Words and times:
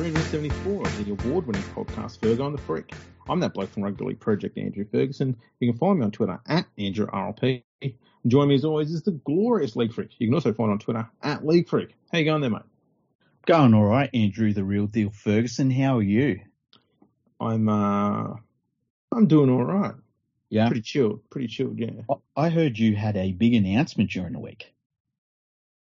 374 0.00 0.86
of 0.86 1.04
the 1.04 1.12
award 1.12 1.46
winning 1.46 1.62
podcast 1.74 2.20
Fergo 2.20 2.46
and 2.46 2.54
the 2.56 2.62
Freak. 2.62 2.94
I'm 3.28 3.38
that 3.40 3.52
bloke 3.52 3.70
from 3.70 3.82
Rugby 3.82 4.06
League 4.06 4.18
Project, 4.18 4.56
Andrew 4.56 4.86
Ferguson. 4.90 5.36
You 5.58 5.70
can 5.70 5.78
find 5.78 5.98
me 5.98 6.06
on 6.06 6.10
Twitter 6.10 6.40
at 6.46 6.64
AndrewRLP. 6.78 7.62
And 7.82 7.92
join 8.26 8.48
me 8.48 8.54
as 8.54 8.64
always 8.64 8.90
is 8.94 9.02
the 9.02 9.10
glorious 9.10 9.76
League 9.76 9.92
Freak. 9.92 10.12
You 10.16 10.28
can 10.28 10.34
also 10.34 10.54
find 10.54 10.70
on 10.70 10.78
Twitter 10.78 11.06
at 11.22 11.46
League 11.46 11.68
Freak. 11.68 11.94
How 12.10 12.16
you 12.16 12.24
going 12.24 12.40
there, 12.40 12.48
mate? 12.48 12.62
Going 13.44 13.74
all 13.74 13.84
right, 13.84 14.08
Andrew, 14.14 14.54
the 14.54 14.64
real 14.64 14.86
deal 14.86 15.10
Ferguson. 15.10 15.70
How 15.70 15.98
are 15.98 16.02
you? 16.02 16.40
I'm 17.38 17.68
uh, 17.68 18.36
I'm 19.12 19.26
doing 19.26 19.50
all 19.50 19.64
right. 19.64 19.92
Yeah, 20.48 20.68
pretty 20.68 20.80
chilled, 20.80 21.28
pretty 21.28 21.48
chilled. 21.48 21.78
Yeah. 21.78 21.90
I 22.34 22.48
heard 22.48 22.78
you 22.78 22.96
had 22.96 23.18
a 23.18 23.32
big 23.32 23.52
announcement 23.52 24.10
during 24.10 24.32
the 24.32 24.40
week. 24.40 24.72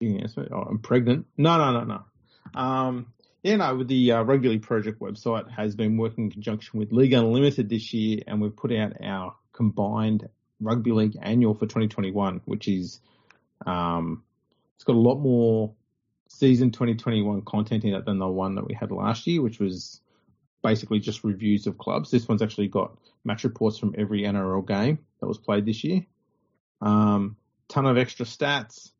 Yeah, 0.00 0.28
oh, 0.50 0.62
I'm 0.62 0.78
pregnant. 0.78 1.26
No, 1.36 1.58
no, 1.58 1.72
no, 1.72 1.84
no. 1.84 2.58
Um, 2.58 3.12
yeah, 3.48 3.56
no, 3.56 3.82
the 3.82 4.12
uh, 4.12 4.22
Rugby 4.22 4.50
League 4.50 4.62
Project 4.62 5.00
website 5.00 5.50
has 5.50 5.74
been 5.74 5.96
working 5.96 6.24
in 6.24 6.30
conjunction 6.30 6.78
with 6.78 6.92
League 6.92 7.14
Unlimited 7.14 7.70
this 7.70 7.94
year, 7.94 8.20
and 8.26 8.42
we've 8.42 8.54
put 8.54 8.70
out 8.72 8.92
our 9.02 9.34
combined 9.54 10.28
Rugby 10.60 10.92
League 10.92 11.16
annual 11.22 11.54
for 11.54 11.64
2021, 11.64 12.42
which 12.44 12.68
is 12.68 13.00
um, 13.64 14.22
it's 14.76 14.84
got 14.84 14.96
a 14.96 14.98
lot 14.98 15.16
more 15.16 15.72
season 16.28 16.72
2021 16.72 17.40
content 17.42 17.84
in 17.84 17.94
it 17.94 18.04
than 18.04 18.18
the 18.18 18.28
one 18.28 18.56
that 18.56 18.66
we 18.66 18.74
had 18.74 18.90
last 18.90 19.26
year, 19.26 19.40
which 19.40 19.58
was 19.58 20.02
basically 20.62 20.98
just 20.98 21.24
reviews 21.24 21.66
of 21.66 21.78
clubs. 21.78 22.10
This 22.10 22.28
one's 22.28 22.42
actually 22.42 22.68
got 22.68 22.98
match 23.24 23.44
reports 23.44 23.78
from 23.78 23.94
every 23.96 24.24
NRL 24.24 24.68
game 24.68 24.98
that 25.20 25.26
was 25.26 25.38
played 25.38 25.64
this 25.64 25.84
year. 25.84 26.04
Um, 26.82 27.38
ton 27.68 27.86
of 27.86 27.96
extra 27.96 28.26
stats, 28.26 28.90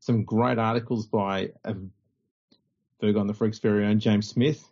some 0.00 0.24
great 0.24 0.58
articles 0.58 1.06
by 1.06 1.52
a 1.64 1.74
Fergo 3.02 3.20
and 3.20 3.28
the 3.28 3.34
Freaks 3.34 3.58
very 3.58 3.86
own 3.86 4.00
James 4.00 4.28
Smith. 4.28 4.64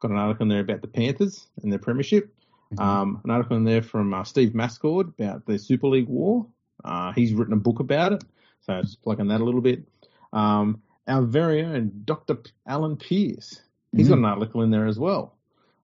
Got 0.00 0.10
an 0.10 0.16
article 0.18 0.44
in 0.44 0.48
there 0.48 0.60
about 0.60 0.82
the 0.82 0.88
Panthers 0.88 1.46
and 1.62 1.70
their 1.70 1.78
premiership. 1.78 2.34
Mm-hmm. 2.72 2.82
Um, 2.82 3.20
an 3.24 3.30
article 3.30 3.56
in 3.56 3.64
there 3.64 3.82
from 3.82 4.12
uh, 4.12 4.24
Steve 4.24 4.50
Mascord 4.50 5.08
about 5.08 5.46
the 5.46 5.58
Super 5.58 5.88
League 5.88 6.08
War. 6.08 6.46
Uh, 6.84 7.12
he's 7.12 7.32
written 7.32 7.54
a 7.54 7.58
book 7.58 7.80
about 7.80 8.12
it, 8.12 8.24
so 8.62 8.80
just 8.82 9.02
plugging 9.02 9.28
that 9.28 9.40
a 9.40 9.44
little 9.44 9.60
bit. 9.60 9.86
Um, 10.32 10.82
our 11.06 11.22
very 11.22 11.62
own 11.62 12.02
Dr. 12.04 12.38
Alan 12.66 12.96
Pearce. 12.96 13.60
He's 13.92 14.06
mm-hmm. 14.06 14.08
got 14.08 14.18
an 14.18 14.24
article 14.24 14.62
in 14.62 14.70
there 14.70 14.86
as 14.86 14.98
well. 14.98 15.36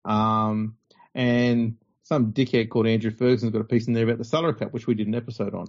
Um, 0.06 0.76
and 1.14 1.78
some 2.04 2.34
dickhead 2.34 2.70
called 2.70 2.88
Andrew 2.88 3.12
Ferguson's 3.12 3.52
got 3.52 3.62
a 3.62 3.66
piece 3.66 3.88
in 3.88 3.94
there 3.94 4.06
about 4.06 4.18
the 4.18 4.24
Salary 4.26 4.56
Cap, 4.56 4.74
which 4.74 4.88
we 4.88 4.96
did 4.96 5.08
an 5.08 5.16
episode 5.16 5.54
on. 5.54 5.68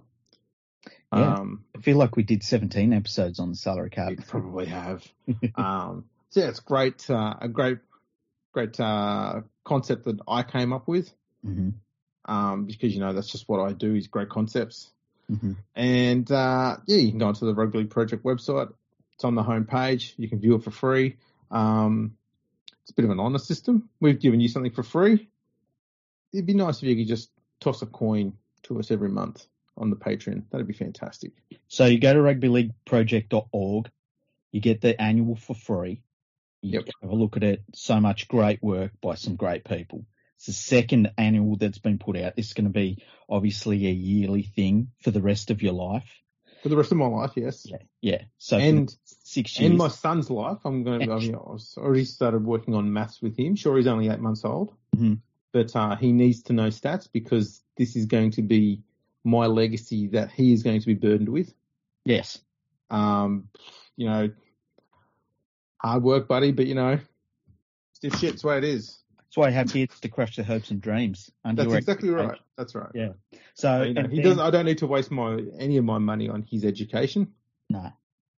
Yeah, 1.12 1.34
um, 1.34 1.64
I 1.76 1.80
feel 1.80 1.96
like 1.96 2.16
we 2.16 2.22
did 2.22 2.44
17 2.44 2.92
episodes 2.92 3.40
on 3.40 3.50
the 3.50 3.56
salary 3.56 3.90
cap. 3.90 4.10
We 4.10 4.16
probably 4.16 4.66
have. 4.66 5.04
um, 5.56 6.04
so 6.30 6.40
yeah, 6.40 6.48
it's 6.48 6.60
great, 6.60 7.08
uh, 7.10 7.34
a 7.40 7.48
great, 7.48 7.78
great 8.52 8.78
uh, 8.78 9.40
concept 9.64 10.04
that 10.04 10.20
I 10.28 10.44
came 10.44 10.72
up 10.72 10.86
with. 10.86 11.12
Mm-hmm. 11.44 11.70
Um, 12.26 12.66
because 12.66 12.94
you 12.94 13.00
know 13.00 13.12
that's 13.12 13.32
just 13.32 13.48
what 13.48 13.60
I 13.60 13.72
do 13.72 13.94
is 13.94 14.06
great 14.06 14.28
concepts. 14.28 14.90
Mm-hmm. 15.30 15.52
And 15.74 16.30
uh, 16.30 16.76
yeah, 16.86 16.98
you 16.98 17.10
can 17.10 17.18
go 17.18 17.26
onto 17.26 17.46
the 17.46 17.54
Rugby 17.54 17.78
League 17.78 17.90
Project 17.90 18.24
website. 18.24 18.72
It's 19.14 19.24
on 19.24 19.34
the 19.34 19.42
home 19.42 19.64
page. 19.64 20.14
You 20.16 20.28
can 20.28 20.38
view 20.38 20.54
it 20.54 20.62
for 20.62 20.70
free. 20.70 21.16
Um, 21.50 22.16
it's 22.82 22.92
a 22.92 22.94
bit 22.94 23.04
of 23.04 23.10
an 23.10 23.18
honor 23.20 23.38
system. 23.38 23.88
We've 24.00 24.20
given 24.20 24.40
you 24.40 24.48
something 24.48 24.72
for 24.72 24.82
free. 24.84 25.28
It'd 26.32 26.46
be 26.46 26.54
nice 26.54 26.76
if 26.76 26.84
you 26.84 26.96
could 26.96 27.08
just 27.08 27.30
toss 27.58 27.82
a 27.82 27.86
coin 27.86 28.34
to 28.64 28.78
us 28.78 28.90
every 28.90 29.08
month 29.08 29.46
on 29.80 29.90
the 29.90 29.96
Patreon. 29.96 30.44
That'd 30.50 30.68
be 30.68 30.74
fantastic. 30.74 31.32
So 31.68 31.86
you 31.86 31.98
go 31.98 32.12
to 32.12 32.20
rugbyleagueproject.org, 32.20 33.90
you 34.52 34.60
get 34.60 34.80
the 34.80 35.00
annual 35.00 35.36
for 35.36 35.54
free. 35.54 36.02
You 36.62 36.80
yep. 36.80 36.88
have 37.00 37.10
a 37.10 37.14
look 37.14 37.36
at 37.36 37.42
it. 37.42 37.62
So 37.74 37.98
much 38.00 38.28
great 38.28 38.62
work 38.62 38.92
by 39.00 39.14
some 39.14 39.36
great 39.36 39.64
people. 39.64 40.04
It's 40.36 40.46
the 40.46 40.52
second 40.52 41.12
annual 41.16 41.56
that's 41.56 41.78
been 41.78 41.98
put 41.98 42.16
out. 42.16 42.36
This 42.36 42.48
is 42.48 42.52
going 42.52 42.66
to 42.66 42.70
be 42.70 43.02
obviously 43.28 43.86
a 43.86 43.90
yearly 43.90 44.42
thing 44.42 44.88
for 45.02 45.10
the 45.10 45.22
rest 45.22 45.50
of 45.50 45.62
your 45.62 45.72
life. 45.72 46.08
For 46.62 46.68
the 46.68 46.76
rest 46.76 46.92
of 46.92 46.98
my 46.98 47.06
life, 47.06 47.32
yes. 47.36 47.64
Yeah, 47.66 47.78
yeah. 48.02 48.22
So 48.36 48.58
and 48.58 48.94
six 49.04 49.58
years. 49.58 49.70
In 49.70 49.78
my 49.78 49.88
son's 49.88 50.30
life, 50.30 50.58
I'm 50.64 50.82
going 50.84 51.00
to. 51.00 51.12
I 51.12 51.18
mean, 51.18 51.34
I've 51.34 51.60
already 51.78 52.04
started 52.04 52.44
working 52.44 52.74
on 52.74 52.92
maths 52.92 53.22
with 53.22 53.38
him. 53.38 53.56
Sure, 53.56 53.76
he's 53.78 53.86
only 53.86 54.10
eight 54.10 54.20
months 54.20 54.44
old, 54.44 54.74
mm-hmm. 54.94 55.14
but 55.52 55.74
uh, 55.74 55.96
he 55.96 56.12
needs 56.12 56.42
to 56.44 56.52
know 56.52 56.68
stats 56.68 57.08
because 57.10 57.62
this 57.78 57.96
is 57.96 58.04
going 58.06 58.32
to 58.32 58.42
be 58.42 58.82
my 59.24 59.46
legacy 59.46 60.08
that 60.08 60.30
he 60.30 60.52
is 60.52 60.62
going 60.62 60.80
to 60.80 60.86
be 60.86 60.94
burdened 60.94 61.28
with. 61.28 61.52
Yes. 62.04 62.38
Um, 62.90 63.48
you 63.96 64.06
know, 64.06 64.30
hard 65.78 66.02
work, 66.02 66.28
buddy, 66.28 66.52
but 66.52 66.66
you 66.66 66.74
know, 66.74 66.98
stiff 67.92 68.16
shit. 68.16 68.34
It's 68.34 68.42
the 68.42 68.48
way 68.48 68.58
it 68.58 68.64
is. 68.64 68.98
That's 69.18 69.36
why 69.36 69.46
I 69.46 69.50
have 69.50 69.72
kids 69.72 70.00
to 70.00 70.08
crush 70.08 70.36
their 70.36 70.44
hopes 70.44 70.72
and 70.72 70.80
dreams. 70.80 71.30
That's 71.44 71.72
exactly 71.72 72.10
right. 72.10 72.38
That's 72.56 72.74
right. 72.74 72.90
Yeah. 72.94 73.10
So 73.54 73.82
you 73.82 73.94
know, 73.94 74.08
he 74.08 74.22
doesn't. 74.22 74.40
I 74.40 74.50
don't 74.50 74.64
need 74.64 74.78
to 74.78 74.88
waste 74.88 75.12
my 75.12 75.38
any 75.58 75.76
of 75.76 75.84
my 75.84 75.98
money 75.98 76.28
on 76.28 76.42
his 76.42 76.64
education. 76.64 77.32
No. 77.68 77.92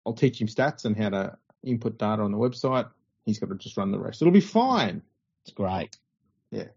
I'll 0.06 0.14
teach 0.14 0.42
him 0.42 0.48
stats 0.48 0.84
and 0.84 0.98
how 0.98 1.10
to 1.10 1.38
input 1.64 1.98
data 1.98 2.24
on 2.24 2.32
the 2.32 2.38
website. 2.38 2.90
He's 3.26 3.40
got 3.40 3.50
to 3.50 3.56
just 3.56 3.78
run 3.78 3.92
the 3.92 4.00
rest. 4.00 4.22
It'll 4.22 4.34
be 4.34 4.42
fine. 4.42 5.02
It's 5.46 5.54
great. 5.54 5.96
Yeah. 6.50 6.68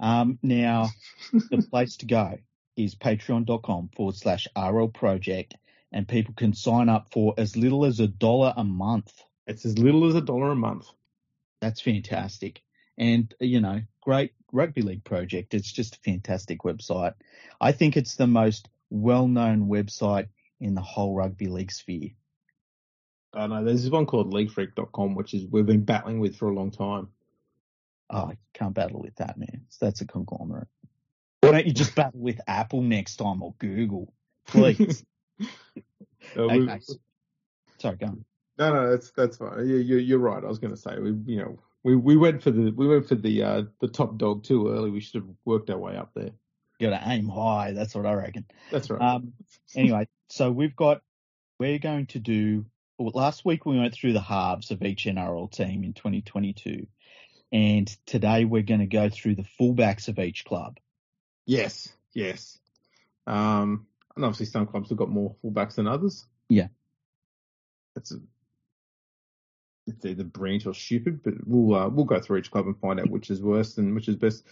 Um, 0.00 0.38
now, 0.42 0.88
the 1.32 1.64
place 1.70 1.96
to 1.98 2.06
go 2.06 2.38
is 2.76 2.94
patreon.com 2.94 3.90
forward 3.96 4.16
slash 4.16 4.48
RL 4.56 4.88
project, 4.88 5.54
and 5.92 6.08
people 6.08 6.34
can 6.34 6.54
sign 6.54 6.88
up 6.88 7.12
for 7.12 7.34
as 7.38 7.56
little 7.56 7.84
as 7.84 8.00
a 8.00 8.06
dollar 8.06 8.52
a 8.56 8.64
month. 8.64 9.12
It's 9.46 9.64
as 9.64 9.78
little 9.78 10.08
as 10.08 10.14
a 10.14 10.20
dollar 10.20 10.50
a 10.50 10.56
month. 10.56 10.88
That's 11.60 11.80
fantastic. 11.80 12.62
And, 12.98 13.34
you 13.40 13.60
know, 13.60 13.82
great 14.00 14.32
rugby 14.52 14.82
league 14.82 15.04
project. 15.04 15.54
It's 15.54 15.70
just 15.70 15.96
a 15.96 16.00
fantastic 16.00 16.60
website. 16.60 17.14
I 17.60 17.72
think 17.72 17.96
it's 17.96 18.16
the 18.16 18.26
most 18.26 18.68
well 18.90 19.26
known 19.26 19.68
website 19.68 20.28
in 20.60 20.74
the 20.74 20.80
whole 20.80 21.14
rugby 21.14 21.46
league 21.46 21.72
sphere. 21.72 22.10
I 23.32 23.46
know 23.48 23.64
there's 23.64 23.90
one 23.90 24.06
called 24.06 24.32
leaguefreak.com, 24.32 25.14
which 25.14 25.34
is 25.34 25.46
we've 25.50 25.66
been 25.66 25.84
battling 25.84 26.20
with 26.20 26.36
for 26.36 26.48
a 26.48 26.54
long 26.54 26.70
time. 26.70 27.08
Oh, 28.10 28.30
you 28.30 28.36
can't 28.52 28.74
battle 28.74 29.00
with 29.00 29.16
that, 29.16 29.36
man. 29.36 29.66
That's 29.80 30.00
a 30.00 30.06
conglomerate. 30.06 30.68
Why 31.46 31.52
don't 31.52 31.66
you 31.66 31.72
just 31.72 31.94
battle 31.94 32.20
with 32.20 32.40
Apple 32.46 32.82
next 32.82 33.16
time 33.16 33.42
or 33.42 33.54
Google, 33.58 34.12
please? 34.46 35.04
okay. 36.36 36.80
Sorry, 37.78 37.96
go 37.96 38.06
on. 38.06 38.24
No, 38.58 38.72
no, 38.72 38.90
that's 38.90 39.10
that's 39.16 39.36
fine. 39.36 39.66
You, 39.68 39.76
you, 39.76 39.96
you're 39.96 40.18
right. 40.18 40.42
I 40.42 40.46
was 40.46 40.58
going 40.58 40.74
to 40.74 40.80
say 40.80 40.98
we, 40.98 41.10
you 41.26 41.38
know, 41.38 41.58
we, 41.82 41.96
we 41.96 42.16
went 42.16 42.42
for 42.42 42.50
the 42.50 42.70
we 42.70 42.86
went 42.86 43.08
for 43.08 43.16
the 43.16 43.42
uh, 43.42 43.62
the 43.80 43.88
top 43.88 44.16
dog 44.16 44.44
too 44.44 44.68
early. 44.68 44.90
We 44.90 45.00
should 45.00 45.22
have 45.22 45.30
worked 45.44 45.70
our 45.70 45.78
way 45.78 45.96
up 45.96 46.12
there. 46.14 46.30
Got 46.80 46.90
to 46.90 47.02
aim 47.08 47.28
high. 47.28 47.72
That's 47.72 47.94
what 47.94 48.06
I 48.06 48.14
reckon. 48.14 48.46
That's 48.70 48.90
right. 48.90 49.00
Um, 49.00 49.32
anyway, 49.76 50.08
so 50.28 50.50
we've 50.50 50.74
got 50.74 51.02
we're 51.58 51.78
going 51.78 52.06
to 52.06 52.18
do. 52.18 52.66
Well, 52.98 53.12
last 53.14 53.44
week 53.44 53.66
we 53.66 53.78
went 53.78 53.94
through 53.94 54.12
the 54.12 54.20
halves 54.20 54.70
of 54.70 54.82
each 54.82 55.04
NRL 55.04 55.50
team 55.50 55.82
in 55.82 55.94
2022, 55.94 56.86
and 57.52 57.96
today 58.06 58.44
we're 58.44 58.62
going 58.62 58.80
to 58.80 58.86
go 58.86 59.08
through 59.08 59.34
the 59.34 59.46
fullbacks 59.60 60.08
of 60.08 60.18
each 60.18 60.44
club. 60.44 60.78
Yes, 61.46 61.92
yes. 62.12 62.58
Um, 63.26 63.86
and 64.16 64.24
obviously 64.24 64.46
some 64.46 64.66
clubs 64.66 64.90
have 64.90 64.98
got 64.98 65.10
more 65.10 65.34
fullbacks 65.42 65.76
than 65.76 65.86
others. 65.86 66.26
Yeah. 66.48 66.68
It's 67.96 68.12
a, 68.12 68.16
it's 69.86 70.04
either 70.04 70.24
brilliant 70.24 70.66
or 70.66 70.74
stupid, 70.74 71.22
but 71.22 71.34
we'll 71.46 71.74
uh, 71.78 71.88
we'll 71.88 72.06
go 72.06 72.20
through 72.20 72.38
each 72.38 72.50
club 72.50 72.66
and 72.66 72.78
find 72.78 73.00
out 73.00 73.10
which 73.10 73.30
is 73.30 73.42
worse 73.42 73.76
and 73.78 73.94
which 73.94 74.08
is 74.08 74.16
best. 74.16 74.44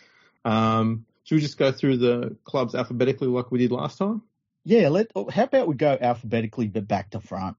Um, 0.44 1.06
should 1.24 1.36
we 1.36 1.40
just 1.40 1.58
go 1.58 1.72
through 1.72 1.98
the 1.98 2.36
clubs 2.44 2.74
alphabetically 2.74 3.28
like 3.28 3.50
we 3.50 3.58
did 3.58 3.72
last 3.72 3.98
time? 3.98 4.22
Yeah. 4.64 4.88
Let. 4.88 5.10
How 5.30 5.44
about 5.44 5.68
we 5.68 5.74
go 5.74 5.96
alphabetically, 6.00 6.68
but 6.68 6.86
back 6.86 7.10
to 7.10 7.20
front? 7.20 7.56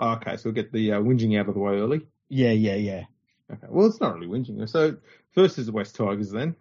Okay, 0.00 0.36
so 0.36 0.42
we'll 0.46 0.54
get 0.54 0.72
the 0.72 0.92
uh, 0.92 1.00
whinging 1.00 1.38
out 1.38 1.48
of 1.48 1.54
the 1.54 1.60
way 1.60 1.74
early. 1.74 2.06
Yeah, 2.28 2.50
yeah, 2.50 2.74
yeah. 2.74 3.04
Okay. 3.50 3.66
Well, 3.68 3.86
it's 3.86 4.00
not 4.00 4.14
really 4.14 4.26
whinging. 4.26 4.68
So 4.68 4.96
first 5.34 5.58
is 5.58 5.66
the 5.66 5.72
West 5.72 5.94
Tigers 5.96 6.30
then. 6.30 6.56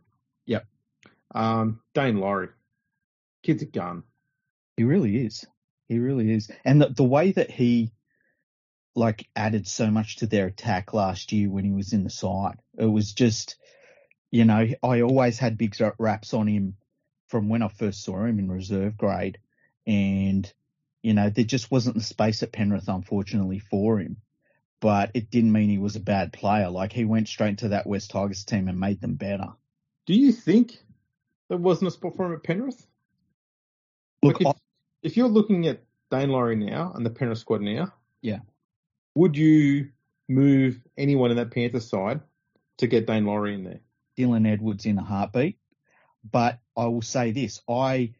Um, 1.33 1.81
Daine 1.93 2.19
Laurie, 2.19 2.49
kid's 3.43 3.63
a 3.63 3.65
gun. 3.65 4.03
He 4.77 4.83
really 4.83 5.25
is. 5.25 5.45
He 5.87 5.99
really 5.99 6.31
is. 6.31 6.51
And 6.65 6.81
the, 6.81 6.89
the 6.89 7.03
way 7.03 7.31
that 7.31 7.51
he 7.51 7.91
like 8.95 9.27
added 9.35 9.67
so 9.67 9.89
much 9.89 10.17
to 10.17 10.27
their 10.27 10.47
attack 10.47 10.93
last 10.93 11.31
year 11.31 11.49
when 11.49 11.63
he 11.65 11.71
was 11.71 11.93
in 11.93 12.03
the 12.03 12.09
side, 12.09 12.57
it 12.77 12.85
was 12.85 13.13
just, 13.13 13.55
you 14.31 14.45
know, 14.45 14.67
I 14.83 15.01
always 15.01 15.39
had 15.39 15.57
big 15.57 15.75
raps 15.97 16.33
on 16.33 16.47
him 16.47 16.75
from 17.31 17.47
when 17.47 17.61
I 17.61 17.69
first 17.69 18.03
saw 18.03 18.25
him 18.25 18.39
in 18.39 18.51
reserve 18.51 18.97
grade, 18.97 19.39
and 19.87 20.51
you 21.01 21.13
know 21.13 21.29
there 21.29 21.45
just 21.45 21.71
wasn't 21.71 21.95
the 21.95 22.03
space 22.03 22.43
at 22.43 22.51
Penrith, 22.51 22.89
unfortunately, 22.89 23.59
for 23.59 23.99
him. 23.99 24.17
But 24.81 25.11
it 25.13 25.31
didn't 25.31 25.53
mean 25.53 25.69
he 25.69 25.77
was 25.77 25.95
a 25.95 26.01
bad 26.01 26.33
player. 26.33 26.69
Like 26.69 26.91
he 26.91 27.05
went 27.05 27.29
straight 27.29 27.59
to 27.59 27.69
that 27.69 27.87
West 27.87 28.11
Tigers 28.11 28.43
team 28.43 28.67
and 28.67 28.79
made 28.79 28.99
them 28.99 29.15
better. 29.15 29.47
Do 30.05 30.13
you 30.13 30.33
think 30.33 30.83
there 31.51 31.57
wasn't 31.57 31.89
a 31.89 31.91
spot 31.91 32.15
for 32.15 32.27
him 32.27 32.33
at 32.33 32.43
Penrith? 32.43 32.87
Look, 34.23 34.39
like 34.39 34.41
if, 34.41 34.47
I, 34.47 34.59
if, 35.03 35.17
you're 35.17 35.27
looking 35.27 35.67
at 35.67 35.83
Daine 36.09 36.29
Laurie 36.29 36.55
now 36.55 36.93
and 36.95 37.05
the 37.05 37.09
Penrith 37.09 37.39
squad 37.39 37.59
now, 37.59 37.91
yeah, 38.21 38.39
would 39.15 39.35
you 39.35 39.89
move 40.29 40.79
anyone 40.97 41.29
in 41.29 41.35
that 41.35 41.51
Panthers 41.51 41.89
side 41.89 42.21
to 42.77 42.87
get 42.87 43.05
Daine 43.05 43.25
Laurie 43.25 43.55
in 43.55 43.65
there. 43.65 43.81
Dylan 44.17 44.49
Edwards 44.49 44.85
in 44.85 44.97
a 44.97 45.03
heartbeat. 45.03 45.57
But 46.23 46.59
I 46.77 46.85
will 46.85 47.01
say 47.01 47.31
this: 47.31 47.61
I 47.67 48.13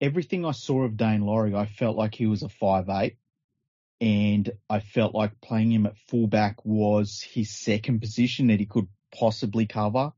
everything 0.00 0.46
I 0.46 0.52
saw 0.52 0.84
of 0.84 0.92
Daine 0.92 1.26
Laurie, 1.26 1.54
I 1.54 1.66
felt 1.66 1.94
like 1.94 2.14
he 2.14 2.24
was 2.24 2.42
a 2.42 2.48
five 2.48 2.88
eight, 2.88 3.18
and 4.00 4.50
I 4.70 4.80
felt 4.80 5.14
like 5.14 5.42
playing 5.42 5.72
him 5.72 5.84
at 5.84 5.98
fullback 6.08 6.64
was 6.64 7.20
his 7.20 7.50
second 7.50 8.00
position 8.00 8.46
that 8.46 8.60
he 8.60 8.64
could 8.64 8.88
possibly 9.14 9.66
cover. 9.66 10.14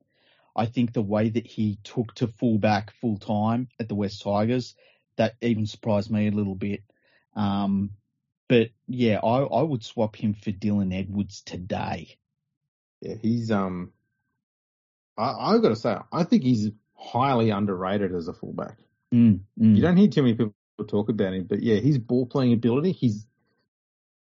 I 0.55 0.67
think 0.67 0.93
the 0.93 1.03
way 1.03 1.29
that 1.29 1.47
he 1.47 1.79
took 1.85 2.15
to 2.17 2.29
fullback 2.29 2.93
full 3.01 3.19
time 3.19 3.69
at 3.79 3.89
the 3.89 3.95
West 3.95 4.23
Tigers, 4.23 4.75
that 5.17 5.35
even 5.41 5.67
surprised 5.67 6.11
me 6.11 6.29
a 6.29 6.33
little 6.33 6.55
bit. 6.55 6.83
Um, 7.37 7.91
but 8.49 8.71
yeah, 8.89 9.19
I, 9.19 9.43
I 9.43 9.63
would 9.63 9.85
swap 9.85 10.17
him 10.17 10.35
for 10.35 10.51
Dylan 10.51 10.99
Edwards 10.99 11.43
today. 11.43 12.17
Yeah, 13.01 13.15
he's 13.21 13.51
um, 13.51 13.93
I 15.17 15.55
I've 15.55 15.63
got 15.63 15.69
to 15.71 15.77
say, 15.77 15.97
I 16.13 16.25
think 16.25 16.43
he's 16.43 16.71
highly 16.95 17.51
underrated 17.51 18.15
as 18.15 18.29
a 18.29 18.33
fullback. 18.33 18.77
Mm, 19.15 19.41
mm. 19.59 19.77
You 19.77 19.83
don't 19.83 19.97
hear 19.97 20.09
too 20.09 20.23
many 20.23 20.35
people 20.35 20.55
talk 20.87 21.09
about 21.09 21.35
him, 21.35 21.45
but 21.45 21.63
yeah, 21.63 21.77
his 21.77 21.99
ball 21.99 22.27
playing 22.27 22.53
ability, 22.53 22.93
he's 22.93 23.27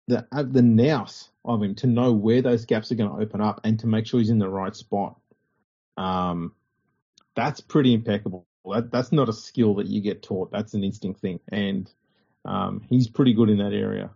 the 0.09 0.27
uh, 0.33 0.43
the 0.43 0.63
nous 0.63 1.31
of 1.45 1.63
him 1.63 1.75
to 1.77 1.87
know 1.87 2.13
where 2.13 2.43
those 2.43 2.65
gaps 2.65 2.91
are 2.91 2.97
going 2.97 3.11
to 3.11 3.23
open 3.23 3.41
up 3.41 3.61
and 3.65 3.79
to 3.81 3.87
make 3.87 4.07
sure 4.07 4.21
he's 4.21 4.31
in 4.31 4.39
the 4.39 4.49
right 4.49 4.75
spot. 4.75 5.19
Um, 5.99 6.53
that's 7.35 7.61
pretty 7.61 7.93
impeccable. 7.93 8.47
That, 8.65 8.91
that's 8.91 9.13
not 9.13 9.29
a 9.29 9.33
skill 9.33 9.75
that 9.77 9.87
you 9.87 10.01
get 10.01 10.23
taught. 10.23 10.53
That's 10.53 10.75
an 10.75 10.85
instinct 10.85 11.21
thing, 11.21 11.41
and 11.51 11.91
um, 12.45 12.83
he's 12.89 13.09
pretty 13.09 13.35
good 13.35 13.51
in 13.51 13.59
that 13.59 13.73
area. 13.73 14.11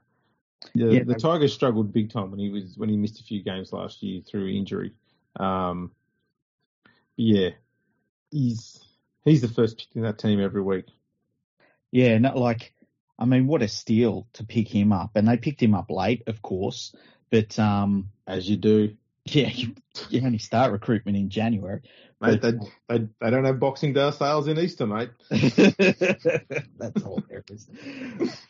The, 0.74 0.94
Yeah, 0.94 1.02
the 1.04 1.14
Tigers 1.14 1.52
struggled 1.52 1.92
big 1.92 2.10
time 2.10 2.30
when 2.30 2.38
he 2.38 2.50
was 2.50 2.76
when 2.76 2.88
he 2.88 2.96
missed 2.96 3.20
a 3.20 3.24
few 3.24 3.42
games 3.42 3.72
last 3.72 4.02
year 4.02 4.22
through 4.22 4.48
injury. 4.48 4.92
Um, 5.38 5.90
yeah, 7.16 7.50
he's 8.30 8.80
he's 9.24 9.42
the 9.42 9.48
first 9.48 9.78
pick 9.78 9.88
in 9.94 10.02
that 10.02 10.18
team 10.18 10.40
every 10.40 10.62
week. 10.62 10.86
Yeah, 11.90 12.16
not 12.18 12.38
like, 12.38 12.72
I 13.18 13.26
mean, 13.26 13.46
what 13.46 13.62
a 13.62 13.68
steal 13.68 14.26
to 14.34 14.44
pick 14.44 14.66
him 14.66 14.92
up. 14.92 15.10
And 15.14 15.28
they 15.28 15.36
picked 15.36 15.62
him 15.62 15.74
up 15.74 15.90
late, 15.90 16.22
of 16.26 16.40
course. 16.40 16.94
But, 17.30 17.58
um, 17.58 18.10
As 18.26 18.48
you 18.48 18.56
do, 18.56 18.96
yeah, 19.26 19.48
you, 19.48 19.74
you 20.10 20.20
only 20.24 20.38
start 20.38 20.72
recruitment 20.72 21.16
in 21.16 21.30
January. 21.30 21.82
mate. 22.20 22.42
They, 22.42 22.52
they 22.88 23.08
they 23.20 23.30
don't 23.30 23.44
have 23.44 23.60
Boxing 23.60 23.92
Day 23.92 24.10
sales 24.10 24.48
in 24.48 24.58
Easter, 24.58 24.86
mate. 24.86 25.10
That's 25.30 27.02
hilarious. 27.02 27.68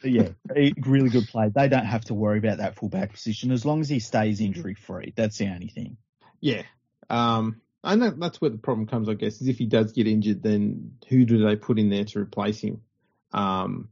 But 0.00 0.10
yeah, 0.10 0.28
really 0.80 1.10
good 1.10 1.28
play. 1.28 1.50
They 1.54 1.68
don't 1.68 1.84
have 1.84 2.06
to 2.06 2.14
worry 2.14 2.38
about 2.38 2.58
that 2.58 2.76
fullback 2.76 3.12
position 3.12 3.50
as 3.50 3.66
long 3.66 3.80
as 3.80 3.88
he 3.88 3.98
stays 3.98 4.40
injury 4.40 4.74
free. 4.74 5.12
That's 5.14 5.36
the 5.36 5.48
only 5.48 5.68
thing. 5.68 5.98
Yeah. 6.40 6.62
Um, 7.10 7.60
I 7.84 7.96
know 7.96 8.10
that's 8.10 8.40
where 8.40 8.50
the 8.50 8.58
problem 8.58 8.86
comes, 8.86 9.08
I 9.08 9.14
guess, 9.14 9.40
is 9.42 9.48
if 9.48 9.58
he 9.58 9.66
does 9.66 9.92
get 9.92 10.06
injured, 10.06 10.42
then 10.42 10.92
who 11.08 11.24
do 11.24 11.44
they 11.44 11.56
put 11.56 11.78
in 11.78 11.90
there 11.90 12.04
to 12.04 12.20
replace 12.20 12.60
him? 12.60 12.80
Um, 13.32 13.88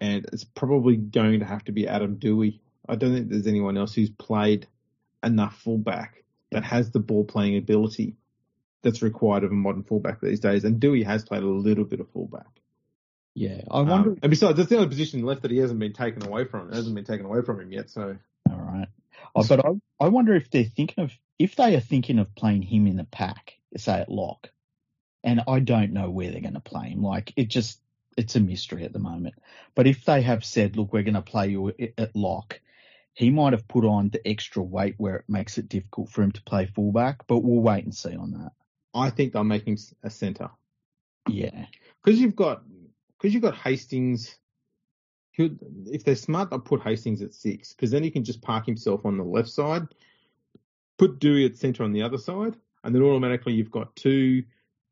and 0.00 0.26
it's 0.32 0.44
probably 0.44 0.96
going 0.96 1.40
to 1.40 1.46
have 1.46 1.64
to 1.64 1.72
be 1.72 1.86
Adam 1.86 2.16
Doueihi. 2.16 2.60
I 2.88 2.96
don't 2.96 3.12
think 3.12 3.28
there's 3.28 3.46
anyone 3.46 3.76
else 3.76 3.94
who's 3.94 4.10
played 4.10 4.66
enough 5.26 5.60
fullback 5.60 6.24
that 6.52 6.64
has 6.64 6.90
the 6.90 7.00
ball 7.00 7.24
playing 7.24 7.56
ability 7.56 8.16
that's 8.82 9.02
required 9.02 9.44
of 9.44 9.50
a 9.50 9.54
modern 9.54 9.82
fullback 9.82 10.20
these 10.20 10.40
days. 10.40 10.64
And 10.64 10.80
Doueihi 10.80 11.04
has 11.04 11.24
played 11.24 11.42
a 11.42 11.46
little 11.46 11.84
bit 11.84 12.00
of 12.00 12.08
fullback. 12.10 12.46
Yeah, 13.34 13.60
I 13.70 13.82
wonder. 13.82 14.10
Um, 14.10 14.18
and 14.22 14.30
besides, 14.30 14.56
that's 14.56 14.70
the 14.70 14.76
only 14.76 14.88
position 14.88 15.22
left 15.22 15.42
that 15.42 15.50
he 15.50 15.58
hasn't 15.58 15.78
been 15.78 15.92
taken 15.92 16.24
away 16.26 16.44
from. 16.44 16.70
It 16.70 16.74
hasn't 16.74 16.94
been 16.94 17.04
taken 17.04 17.26
away 17.26 17.42
from 17.42 17.60
him 17.60 17.70
yet. 17.70 17.90
So 17.90 18.16
All 18.50 18.56
right. 18.56 18.88
Oh, 19.34 19.44
but 19.46 19.64
I, 19.64 19.70
I 20.00 20.08
wonder 20.08 20.34
if 20.34 20.50
they're 20.50 20.64
thinking 20.64 21.04
of 21.04 21.12
if 21.38 21.56
they 21.56 21.74
are 21.74 21.80
thinking 21.80 22.18
of 22.18 22.34
playing 22.34 22.62
him 22.62 22.86
in 22.86 22.96
the 22.96 23.04
pack, 23.04 23.58
say 23.76 24.00
at 24.00 24.10
lock, 24.10 24.48
and 25.22 25.42
I 25.46 25.58
don't 25.60 25.92
know 25.92 26.08
where 26.08 26.30
they're 26.30 26.40
going 26.40 26.54
to 26.54 26.60
play 26.60 26.88
him. 26.88 27.02
Like 27.02 27.34
it 27.36 27.48
just 27.48 27.78
it's 28.16 28.36
a 28.36 28.40
mystery 28.40 28.84
at 28.84 28.94
the 28.94 28.98
moment. 28.98 29.34
But 29.74 29.86
if 29.86 30.04
they 30.06 30.22
have 30.22 30.44
said, 30.44 30.76
look, 30.76 30.92
we're 30.92 31.02
going 31.02 31.14
to 31.14 31.22
play 31.22 31.48
you 31.48 31.68
at- 31.68 31.92
at 31.98 32.16
lock, 32.16 32.60
he 33.16 33.30
might 33.30 33.54
have 33.54 33.66
put 33.66 33.86
on 33.86 34.10
the 34.10 34.26
extra 34.28 34.62
weight 34.62 34.94
where 34.98 35.16
it 35.16 35.24
makes 35.26 35.56
it 35.56 35.70
difficult 35.70 36.10
for 36.10 36.22
him 36.22 36.32
to 36.32 36.42
play 36.42 36.66
fullback. 36.66 37.26
But 37.26 37.38
we'll 37.38 37.62
wait 37.62 37.84
and 37.84 37.94
see 37.94 38.14
on 38.14 38.32
that. 38.32 38.52
I 38.94 39.08
think 39.08 39.32
they'll 39.32 39.42
make 39.42 39.66
him 39.66 39.78
a 40.02 40.10
centre. 40.10 40.50
Yeah, 41.26 41.64
because 42.04 42.20
you've 42.20 42.36
got 42.36 42.62
because 43.16 43.32
you've 43.32 43.42
got 43.42 43.56
Hastings. 43.56 44.36
If 45.38 46.04
they're 46.04 46.14
smart, 46.14 46.50
they'll 46.50 46.60
put 46.60 46.82
Hastings 46.82 47.22
at 47.22 47.34
six 47.34 47.72
because 47.72 47.90
then 47.90 48.02
he 48.02 48.10
can 48.10 48.22
just 48.22 48.42
park 48.42 48.66
himself 48.66 49.04
on 49.06 49.16
the 49.16 49.24
left 49.24 49.48
side, 49.48 49.86
put 50.98 51.18
Doueihi 51.18 51.46
at 51.46 51.56
centre 51.56 51.84
on 51.84 51.92
the 51.92 52.02
other 52.02 52.18
side, 52.18 52.54
and 52.84 52.94
then 52.94 53.02
automatically 53.02 53.54
you've 53.54 53.70
got 53.70 53.96
two 53.96 54.44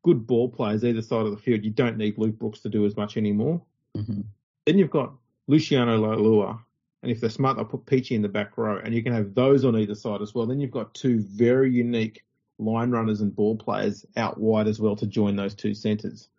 good 0.03 0.25
ball 0.25 0.49
players 0.49 0.83
either 0.83 1.01
side 1.01 1.25
of 1.25 1.31
the 1.31 1.37
field. 1.37 1.63
You 1.63 1.71
don't 1.71 1.97
need 1.97 2.17
Luke 2.17 2.37
Brooks 2.37 2.59
to 2.61 2.69
do 2.69 2.85
as 2.85 2.97
much 2.97 3.17
anymore. 3.17 3.61
hmm 3.95 4.21
Then 4.65 4.79
you've 4.79 4.91
got 4.91 5.13
Luciano 5.47 5.97
Leilua, 5.99 6.59
and 7.05 7.11
if 7.11 7.21
they're 7.21 7.29
smart, 7.29 7.55
they'll 7.55 7.65
put 7.65 7.85
Peachy 7.85 8.15
in 8.15 8.21
the 8.21 8.27
back 8.27 8.57
row, 8.57 8.79
and 8.83 8.93
you 8.93 9.03
can 9.03 9.13
have 9.13 9.35
those 9.35 9.63
on 9.63 9.77
either 9.77 9.95
side 9.95 10.21
as 10.21 10.33
well. 10.33 10.45
Then 10.45 10.59
you've 10.59 10.71
got 10.71 10.93
two 10.93 11.19
very 11.19 11.71
unique 11.71 12.23
line 12.57 12.89
runners 12.91 13.21
and 13.21 13.35
ball 13.35 13.55
players 13.55 14.05
out 14.17 14.39
wide 14.39 14.67
as 14.67 14.79
well 14.79 14.95
to 14.95 15.05
join 15.05 15.35
those 15.35 15.53
two 15.53 15.73
centres 15.73 16.29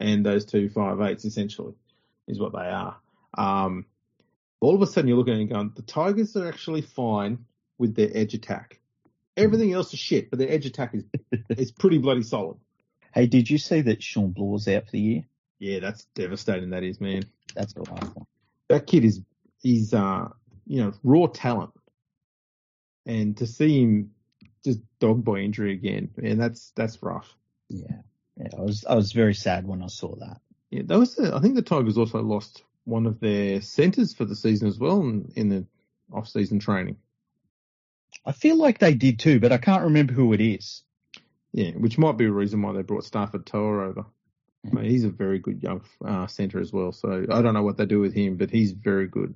and 0.00 0.24
those 0.24 0.44
two 0.44 0.68
five 0.68 1.00
eights 1.00 1.24
essentially 1.24 1.74
is 2.26 2.38
what 2.38 2.52
they 2.52 2.58
are. 2.58 2.96
Um, 3.36 3.86
all 4.60 4.74
of 4.74 4.82
a 4.82 4.86
sudden 4.86 5.08
you're 5.08 5.16
looking 5.16 5.34
at 5.34 5.38
it 5.38 5.42
and 5.42 5.50
going, 5.50 5.72
the 5.76 5.82
Tigers 5.82 6.36
are 6.36 6.48
actually 6.48 6.82
fine 6.82 7.44
with 7.78 7.94
their 7.94 8.10
edge 8.14 8.34
attack. 8.34 8.80
Everything 9.36 9.72
else 9.72 9.92
is 9.92 10.00
shit, 10.00 10.30
but 10.30 10.38
their 10.38 10.50
edge 10.50 10.66
attack 10.66 10.94
is 10.94 11.04
is 11.50 11.70
pretty 11.70 11.98
bloody 11.98 12.22
solid. 12.22 12.56
Hey, 13.14 13.26
did 13.26 13.48
you 13.48 13.58
see 13.58 13.80
that 13.82 14.02
Shawn 14.02 14.30
Blore's 14.30 14.68
out 14.68 14.86
for 14.86 14.92
the 14.92 15.00
year? 15.00 15.24
Yeah, 15.58 15.80
that's 15.80 16.04
devastating. 16.14 16.70
That 16.70 16.82
is, 16.82 17.00
man. 17.00 17.24
That's 17.54 17.74
a 17.76 17.80
rough 17.80 18.14
one. 18.14 18.26
that 18.68 18.86
kid 18.86 19.04
is 19.04 19.22
he's 19.62 19.94
uh 19.94 20.28
you 20.66 20.82
know 20.82 20.92
raw 21.02 21.26
talent, 21.26 21.72
and 23.06 23.36
to 23.38 23.46
see 23.46 23.80
him 23.80 24.10
just 24.64 24.80
dogged 24.98 25.24
by 25.24 25.38
injury 25.38 25.72
again, 25.72 26.10
man, 26.16 26.38
that's 26.38 26.72
that's 26.76 27.02
rough. 27.02 27.34
Yeah, 27.68 28.02
yeah. 28.36 28.48
I 28.56 28.62
was 28.62 28.84
I 28.84 28.94
was 28.94 29.12
very 29.12 29.34
sad 29.34 29.66
when 29.66 29.82
I 29.82 29.88
saw 29.88 30.14
that. 30.16 30.40
Yeah, 30.70 30.82
that 30.86 30.98
was. 30.98 31.14
The, 31.14 31.34
I 31.34 31.40
think 31.40 31.54
the 31.54 31.62
Tigers 31.62 31.98
also 31.98 32.22
lost 32.22 32.62
one 32.84 33.06
of 33.06 33.20
their 33.20 33.60
centres 33.60 34.14
for 34.14 34.24
the 34.24 34.36
season 34.36 34.68
as 34.68 34.78
well 34.78 35.00
in, 35.00 35.30
in 35.36 35.48
the 35.48 35.66
off-season 36.12 36.58
training. 36.58 36.96
I 38.24 38.32
feel 38.32 38.56
like 38.56 38.78
they 38.78 38.94
did 38.94 39.18
too, 39.18 39.40
but 39.40 39.52
I 39.52 39.58
can't 39.58 39.84
remember 39.84 40.14
who 40.14 40.32
it 40.32 40.40
is. 40.40 40.82
Yeah, 41.52 41.70
which 41.72 41.98
might 41.98 42.16
be 42.16 42.26
a 42.26 42.30
reason 42.30 42.62
why 42.62 42.72
they 42.72 42.82
brought 42.82 43.04
Starford 43.04 43.44
To'a 43.44 43.88
over. 43.88 44.06
Mate, 44.64 44.90
he's 44.90 45.04
a 45.04 45.10
very 45.10 45.38
good 45.38 45.62
young 45.62 45.82
uh, 46.04 46.26
centre 46.26 46.60
as 46.60 46.72
well. 46.72 46.92
So 46.92 47.26
I 47.30 47.42
don't 47.42 47.54
know 47.54 47.62
what 47.62 47.76
they 47.76 47.86
do 47.86 48.00
with 48.00 48.14
him, 48.14 48.36
but 48.36 48.50
he's 48.50 48.72
very 48.72 49.06
good. 49.06 49.34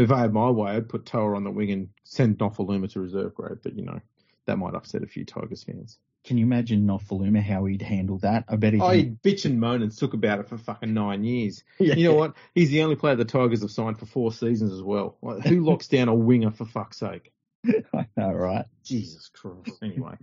If 0.00 0.10
I 0.10 0.20
had 0.20 0.32
my 0.32 0.50
way, 0.50 0.72
I'd 0.72 0.88
put 0.88 1.06
Toa 1.06 1.36
on 1.36 1.44
the 1.44 1.50
wing 1.50 1.70
and 1.70 1.88
send 2.04 2.38
Nofoaluma 2.38 2.90
to 2.92 3.00
reserve 3.00 3.34
grade. 3.34 3.58
But 3.62 3.74
you 3.76 3.84
know, 3.84 4.00
that 4.46 4.56
might 4.56 4.74
upset 4.74 5.02
a 5.02 5.06
few 5.06 5.24
Tigers 5.24 5.64
fans. 5.64 5.98
Can 6.24 6.36
you 6.36 6.44
imagine 6.44 6.86
Nofoaluma 6.86 7.42
how 7.42 7.64
he'd 7.64 7.82
handle 7.82 8.18
that? 8.18 8.44
I 8.48 8.56
bet 8.56 8.74
he. 8.74 8.80
I 8.80 9.12
bitch 9.24 9.46
and 9.46 9.58
moan 9.58 9.82
and 9.82 9.92
sook 9.92 10.12
about 10.12 10.40
it 10.40 10.48
for 10.48 10.58
fucking 10.58 10.92
nine 10.92 11.24
years. 11.24 11.64
Yeah. 11.78 11.94
You 11.94 12.08
know 12.08 12.14
what? 12.14 12.34
He's 12.54 12.70
the 12.70 12.82
only 12.82 12.96
player 12.96 13.16
the 13.16 13.24
Tigers 13.24 13.62
have 13.62 13.70
signed 13.70 13.98
for 13.98 14.06
four 14.06 14.32
seasons 14.32 14.72
as 14.72 14.82
well. 14.82 15.16
Like, 15.22 15.44
who 15.44 15.60
locks 15.64 15.88
down 15.88 16.08
a 16.08 16.14
winger 16.14 16.50
for 16.50 16.66
fuck's 16.66 16.98
sake? 16.98 17.32
I 17.94 18.06
know, 18.16 18.32
right? 18.32 18.66
Jesus 18.84 19.28
Christ. 19.28 19.82
Anyway, 19.82 20.14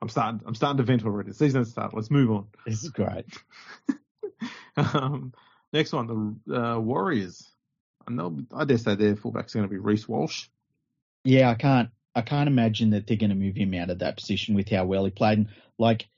I'm 0.00 0.08
starting. 0.08 0.40
I'm 0.46 0.54
starting 0.54 0.78
to 0.78 0.82
vent 0.82 1.04
already. 1.04 1.30
The 1.30 1.34
season 1.34 1.60
has 1.60 1.70
started. 1.70 1.94
Let's 1.94 2.10
move 2.10 2.30
on. 2.30 2.46
This 2.66 2.84
is 2.84 2.90
great. 2.90 3.26
Um, 4.76 5.32
next 5.72 5.92
one, 5.92 6.40
the 6.46 6.62
uh, 6.62 6.78
Warriors. 6.78 7.48
And 8.06 8.18
they'll, 8.18 8.38
I 8.54 8.64
dare 8.64 8.78
say 8.78 8.94
their 8.94 9.16
fullback's 9.16 9.54
going 9.54 9.66
to 9.66 9.70
be 9.70 9.78
Reece 9.78 10.08
Walsh. 10.08 10.48
Yeah, 11.24 11.50
I 11.50 11.54
can't. 11.54 11.90
I 12.14 12.22
can't 12.22 12.48
imagine 12.48 12.90
that 12.90 13.06
they're 13.06 13.18
going 13.18 13.30
to 13.30 13.36
move 13.36 13.56
him 13.56 13.74
out 13.74 13.90
of 13.90 13.98
that 13.98 14.16
position 14.16 14.54
with 14.54 14.70
how 14.70 14.86
well 14.86 15.04
he 15.04 15.10
played. 15.10 15.38
And 15.38 15.48
like 15.76 16.08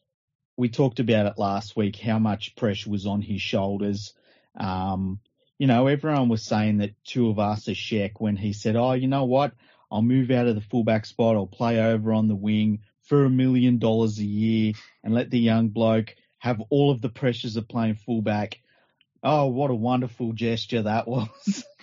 we 0.56 0.68
talked 0.68 1.00
about 1.00 1.26
it 1.26 1.38
last 1.38 1.76
week, 1.76 1.96
how 1.96 2.18
much 2.18 2.54
pressure 2.54 2.90
was 2.90 3.06
on 3.06 3.20
his 3.20 3.40
shoulders. 3.40 4.14
Um, 4.56 5.18
you 5.58 5.66
know, 5.66 5.88
everyone 5.88 6.28
was 6.28 6.44
saying 6.44 6.78
that 6.78 6.92
Tuivasa-Sheck 7.04 8.12
when 8.18 8.36
he 8.36 8.52
said, 8.52 8.76
"Oh, 8.76 8.92
you 8.92 9.08
know 9.08 9.24
what? 9.24 9.54
I'll 9.90 10.02
move 10.02 10.30
out 10.30 10.46
of 10.46 10.54
the 10.54 10.60
fullback 10.60 11.06
spot. 11.06 11.34
I'll 11.34 11.46
play 11.46 11.80
over 11.80 12.12
on 12.12 12.28
the 12.28 12.36
wing 12.36 12.80
for 13.02 13.24
a 13.24 13.30
million 13.30 13.78
dollars 13.78 14.18
a 14.18 14.24
year 14.24 14.74
and 15.02 15.14
let 15.14 15.30
the 15.30 15.40
young 15.40 15.68
bloke 15.68 16.14
have 16.36 16.60
all 16.70 16.90
of 16.90 17.00
the 17.00 17.08
pressures 17.08 17.56
of 17.56 17.66
playing 17.66 17.96
fullback." 17.96 18.60
Oh, 19.22 19.46
what 19.46 19.70
a 19.70 19.74
wonderful 19.74 20.32
gesture 20.32 20.82
that 20.82 21.08
was. 21.08 21.64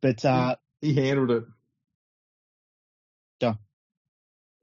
But 0.00 0.24
uh, 0.24 0.56
He 0.80 0.94
handled 0.94 1.30
it. 1.30 1.44
Yeah. 3.40 3.54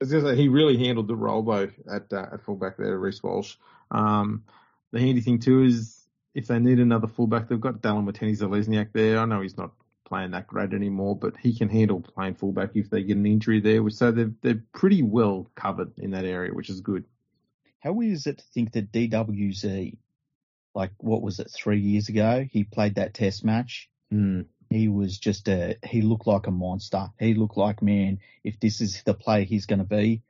He 0.00 0.48
really 0.48 0.78
handled 0.78 1.08
the 1.08 1.14
though 1.14 1.70
at 1.90 2.12
uh, 2.12 2.26
at 2.32 2.42
fullback 2.42 2.76
there, 2.76 2.98
Reece 2.98 3.22
Walsh. 3.22 3.56
Um, 3.90 4.44
the 4.92 5.00
handy 5.00 5.20
thing 5.20 5.38
too 5.40 5.62
is 5.62 6.06
if 6.34 6.46
they 6.46 6.58
need 6.58 6.80
another 6.80 7.06
fullback, 7.06 7.48
they've 7.48 7.60
got 7.60 7.80
Dallin 7.80 8.10
Watene-Zelezniak 8.10 8.92
there. 8.92 9.18
I 9.18 9.24
know 9.24 9.40
he's 9.40 9.56
not 9.56 9.72
playing 10.06 10.32
that 10.32 10.46
great 10.46 10.72
anymore, 10.72 11.16
but 11.16 11.34
he 11.38 11.56
can 11.56 11.68
handle 11.68 12.00
playing 12.00 12.34
fullback 12.34 12.70
if 12.74 12.90
they 12.90 13.02
get 13.02 13.16
an 13.16 13.26
injury 13.26 13.60
there. 13.60 13.88
So 13.90 14.10
they're 14.12 14.32
they're 14.42 14.62
pretty 14.72 15.02
well 15.02 15.50
covered 15.54 15.98
in 15.98 16.10
that 16.12 16.24
area, 16.24 16.52
which 16.52 16.70
is 16.70 16.80
good. 16.80 17.04
How 17.80 17.92
weird 17.92 18.12
is 18.12 18.26
it 18.26 18.38
to 18.38 18.44
think 18.52 18.72
that 18.72 18.92
DWZ, 18.92 19.96
like 20.74 20.92
what 20.98 21.22
was 21.22 21.38
it, 21.40 21.50
three 21.50 21.80
years 21.80 22.08
ago, 22.08 22.46
he 22.50 22.64
played 22.64 22.96
that 22.96 23.14
test 23.14 23.44
match. 23.44 23.88
Mm. 24.12 24.46
He 24.70 24.88
was 24.88 25.18
just 25.18 25.48
a, 25.48 25.76
he 25.84 26.02
looked 26.02 26.26
like 26.26 26.46
a 26.46 26.50
monster. 26.50 27.08
He 27.18 27.34
looked 27.34 27.56
like, 27.56 27.82
man, 27.82 28.18
if 28.42 28.58
this 28.58 28.80
is 28.80 29.02
the 29.04 29.14
player 29.14 29.44
he's 29.44 29.66
going 29.66 29.78
to 29.78 29.84
be, 29.84 30.22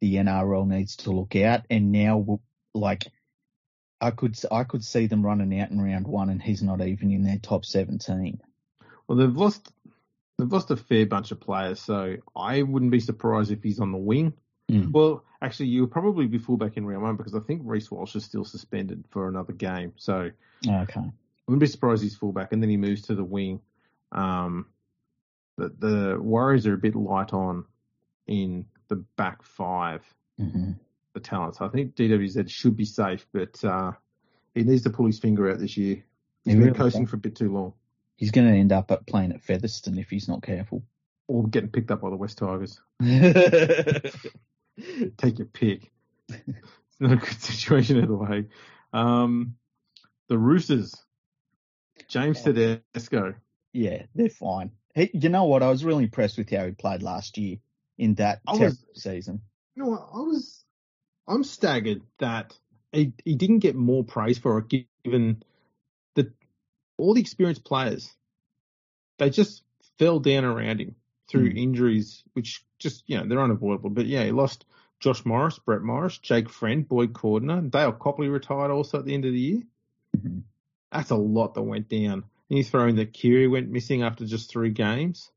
the 0.00 0.16
NRL 0.16 0.66
needs 0.66 0.96
to 0.96 1.10
look 1.10 1.34
out. 1.36 1.62
And 1.70 1.90
now, 1.90 2.40
like, 2.74 3.06
I 4.00 4.10
could, 4.10 4.38
I 4.52 4.64
could 4.64 4.84
see 4.84 5.06
them 5.06 5.24
running 5.24 5.58
out 5.58 5.70
in 5.70 5.80
round 5.80 6.06
one 6.06 6.28
and 6.28 6.42
he's 6.42 6.62
not 6.62 6.80
even 6.80 7.10
in 7.10 7.24
their 7.24 7.38
top 7.38 7.64
17. 7.64 8.40
Well, 9.06 9.18
they've 9.18 9.36
lost, 9.36 9.72
they've 10.36 10.52
lost 10.52 10.70
a 10.70 10.76
fair 10.76 11.06
bunch 11.06 11.30
of 11.32 11.40
players, 11.40 11.80
so 11.80 12.16
I 12.36 12.62
wouldn't 12.62 12.92
be 12.92 13.00
surprised 13.00 13.50
if 13.50 13.62
he's 13.62 13.80
on 13.80 13.92
the 13.92 13.98
wing. 13.98 14.34
Mm. 14.70 14.92
Well, 14.92 15.24
actually, 15.40 15.66
you'll 15.68 15.86
probably 15.86 16.26
be 16.26 16.38
fullback 16.38 16.76
in 16.76 16.84
round 16.86 17.02
one 17.02 17.16
because 17.16 17.34
I 17.34 17.40
think 17.40 17.62
Reece 17.64 17.90
Walsh 17.90 18.14
is 18.16 18.24
still 18.24 18.44
suspended 18.44 19.04
for 19.10 19.28
another 19.28 19.52
game. 19.52 19.92
So 19.96 20.30
Okay. 20.66 21.00
I 21.00 21.12
wouldn't 21.46 21.60
be 21.60 21.66
surprised 21.66 22.02
he's 22.02 22.16
fullback, 22.16 22.52
and 22.52 22.62
then 22.62 22.68
he 22.70 22.76
moves 22.76 23.02
to 23.02 23.14
the 23.14 23.24
wing. 23.24 23.60
Um, 24.12 24.66
the, 25.56 25.72
the 25.78 26.18
Warriors 26.20 26.66
are 26.66 26.74
a 26.74 26.78
bit 26.78 26.94
light 26.94 27.32
on 27.32 27.64
in 28.26 28.66
the 28.88 28.96
back 29.16 29.42
five, 29.42 30.02
hmm 30.38 30.72
the 31.14 31.20
talent. 31.20 31.56
So 31.56 31.64
I 31.64 31.68
think 31.70 31.94
DWZ 31.94 32.50
should 32.50 32.76
be 32.76 32.84
safe, 32.84 33.26
but 33.32 33.64
uh, 33.64 33.92
he 34.54 34.62
needs 34.62 34.82
to 34.82 34.90
pull 34.90 35.06
his 35.06 35.18
finger 35.18 35.50
out 35.50 35.58
this 35.58 35.76
year. 35.78 36.04
He's 36.44 36.52
He 36.52 36.58
been 36.58 36.66
really 36.66 36.78
coasting 36.78 37.04
does. 37.04 37.10
for 37.10 37.16
a 37.16 37.20
bit 37.20 37.34
too 37.34 37.50
long, 37.50 37.72
He's 38.16 38.30
going 38.30 38.46
to 38.46 38.52
end 38.54 38.72
up 38.72 38.90
at 38.90 39.06
playing 39.06 39.32
at 39.32 39.42
Featherstone 39.42 39.98
if 39.98 40.10
he's 40.10 40.28
not 40.28 40.42
careful. 40.42 40.82
or 41.26 41.46
getting 41.48 41.70
picked 41.70 41.90
up 41.90 42.02
by 42.02 42.10
the 42.10 42.16
West 42.16 42.36
Tigers. 42.38 42.78
Take 45.16 45.38
your 45.38 45.46
pick. 45.48 45.90
it's 46.28 47.00
not 47.00 47.12
a 47.12 47.16
good 47.16 47.28
situation 47.40 48.02
either 48.02 48.14
way. 48.14 48.44
Um, 48.92 49.56
the 50.28 50.38
Roosters, 50.38 50.94
James 52.08 52.38
Oh. 52.46 52.52
Tedesco. 52.52 53.34
Yeah, 53.72 54.04
they're 54.14 54.28
fine. 54.30 54.70
He, 54.94 55.10
you 55.14 55.28
know 55.28 55.44
what? 55.44 55.62
I 55.62 55.68
was 55.68 55.84
really 55.84 56.04
impressed 56.04 56.38
with 56.38 56.50
how 56.50 56.64
he 56.66 56.72
played 56.72 57.02
last 57.02 57.38
year 57.38 57.58
in 57.98 58.14
that 58.14 58.40
was- 58.46 58.84
season. 58.94 59.40
You 59.74 59.84
know 59.84 59.90
what? 59.90 60.08
I 60.12 60.18
was, 60.20 60.64
I'm 61.28 61.44
staggered 61.44 62.02
that 62.18 62.52
he, 62.92 63.12
he 63.24 63.34
didn't 63.36 63.60
get 63.60 63.76
more 63.76 64.02
praise 64.02 64.38
for 64.38 64.58
it, 64.58 64.84
given 65.04 65.42
that 66.16 66.32
all 66.96 67.14
the 67.14 67.20
experienced 67.20 67.64
players, 67.64 68.10
they 69.18 69.30
just 69.30 69.62
fell 69.98 70.18
down 70.18 70.44
around 70.44 70.80
him 70.80 70.96
through 71.28 71.50
Hmm. 71.50 71.58
injuries, 71.58 72.24
which 72.32 72.64
just, 72.78 73.04
you 73.06 73.16
know, 73.18 73.26
they're 73.26 73.42
unavoidable. 73.42 73.90
But 73.90 74.06
yeah, 74.06 74.24
he 74.24 74.32
lost 74.32 74.64
Josh 75.00 75.24
Morris, 75.24 75.58
Brett 75.58 75.82
Morris, 75.82 76.18
Jake 76.18 76.48
Friend, 76.48 76.86
Boyd 76.88 77.12
Cordner, 77.12 77.70
Dale 77.70 77.92
Copley 77.92 78.28
retired 78.28 78.70
also 78.70 78.98
at 78.98 79.04
the 79.04 79.14
end 79.14 79.24
of 79.24 79.32
the 79.32 79.40
year. 79.40 79.62
Mhm. 80.16 80.42
That's 80.90 81.10
a 81.10 81.16
lot 81.16 81.54
that 81.54 81.62
went 81.62 81.88
down. 81.88 82.24
And 82.48 82.58
you 82.58 82.64
throw 82.64 82.88
in 82.88 82.96
that 82.96 83.12
Keary 83.12 83.46
went 83.46 83.70
missing 83.70 84.02
after 84.02 84.24
just 84.24 84.50
three 84.50 84.70
games. 84.70 85.30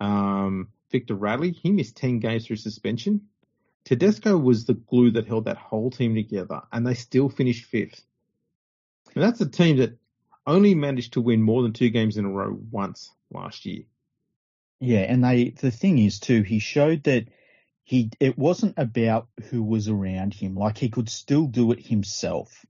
Um, 0.00 0.68
Victor 0.90 1.14
Radley, 1.14 1.50
he 1.50 1.72
missed 1.72 1.96
10 1.96 2.20
games 2.20 2.46
through 2.46 2.56
suspension. 2.56 3.28
Tedesco 3.84 4.36
was 4.36 4.64
the 4.64 4.74
glue 4.74 5.10
that 5.12 5.26
held 5.26 5.44
that 5.46 5.56
whole 5.56 5.90
team 5.90 6.14
together, 6.14 6.62
and 6.72 6.86
they 6.86 6.94
still 6.94 7.28
finished 7.28 7.64
fifth. 7.64 8.04
And 9.14 9.22
that's 9.22 9.40
a 9.40 9.48
team 9.48 9.78
that 9.78 9.98
only 10.46 10.74
managed 10.74 11.14
to 11.14 11.20
win 11.20 11.42
more 11.42 11.62
than 11.62 11.72
two 11.72 11.90
games 11.90 12.16
in 12.16 12.24
a 12.24 12.30
row 12.30 12.58
once 12.70 13.12
last 13.30 13.66
year. 13.66 13.84
Yeah, 14.80 15.00
and 15.00 15.24
they 15.24 15.50
the 15.50 15.70
thing 15.70 15.98
is 15.98 16.20
too, 16.20 16.42
he 16.42 16.58
showed 16.58 17.04
that 17.04 17.28
he 17.84 18.10
it 18.20 18.36
wasn't 18.36 18.74
about 18.76 19.28
who 19.50 19.62
was 19.62 19.88
around 19.88 20.34
him. 20.34 20.54
Like 20.54 20.76
he 20.76 20.90
could 20.90 21.08
still 21.08 21.46
do 21.46 21.72
it 21.72 21.86
himself. 21.86 22.64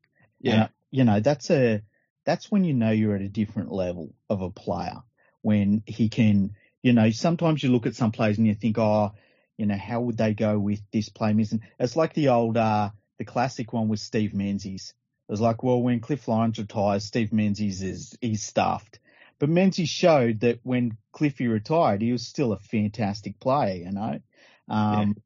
And, 0.44 0.62
uh, 0.64 0.68
you 0.90 1.04
know, 1.04 1.20
that's 1.20 1.50
a 1.50 1.82
that's 2.24 2.50
when 2.50 2.64
you 2.64 2.74
know 2.74 2.90
you're 2.90 3.16
at 3.16 3.22
a 3.22 3.28
different 3.28 3.72
level 3.72 4.14
of 4.28 4.42
a 4.42 4.50
player. 4.50 5.02
When 5.42 5.82
he 5.86 6.08
can, 6.08 6.54
you 6.82 6.92
know, 6.92 7.10
sometimes 7.10 7.62
you 7.62 7.70
look 7.70 7.86
at 7.86 7.94
some 7.94 8.12
players 8.12 8.38
and 8.38 8.46
you 8.46 8.54
think, 8.54 8.78
oh, 8.78 9.12
you 9.56 9.66
know, 9.66 9.76
how 9.76 10.00
would 10.02 10.16
they 10.16 10.34
go 10.34 10.58
with 10.58 10.80
this 10.92 11.08
play 11.08 11.32
missing? 11.32 11.62
It's 11.78 11.96
like 11.96 12.14
the 12.14 12.28
old 12.28 12.56
uh 12.56 12.90
the 13.18 13.24
classic 13.24 13.72
one 13.72 13.88
with 13.88 14.00
Steve 14.00 14.34
Menzies. 14.34 14.94
It 15.28 15.32
was 15.32 15.40
like, 15.40 15.62
well, 15.62 15.82
when 15.82 16.00
Cliff 16.00 16.28
Lyons 16.28 16.58
retires, 16.58 17.04
Steve 17.04 17.32
Menzies 17.32 17.82
is 17.82 18.16
he's 18.20 18.44
stuffed. 18.44 19.00
But 19.38 19.50
Menzies 19.50 19.88
showed 19.88 20.40
that 20.40 20.60
when 20.62 20.96
Cliffy 21.12 21.46
retired, 21.46 22.02
he 22.02 22.12
was 22.12 22.26
still 22.26 22.52
a 22.52 22.58
fantastic 22.58 23.38
player, 23.38 23.76
you 23.76 23.92
know. 23.92 24.20
Um, 24.68 25.16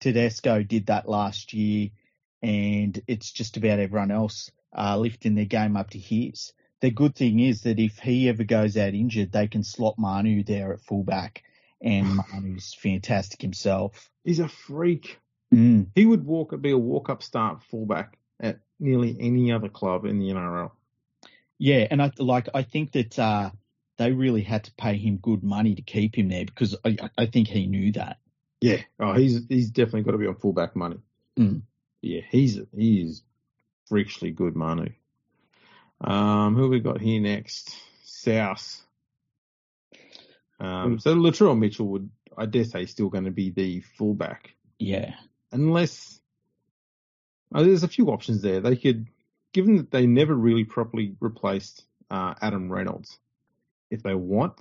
Tedesco 0.00 0.62
did 0.62 0.86
that 0.86 1.08
last 1.08 1.52
year, 1.52 1.90
and 2.42 3.00
it's 3.06 3.30
just 3.32 3.56
about 3.56 3.80
everyone 3.80 4.10
else 4.10 4.50
uh, 4.76 4.98
lifting 4.98 5.34
their 5.34 5.44
game 5.44 5.76
up 5.76 5.90
to 5.90 5.98
his. 5.98 6.52
The 6.80 6.90
good 6.90 7.14
thing 7.14 7.40
is 7.40 7.62
that 7.62 7.78
if 7.78 7.98
he 7.98 8.28
ever 8.28 8.44
goes 8.44 8.76
out 8.76 8.94
injured, 8.94 9.32
they 9.32 9.46
can 9.46 9.62
slot 9.62 9.98
Manu 9.98 10.42
there 10.42 10.72
at 10.72 10.80
fullback, 10.82 11.42
and 11.80 12.18
Manu's 12.32 12.74
fantastic 12.74 13.40
himself. 13.40 14.10
He's 14.24 14.40
a 14.40 14.48
freak. 14.48 15.18
Mm, 15.52 15.88
He 15.94 16.06
would 16.06 16.24
walk 16.24 16.58
be 16.60 16.70
a 16.70 16.78
walk 16.78 17.08
up 17.10 17.22
start 17.22 17.62
fullback 17.62 18.18
at 18.40 18.60
nearly 18.80 19.16
any 19.20 19.52
other 19.52 19.68
club 19.68 20.04
in 20.04 20.18
the 20.18 20.28
NRL. 20.28 20.72
Yeah, 21.64 21.86
and 21.90 22.02
I 22.02 22.10
like 22.18 22.50
I 22.52 22.62
think 22.62 22.92
that 22.92 23.18
uh, 23.18 23.50
they 23.96 24.12
really 24.12 24.42
had 24.42 24.64
to 24.64 24.72
pay 24.74 24.98
him 24.98 25.16
good 25.16 25.42
money 25.42 25.74
to 25.74 25.80
keep 25.80 26.14
him 26.14 26.28
there 26.28 26.44
because 26.44 26.76
I, 26.84 26.98
I 27.16 27.24
think 27.24 27.48
he 27.48 27.66
knew 27.66 27.92
that. 27.92 28.18
Yeah. 28.60 28.82
Oh, 29.00 29.14
he's 29.14 29.40
he's 29.48 29.70
definitely 29.70 30.02
got 30.02 30.10
to 30.10 30.18
be 30.18 30.26
on 30.26 30.34
fullback 30.34 30.76
money. 30.76 30.98
Mm. 31.38 31.62
Yeah, 32.02 32.20
he's 32.28 32.60
he's 32.76 33.22
freakishly 33.88 34.30
good, 34.30 34.54
Manu. 34.54 34.90
Um, 36.02 36.54
who 36.54 36.68
we 36.68 36.80
got 36.80 37.00
here 37.00 37.22
next? 37.22 37.74
South. 38.04 38.84
Um, 40.60 40.98
so 40.98 41.14
Latrell 41.14 41.58
Mitchell 41.58 41.88
would, 41.88 42.10
I 42.36 42.44
dare 42.44 42.64
say, 42.64 42.84
still 42.84 43.08
going 43.08 43.24
to 43.24 43.30
be 43.30 43.50
the 43.50 43.80
fullback, 43.96 44.54
Yeah, 44.78 45.14
unless 45.50 46.20
oh, 47.54 47.64
there's 47.64 47.84
a 47.84 47.88
few 47.88 48.08
options 48.08 48.42
there. 48.42 48.60
They 48.60 48.76
could, 48.76 49.06
given 49.54 49.76
that 49.76 49.90
they 49.90 50.06
never 50.06 50.34
really 50.34 50.64
properly 50.64 51.16
replaced 51.20 51.86
uh, 52.10 52.34
Adam 52.42 52.70
Reynolds, 52.70 53.18
if 53.90 54.02
they 54.02 54.14
want, 54.14 54.60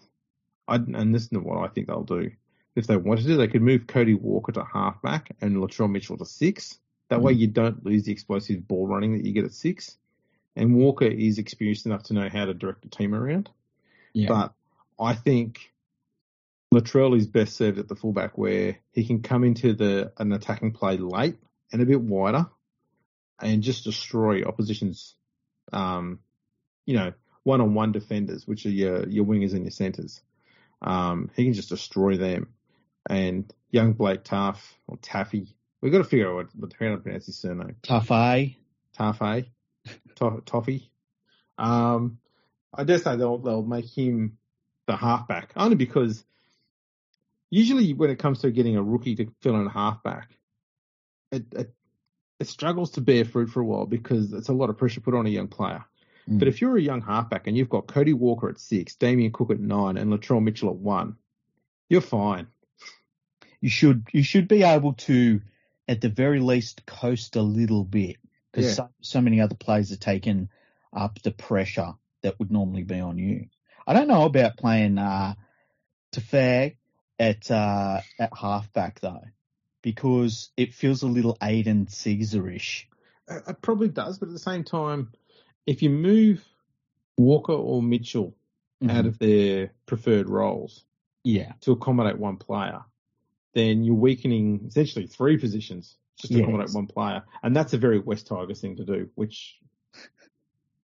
I, 0.68 0.76
and 0.76 1.14
this 1.14 1.24
is 1.24 1.32
what 1.32 1.58
I 1.58 1.68
think 1.68 1.88
they'll 1.88 2.04
do. 2.04 2.32
If 2.76 2.88
they 2.88 2.96
wanted 2.96 3.26
to, 3.26 3.36
they 3.36 3.48
could 3.48 3.62
move 3.62 3.88
Cody 3.88 4.14
Walker 4.14 4.54
to 4.54 4.64
halfback 4.64 5.36
and 5.42 5.58
Latrell 5.58 5.92
Mitchell 5.92 6.18
to 6.18 6.26
six. 6.26 6.80
That 7.10 7.22
way, 7.22 7.34
you 7.34 7.48
don't 7.48 7.86
lose 7.86 8.04
the 8.04 8.12
explosive 8.12 8.68
ball 8.68 8.88
running 8.88 9.14
that 9.14 9.26
you 9.26 9.34
get 9.34 9.44
at 9.44 9.54
six. 9.54 9.98
And 10.56 10.76
Walker 10.76 11.06
is 11.06 11.38
experienced 11.38 11.86
enough 11.86 12.04
to 12.04 12.14
know 12.14 12.30
how 12.30 12.46
to 12.46 12.54
direct 12.54 12.86
a 12.86 12.90
team 12.90 13.14
around. 13.14 13.50
yeah, 14.14 14.28
But 14.28 14.54
I 15.00 15.14
think 15.14 15.72
Latrell 16.74 17.16
is 17.16 17.28
best 17.28 17.56
served 17.56 17.78
at 17.78 17.88
the 17.88 17.96
fullback 17.96 18.38
where 18.38 18.78
he 18.92 19.06
can 19.06 19.22
come 19.22 19.44
into 19.44 19.74
the 19.74 20.12
an 20.18 20.32
attacking 20.32 20.72
play 20.72 20.98
late 20.98 21.38
and 21.72 21.82
a 21.82 21.86
bit 21.86 22.02
wider 22.02 22.48
and 23.42 23.63
just 23.63 23.84
destroy 23.84 24.44
opposition's 24.44 25.16
um 25.72 26.20
you 26.86 26.96
know, 26.96 27.13
one 27.44 27.62
on 27.62 27.74
one 27.74 27.92
defenders, 27.92 28.46
which 28.48 28.66
are 28.66 28.70
your 28.70 29.08
your 29.08 29.25
wingers 29.25 29.54
and 29.54 29.63
your 29.63 29.72
centres. 29.72 30.22
Um 30.82 31.30
he 31.36 31.44
can 31.44 31.54
just 31.54 31.70
destroy 31.70 32.18
them. 32.18 32.54
And 33.10 33.52
young 33.70 33.94
Blake 33.94 34.24
Taff 34.24 34.78
or 34.88 34.98
Taffy. 34.98 35.56
We've 35.82 35.92
got 35.92 35.98
to 35.98 36.04
figure 36.06 36.30
out 36.30 36.36
what, 36.36 36.56
what 36.56 36.74
how 36.80 36.96
to 36.96 36.98
pronounce 36.98 37.25
his 37.25 37.38
surname. 37.38 37.75
Taffy. 37.82 38.58
Taffy. 38.94 39.52
Toffee. 40.46 40.90
Um, 41.58 42.20
I 42.74 42.84
dare 42.84 43.00
say 43.00 43.16
they'll 43.18 43.38
they'll 43.40 43.63
make 43.63 43.86
him 43.86 44.38
the 44.88 44.96
halfback 44.96 45.54
only 45.56 45.75
because 45.75 46.24
usually 47.50 47.94
when 47.94 48.10
it 48.10 48.20
comes 48.20 48.40
to 48.42 48.52
getting 48.52 48.78
a 48.78 48.84
rookie 48.84 49.16
to 49.16 49.28
fill 49.42 49.56
in 49.60 49.68
a 49.68 49.70
halfback, 49.70 50.30
it, 51.32 51.46
it 51.54 51.74
it 52.44 52.50
struggles 52.50 52.92
to 52.92 53.02
bear 53.02 53.24
fruit 53.24 53.50
for 53.50 53.62
a 53.62 53.66
while 53.66 53.86
because 53.86 54.34
it's 54.34 54.50
a 54.50 54.54
lot 54.54 54.70
of 54.70 54.78
pressure 54.78 55.00
put 55.00 55.16
on 55.16 55.26
a 55.26 55.30
young 55.30 55.48
player. 55.48 55.86
Mm. 56.30 56.40
But 56.40 56.50
if 56.50 56.60
you're 56.62 56.78
a 56.78 56.82
young 56.82 57.02
halfback 57.02 57.48
and 57.48 57.58
you've 57.58 57.70
got 57.70 57.88
Cody 57.88 58.12
Walker 58.14 58.50
at 58.50 58.60
six, 58.60 58.96
Damien 58.96 59.32
Cook 59.32 59.52
at 59.52 59.60
nine, 59.60 59.96
and 59.98 60.12
Latrell 60.12 60.44
Mitchell 60.44 60.70
at 60.70 60.76
one, 60.76 61.16
you're 61.90 62.02
fine. 62.02 62.48
you 63.62 63.70
should 63.70 64.08
you 64.12 64.24
should 64.24 64.48
be 64.50 64.64
able 64.64 64.94
to 64.94 65.42
at 65.88 66.02
the 66.02 66.10
very 66.10 66.40
least 66.42 66.86
coast 66.86 67.36
a 67.38 67.42
little 67.42 67.84
bit 67.86 68.18
because 68.52 68.66
Yeah. 68.66 68.74
so, 68.74 68.90
so 69.02 69.22
many 69.22 69.40
other 69.40 69.56
players 69.56 69.92
are 69.94 69.98
taking 69.98 70.50
up 70.92 71.22
the 71.22 71.32
pressure 71.32 71.94
that 72.24 72.38
would 72.40 72.52
normally 72.52 72.84
be 72.84 73.00
on 73.00 73.18
you. 73.18 73.48
I 73.88 73.94
don't 73.94 74.08
know 74.10 74.26
about 74.26 74.58
playing 74.58 74.98
uh 74.98 75.36
Tafag 76.12 76.76
at 77.20 77.50
uh 77.50 78.02
at 78.20 78.32
halfback 78.38 79.00
though 79.00 79.24
because 79.84 80.50
it 80.58 80.74
feels 80.74 81.04
a 81.04 81.08
little 81.08 81.38
Aiden 81.40 81.88
Caesarish. 81.92 82.90
It 83.28 83.44
it 83.48 83.62
probably 83.62 83.90
does, 83.90 84.18
but 84.18 84.30
at 84.30 84.34
the 84.34 84.40
same 84.40 84.63
time, 84.63 85.12
if 85.68 85.84
you 85.84 85.92
move 85.92 86.44
Walker 87.18 87.54
or 87.54 87.84
Mitchell 87.84 88.34
out 88.90 89.06
Mhm. 89.06 89.08
of 89.08 89.20
their 89.20 89.72
preferred 89.86 90.28
roles 90.30 90.84
yeah, 91.24 91.54
to 91.62 91.72
accommodate 91.72 92.18
one 92.18 92.38
player, 92.38 92.84
then 93.54 93.84
you're 93.84 93.96
weakening 93.96 94.66
essentially 94.66 95.08
three 95.08 95.38
positions 95.38 95.98
just 96.18 96.34
to 96.34 96.40
Yes. 96.40 96.48
accommodate 96.48 96.74
one 96.75 96.88
player. 96.88 97.24
And 97.44 97.56
that's 97.56 97.74
a 97.74 97.78
very 97.78 98.00
West 98.00 98.28
Tigers 98.28 98.60
thing 98.60 98.75
to 98.78 98.84
do, 98.84 99.10
which, 99.16 99.58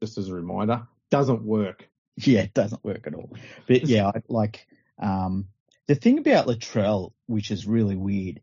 just 0.01 0.18
as 0.18 0.30
a 0.30 0.34
reminder, 0.34 0.88
doesn't 1.12 1.44
work. 1.44 1.88
yeah, 2.18 2.42
it 2.42 2.54
doesn't 2.54 2.84
work 2.84 3.06
at 3.08 3.13
all. 3.13 3.30
But 3.68 3.88
yeah, 3.88 4.12
like 4.27 4.68
um, 4.98 5.48
the 5.88 5.96
thing 5.96 6.18
about 6.18 6.48
Latrell, 6.48 7.12
which 7.27 7.51
is 7.51 7.68
really 7.68 7.96
weird, 7.96 8.42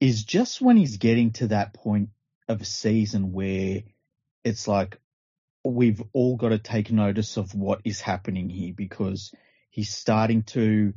is 0.00 0.24
just 0.24 0.60
when 0.60 0.76
he's 0.76 0.96
getting 0.96 1.32
to 1.32 1.48
that 1.48 1.74
point 1.74 2.08
of 2.48 2.60
a 2.60 2.64
season 2.64 3.32
where 3.32 3.82
it's 4.42 4.66
like 4.66 4.98
we've 5.62 6.02
all 6.12 6.36
got 6.36 6.48
to 6.48 6.58
take 6.58 6.90
notice 6.90 7.36
of 7.36 7.54
what 7.54 7.82
is 7.84 8.00
happening 8.00 8.48
here 8.48 8.72
because 8.74 9.32
he's 9.68 9.94
starting 9.94 10.42
to 10.42 10.94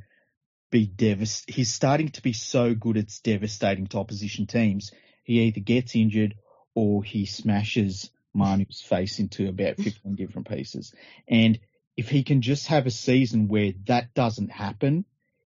be 0.71 0.87
devast- 0.87 1.49
he's 1.49 1.71
starting 1.71 2.09
to 2.09 2.21
be 2.21 2.33
so 2.33 2.73
good 2.73 2.97
it's 2.97 3.19
devastating 3.19 3.87
to 3.87 3.99
opposition 3.99 4.47
teams. 4.47 4.91
He 5.23 5.41
either 5.41 5.59
gets 5.59 5.95
injured 5.95 6.35
or 6.73 7.03
he 7.03 7.25
smashes 7.25 8.09
Manu's 8.33 8.81
face 8.81 9.19
into 9.19 9.47
about 9.47 9.77
15 9.77 10.15
different 10.15 10.49
pieces. 10.49 10.93
And 11.27 11.59
if 11.95 12.09
he 12.09 12.23
can 12.23 12.41
just 12.41 12.67
have 12.67 12.87
a 12.87 12.91
season 12.91 13.47
where 13.47 13.73
that 13.85 14.13
doesn't 14.15 14.49
happen, 14.49 15.05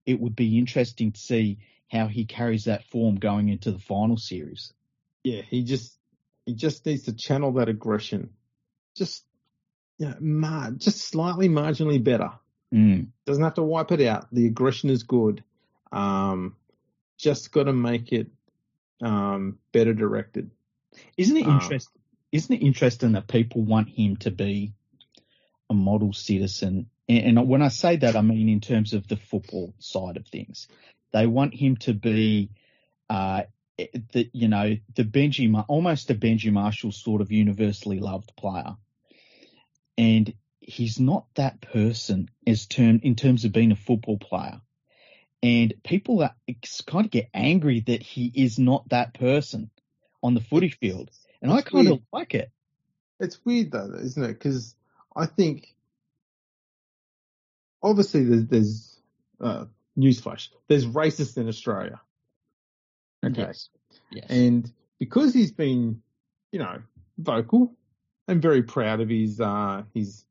it 0.04 0.18
would 0.18 0.34
be 0.34 0.58
interesting 0.58 1.12
to 1.12 1.20
see 1.20 1.58
how 1.92 2.06
he 2.06 2.24
carries 2.24 2.64
that 2.64 2.84
form 2.86 3.16
going 3.16 3.50
into 3.50 3.70
the 3.70 3.78
final 3.78 4.16
series. 4.16 4.72
Yeah, 5.22 5.42
he 5.42 5.62
just 5.62 5.96
he 6.46 6.54
just 6.54 6.84
needs 6.86 7.04
to 7.04 7.12
channel 7.12 7.52
that 7.52 7.68
aggression, 7.68 8.30
just 8.96 9.24
you 9.98 10.08
know, 10.08 10.16
mar- 10.18 10.70
just 10.72 11.02
slightly 11.02 11.48
marginally 11.48 12.02
better. 12.02 12.30
Mm. 12.74 13.08
Doesn't 13.26 13.44
have 13.44 13.54
to 13.54 13.62
wipe 13.62 13.92
it 13.92 14.00
out. 14.00 14.26
The 14.32 14.46
aggression 14.46 14.88
is 14.88 15.02
good. 15.02 15.44
Um, 15.92 16.56
just 17.18 17.52
got 17.52 17.64
to 17.64 17.74
make 17.74 18.10
it 18.10 18.28
um, 19.02 19.58
better 19.72 19.92
directed. 19.92 20.50
Isn't 21.18 21.36
it 21.36 21.46
interesting? 21.46 22.00
Isn't 22.32 22.54
it 22.54 22.64
interesting 22.64 23.12
that 23.12 23.28
people 23.28 23.60
want 23.62 23.90
him 23.90 24.16
to 24.18 24.30
be 24.30 24.72
a 25.68 25.74
model 25.74 26.14
citizen? 26.14 26.86
And, 27.06 27.38
and 27.38 27.48
when 27.48 27.60
I 27.60 27.68
say 27.68 27.96
that, 27.96 28.16
I 28.16 28.22
mean 28.22 28.48
in 28.48 28.60
terms 28.60 28.94
of 28.94 29.06
the 29.06 29.16
football 29.16 29.74
side 29.78 30.16
of 30.16 30.26
things. 30.26 30.68
They 31.12 31.26
want 31.26 31.54
him 31.54 31.76
to 31.78 31.94
be, 31.94 32.50
uh, 33.08 33.42
the 33.76 34.30
you 34.32 34.48
know 34.48 34.76
the 34.94 35.04
Benji, 35.04 35.64
almost 35.68 36.10
a 36.10 36.14
Benji 36.14 36.52
Marshall 36.52 36.92
sort 36.92 37.20
of 37.20 37.32
universally 37.32 38.00
loved 38.00 38.32
player, 38.36 38.76
and 39.98 40.32
he's 40.60 41.00
not 41.00 41.26
that 41.34 41.60
person 41.60 42.30
as 42.46 42.66
term 42.66 43.00
in 43.02 43.16
terms 43.16 43.44
of 43.44 43.52
being 43.52 43.72
a 43.72 43.76
football 43.76 44.18
player. 44.18 44.60
And 45.42 45.74
people 45.82 46.22
are, 46.22 46.34
kind 46.86 47.04
of 47.06 47.10
get 47.10 47.28
angry 47.34 47.80
that 47.80 48.02
he 48.02 48.30
is 48.32 48.58
not 48.58 48.88
that 48.90 49.14
person 49.14 49.70
on 50.22 50.34
the 50.34 50.40
footy 50.40 50.68
field. 50.68 51.10
And 51.40 51.52
I 51.52 51.58
It's 51.58 51.68
kind 51.68 51.88
of 51.88 52.00
like 52.12 52.34
it. 52.34 52.50
It's 53.18 53.44
weird 53.44 53.72
though, 53.72 53.92
isn't 54.00 54.22
it? 54.22 54.34
Because 54.34 54.74
I 55.16 55.26
think 55.26 55.74
obviously 57.82 58.24
there's, 58.24 58.46
there's 58.46 59.00
uh, 59.40 59.64
newsflash. 59.98 60.48
There's 60.68 60.86
racists 60.86 61.36
in 61.36 61.48
Australia. 61.48 62.00
Okay. 63.24 63.42
Yes. 63.42 63.68
Yes. 64.10 64.26
And 64.28 64.70
because 64.98 65.34
he's 65.34 65.52
been, 65.52 66.02
you 66.50 66.58
know, 66.58 66.82
vocal 67.18 67.74
and 68.28 68.40
very 68.42 68.62
proud 68.62 69.00
of 69.00 69.08
his 69.08 69.40
uh, 69.40 69.82
his 69.94 70.24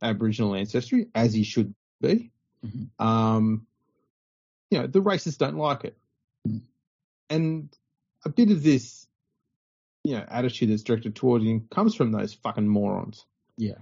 Aboriginal 0.00 0.54
ancestry, 0.54 1.08
as 1.14 1.32
he 1.32 1.44
should 1.44 1.74
be, 2.00 2.30
Mhm. 2.64 2.88
um, 3.04 3.66
you 4.70 4.78
know, 4.78 4.86
the 4.86 5.02
racists 5.02 5.38
don't 5.38 5.56
like 5.56 5.84
it. 5.84 5.96
Mm. 6.48 6.62
And 7.30 7.78
a 8.24 8.28
bit 8.28 8.50
of 8.50 8.62
this, 8.62 9.06
you 10.04 10.14
know, 10.16 10.24
attitude 10.28 10.70
that's 10.70 10.82
directed 10.82 11.14
toward 11.14 11.42
him 11.42 11.68
comes 11.70 11.94
from 11.94 12.12
those 12.12 12.34
fucking 12.34 12.66
morons. 12.68 13.26
Yeah. 13.56 13.78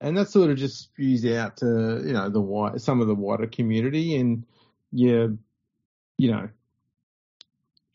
And 0.00 0.16
that 0.18 0.28
sort 0.28 0.50
of 0.50 0.56
just 0.58 0.78
spews 0.78 1.24
out 1.26 1.58
to, 1.58 2.02
you 2.04 2.12
know, 2.12 2.28
the 2.28 2.40
white, 2.40 2.80
some 2.80 3.00
of 3.00 3.06
the 3.06 3.14
wider 3.14 3.46
community 3.46 4.16
and, 4.16 4.44
yeah, 4.92 5.28
you 6.18 6.30
know, 6.30 6.48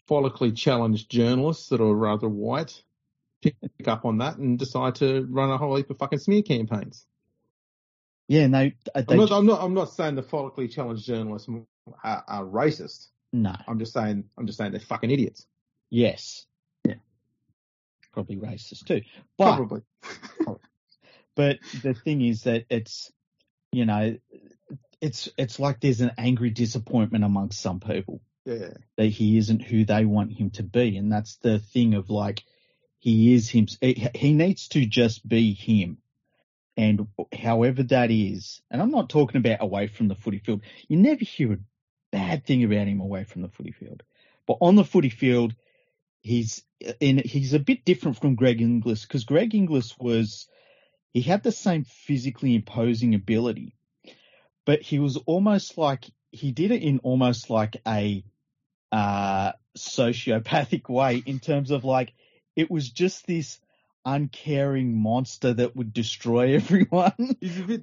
follically 0.10 0.56
challenged 0.56 1.10
journalists 1.10 1.70
that 1.70 1.80
are 1.80 1.94
rather 1.94 2.28
white 2.28 2.82
pick 3.42 3.56
up 3.88 4.06
on 4.06 4.20
that 4.20 4.38
and 4.38 4.60
decide 4.60 4.96
to 4.96 5.26
run 5.30 5.50
a 5.50 5.58
whole 5.58 5.76
heap 5.76 5.90
of 5.90 5.98
fucking 5.98 6.20
smear 6.20 6.42
campaigns. 6.42 7.06
yeah, 8.28 8.48
no, 8.48 8.70
uh, 8.94 9.02
they, 9.02 9.14
I'm 9.14 9.20
not, 9.20 9.32
I'm 9.32 9.46
not, 9.46 9.62
I'm 9.62 9.74
not 9.74 9.92
saying 9.92 10.16
the 10.16 10.24
follically 10.24 10.72
challenged 10.72 11.06
journalists 11.06 11.50
are, 12.04 12.24
are 12.28 12.46
racist. 12.46 13.08
no, 13.34 13.56
I'm 13.68 13.80
just 13.80 13.94
saying, 13.94 14.26
I'm 14.38 14.46
just 14.46 14.58
saying 14.58 14.72
they're 14.72 14.82
fucking 14.82 15.12
idiots. 15.12 15.46
yes. 15.90 16.46
Yeah. 16.86 16.96
Probably 18.12 18.36
racist 18.36 18.86
too. 18.86 19.02
But, 19.38 19.56
Probably. 19.56 19.82
Oh, 20.48 20.60
but 21.36 21.60
the 21.82 21.94
thing 21.94 22.22
is 22.22 22.44
that 22.44 22.65
it's, 22.70 23.12
you 23.72 23.86
know, 23.86 24.17
it's, 25.00 25.30
it's 25.38 25.60
like 25.60 25.80
there's 25.80 26.02
an 26.02 26.12
angry 26.17 26.50
disappointment 26.50 27.24
amongst 27.24 27.62
some 27.62 27.80
people. 27.80 28.22
Yeah. 28.44 28.74
that 28.98 29.06
he 29.06 29.38
isn't 29.38 29.62
who 29.62 29.86
they 29.86 30.04
want 30.04 30.34
him 30.34 30.50
to 30.52 30.63
be. 30.63 30.98
And 30.98 31.12
that's 31.12 31.36
the 31.38 31.60
thing 31.60 31.94
of 31.94 32.10
like, 32.10 32.44
he 32.98 33.34
is 33.34 33.50
him. 33.50 33.67
He 33.82 34.34
needs 34.34 34.67
to 34.70 34.86
just 34.86 35.28
be 35.28 35.54
him. 35.54 35.98
And 36.78 37.08
however 37.34 37.84
that 37.84 38.10
is, 38.10 38.62
and 38.72 38.82
I'm 38.82 38.91
not 38.91 39.10
talking 39.10 39.38
about 39.38 39.62
away 39.62 39.88
from 39.88 40.08
the 40.08 40.15
footy 40.15 40.39
field. 40.39 40.62
You 40.88 40.98
never 40.98 41.24
hear 41.24 41.54
a 41.54 41.58
bad 42.12 42.46
thing 42.46 42.63
about 42.63 42.88
him 42.88 43.02
away 43.02 43.24
from 43.26 43.41
the 43.41 43.50
footy 43.50 43.72
field, 43.72 44.04
but 44.48 44.58
on 44.62 44.76
the 44.76 44.84
footy 44.84 45.10
field, 45.10 45.54
he's 46.22 46.63
in, 47.00 47.17
he's 47.24 47.54
a 47.54 47.60
bit 47.60 47.86
different 47.86 48.20
from 48.20 48.36
Greg 48.36 48.62
Inglis 48.62 49.04
because 49.04 49.26
Greg 49.26 49.54
Inglis 49.54 49.98
was, 50.00 50.48
he 51.13 51.21
had 51.21 51.43
the 51.43 51.52
same 51.52 51.84
physically 51.84 52.56
imposing 52.56 53.15
ability, 53.15 53.76
but 54.65 54.82
he 54.82 55.00
was 55.00 55.17
almost 55.17 55.78
like, 55.78 56.06
he 56.32 56.52
did 56.52 56.71
it 56.71 56.82
in 56.82 57.00
almost 57.00 57.50
like 57.50 57.78
a, 57.88 58.24
uh, 58.91 59.54
sociopathic 59.78 60.89
way 60.89 61.24
in 61.26 61.39
terms 61.39 61.71
of 61.71 61.84
like 61.84 62.13
it 62.56 62.69
was 62.69 62.89
just 62.89 63.26
this 63.28 63.60
uncaring 64.06 64.97
monster 64.97 65.54
that 65.54 65.76
would 65.76 65.93
destroy 65.93 66.56
everyone. 66.56 67.36
He's 67.39 67.60
a 67.60 67.63
bit, 67.63 67.82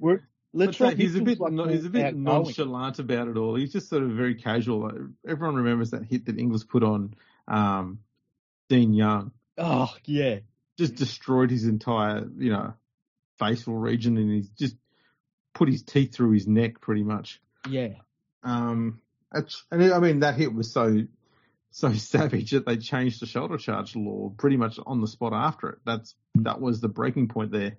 say 0.75 0.95
he's 0.95 1.15
a 1.15 1.21
bit, 1.21 1.39
like 1.39 1.53
no, 1.53 1.65
he's 1.65 1.85
a 1.85 1.89
bit 1.89 2.15
nonchalant 2.15 2.99
about 2.99 3.27
it 3.27 3.37
all. 3.37 3.55
He's 3.55 3.71
just 3.71 3.89
sort 3.89 4.03
of 4.03 4.11
very 4.11 4.35
casual. 4.35 4.91
Everyone 5.27 5.55
remembers 5.55 5.91
that 5.91 6.03
hit 6.03 6.25
that 6.25 6.39
Inglis 6.39 6.63
put 6.63 6.83
on 6.83 7.13
um, 7.47 7.99
Dean 8.67 8.93
Young. 8.93 9.31
Oh 9.57 9.93
yeah, 10.05 10.39
Just 10.77 10.95
destroyed 10.95 11.51
his 11.51 11.65
entire, 11.65 12.27
you 12.37 12.51
know, 12.51 12.73
facial 13.39 13.75
region, 13.75 14.17
and 14.17 14.31
he's 14.31 14.49
just 14.49 14.75
put 15.53 15.69
his 15.69 15.81
teeth 15.81 16.13
through 16.13 16.31
his 16.31 16.47
neck, 16.47 16.79
pretty 16.81 17.03
much. 17.03 17.41
yeah, 17.69 17.89
Um, 18.43 18.99
and 19.31 19.93
I 19.93 19.99
mean 19.99 20.19
that 20.19 20.35
hit 20.35 20.53
was 20.53 20.71
so 20.71 21.03
so 21.71 21.93
savage 21.93 22.51
that 22.51 22.65
they 22.65 22.77
changed 22.77 23.21
the 23.21 23.25
shoulder 23.25 23.57
charge 23.57 23.95
law 23.95 24.29
pretty 24.37 24.57
much 24.57 24.79
on 24.85 25.01
the 25.01 25.07
spot 25.07 25.33
after 25.33 25.69
it. 25.69 25.79
That's 25.85 26.15
that 26.35 26.59
was 26.61 26.81
the 26.81 26.89
breaking 26.89 27.27
point 27.27 27.51
there. 27.51 27.77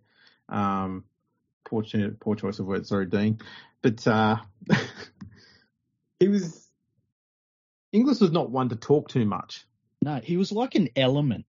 Um, 0.48 1.04
poor 1.64 1.84
poor 2.20 2.34
choice 2.36 2.58
of 2.58 2.66
words, 2.66 2.88
sorry, 2.88 3.06
Dean. 3.06 3.38
But 3.82 4.06
uh, 4.06 4.36
he 6.20 6.28
was 6.28 6.68
Inglis 7.92 8.20
was 8.20 8.30
not 8.30 8.50
one 8.50 8.68
to 8.68 8.76
talk 8.76 9.08
too 9.08 9.24
much. 9.24 9.64
no, 10.02 10.20
he 10.22 10.36
was 10.36 10.52
like 10.52 10.74
an 10.74 10.88
element. 10.96 11.46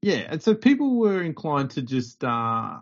Yeah, 0.00 0.26
and 0.28 0.42
so 0.42 0.54
people 0.54 0.96
were 0.96 1.22
inclined 1.22 1.70
to 1.72 1.82
just 1.82 2.22
uh, 2.24 2.78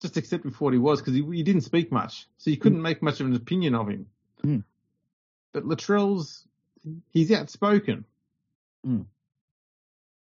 just 0.00 0.16
accept 0.16 0.44
him 0.44 0.50
for 0.52 0.64
what 0.64 0.72
he 0.72 0.78
was 0.78 1.00
because 1.00 1.14
he, 1.14 1.22
he 1.22 1.42
didn't 1.42 1.62
speak 1.62 1.90
much, 1.90 2.28
so 2.38 2.50
you 2.50 2.56
couldn't 2.56 2.80
make 2.82 3.02
much 3.02 3.20
of 3.20 3.26
an 3.26 3.34
opinion 3.34 3.74
of 3.74 3.88
him. 3.88 4.06
Mm. 4.44 4.64
But 5.52 5.64
Latrell's 5.64 6.44
he's 7.12 7.32
outspoken, 7.32 8.04
Mm. 8.86 9.06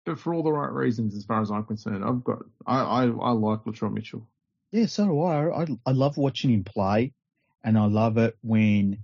but 0.06 0.20
for 0.20 0.34
all 0.34 0.44
the 0.44 0.52
right 0.52 0.72
reasons, 0.72 1.16
as 1.16 1.24
far 1.24 1.42
as 1.42 1.50
I'm 1.50 1.64
concerned. 1.64 2.04
I've 2.04 2.24
got 2.24 2.40
I 2.66 2.80
I, 2.80 3.04
I 3.06 3.32
like 3.32 3.64
Latrell 3.64 3.94
Mitchell. 3.94 4.28
Yeah, 4.72 4.88
so 4.88 5.06
do 5.06 5.22
I. 5.22 5.62
I. 5.64 5.68
I 5.86 5.92
love 5.92 6.18
watching 6.18 6.52
him 6.52 6.64
play, 6.64 7.14
and 7.64 7.78
I 7.78 7.86
love 7.86 8.18
it 8.18 8.36
when 8.42 8.98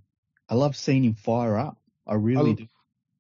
I 0.50 0.56
love 0.56 0.76
seeing 0.76 1.04
him 1.06 1.14
fire 1.14 1.58
up. 1.58 1.78
I 2.08 2.16
really 2.16 2.52
I- 2.52 2.56
do. 2.56 2.68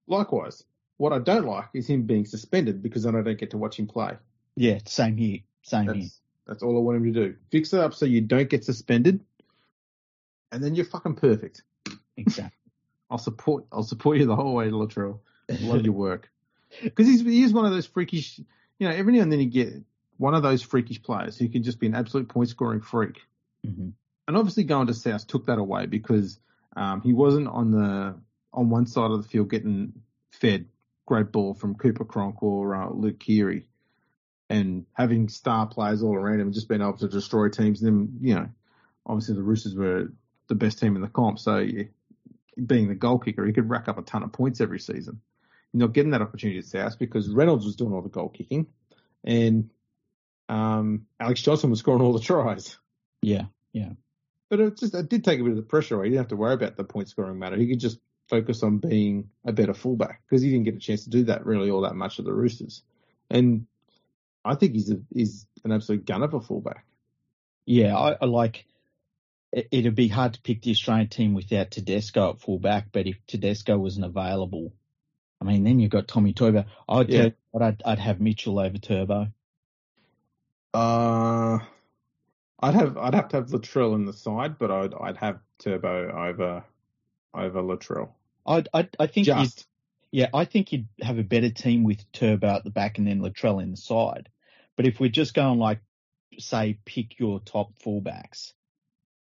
Likewise, 0.07 0.63
what 0.97 1.13
I 1.13 1.19
don't 1.19 1.45
like 1.45 1.67
is 1.75 1.85
him 1.87 2.01
being 2.03 2.25
suspended 2.25 2.81
because 2.81 3.03
then 3.03 3.15
I 3.15 3.21
don't 3.21 3.37
get 3.37 3.51
to 3.51 3.57
watch 3.59 3.77
him 3.77 3.85
play. 3.87 4.13
Yeah, 4.55 4.79
same 4.85 5.15
here. 5.15 5.39
Same 5.61 5.93
here. 5.93 6.09
That's 6.49 6.63
all 6.63 6.75
I 6.75 6.81
want 6.81 6.97
him 6.97 7.13
to 7.13 7.27
do. 7.27 7.35
Fix 7.51 7.71
it 7.73 7.79
up 7.79 7.93
so 7.93 8.05
you 8.05 8.21
don't 8.21 8.49
get 8.49 8.65
suspended, 8.65 9.21
and 10.51 10.63
then 10.63 10.75
you're 10.75 10.85
fucking 10.85 11.15
perfect. 11.15 11.61
Exactly. 12.17 12.51
I'll 13.11 13.17
support. 13.17 13.65
I'll 13.71 13.83
support 13.83 14.17
you 14.17 14.25
the 14.25 14.35
whole 14.35 14.53
way, 14.53 14.69
Latrell. 14.69 15.19
Love 15.61 15.83
your 15.83 15.93
work 15.93 16.29
because 16.83 17.07
he's 17.07 17.21
he 17.21 17.43
is 17.43 17.53
one 17.53 17.65
of 17.65 17.71
those 17.71 17.85
freakish. 17.85 18.39
You 18.79 18.87
know, 18.87 18.95
every 18.95 19.13
now 19.13 19.21
and 19.21 19.31
then 19.31 19.39
you 19.39 19.45
get 19.45 19.73
one 20.17 20.35
of 20.35 20.43
those 20.43 20.61
freakish 20.61 21.01
players 21.01 21.37
who 21.37 21.47
can 21.49 21.63
just 21.63 21.79
be 21.79 21.87
an 21.87 21.95
absolute 21.95 22.27
point 22.27 22.49
scoring 22.49 22.81
freak. 22.81 23.19
hmm 23.65 23.89
and 24.29 24.37
obviously 24.37 24.63
going 24.63 24.85
to 24.85 24.93
South 24.93 25.25
took 25.25 25.47
that 25.47 25.57
away 25.57 25.87
because 25.87 26.39
um, 26.77 27.01
he 27.01 27.13
wasn't 27.13 27.47
on 27.47 27.71
the 27.71 28.15
on 28.53 28.69
one 28.69 28.85
side 28.85 29.09
of 29.09 29.23
the 29.23 29.27
field 29.27 29.49
getting 29.49 29.91
fed 30.31 30.67
great 31.07 31.31
ball 31.31 31.55
from 31.55 31.73
Cooper 31.73 32.05
Cronk 32.05 32.43
or 32.43 32.75
uh, 32.75 32.91
Luke 32.91 33.19
Keary, 33.19 33.65
and 34.49 34.85
having 34.93 35.29
star 35.29 35.67
players 35.67 36.01
all 36.01 36.15
around 36.15 36.35
him 36.35 36.47
and 36.47 36.53
just 36.53 36.67
being 36.67 36.81
able 36.81 36.97
to 36.97 37.07
destroy 37.07 37.49
teams. 37.49 37.81
And 37.81 37.87
then 37.87 38.17
you 38.21 38.35
know, 38.35 38.49
obviously 39.05 39.35
the 39.35 39.43
Roosters 39.43 39.75
were 39.75 40.11
the 40.47 40.55
best 40.55 40.79
team 40.79 40.95
in 40.95 41.01
the 41.01 41.07
comp, 41.07 41.39
so 41.39 41.57
yeah, 41.57 41.83
being 42.65 42.87
the 42.87 42.95
goal 42.95 43.19
kicker, 43.19 43.45
he 43.45 43.53
could 43.53 43.69
rack 43.69 43.87
up 43.87 43.97
a 43.97 44.01
ton 44.01 44.23
of 44.23 44.31
points 44.31 44.61
every 44.61 44.79
season. 44.79 45.21
You're 45.71 45.87
not 45.87 45.93
getting 45.93 46.11
that 46.11 46.21
opportunity 46.21 46.59
at 46.59 46.65
South 46.65 46.97
because 46.97 47.29
Reynolds 47.29 47.65
was 47.65 47.75
doing 47.75 47.93
all 47.93 48.01
the 48.01 48.09
goal 48.09 48.29
kicking, 48.29 48.67
and 49.23 49.69
um, 50.49 51.05
Alex 51.19 51.41
Johnson 51.41 51.69
was 51.69 51.79
scoring 51.79 52.01
all 52.01 52.13
the 52.13 52.19
tries. 52.19 52.77
Yeah, 53.21 53.45
yeah. 53.71 53.91
But 54.49 54.59
it 54.59 54.77
just 54.77 54.95
it 54.95 55.09
did 55.09 55.23
take 55.23 55.39
a 55.39 55.43
bit 55.43 55.51
of 55.51 55.57
the 55.57 55.61
pressure 55.61 55.95
away. 55.95 56.05
He 56.05 56.09
didn't 56.11 56.21
have 56.21 56.29
to 56.29 56.35
worry 56.35 56.55
about 56.55 56.75
the 56.75 56.83
point 56.83 57.09
scoring 57.09 57.37
matter. 57.37 57.55
He 57.55 57.67
could 57.67 57.79
just 57.79 57.99
focus 58.29 58.63
on 58.63 58.77
being 58.77 59.29
a 59.45 59.51
better 59.51 59.73
fullback 59.73 60.21
because 60.27 60.41
he 60.41 60.49
didn't 60.49 60.65
get 60.65 60.75
a 60.75 60.79
chance 60.79 61.03
to 61.03 61.09
do 61.09 61.25
that 61.25 61.45
really 61.45 61.69
all 61.69 61.81
that 61.81 61.95
much 61.95 62.19
at 62.19 62.25
the 62.25 62.33
Roosters. 62.33 62.81
And 63.29 63.67
I 64.43 64.55
think 64.55 64.73
he's 64.73 64.91
a, 64.91 64.99
he's 65.13 65.45
an 65.63 65.71
absolute 65.71 66.05
gunner 66.05 66.29
for 66.29 66.41
fullback. 66.41 66.85
Yeah, 67.65 67.97
I, 67.97 68.17
I 68.21 68.25
like. 68.25 68.65
It, 69.51 69.67
it'd 69.71 69.95
be 69.95 70.07
hard 70.07 70.33
to 70.33 70.41
pick 70.41 70.61
the 70.61 70.71
Australian 70.71 71.07
team 71.07 71.33
without 71.33 71.71
Tedesco 71.71 72.31
at 72.31 72.39
fullback, 72.39 72.87
but 72.91 73.07
if 73.07 73.17
Tedesco 73.27 73.77
wasn't 73.77 74.05
available, 74.05 74.73
I 75.41 75.45
mean, 75.45 75.63
then 75.63 75.79
you've 75.79 75.91
got 75.91 76.07
Tommy 76.07 76.33
Turbo. 76.33 76.65
I'd 76.87 77.09
Yeah. 77.09 77.29
what, 77.51 77.63
I'd, 77.63 77.81
I'd 77.85 77.99
have 77.99 78.19
Mitchell 78.19 78.59
over 78.59 78.77
Turbo. 78.77 79.27
Uh, 80.73 81.59
I'd 82.59 82.75
have 82.75 82.97
I'd 82.97 83.15
have 83.15 83.29
to 83.29 83.37
have 83.37 83.47
Latrell 83.47 83.95
in 83.95 84.05
the 84.05 84.13
side, 84.13 84.57
but 84.59 84.69
I'd 84.69 84.93
I'd 84.93 85.17
have 85.17 85.39
Turbo 85.57 86.11
over 86.11 86.63
over 87.33 87.61
Latrell. 87.61 88.09
I'd, 88.45 88.67
I'd, 88.73 88.95
I 88.99 89.07
think 89.07 89.25
Just 89.25 89.67
yeah, 90.11 90.29
I 90.33 90.45
think 90.45 90.71
you'd 90.71 90.87
have 91.01 91.19
a 91.19 91.23
better 91.23 91.49
team 91.49 91.83
with 91.83 92.11
Turbo 92.11 92.47
at 92.47 92.63
the 92.63 92.71
back 92.71 92.97
and 92.97 93.07
then 93.07 93.21
Latrell 93.21 93.61
in 93.61 93.71
the 93.71 93.77
side. 93.77 94.29
But 94.75 94.87
if 94.87 94.99
we're 94.99 95.09
just 95.09 95.33
going 95.33 95.59
like, 95.59 95.81
say, 96.37 96.79
pick 96.85 97.19
your 97.19 97.39
top 97.39 97.73
fullbacks, 97.83 98.53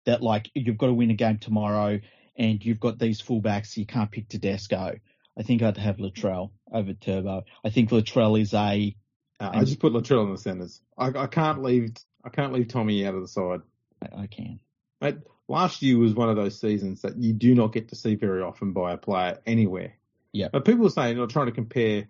that 0.04 0.22
like 0.22 0.50
you've 0.54 0.78
got 0.78 0.86
to 0.86 0.94
win 0.94 1.10
a 1.10 1.14
game 1.14 1.38
tomorrow 1.38 2.00
and 2.36 2.64
you've 2.64 2.80
got 2.80 2.98
these 2.98 3.22
fullbacks, 3.22 3.76
you 3.76 3.86
can't 3.86 4.10
pick 4.10 4.28
Tedesco. 4.28 4.98
I 5.38 5.42
think 5.42 5.62
I'd 5.62 5.76
have 5.78 5.96
Latrell 5.96 6.50
over 6.72 6.92
Turbo. 6.92 7.44
I 7.64 7.70
think 7.70 7.90
Latrell 7.90 8.40
is 8.40 8.52
a 8.52 8.94
uh, 9.40 9.50
I 9.52 9.64
just 9.64 9.80
put 9.80 9.92
Latrell 9.92 10.24
in 10.26 10.32
the 10.32 10.38
centres. 10.38 10.80
I, 10.96 11.08
I 11.08 11.26
can't 11.26 11.62
leave 11.62 11.94
I 12.24 12.28
can't 12.28 12.52
leave 12.52 12.68
Tommy 12.68 13.06
out 13.06 13.14
of 13.14 13.22
the 13.22 13.28
side. 13.28 13.60
I 14.02 14.22
I 14.22 14.26
can. 14.26 14.60
Mate, 15.00 15.16
last 15.48 15.82
year 15.82 15.98
was 15.98 16.14
one 16.14 16.28
of 16.28 16.36
those 16.36 16.60
seasons 16.60 17.02
that 17.02 17.16
you 17.16 17.32
do 17.32 17.54
not 17.54 17.72
get 17.72 17.88
to 17.88 17.96
see 17.96 18.14
very 18.14 18.42
often 18.42 18.72
by 18.72 18.92
a 18.92 18.96
player 18.96 19.38
anywhere. 19.46 19.94
Yeah. 20.34 20.48
But 20.52 20.64
people 20.64 20.86
are 20.86 20.90
saying, 20.90 21.16
they're 21.16 21.26
trying 21.26 21.46
to 21.46 21.52
compare, 21.52 22.08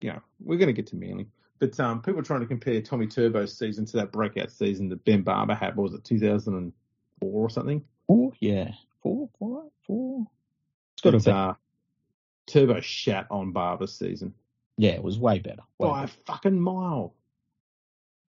you 0.00 0.12
know, 0.12 0.22
we're 0.38 0.56
going 0.56 0.68
to 0.68 0.72
get 0.72 0.86
to 0.88 0.96
Manly, 0.96 1.26
but 1.58 1.78
um, 1.80 2.00
people 2.00 2.20
are 2.20 2.24
trying 2.24 2.40
to 2.40 2.46
compare 2.46 2.80
Tommy 2.80 3.08
Turbo's 3.08 3.58
season 3.58 3.84
to 3.86 3.96
that 3.98 4.12
breakout 4.12 4.52
season 4.52 4.88
that 4.90 5.04
Ben 5.04 5.22
Barba 5.22 5.54
had. 5.54 5.76
What 5.76 5.90
was 5.90 5.94
it, 5.94 6.04
2004 6.04 6.72
or 7.28 7.50
something? 7.50 7.84
Four, 8.06 8.32
yeah, 8.38 8.70
four, 9.02 9.28
four, 9.38 9.64
four. 9.86 10.26
It's 10.94 11.02
got 11.02 11.10
to 11.10 11.18
be. 11.18 11.30
uh, 11.30 11.54
Turbo 12.46 12.80
shat 12.80 13.26
on 13.30 13.52
Barba's 13.52 13.96
season 13.96 14.34
Yeah, 14.76 14.90
it 14.90 15.02
was 15.02 15.18
way 15.18 15.40
better. 15.40 15.62
Way 15.78 15.88
by 15.88 16.04
a 16.04 16.08
fucking 16.26 16.60
mile. 16.60 17.14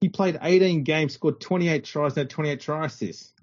He 0.02 0.10
played 0.10 0.40
18 0.42 0.84
games, 0.84 1.14
scored 1.14 1.40
28 1.40 1.86
tries, 1.86 2.14
and 2.14 2.18
had 2.20 2.30
28 2.32 2.60
try 2.60 2.86
assists. 2.88 3.34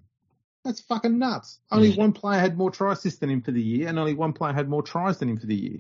That's 0.69 0.83
fucking 0.83 1.19
nuts. 1.19 1.61
Only 1.73 1.95
one 1.95 2.13
player 2.13 2.39
had 2.39 2.59
more 2.59 2.71
try 2.71 2.93
assists 2.93 3.21
than 3.21 3.31
him 3.31 3.41
for 3.41 3.53
the 3.53 3.63
year, 3.63 3.89
and 3.89 3.99
only 3.99 4.13
one 4.13 4.35
player 4.35 4.53
had 4.53 4.69
more 4.69 4.83
tries 4.83 5.17
than 5.17 5.31
him 5.31 5.39
for 5.39 5.47
the 5.47 5.55
year. 5.55 5.79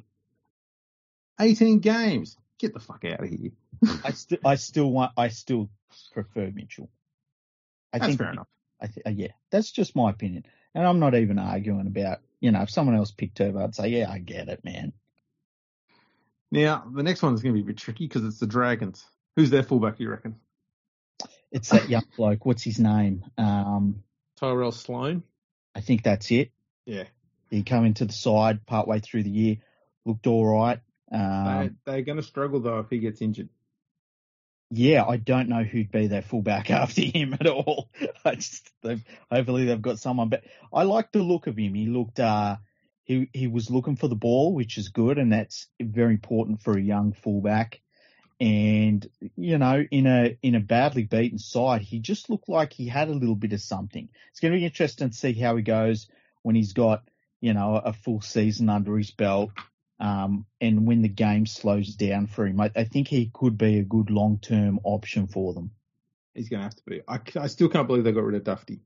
18 1.39 1.81
games. 1.81 2.39
Get 2.59 2.73
the 2.73 2.81
fuck 2.81 3.05
out 3.05 3.23
of 3.23 3.29
here. 3.29 3.51
I 4.03 4.13
still, 4.13 4.39
I 4.47 4.55
still 4.55 4.91
want, 4.91 5.13
I 5.15 5.29
still 5.29 5.69
prefer 6.15 6.51
Mitchell. 6.55 6.89
I 7.93 7.99
That's 7.99 8.09
think, 8.09 8.19
fair 8.19 8.33
enough. 8.33 8.47
I 8.81 8.87
th- 8.87 9.07
uh, 9.07 9.11
yeah, 9.11 9.33
that's 9.51 9.71
just 9.71 9.95
my 9.95 10.09
opinion, 10.09 10.47
and 10.75 10.87
I'm 10.87 11.01
not 11.01 11.15
even 11.15 11.39
arguing 11.39 11.87
about, 11.87 12.21
you 12.41 12.51
know, 12.51 12.63
if 12.63 12.71
someone 12.71 12.97
else 12.97 13.11
picked 13.11 13.37
Turbo, 13.37 13.63
I'd 13.63 13.75
say, 13.75 13.89
yeah, 13.89 14.11
I 14.11 14.21
get 14.21 14.49
it, 14.49 14.65
man. 14.65 14.95
Now, 16.51 16.91
the 16.95 17.03
next 17.03 17.21
one 17.21 17.35
is 17.35 17.43
going 17.43 17.55
to 17.55 17.63
be 17.63 17.63
a 17.63 17.73
bit 17.75 17.77
tricky 17.77 18.07
because 18.09 18.25
it's 18.25 18.39
the 18.39 18.47
Dragons. 18.47 19.05
Who's 19.37 19.51
their 19.51 19.65
fullback, 19.65 20.01
you 20.01 20.09
reckon? 20.09 20.37
It's 21.53 21.69
that 21.69 21.91
young 21.91 22.07
bloke. 22.17 22.47
What's 22.47 22.63
his 22.63 22.79
name? 22.79 23.27
Um, 23.37 24.03
Tyrell 24.39 24.73
Sloan? 24.73 25.23
I 25.75 25.81
think 25.81 26.03
that's 26.03 26.31
it. 26.31 26.51
Yeah. 26.87 27.05
He 27.51 27.63
come 27.63 27.85
into 27.85 28.05
the 28.05 28.13
side 28.13 28.67
partway 28.67 29.01
through 29.01 29.23
the 29.23 29.31
year, 29.31 29.57
looked 30.05 30.27
all 30.27 30.47
right. 30.47 30.81
they, 31.11 31.17
Um, 31.19 31.77
they're 31.85 32.03
going 32.03 32.17
to 32.17 32.23
struggle, 32.23 32.61
though, 32.61 32.81
if 32.81 32.91
he 32.91 32.99
gets 32.99 33.23
injured. 33.23 33.49
yeah, 34.71 35.05
I 35.05 35.17
don't 35.17 35.49
know 35.49 35.63
who'd 35.63 35.91
be 35.91 36.07
their 36.09 36.23
fullback 36.23 36.71
after 36.83 37.01
him 37.03 37.35
at 37.35 37.47
all. 37.47 37.91
I 38.25 38.35
just, 38.35 38.71
they've, 38.83 39.03
hopefully 39.31 39.65
they've 39.65 39.81
got 39.81 39.99
someone, 39.99 40.29
but 40.29 40.45
I 40.73 40.83
like 40.83 41.11
the 41.13 41.23
look 41.23 41.47
of 41.47 41.57
him. 41.57 41.75
He 41.75 41.87
looked, 41.87 42.21
uh, 42.21 42.57
he, 43.05 43.31
he 43.33 43.47
was 43.47 43.71
looking 43.71 43.97
for 43.97 44.09
the 44.09 44.15
ball, 44.15 44.55
which 44.55 44.77
is 44.77 44.91
good, 44.91 45.17
and 45.19 45.33
that's 45.33 45.67
very 45.81 46.13
important 46.13 46.63
for 46.63 46.77
a 46.77 46.83
young 46.83 47.15
fullback. 47.15 47.81
And, 48.41 49.05
you 49.37 49.59
know, 49.59 49.85
in 49.91 50.07
a, 50.07 50.39
in 50.43 50.55
a 50.55 50.61
badly 50.61 51.03
beaten 51.03 51.39
side, 51.39 51.83
he 51.83 51.99
just 51.99 52.31
looked 52.31 52.49
like 52.49 52.73
he 52.73 52.87
had 52.87 53.09
a 53.09 53.13
little 53.13 53.35
bit 53.35 53.53
of 53.53 53.61
something. 53.61 54.09
It's 54.31 54.41
going 54.41 54.53
to 54.53 54.59
be 54.59 54.65
interesting 54.65 55.11
to 55.11 55.17
see 55.17 55.33
how 55.33 55.57
he 55.57 55.63
goes 55.63 56.09
when 56.43 56.55
he's 56.55 56.73
got, 56.73 57.03
you 57.41 57.53
know, 57.53 57.75
a 57.77 57.93
full 57.93 58.21
season 58.21 58.69
under 58.69 58.97
his 58.97 59.11
belt. 59.11 59.51
Um, 59.99 60.47
and 60.61 60.87
when 60.87 61.03
the 61.03 61.09
game 61.09 61.47
slows 61.47 61.97
down 61.97 62.29
for 62.29 62.47
him, 62.47 62.61
I, 62.61 62.71
I 62.77 62.85
think 62.85 63.09
he 63.09 63.31
could 63.33 63.59
be 63.59 63.79
a 63.79 63.83
good 63.85 64.11
long 64.11 64.39
term 64.39 64.79
option 64.85 65.27
for 65.27 65.53
them. 65.53 65.73
He's 66.35 66.49
going 66.49 66.61
to 66.61 66.65
have 66.65 66.77
to 66.77 66.83
be. 66.87 67.01
I, 67.09 67.19
I 67.41 67.49
still 67.49 67.69
can't 67.69 67.89
believe 67.89 68.05
they 68.05 68.13
got 68.13 68.23
rid 68.23 68.37
of 68.37 68.45
Dufty. 68.45 68.79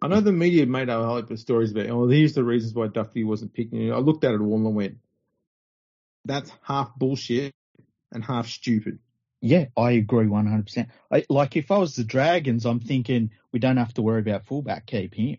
I 0.00 0.08
know 0.08 0.22
the 0.22 0.32
media 0.32 0.64
made 0.64 0.88
a 0.88 1.04
whole 1.04 1.16
heap 1.16 1.30
of 1.30 1.38
stories 1.38 1.72
about, 1.72 1.90
oh, 1.90 2.08
here's 2.08 2.32
the 2.32 2.44
reasons 2.44 2.72
why 2.72 2.86
Dufty 2.86 3.24
wasn't 3.24 3.52
picking. 3.52 3.92
I 3.92 3.98
looked 3.98 4.24
at 4.24 4.32
it 4.32 4.40
all 4.40 4.54
and 4.54 4.74
went, 4.74 4.98
that's 6.24 6.50
half 6.62 6.94
bullshit 6.96 7.52
and 8.12 8.24
half 8.24 8.48
stupid. 8.48 8.98
Yeah, 9.42 9.66
I 9.76 9.92
agree 9.92 10.26
100%. 10.26 10.88
I, 11.10 11.24
like 11.30 11.56
if 11.56 11.70
I 11.70 11.78
was 11.78 11.96
the 11.96 12.04
Dragons, 12.04 12.66
I'm 12.66 12.80
thinking 12.80 13.30
we 13.52 13.58
don't 13.58 13.78
have 13.78 13.94
to 13.94 14.02
worry 14.02 14.20
about 14.20 14.46
fullback, 14.46 14.86
keep 14.86 15.14
him, 15.14 15.38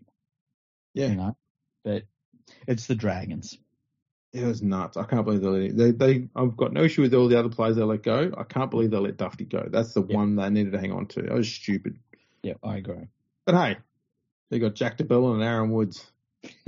Yeah, 0.94 1.06
you 1.08 1.14
know, 1.16 1.36
but 1.84 2.04
it's 2.66 2.86
the 2.86 2.96
Dragons. 2.96 3.56
it 4.32 4.44
was 4.44 4.60
nuts. 4.62 4.96
I 4.96 5.04
can't 5.04 5.24
believe 5.24 5.40
they, 5.42 5.46
let 5.48 5.62
it- 5.62 5.76
they, 5.76 5.90
they, 5.92 6.28
I've 6.34 6.56
got 6.56 6.72
no 6.72 6.82
issue 6.82 7.02
with 7.02 7.14
all 7.14 7.28
the 7.28 7.38
other 7.38 7.48
players 7.50 7.76
they 7.76 7.82
let 7.84 8.02
go. 8.02 8.32
I 8.36 8.42
can't 8.44 8.70
believe 8.70 8.90
they 8.90 8.96
let 8.96 9.18
Dufty 9.18 9.44
go. 9.48 9.68
That's 9.70 9.92
the 9.94 10.02
Yeah. 10.04 10.16
one 10.16 10.34
they 10.36 10.50
needed 10.50 10.72
to 10.72 10.80
hang 10.80 10.90
on 10.92 11.06
to. 11.08 11.22
That 11.22 11.34
was 11.34 11.52
stupid. 11.52 11.98
Yeah, 12.42 12.54
I 12.64 12.78
agree. 12.78 13.06
But 13.46 13.54
hey, 13.54 13.76
they 14.50 14.58
got 14.58 14.74
Jack 14.74 14.96
de 14.96 15.04
Belin 15.04 15.34
and 15.34 15.42
Aaron 15.44 15.70
Woods. 15.70 16.10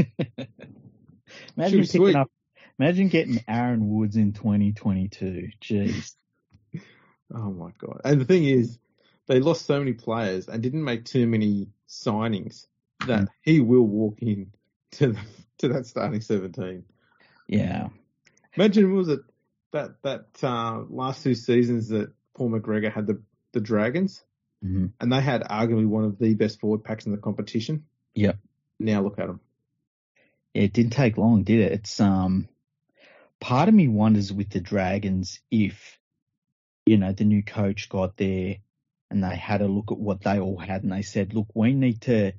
imagine 1.57 1.81
picking 1.81 1.87
sweet. 1.87 2.15
up, 2.17 2.31
imagine 2.79 3.09
getting 3.09 3.43
Aaron 3.49 3.89
Woods 3.89 4.17
in 4.17 4.33
2022. 4.33 5.51
Jeez. 5.63 6.15
Oh 7.35 7.51
my 7.51 7.71
god! 7.79 8.01
And 8.05 8.21
the 8.21 8.25
thing 8.25 8.45
is, 8.45 8.79
they 9.27 9.41
lost 9.41 9.67
so 9.67 9.79
many 9.79 9.93
players 9.95 10.49
and 10.49 10.63
didn't 10.63 10.85
make 10.85 11.05
too 11.05 11.27
many 11.27 11.69
signings 11.89 12.67
that 13.07 13.23
Mm. 13.23 13.29
he 13.43 13.61
will 13.61 13.87
walk 13.87 14.23
in 14.23 14.53
to 14.93 15.13
the, 15.13 15.21
to 15.59 15.69
that 15.69 15.87
starting 15.87 16.21
seventeen. 16.21 16.85
Yeah. 17.49 17.89
Imagine 18.57 18.95
was 18.95 19.09
it 19.09 19.21
that 19.73 20.03
that 20.03 20.27
uh, 20.43 20.83
last 20.89 21.23
two 21.23 21.35
seasons 21.35 21.89
that 21.89 22.13
Paul 22.35 22.51
McGregor 22.51 22.93
had 22.93 23.07
the 23.07 23.21
the 23.53 23.61
Dragons 23.61 24.23
hmm 24.63 24.87
and 25.01 25.13
they 25.13 25.21
had 25.21 25.43
arguably 25.43 25.87
one 25.87 26.05
of 26.05 26.19
the 26.19 26.35
best 26.35 26.61
forward 26.61 26.85
packs 26.85 27.07
in 27.07 27.13
the 27.13 27.19
competition. 27.19 27.85
Yep. 28.15 28.39
Now 28.79 29.03
look 29.03 29.19
at 29.19 29.27
them. 29.27 29.41
It 30.53 30.73
didn't 30.73 30.93
take 30.93 31.19
long, 31.19 31.43
did 31.43 31.61
it? 31.61 31.73
It's 31.73 32.01
um 32.01 32.49
part 33.45 33.69
of 33.69 33.75
me 33.75 33.89
wonders 33.89 34.33
with 34.33 34.49
the 34.49 34.61
Dragons 34.61 35.39
if 35.51 35.99
you 36.87 36.97
know 36.97 37.13
the 37.13 37.27
new 37.27 37.43
coach 37.43 37.91
got 37.91 38.17
there 38.17 38.57
and 39.11 39.23
they 39.23 39.37
had 39.37 39.61
a 39.61 39.69
look 39.69 39.93
at 39.93 39.99
what 39.99 40.23
they 40.23 40.41
all 40.41 40.57
had 40.57 40.83
and 40.83 40.91
they 40.91 41.03
said, 41.03 41.35
look, 41.35 41.49
we 41.55 41.75
need 41.75 42.01
to 42.01 42.33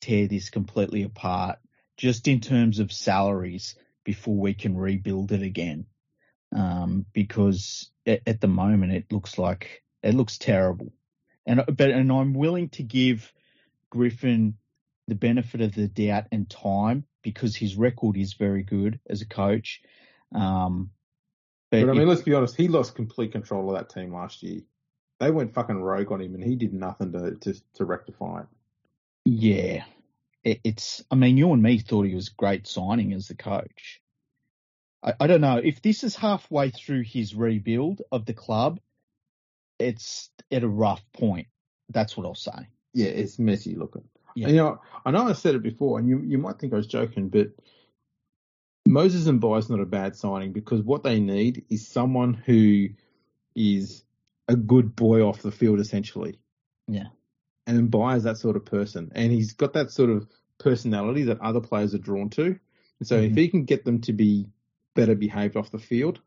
tear 0.00 0.28
this 0.28 0.50
completely 0.50 1.02
apart 1.02 1.58
just 1.96 2.28
in 2.28 2.40
terms 2.40 2.78
of 2.78 2.92
salaries 2.92 3.74
before 4.04 4.36
we 4.36 4.54
can 4.54 4.76
rebuild 4.76 5.32
it 5.32 5.42
again. 5.42 5.86
Um, 6.54 7.06
because 7.12 7.90
at, 8.06 8.20
at 8.24 8.40
the 8.40 8.46
moment 8.46 8.92
it 8.92 9.10
looks 9.10 9.38
like 9.38 9.82
it 10.04 10.14
looks 10.14 10.38
terrible. 10.38 10.92
And 11.44 11.64
but 11.66 11.90
and 11.90 12.12
I'm 12.12 12.34
willing 12.34 12.68
to 12.70 12.84
give 12.84 13.32
Griffin 13.90 14.54
the 15.08 15.16
benefit 15.16 15.60
of 15.60 15.74
the 15.74 15.88
doubt 15.88 16.26
and 16.30 16.48
time 16.48 17.04
because 17.24 17.56
his 17.56 17.74
record 17.74 18.16
is 18.16 18.34
very 18.34 18.62
good 18.62 19.00
as 19.10 19.22
a 19.22 19.26
coach. 19.26 19.82
Um, 20.34 20.90
but, 21.70 21.80
But 21.80 21.88
I 21.88 21.92
if- 21.92 21.98
mean, 21.98 22.08
let's 22.08 22.22
be 22.22 22.34
honest. 22.34 22.56
He 22.56 22.68
lost 22.68 22.94
complete 22.94 23.32
control 23.32 23.70
of 23.70 23.76
that 23.76 23.90
team 23.90 24.12
last 24.12 24.42
year. 24.42 24.62
They 25.18 25.30
went 25.30 25.54
fucking 25.54 25.76
rogue 25.82 26.12
on 26.12 26.20
him, 26.20 26.34
and 26.34 26.44
he 26.44 26.56
did 26.56 26.72
nothing 26.74 27.12
to 27.12 27.34
to, 27.36 27.54
to 27.74 27.84
rectify 27.84 28.40
it. 28.42 28.46
Yeah, 29.24 29.84
it, 30.44 30.60
it's. 30.62 31.02
I 31.10 31.14
mean, 31.14 31.36
you 31.36 31.52
and 31.52 31.62
me 31.62 31.78
thought 31.78 32.06
he 32.06 32.14
was 32.14 32.28
great 32.28 32.66
signing 32.66 33.12
as 33.12 33.28
the 33.28 33.34
coach. 33.34 34.00
I, 35.02 35.14
I 35.20 35.26
don't 35.26 35.40
know 35.40 35.56
if 35.56 35.80
this 35.82 36.04
is 36.04 36.14
halfway 36.16 36.70
through 36.70 37.02
his 37.02 37.34
rebuild 37.34 38.02
of 38.12 38.26
the 38.26 38.34
club. 38.34 38.78
It's 39.78 40.30
at 40.50 40.62
a 40.64 40.68
rough 40.68 41.02
point. 41.12 41.48
That's 41.90 42.16
what 42.16 42.26
I'll 42.26 42.34
say. 42.34 42.68
Yeah, 42.94 43.08
it's 43.08 43.38
messy 43.38 43.74
looking. 43.74 44.04
Yeah. 44.34 44.48
And, 44.48 44.56
you 44.56 44.62
know, 44.62 44.80
I 45.04 45.10
know 45.10 45.28
I 45.28 45.32
said 45.32 45.54
it 45.54 45.62
before, 45.62 45.98
and 45.98 46.08
you 46.08 46.20
you 46.20 46.38
might 46.38 46.58
think 46.58 46.72
I 46.72 46.76
was 46.76 46.86
joking, 46.86 47.28
but 47.30 47.48
Moses 48.86 49.26
Mbye 49.26 49.58
is 49.58 49.70
not 49.70 49.80
a 49.80 49.86
bad 49.86 50.16
signing 50.16 50.52
because 50.52 50.82
what 50.82 51.02
they 51.02 51.20
need 51.20 51.64
is 51.68 51.86
someone 51.86 52.34
who 52.34 52.88
is 53.54 54.04
a 54.48 54.56
good 54.56 54.94
boy 54.94 55.22
off 55.22 55.42
the 55.42 55.50
field, 55.50 55.80
essentially. 55.80 56.38
Yeah. 56.86 57.08
And 57.66 57.90
Mbye 57.90 58.16
is 58.16 58.22
that 58.24 58.38
sort 58.38 58.56
of 58.56 58.64
person, 58.64 59.10
and 59.14 59.32
he's 59.32 59.52
got 59.52 59.72
that 59.72 59.90
sort 59.90 60.10
of 60.10 60.26
personality 60.58 61.24
that 61.24 61.40
other 61.40 61.60
players 61.60 61.94
are 61.94 61.98
drawn 61.98 62.30
to. 62.30 62.58
And 62.98 63.06
so, 63.06 63.20
Mhm. 63.20 63.30
if 63.30 63.36
he 63.36 63.48
can 63.48 63.64
get 63.64 63.84
them 63.84 64.00
to 64.02 64.12
be 64.12 64.46
better 64.94 65.14
behaved 65.14 65.56
off 65.56 65.70
the 65.70 65.78
field, 65.78 66.20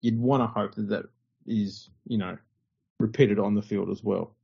you'd 0.00 0.18
want 0.18 0.42
to 0.42 0.46
hope 0.46 0.74
that 0.76 0.88
that 0.88 1.06
is, 1.46 1.90
you 2.06 2.18
know, 2.18 2.36
repeated 2.98 3.38
on 3.38 3.54
the 3.54 3.62
field 3.62 3.90
as 3.90 4.02
well. 4.02 4.34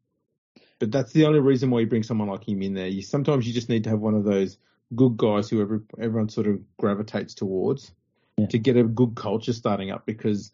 But 0.78 0.92
that's 0.92 1.12
the 1.12 1.24
only 1.24 1.40
reason 1.40 1.70
why 1.70 1.80
you 1.80 1.86
bring 1.86 2.02
someone 2.02 2.28
like 2.28 2.48
him 2.48 2.62
in 2.62 2.74
there. 2.74 2.88
You 2.88 3.02
sometimes 3.02 3.46
you 3.46 3.52
just 3.52 3.68
need 3.68 3.84
to 3.84 3.90
have 3.90 4.00
one 4.00 4.14
of 4.14 4.24
those 4.24 4.58
good 4.94 5.16
guys 5.16 5.48
who 5.48 5.60
every, 5.60 5.80
everyone 6.00 6.28
sort 6.28 6.46
of 6.46 6.60
gravitates 6.76 7.34
towards 7.34 7.92
Yeah. 8.36 8.46
to 8.46 8.58
get 8.58 8.76
a 8.76 8.84
good 8.84 9.14
culture 9.14 9.52
starting 9.52 9.90
up 9.90 10.06
because 10.06 10.50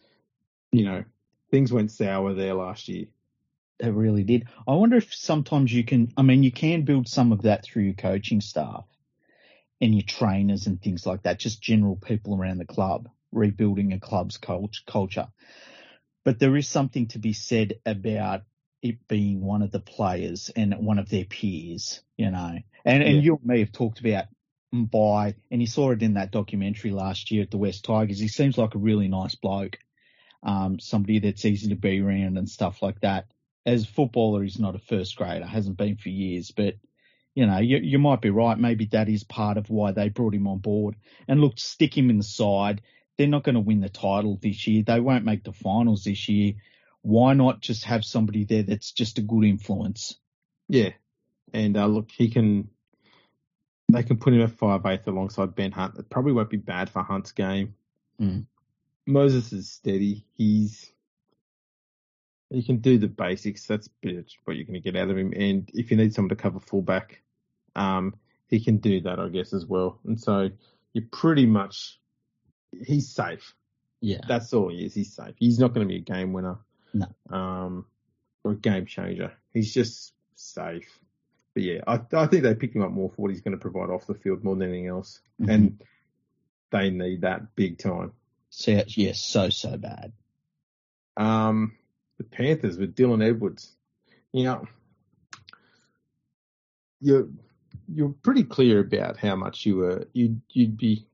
you 0.73 0.85
know 0.85 1.05
things 1.51 1.73
went 1.73 1.91
sour 1.91 2.35
there 2.35 2.55
last 2.55 2.89
year. 2.89 3.07
It 3.81 3.89
really 3.95 4.25
did. 4.25 4.47
I 4.69 4.75
wonder 4.75 4.97
if 4.97 5.15
sometimes 5.15 5.73
you 5.73 5.85
can, 5.85 6.13
I 6.17 6.23
mean, 6.23 6.43
you 6.43 6.53
can 6.53 6.83
build 6.83 7.09
some 7.09 7.33
of 7.33 7.43
that 7.43 7.65
through 7.65 7.85
your 7.85 7.95
coaching 7.95 8.43
staff 8.43 8.85
and 9.81 9.95
your 9.95 10.05
trainers 10.07 10.67
and 10.67 10.81
things 10.81 11.07
like 11.07 11.23
that, 11.23 11.39
just 11.39 11.63
general 11.63 11.97
people 11.97 12.37
around 12.37 12.59
the 12.59 12.67
club, 12.67 13.09
rebuilding 13.33 13.93
a 13.95 13.99
club's 13.99 14.37
culture. 14.37 15.29
But 16.25 16.39
there 16.39 16.57
is 16.57 16.69
something 16.69 17.09
to 17.09 17.19
be 17.19 17.33
said 17.33 17.81
about 17.87 18.43
it 18.83 19.07
being 19.09 19.41
one 19.41 19.63
of 19.63 19.71
the 19.71 19.81
players 19.81 20.51
and 20.55 20.75
one 20.79 20.99
of 20.99 21.09
their 21.09 21.25
peers, 21.25 22.01
you 22.17 22.31
know. 22.31 22.59
And, 22.85 23.03
and 23.03 23.17
Yeah. 23.17 23.21
you 23.23 23.37
and 23.37 23.45
me 23.45 23.61
have 23.61 23.73
talked 23.73 24.01
about 24.01 24.27
Mbye, 24.75 25.35
and 25.51 25.61
you 25.61 25.67
saw 25.67 25.91
it 25.91 26.03
in 26.03 26.15
that 26.15 26.31
documentary 26.31 26.91
last 26.93 27.31
year 27.31 27.43
at 27.43 27.51
the 27.51 27.59
West 27.59 27.85
Tigers. 27.85 28.21
He 28.21 28.29
seems 28.29 28.57
like 28.57 28.75
a 28.75 28.79
really 28.79 29.09
nice 29.09 29.35
bloke, 29.35 29.79
um, 30.43 30.79
somebody 30.79 31.19
that's 31.19 31.45
easy 31.45 31.69
to 31.69 31.77
be 31.77 32.01
around 32.01 32.39
and 32.39 32.49
stuff 32.49 32.83
like 32.83 33.01
that 33.01 33.27
as 33.67 33.85
a 33.85 33.89
footballer, 33.89 34.43
he's 34.43 34.59
not 34.59 34.75
a 34.75 34.79
first 34.79 35.17
grader, 35.17 35.47
hasn't 35.47 35.77
been 35.77 35.97
for 35.97 36.09
years, 36.09 36.51
but 36.51 36.75
you 37.35 37.47
know, 37.47 37.59
you, 37.59 37.79
you 37.79 37.99
might 37.99 38.21
be 38.21 38.31
right. 38.31 38.59
Maybe 38.59 38.87
that 38.87 39.09
is 39.09 39.23
part 39.23 39.57
of 39.57 39.71
why 39.71 39.93
they 39.93 40.09
brought 40.09 40.35
him 40.35 40.49
on 40.49 40.59
board. 40.59 40.97
And 41.29 41.41
look, 41.41 41.59
stick 41.59 41.97
him 41.97 42.11
in 42.11 42.19
the 42.19 42.25
side. 42.25 42.83
They're 43.17 43.29
not 43.29 43.45
going 43.45 43.55
to 43.55 43.61
win 43.61 43.81
the 43.81 43.89
title 43.89 44.39
this 44.43 44.67
year. 44.67 44.83
They 44.83 44.99
won't 44.99 45.25
make 45.25 45.45
the 45.45 45.53
finals 45.53 46.05
this 46.05 46.29
year. 46.29 46.55
Why 47.03 47.35
not 47.35 47.61
just 47.61 47.85
have 47.85 48.05
somebody 48.05 48.45
there 48.45 48.63
that's 48.63 48.93
just 48.93 49.19
a 49.19 49.23
good 49.23 49.45
influence? 49.45 50.17
Yeah, 50.69 50.91
and 51.53 51.77
uh, 51.77 51.87
look, 51.87 52.11
he 52.11 52.29
can. 52.29 52.69
They 53.93 54.05
can 54.05 54.19
put 54.19 54.33
him 54.33 54.43
at 54.43 54.53
five 54.53 54.87
eighth 54.87 55.09
alongside 55.09 55.57
Ben 55.57 55.73
Hunt. 55.73 55.99
It 55.99 56.09
probably 56.09 56.33
won't 56.33 56.51
be 56.51 56.59
bad 56.59 56.91
for 56.91 57.03
Hunt's 57.03 57.33
game. 57.33 57.75
Mm. 58.21 58.47
Moses 59.05 59.53
is 59.53 59.69
steady. 59.69 60.25
He's 60.37 60.93
he 62.51 62.63
can 62.63 62.79
do 62.79 62.99
the 62.99 63.09
basics. 63.09 63.67
That's 63.67 63.89
what 64.03 64.57
you're 64.57 64.65
going 64.65 64.75
to 64.75 64.81
get 64.81 64.97
out 64.97 65.11
of 65.11 65.17
him. 65.17 65.33
And 65.35 65.71
if 65.73 65.91
you 65.91 65.97
need 65.97 66.15
someone 66.15 66.31
to 66.31 66.37
cover 66.37 66.61
fullback, 66.61 67.23
um, 67.77 68.17
he 68.49 68.61
can 68.61 68.79
do 68.79 69.01
that, 69.03 69.21
I 69.21 69.29
guess, 69.29 69.53
as 69.53 69.65
well. 69.65 70.01
And 70.05 70.21
so 70.21 70.51
you're 70.93 71.05
pretty 71.13 71.47
much 71.47 71.99
he's 72.85 73.09
safe. 73.09 73.55
Yeah. 74.01 74.21
That's 74.27 74.53
all 74.53 74.69
he 74.71 74.85
is. 74.85 74.95
He's 74.95 75.15
safe. 75.15 75.35
He's 75.39 75.59
not 75.59 75.73
going 75.73 75.87
to 75.87 75.93
be 75.93 75.99
a 75.99 76.01
game 76.01 76.33
winner. 76.33 76.59
No. 76.93 77.07
Um, 77.35 77.87
or 78.45 78.53
a 78.53 78.57
game 78.57 78.87
changer. 78.87 79.33
He's 79.53 79.73
just 79.73 80.13
safe. 80.35 80.99
But 81.55 81.63
yeah, 81.65 81.81
I, 81.87 82.01
I 82.13 82.27
think 82.27 82.43
they 82.43 82.55
picked 82.55 82.77
him 82.77 82.83
up 82.83 82.93
more 82.93 83.11
for 83.11 83.23
what 83.23 83.31
he's 83.31 83.41
going 83.41 83.57
to 83.57 83.61
provide 83.61 83.91
off 83.91 84.07
the 84.07 84.15
field 84.15 84.45
more 84.45 84.57
than 84.57 84.69
anything 84.69 84.87
else. 84.89 85.21
Mhm. 85.41 85.55
And 85.55 85.85
they 86.71 86.91
need 86.91 87.23
that 87.23 87.55
big 87.57 87.79
time. 87.79 88.13
So, 88.51 88.83
yes, 88.89 89.21
so, 89.21 89.51
so 89.51 89.77
bad. 89.77 90.13
Um, 91.17 91.77
the 92.19 92.25
Panthers 92.25 92.79
with 92.79 92.95
Dylan 92.95 93.25
Edwards. 93.27 93.75
You 94.33 94.45
know, 94.45 94.69
you're 97.01 97.29
you're 97.93 98.11
pretty 98.23 98.45
clear 98.45 98.79
about 98.81 99.17
how 99.17 99.35
much 99.35 99.67
you 99.67 99.77
were 99.77 100.07
you'd 100.13 100.41
you'd 100.51 100.77
be 100.77 101.07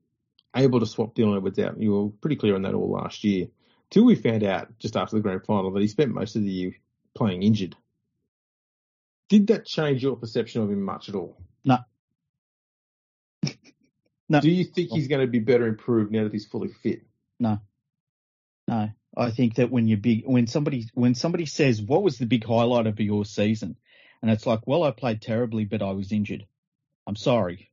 able 0.55 0.79
to 0.79 0.85
swap 0.85 1.15
Dylan 1.15 1.37
Edwards 1.37 1.59
out. 1.59 1.79
You 1.79 1.91
were 1.93 2.09
pretty 2.09 2.35
clear 2.35 2.55
on 2.55 2.61
that 2.63 2.73
all 2.73 2.91
last 2.91 3.23
year. 3.23 3.47
Till 3.89 4.05
we 4.05 4.15
found 4.15 4.43
out 4.43 4.77
just 4.79 4.97
after 4.97 5.15
the 5.15 5.21
grand 5.21 5.45
final 5.45 5.71
that 5.71 5.81
he 5.81 5.87
spent 5.87 6.13
most 6.13 6.35
of 6.35 6.43
the 6.43 6.49
year 6.49 6.75
playing 7.15 7.43
injured. 7.43 7.75
Did 9.29 9.47
that 9.47 9.65
change 9.65 10.03
your 10.03 10.15
perception 10.15 10.61
of 10.61 10.69
him 10.69 10.81
much 10.81 11.09
at 11.09 11.15
all? 11.15 11.37
No. 11.63 11.79
No. 14.29 14.41
Do 14.41 14.51
you 14.51 14.65
think 14.65 14.89
he's 14.89 15.07
going 15.07 15.21
to 15.21 15.31
be 15.31 15.39
better 15.39 15.65
improved 15.65 16.11
now 16.11 16.23
that 16.23 16.33
he's 16.33 16.45
fully 16.45 16.67
fit? 16.67 17.03
No. 17.39 17.59
No. 18.67 18.89
I 19.15 19.31
think 19.31 19.55
that 19.55 19.71
when 19.71 19.87
you're 19.87 19.97
big, 19.97 20.25
when 20.25 20.47
somebody, 20.47 20.89
when 20.93 21.15
somebody 21.15 21.45
says, 21.45 21.81
what 21.81 22.03
was 22.03 22.17
the 22.17 22.25
big 22.25 22.43
highlight 22.43 22.87
of 22.87 22.99
your 22.99 23.23
season? 23.23 23.77
And 24.21 24.29
it's 24.29 24.45
like, 24.45 24.67
well, 24.67 24.83
I 24.83 24.91
played 24.91 25.21
terribly, 25.21 25.63
but 25.63 25.81
I 25.81 25.91
was 25.91 26.11
injured. 26.11 26.45
I'm 27.07 27.15
sorry. 27.15 27.71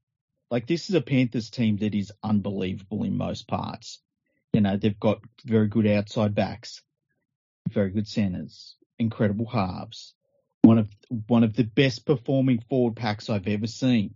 Like 0.50 0.68
this 0.68 0.88
is 0.88 0.94
a 0.94 1.00
Panthers 1.00 1.50
team 1.50 1.78
that 1.78 1.94
is 1.94 2.12
unbelievable 2.22 3.02
in 3.02 3.16
most 3.16 3.48
parts. 3.48 3.98
You 4.54 4.60
know, 4.60 4.76
they've 4.76 4.98
got 4.98 5.18
very 5.44 5.66
good 5.66 5.84
outside 5.88 6.36
backs, 6.36 6.80
very 7.70 7.90
good 7.90 8.06
centers, 8.06 8.76
incredible 9.00 9.46
halves. 9.46 10.14
One 10.62 10.78
of, 10.78 10.88
one 11.26 11.42
of 11.42 11.54
the 11.54 11.64
best 11.64 12.06
performing 12.06 12.60
forward 12.70 12.94
packs 12.94 13.28
I've 13.28 13.48
ever 13.48 13.66
seen. 13.66 14.14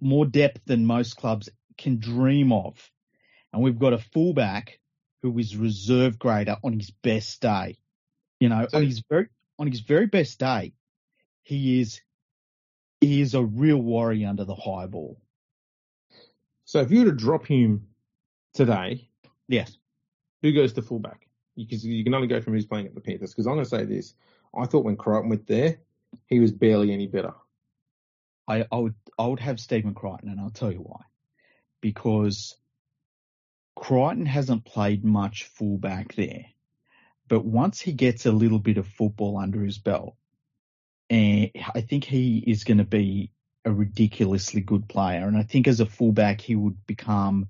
More 0.00 0.24
depth 0.24 0.60
than 0.66 0.86
most 0.86 1.16
clubs 1.16 1.48
can 1.76 1.98
dream 1.98 2.52
of. 2.52 2.78
And 3.52 3.60
we've 3.60 3.78
got 3.78 3.92
a 3.92 3.98
fullback 3.98 4.78
who 5.22 5.36
is 5.36 5.56
reserve 5.56 6.16
grader 6.16 6.56
on 6.62 6.78
his 6.78 6.92
best 7.02 7.42
day. 7.42 7.78
You 8.38 8.50
know, 8.50 8.68
So- 8.70 8.78
on 8.78 8.84
his 8.84 9.02
very 9.10 9.26
on 9.58 9.66
his 9.66 9.80
very 9.80 10.06
best 10.06 10.38
day, 10.38 10.74
he 11.42 11.80
is 11.80 12.00
he 13.00 13.20
is 13.20 13.34
a 13.34 13.44
real 13.44 13.82
worry 13.82 14.24
under 14.24 14.44
the 14.44 14.54
high 14.54 14.86
ball. 14.86 15.20
So 16.66 16.80
if 16.80 16.92
you 16.92 17.00
were 17.00 17.10
to 17.10 17.16
drop 17.16 17.46
him 17.46 17.88
today, 18.54 19.09
Yes. 19.50 19.76
who 20.42 20.52
goes 20.52 20.72
to 20.74 20.82
fullback? 20.82 21.26
Because 21.56 21.84
you 21.84 22.04
can 22.04 22.14
only 22.14 22.28
go 22.28 22.40
from 22.40 22.54
who's 22.54 22.66
playing 22.66 22.86
at 22.86 22.94
the 22.94 23.00
Panthers. 23.00 23.32
Because 23.32 23.46
I'm 23.46 23.54
going 23.54 23.64
to 23.64 23.70
say 23.70 23.84
this: 23.84 24.14
I 24.56 24.64
thought 24.66 24.84
when 24.84 24.96
Crichton 24.96 25.28
went 25.28 25.46
there, 25.46 25.78
he 26.26 26.38
was 26.38 26.52
barely 26.52 26.92
any 26.92 27.08
better. 27.08 27.34
I, 28.46 28.64
I 28.70 28.76
would 28.76 28.94
I 29.18 29.26
would 29.26 29.40
have 29.40 29.60
Stephen 29.60 29.94
Crichton 29.94 30.28
and 30.28 30.40
I'll 30.40 30.50
tell 30.50 30.72
you 30.72 30.78
why. 30.78 31.02
Because 31.80 32.56
Crichton 33.76 34.26
hasn't 34.26 34.64
played 34.64 35.04
much 35.04 35.44
fullback 35.44 36.14
there. 36.14 36.46
But 37.28 37.44
once 37.44 37.80
he 37.80 37.92
gets 37.92 38.26
a 38.26 38.32
little 38.32 38.58
bit 38.58 38.78
of 38.78 38.86
football 38.86 39.36
under 39.36 39.62
his 39.64 39.78
belt, 39.78 40.14
and 41.08 41.50
I 41.74 41.80
think 41.80 42.04
he 42.04 42.38
is 42.38 42.64
going 42.64 42.78
to 42.78 42.84
be 42.84 43.32
a 43.64 43.72
ridiculously 43.72 44.60
good 44.60 44.88
player. 44.88 45.26
And 45.26 45.36
I 45.36 45.42
think 45.42 45.66
as 45.68 45.80
a 45.80 45.86
fullback, 45.86 46.40
he 46.40 46.56
would 46.56 46.86
become 46.86 47.48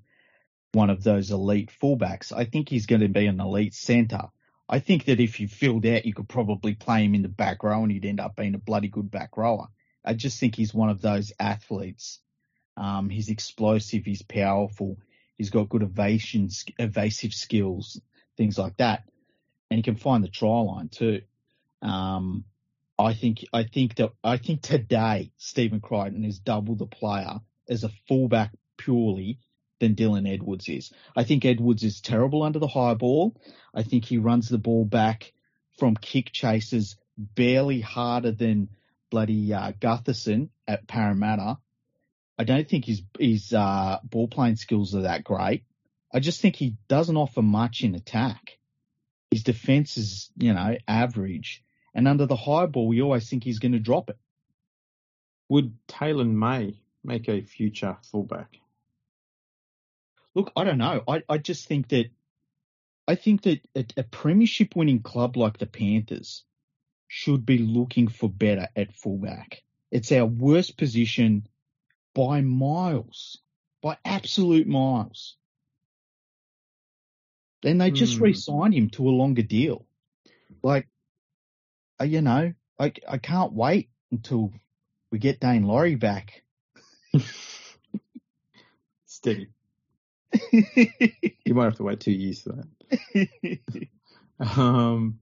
one 0.73 0.89
of 0.89 1.03
those 1.03 1.31
elite 1.31 1.71
fullbacks. 1.81 2.31
I 2.31 2.45
think 2.45 2.69
he's 2.69 2.85
going 2.85 3.01
to 3.01 3.09
be 3.09 3.25
an 3.27 3.39
elite 3.39 3.73
centre. 3.73 4.29
I 4.69 4.79
think 4.79 5.05
that 5.05 5.19
if 5.19 5.39
you 5.39 5.47
filled 5.47 5.85
out, 5.85 6.05
you 6.05 6.13
could 6.13 6.29
probably 6.29 6.75
play 6.75 7.03
him 7.03 7.13
in 7.13 7.23
the 7.23 7.29
back 7.29 7.63
row 7.63 7.83
and 7.83 7.91
he'd 7.91 8.05
end 8.05 8.21
up 8.21 8.37
being 8.37 8.55
a 8.55 8.59
bloody 8.59 8.87
good 8.87 9.11
back 9.11 9.35
rower. 9.35 9.67
I 10.03 10.13
just 10.13 10.39
think 10.39 10.55
he's 10.55 10.73
one 10.73 10.89
of 10.89 11.01
those 11.01 11.33
athletes. 11.39 12.19
Um, 12.77 13.09
he's 13.09 13.29
explosive, 13.29 14.05
he's 14.05 14.21
powerful, 14.21 14.97
he's 15.37 15.49
got 15.49 15.69
good 15.69 15.83
evasion, 15.83 16.49
evasive 16.79 17.33
skills, 17.33 17.99
things 18.37 18.57
like 18.57 18.77
that, 18.77 19.03
and 19.69 19.77
he 19.77 19.83
can 19.83 19.97
find 19.97 20.23
the 20.23 20.29
try 20.29 20.59
line 20.61 20.87
too. 20.87 21.21
Um, 21.81 22.45
I 22.97 23.13
think 23.13 23.45
I 23.51 23.63
think 23.63 23.95
that 23.95 24.11
I 24.23 24.37
think 24.37 24.61
today 24.61 25.31
Stephen 25.37 25.81
Crichton 25.81 26.23
is 26.23 26.39
double 26.39 26.75
the 26.75 26.85
player 26.85 27.41
as 27.67 27.83
a 27.83 27.91
fullback 28.07 28.51
purely 28.77 29.39
than 29.81 29.95
Dylan 29.95 30.31
Edwards 30.31 30.69
is. 30.69 30.93
I 31.15 31.25
think 31.25 31.43
Edwards 31.43 31.83
is 31.83 31.99
terrible 31.99 32.43
under 32.43 32.59
the 32.59 32.67
high 32.67 32.93
ball. 32.93 33.35
I 33.75 33.83
think 33.83 34.05
he 34.05 34.17
runs 34.17 34.47
the 34.47 34.57
ball 34.57 34.85
back 34.85 35.33
from 35.77 35.95
kick 35.95 36.31
chases 36.31 36.95
barely 37.17 37.81
harder 37.81 38.31
than 38.31 38.69
bloody 39.09 39.53
uh, 39.53 39.73
Gutherson 39.73 40.49
at 40.67 40.87
Parramatta. 40.87 41.57
I 42.37 42.43
don't 42.45 42.69
think 42.69 42.85
his 42.85 43.01
his 43.19 43.53
uh, 43.53 43.99
ball 44.03 44.27
playing 44.27 44.55
skills 44.55 44.95
are 44.95 45.01
that 45.01 45.23
great. 45.23 45.65
I 46.13 46.19
just 46.19 46.41
think 46.41 46.55
he 46.55 46.77
doesn't 46.87 47.17
offer 47.17 47.41
much 47.41 47.83
in 47.83 47.95
attack. 47.95 48.57
His 49.31 49.43
defense 49.43 49.97
is, 49.97 50.29
you 50.37 50.53
know, 50.53 50.77
average. 50.87 51.63
And 51.93 52.07
under 52.07 52.25
the 52.25 52.35
high 52.35 52.67
ball, 52.67 52.87
we 52.87 53.01
always 53.01 53.29
think 53.29 53.43
he's 53.43 53.59
going 53.59 53.73
to 53.73 53.79
drop 53.79 54.09
it. 54.09 54.17
would 55.49 55.75
Taylor 55.87 56.25
May 56.25 56.81
make 57.03 57.27
a 57.27 57.41
future 57.41 57.97
fullback? 58.11 58.57
Look, 60.35 60.51
I 60.55 60.63
don't 60.63 60.77
know. 60.77 61.03
I, 61.07 61.23
I 61.27 61.37
just 61.37 61.67
think 61.67 61.89
that 61.89 62.09
I 63.07 63.15
think 63.15 63.41
that 63.43 63.61
a, 63.75 63.85
a 63.97 64.03
premiership 64.03 64.75
winning 64.75 65.01
club 65.01 65.35
like 65.37 65.57
the 65.57 65.65
Panthers 65.65 66.43
should 67.07 67.45
be 67.45 67.57
looking 67.57 68.07
for 68.07 68.29
better 68.29 68.67
at 68.75 68.93
fullback. 68.93 69.63
It's 69.91 70.11
our 70.13 70.25
worst 70.25 70.77
position 70.77 71.47
by 72.13 72.41
miles, 72.41 73.39
by 73.81 73.97
absolute 74.05 74.67
miles. 74.67 75.35
Then 77.63 77.77
they 77.77 77.91
just 77.91 78.17
Hmm. 78.17 78.23
re-signed 78.23 78.73
him 78.73 78.89
to 78.91 79.09
a 79.09 79.11
longer 79.11 79.41
deal. 79.43 79.85
Like, 80.63 80.87
uh, 81.99 82.05
you 82.05 82.21
know, 82.21 82.53
I 82.79 82.93
I 83.07 83.17
can't 83.17 83.53
wait 83.53 83.89
until 84.11 84.53
we 85.11 85.19
get 85.19 85.39
Daine 85.41 85.65
Laurie 85.65 85.95
back. 85.95 86.43
Steady. 89.05 89.49
You 91.45 91.55
might 91.55 91.65
have 91.65 91.75
to 91.77 91.83
wait 91.83 91.99
two 91.99 92.11
years 92.11 92.41
for 92.41 92.53
that. 92.53 93.87
Um, 94.39 95.19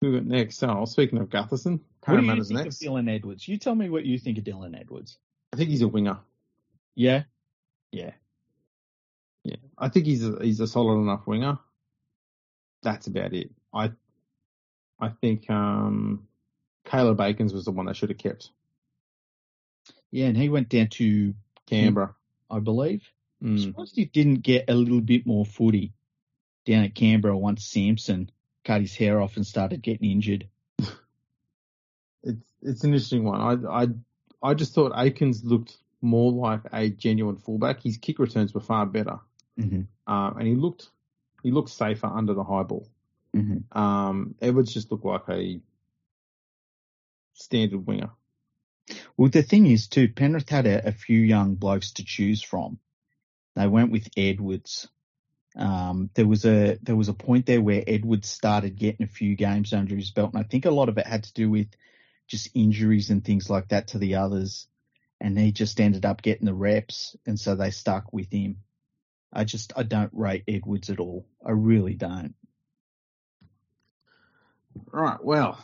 who 0.00 0.14
got 0.14 0.24
next? 0.26 0.62
Oh, 0.62 0.84
speaking 0.86 1.18
of 1.18 1.28
Gutherson, 1.28 1.50
what 1.50 1.60
do 1.70 1.76
you 1.76 1.80
Parramatta's 2.02 2.48
think 2.48 2.60
next. 2.64 2.82
of 2.82 2.88
Dylan 2.88 3.14
Edwards? 3.14 3.46
You 3.46 3.58
tell 3.58 3.74
me 3.74 3.90
what 3.90 4.04
you 4.06 4.18
think 4.18 4.38
of 4.38 4.44
Dylan 4.44 4.78
Edwards. 4.78 5.18
I 5.52 5.56
think 5.56 5.70
he's 5.70 5.82
a 5.82 5.88
winger. 5.88 6.18
Yeah, 6.94 7.24
Yeah, 7.92 8.12
yeah. 9.44 9.56
I 9.78 9.88
think 9.88 10.06
he's 10.06 10.26
a, 10.26 10.38
he's 10.42 10.60
a 10.60 10.66
solid 10.66 11.00
enough 11.00 11.26
winger. 11.26 11.58
That's 12.82 13.06
about 13.06 13.32
it. 13.34 13.50
I 13.74 13.92
I 14.98 15.10
think 15.20 15.48
um, 15.50 16.26
Caleb 16.84 17.18
Aekins 17.18 17.52
was 17.52 17.64
the 17.66 17.70
one 17.70 17.86
they 17.86 17.92
should 17.92 18.10
have 18.10 18.18
kept. 18.18 18.50
yeah, 20.10 20.26
and 20.26 20.36
he 20.36 20.48
went 20.48 20.68
down 20.70 20.88
to 20.88 21.34
Canberra. 21.66 22.14
I 22.50 22.58
believe. 22.58 23.02
Mm. 23.42 23.62
Surprised 23.62 23.96
he 23.96 24.04
didn't 24.04 24.42
get 24.42 24.66
a 24.68 24.74
little 24.74 25.00
bit 25.00 25.26
more 25.26 25.46
footy 25.46 25.92
down 26.66 26.84
at 26.84 26.94
Canberra 26.94 27.36
once 27.36 27.64
Sampson 27.64 28.30
cut 28.64 28.82
his 28.82 28.94
hair 28.94 29.20
off 29.20 29.36
and 29.36 29.46
started 29.46 29.82
getting 29.82 30.10
injured. 30.10 30.48
It's 32.22 32.44
it's 32.60 32.84
an 32.84 32.90
interesting 32.92 33.24
one. 33.24 33.40
I 33.40 33.82
I 33.82 33.86
I 34.50 34.54
just 34.54 34.74
thought 34.74 34.92
Aekins 34.92 35.42
looked 35.42 35.76
more 36.02 36.30
like 36.32 36.60
a 36.72 36.90
genuine 36.90 37.36
fullback. 37.36 37.82
His 37.82 37.96
kick 37.96 38.18
returns 38.18 38.52
were 38.52 38.60
far 38.60 38.84
better, 38.86 39.20
Mm-hmm. 39.58 40.12
um, 40.12 40.36
and 40.38 40.46
he 40.46 40.54
looked 40.54 40.90
he 41.42 41.50
looked 41.50 41.70
safer 41.70 42.06
under 42.06 42.34
the 42.34 42.44
high 42.44 42.62
ball. 42.62 42.86
Mm-hmm. 43.34 43.78
Um, 43.78 44.34
Edwards 44.42 44.74
just 44.74 44.90
looked 44.92 45.04
like 45.04 45.28
a 45.30 45.60
standard 47.34 47.86
winger. 47.86 48.10
Well, 49.16 49.30
the 49.30 49.42
thing 49.42 49.66
is, 49.66 49.86
too, 49.86 50.08
Penrith 50.08 50.48
had 50.48 50.66
a, 50.66 50.88
a 50.88 50.92
few 50.92 51.18
young 51.20 51.54
blokes 51.54 51.92
to 51.92 52.04
choose 52.04 52.42
from. 52.42 52.78
They 53.56 53.66
went 53.66 53.90
with 53.90 54.08
Edwards. 54.16 54.88
Um, 55.56 56.10
there 56.14 56.26
was 56.26 56.44
a 56.44 56.78
there 56.82 56.96
was 56.96 57.08
a 57.08 57.14
point 57.14 57.46
there 57.46 57.60
where 57.60 57.82
Edwards 57.86 58.28
started 58.28 58.76
getting 58.76 59.04
a 59.04 59.10
few 59.10 59.34
games 59.34 59.72
under 59.72 59.96
his 59.96 60.10
belt, 60.10 60.32
and 60.32 60.42
I 60.42 60.46
think 60.46 60.64
a 60.64 60.70
lot 60.70 60.88
of 60.88 60.98
it 60.98 61.06
had 61.06 61.24
to 61.24 61.32
do 61.32 61.50
with 61.50 61.68
just 62.28 62.50
injuries 62.54 63.10
and 63.10 63.24
things 63.24 63.50
like 63.50 63.68
that 63.68 63.88
to 63.88 63.98
the 63.98 64.16
others, 64.16 64.68
and 65.20 65.38
he 65.38 65.50
just 65.50 65.80
ended 65.80 66.06
up 66.06 66.22
getting 66.22 66.46
the 66.46 66.54
reps, 66.54 67.16
and 67.26 67.38
so 67.38 67.56
they 67.56 67.70
stuck 67.70 68.12
with 68.12 68.32
him. 68.32 68.58
I 69.32 69.44
just 69.44 69.72
I 69.76 69.82
don't 69.82 70.12
rate 70.12 70.44
Edwards 70.46 70.90
at 70.90 71.00
all. 71.00 71.26
I 71.44 71.50
really 71.50 71.94
don't. 71.94 72.34
Right. 74.92 75.22
Well, 75.22 75.58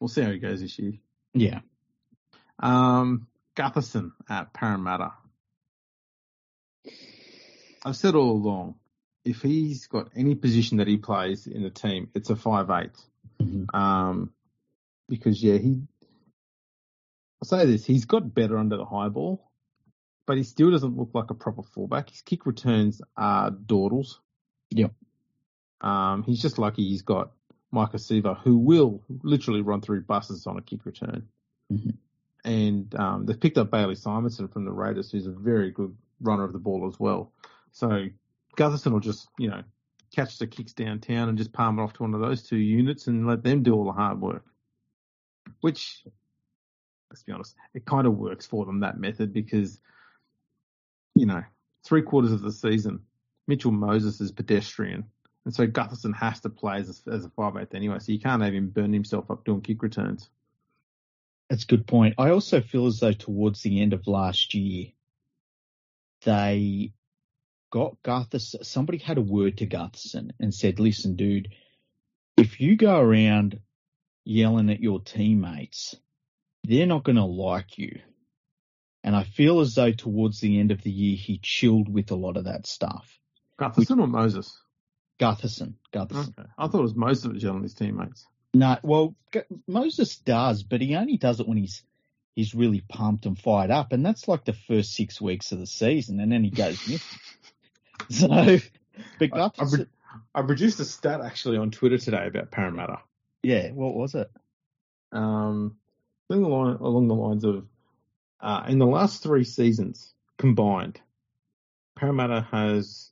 we'll 0.00 0.08
see 0.08 0.22
how 0.22 0.30
he 0.30 0.38
goes 0.38 0.60
this 0.60 0.78
year. 0.78 0.94
Yeah. 1.32 1.60
Um, 2.58 3.28
Gutherson 3.56 4.12
at 4.28 4.52
Parramatta. 4.52 5.12
I've 7.84 7.96
said 7.96 8.14
all 8.14 8.30
along, 8.32 8.76
if 9.24 9.42
he's 9.42 9.86
got 9.86 10.10
any 10.16 10.34
position 10.34 10.78
that 10.78 10.88
he 10.88 10.96
plays 10.96 11.46
in 11.46 11.62
the 11.62 11.70
team, 11.70 12.08
it's 12.14 12.30
a 12.30 12.36
five 12.36 12.70
eight. 12.70 12.96
Mhm. 13.40 13.74
Um, 13.74 14.32
because 15.08 15.42
yeah, 15.42 15.58
he. 15.58 15.82
I'll 17.42 17.48
say 17.48 17.66
this: 17.66 17.84
he's 17.84 18.04
got 18.04 18.34
better 18.34 18.56
under 18.58 18.76
the 18.76 18.84
high 18.84 19.08
ball, 19.08 19.50
but 20.26 20.36
he 20.36 20.44
still 20.44 20.70
doesn't 20.70 20.96
look 20.96 21.10
like 21.14 21.30
a 21.30 21.34
proper 21.34 21.62
fullback. 21.62 22.10
His 22.10 22.22
kick 22.22 22.46
returns 22.46 23.02
are 23.16 23.50
dawdles. 23.50 24.20
Yep. 24.70 24.92
Um, 25.80 26.22
he's 26.22 26.40
just 26.40 26.58
lucky 26.58 26.88
he's 26.88 27.02
got 27.02 27.32
Maika 27.74 27.94
Sivo, 27.96 28.38
who 28.38 28.56
will 28.58 29.02
literally 29.22 29.60
run 29.60 29.80
through 29.80 30.02
buses 30.02 30.46
on 30.46 30.56
a 30.56 30.62
kick 30.62 30.86
return. 30.86 31.28
Mhm. 31.70 31.96
And 32.44 32.94
um, 32.94 33.26
they've 33.26 33.40
picked 33.40 33.58
up 33.58 33.70
Bailey 33.70 33.94
Simonsson 33.94 34.52
from 34.52 34.64
the 34.64 34.72
Raiders, 34.72 35.10
who's 35.10 35.26
a 35.26 35.30
very 35.30 35.70
good 35.70 35.96
runner 36.20 36.44
of 36.44 36.52
the 36.52 36.58
ball 36.58 36.86
as 36.86 36.98
well. 37.00 37.32
So 37.74 38.06
Gutherson 38.56 38.92
will 38.92 39.00
just, 39.00 39.28
you 39.36 39.50
know, 39.50 39.62
catch 40.14 40.38
the 40.38 40.46
kicks 40.46 40.72
downtown 40.72 41.28
and 41.28 41.36
just 41.36 41.52
palm 41.52 41.78
it 41.78 41.82
off 41.82 41.92
to 41.94 42.02
one 42.02 42.14
of 42.14 42.20
those 42.20 42.44
two 42.44 42.56
units 42.56 43.08
and 43.08 43.26
let 43.26 43.42
them 43.42 43.62
do 43.62 43.74
all 43.74 43.84
the 43.84 43.92
hard 43.92 44.20
work. 44.20 44.44
Which, 45.60 46.04
let's 47.10 47.24
be 47.24 47.32
honest, 47.32 47.56
it 47.74 47.84
kind 47.84 48.06
of 48.06 48.16
works 48.16 48.46
for 48.46 48.64
them, 48.64 48.80
that 48.80 48.98
method, 48.98 49.32
because, 49.32 49.80
you 51.16 51.26
know, 51.26 51.42
three 51.84 52.02
quarters 52.02 52.30
of 52.30 52.42
the 52.42 52.52
season, 52.52 53.00
Mitchell 53.48 53.72
Moses 53.72 54.20
is 54.20 54.30
pedestrian. 54.30 55.04
And 55.44 55.52
so 55.52 55.66
Gutherson 55.66 56.14
has 56.14 56.40
to 56.40 56.50
play 56.50 56.76
as 56.76 57.02
a, 57.06 57.10
as 57.10 57.24
a 57.24 57.28
5'8 57.30 57.74
anyway, 57.74 57.98
so 57.98 58.12
you 58.12 58.20
can't 58.20 58.42
have 58.42 58.54
him 58.54 58.68
burn 58.68 58.92
himself 58.92 59.30
up 59.32 59.44
doing 59.44 59.60
kick 59.60 59.82
returns. 59.82 60.30
That's 61.50 61.64
a 61.64 61.66
good 61.66 61.88
point. 61.88 62.14
I 62.18 62.30
also 62.30 62.60
feel 62.60 62.86
as 62.86 63.00
though 63.00 63.12
towards 63.12 63.62
the 63.62 63.82
end 63.82 63.92
of 63.92 64.06
last 64.06 64.54
year, 64.54 64.92
they 66.22 66.92
got 67.74 68.00
Gutherson. 68.04 68.64
Somebody 68.64 68.98
had 68.98 69.18
a 69.18 69.22
word 69.22 69.58
to 69.58 69.66
Gutherson 69.66 70.30
and 70.38 70.54
said, 70.54 70.78
"Listen, 70.78 71.16
dude, 71.16 71.48
if 72.36 72.60
you 72.60 72.76
go 72.76 73.00
around 73.00 73.58
yelling 74.24 74.70
at 74.70 74.78
your 74.78 75.00
teammates, 75.00 75.96
they're 76.62 76.86
not 76.86 77.02
going 77.02 77.16
to 77.16 77.24
like 77.24 77.76
you." 77.76 77.98
And 79.02 79.16
I 79.16 79.24
feel 79.24 79.58
as 79.58 79.74
though 79.74 79.90
towards 79.90 80.38
the 80.38 80.60
end 80.60 80.70
of 80.70 80.82
the 80.82 80.90
year, 80.90 81.16
he 81.16 81.40
chilled 81.42 81.92
with 81.92 82.12
a 82.12 82.14
lot 82.14 82.36
of 82.36 82.44
that 82.44 82.64
stuff. 82.68 83.18
Gutherson 83.58 83.98
or 84.00 84.06
Moses? 84.06 84.56
Gutherson, 85.18 85.74
Gutherson. 85.92 86.38
Okay. 86.38 86.48
I 86.56 86.68
thought 86.68 86.78
it 86.78 86.82
was 86.82 86.94
Moses 86.94 87.24
that 87.24 87.32
was 87.34 87.42
yelling 87.42 87.58
at 87.58 87.64
his 87.64 87.74
teammates. 87.74 88.24
No, 88.54 88.78
well, 88.84 89.16
G- 89.32 89.40
Moses 89.66 90.16
does, 90.18 90.62
but 90.62 90.80
he 90.80 90.94
only 90.94 91.16
does 91.16 91.40
it 91.40 91.48
when 91.48 91.58
he's 91.58 91.82
he's 92.36 92.54
really 92.54 92.84
pumped 92.88 93.26
and 93.26 93.36
fired 93.36 93.72
up, 93.72 93.92
and 93.92 94.06
that's 94.06 94.28
like 94.28 94.44
the 94.44 94.52
first 94.52 94.94
six 94.94 95.20
weeks 95.20 95.50
of 95.50 95.58
the 95.58 95.66
season, 95.66 96.20
and 96.20 96.30
then 96.30 96.44
he 96.44 96.50
goes 96.50 96.86
missing. 96.86 97.18
So, 98.10 98.28
but 99.18 99.30
I, 99.32 99.46
I, 99.46 99.64
pro- 99.64 99.86
I 100.34 100.42
produced 100.42 100.80
a 100.80 100.84
stat 100.84 101.20
actually 101.20 101.56
on 101.56 101.70
Twitter 101.70 101.98
today 101.98 102.26
about 102.26 102.50
Parramatta. 102.50 103.00
yeah, 103.42 103.70
what 103.72 103.94
was 103.94 104.14
it? 104.14 104.30
Um, 105.12 105.76
along 106.30 106.42
the, 106.42 106.48
line, 106.48 106.76
along 106.80 107.08
the 107.08 107.14
lines 107.14 107.44
of, 107.44 107.66
uh, 108.40 108.64
in 108.68 108.78
the 108.78 108.86
last 108.86 109.22
three 109.22 109.44
seasons 109.44 110.14
combined, 110.38 111.00
Parramatta 111.96 112.46
has 112.50 113.10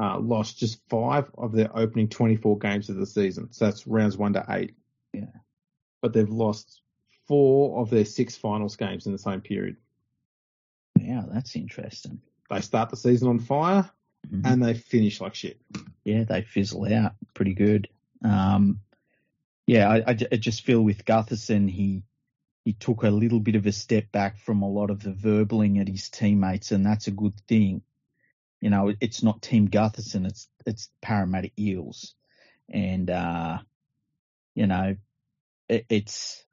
uh, 0.00 0.18
lost 0.18 0.58
just 0.58 0.80
five 0.88 1.30
of 1.36 1.52
their 1.52 1.70
opening 1.76 2.08
24 2.08 2.58
games 2.58 2.88
of 2.88 2.96
the 2.96 3.06
season. 3.06 3.52
So 3.52 3.66
that's 3.66 3.86
rounds 3.86 4.16
one 4.16 4.32
to 4.32 4.44
eight. 4.48 4.74
Yeah. 5.12 5.26
But 6.00 6.12
they've 6.12 6.28
lost 6.28 6.80
four 7.28 7.80
of 7.80 7.90
their 7.90 8.04
six 8.04 8.36
finals 8.36 8.76
games 8.76 9.06
in 9.06 9.12
the 9.12 9.18
same 9.18 9.40
period. 9.40 9.76
Yeah, 10.98 11.24
that's 11.30 11.54
interesting. 11.56 12.20
They 12.48 12.60
start 12.60 12.90
the 12.90 12.96
season 12.96 13.28
on 13.28 13.38
fire 13.38 13.90
Mhm. 14.28 14.46
and 14.46 14.62
they 14.64 14.74
finish 14.74 15.20
like 15.20 15.34
shit. 15.34 15.60
yeah, 16.04 16.24
they 16.24 16.42
fizzle 16.42 16.92
out 16.92 17.14
pretty 17.34 17.54
good. 17.54 17.88
Um, 18.22 18.80
yeah, 19.66 19.88
I, 19.88 19.96
I 19.98 20.16
I 20.32 20.36
just 20.36 20.62
feel 20.64 20.82
with 20.82 21.04
Gutherson, 21.04 21.68
he 21.70 22.02
he 22.64 22.72
took 22.74 23.02
a 23.02 23.10
little 23.10 23.40
bit 23.40 23.54
of 23.54 23.66
a 23.66 23.72
step 23.72 24.12
back 24.12 24.38
from 24.38 24.62
a 24.62 24.68
lot 24.68 24.90
of 24.90 25.02
the 25.02 25.10
verbaling 25.10 25.80
at 25.80 25.88
his 25.88 26.08
teammates, 26.10 26.72
and 26.72 26.84
that's 26.84 27.06
a 27.06 27.12
good 27.12 27.34
thing. 27.48 27.82
You 28.60 28.70
know, 28.70 28.92
it's 29.00 29.22
not 29.22 29.40
Team 29.42 29.68
Gutherson, 29.68 30.26
it's 30.26 30.48
it's 30.66 30.90
Parramatta 31.00 31.50
Eels, 31.58 32.14
and 32.68 33.08
uh, 33.10 33.58
you 34.54 34.66
know, 34.66 34.96
it, 35.68 35.86
it's 35.88 36.44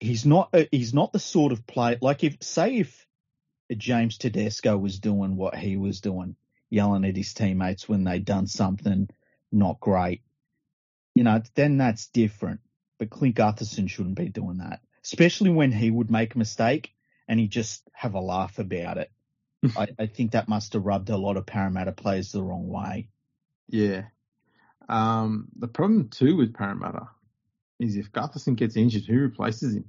he's 0.00 0.26
not 0.26 0.54
he's 0.72 0.94
not 0.94 1.12
the 1.12 1.18
sort 1.18 1.52
of 1.52 1.66
play 1.66 1.98
like 2.00 2.24
if 2.24 2.42
say 2.42 2.78
if 2.78 3.06
James 3.76 4.18
Tedesco 4.18 4.76
was 4.76 4.98
doing 4.98 5.36
what 5.36 5.54
he 5.54 5.76
was 5.76 6.00
doing, 6.00 6.34
yelling 6.70 7.04
at 7.04 7.16
his 7.16 7.34
teammates 7.34 7.88
when 7.88 8.04
they'd 8.04 8.24
done 8.24 8.46
something 8.46 9.08
not 9.52 9.80
great, 9.80 10.22
you 11.14 11.24
know, 11.24 11.42
then 11.54 11.76
that's 11.76 12.06
different. 12.06 12.60
But 12.98 13.10
Clint 13.10 13.36
Gutherson 13.36 13.88
shouldn't 13.88 14.16
be 14.16 14.28
doing 14.28 14.58
that, 14.58 14.80
especially 15.04 15.50
when 15.50 15.72
he 15.72 15.90
would 15.90 16.10
make 16.10 16.34
a 16.34 16.38
mistake 16.38 16.94
and 17.28 17.40
he'd 17.40 17.50
just 17.50 17.82
have 17.92 18.14
a 18.14 18.20
laugh 18.20 18.58
about 18.58 18.98
it. 18.98 19.10
I, 19.76 19.88
I 19.98 20.06
think 20.06 20.32
that 20.32 20.48
must 20.48 20.72
have 20.74 20.84
rubbed 20.84 21.10
a 21.10 21.16
lot 21.16 21.36
of 21.36 21.46
Parramatta 21.46 21.92
players 21.92 22.32
the 22.32 22.42
wrong 22.42 22.68
way. 22.68 23.08
Yeah. 23.68 24.04
Um, 24.88 25.48
the 25.56 25.68
problem 25.68 26.08
too 26.08 26.36
with 26.36 26.54
Parramatta 26.54 27.08
is 27.78 27.96
if 27.96 28.12
Gutherson 28.12 28.56
gets 28.56 28.76
injured, 28.76 29.04
who 29.04 29.18
replaces 29.18 29.74
him? 29.74 29.84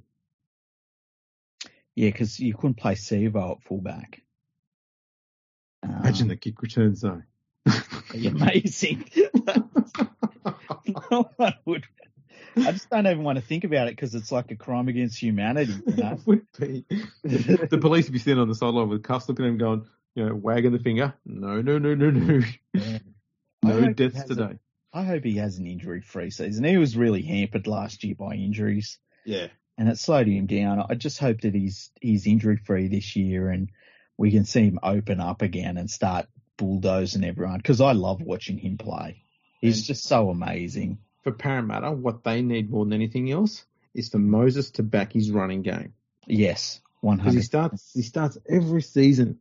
Yeah, 1.94 2.08
because 2.08 2.40
you 2.40 2.54
couldn't 2.54 2.78
play 2.78 2.94
Sivo 2.94 3.52
at 3.52 3.62
fullback. 3.64 4.21
Imagine 5.82 6.24
um, 6.24 6.28
the 6.28 6.36
kick 6.36 6.62
returns 6.62 7.00
though. 7.00 7.22
amazing. 8.14 9.10
no 11.10 11.30
one 11.36 11.54
would. 11.64 11.86
I 12.56 12.72
just 12.72 12.90
don't 12.90 13.06
even 13.06 13.22
want 13.22 13.36
to 13.38 13.44
think 13.44 13.64
about 13.64 13.88
it 13.88 13.96
because 13.96 14.14
it's 14.14 14.30
like 14.30 14.50
a 14.50 14.56
crime 14.56 14.88
against 14.88 15.20
humanity. 15.20 15.74
You 15.86 15.96
know? 15.96 16.18
would 16.26 16.46
be. 16.58 16.84
the 17.22 17.78
police 17.80 18.06
would 18.06 18.12
be 18.12 18.18
sitting 18.18 18.40
on 18.40 18.48
the 18.48 18.54
sideline 18.54 18.88
with 18.88 19.02
cuffs 19.02 19.28
looking 19.28 19.44
at 19.46 19.48
him 19.48 19.58
going, 19.58 19.86
you 20.14 20.26
know, 20.26 20.34
wagging 20.34 20.72
the 20.72 20.78
finger. 20.78 21.14
No, 21.24 21.62
no, 21.62 21.78
no, 21.78 21.94
no, 21.94 22.10
no. 22.10 22.42
Yeah. 22.74 22.98
No 23.64 23.92
deaths 23.92 24.24
today. 24.24 24.58
A, 24.92 24.98
I 24.98 25.04
hope 25.04 25.24
he 25.24 25.36
has 25.36 25.58
an 25.58 25.66
injury-free 25.66 26.30
season. 26.30 26.64
He 26.64 26.76
was 26.76 26.96
really 26.96 27.22
hampered 27.22 27.66
last 27.66 28.04
year 28.04 28.14
by 28.14 28.34
injuries, 28.34 28.98
Yeah. 29.24 29.46
and 29.78 29.88
it 29.88 29.98
slowed 29.98 30.26
him 30.26 30.46
down. 30.46 30.84
I 30.88 30.94
just 30.94 31.18
hope 31.18 31.42
that 31.42 31.54
he's 31.54 31.90
he's 32.00 32.26
injury-free 32.26 32.88
this 32.88 33.16
year, 33.16 33.48
and 33.48 33.70
we 34.16 34.30
can 34.30 34.44
see 34.44 34.62
him 34.64 34.78
open 34.82 35.20
up 35.20 35.42
again 35.42 35.76
and 35.76 35.90
start 35.90 36.26
bulldozing 36.56 37.24
everyone. 37.24 37.56
Because 37.58 37.80
I 37.80 37.92
love 37.92 38.22
watching 38.22 38.58
him 38.58 38.78
play. 38.78 39.22
He's 39.60 39.78
And- 39.78 39.86
just 39.86 40.04
so 40.04 40.30
amazing. 40.30 40.98
For 41.22 41.32
Parramatta, 41.32 41.92
what 41.92 42.24
they 42.24 42.42
need 42.42 42.70
more 42.70 42.84
than 42.84 42.92
anything 42.94 43.30
else 43.30 43.64
is 43.94 44.08
for 44.08 44.18
Moses 44.18 44.72
to 44.72 44.82
back 44.82 45.12
his 45.12 45.30
running 45.30 45.62
game. 45.62 45.92
Yes, 46.26 46.80
one 47.00 47.18
Because 47.18 47.34
he 47.34 47.42
starts, 47.42 47.92
he 47.94 48.02
starts 48.02 48.38
every 48.48 48.82
season. 48.82 49.38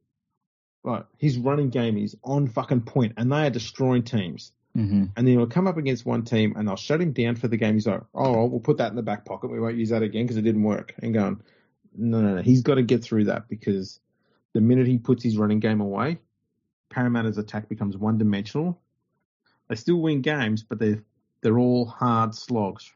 Right, 0.83 1.03
his 1.17 1.37
running 1.37 1.69
game 1.69 1.97
is 1.97 2.15
on 2.23 2.47
fucking 2.47 2.81
point, 2.81 3.13
and 3.17 3.31
they 3.31 3.45
are 3.45 3.49
destroying 3.51 4.03
teams. 4.03 4.51
Mm-hmm. 4.75 5.05
And 5.15 5.27
then 5.27 5.37
he'll 5.37 5.45
come 5.47 5.67
up 5.67 5.77
against 5.77 6.05
one 6.05 6.23
team, 6.23 6.53
and 6.55 6.67
they'll 6.67 6.75
shut 6.75 7.01
him 7.01 7.11
down 7.13 7.35
for 7.35 7.47
the 7.47 7.57
game. 7.57 7.73
He's 7.75 7.85
like, 7.85 8.01
"Oh, 8.15 8.45
we'll 8.45 8.61
put 8.61 8.77
that 8.77 8.89
in 8.89 8.95
the 8.95 9.03
back 9.03 9.25
pocket. 9.25 9.51
We 9.51 9.59
won't 9.59 9.77
use 9.77 9.89
that 9.89 10.01
again 10.01 10.23
because 10.23 10.37
it 10.37 10.41
didn't 10.43 10.63
work." 10.63 10.95
And 11.01 11.13
going, 11.13 11.41
"No, 11.95 12.21
no, 12.21 12.35
no. 12.35 12.41
He's 12.41 12.61
got 12.63 12.75
to 12.75 12.83
get 12.83 13.03
through 13.03 13.25
that 13.25 13.47
because 13.47 13.99
the 14.53 14.61
minute 14.61 14.87
he 14.87 14.97
puts 14.97 15.23
his 15.23 15.37
running 15.37 15.59
game 15.59 15.81
away, 15.81 16.19
Parramatta's 16.89 17.37
attack 17.37 17.69
becomes 17.69 17.97
one 17.97 18.17
dimensional. 18.17 18.79
They 19.69 19.75
still 19.75 20.01
win 20.01 20.21
games, 20.21 20.63
but 20.63 20.79
they're 20.79 21.03
they're 21.41 21.57
all 21.57 21.85
hard 21.85 22.35
slogs. 22.35 22.91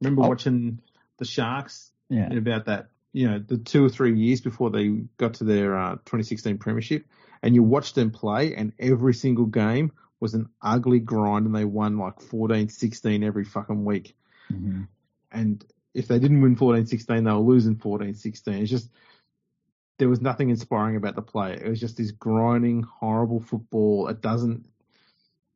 Remember 0.00 0.22
Oh. 0.22 0.28
watching 0.28 0.78
the 1.18 1.24
Sharks 1.26 1.92
Yeah. 2.08 2.32
about 2.32 2.64
that, 2.66 2.88
you 3.12 3.28
know, 3.28 3.38
the 3.38 3.58
two 3.58 3.84
or 3.84 3.88
three 3.90 4.18
years 4.18 4.40
before 4.40 4.70
they 4.70 4.88
got 5.18 5.34
to 5.34 5.44
their 5.44 5.76
uh, 5.76 5.92
2016 6.06 6.56
premiership, 6.58 7.04
and 7.42 7.54
you 7.54 7.62
watched 7.62 7.94
them 7.94 8.10
play, 8.10 8.54
and 8.54 8.72
every 8.78 9.12
single 9.14 9.44
game 9.46 9.92
was 10.20 10.32
an 10.34 10.48
ugly 10.62 10.98
grind, 11.00 11.44
and 11.44 11.54
they 11.54 11.64
won 11.66 11.98
like 11.98 12.20
14, 12.20 12.68
16 12.70 13.22
every 13.22 13.44
fucking 13.44 13.84
week. 13.84 14.16
hmm 14.48 14.82
And 15.30 15.62
if 15.92 16.08
they 16.08 16.18
didn't 16.18 16.40
win 16.40 16.56
14, 16.56 16.86
16, 16.86 17.24
they 17.24 17.30
were 17.32 17.38
losing 17.38 17.76
14, 17.76 18.14
16. 18.14 18.54
It's 18.54 18.70
just 18.70 18.88
there 19.98 20.08
was 20.08 20.20
nothing 20.20 20.50
inspiring 20.50 20.96
about 20.96 21.14
the 21.14 21.22
play. 21.22 21.54
It 21.54 21.68
was 21.68 21.80
just 21.80 21.96
this 21.96 22.10
grinding, 22.10 22.82
horrible 22.82 23.40
football. 23.40 24.08
It 24.08 24.20
doesn't, 24.20 24.66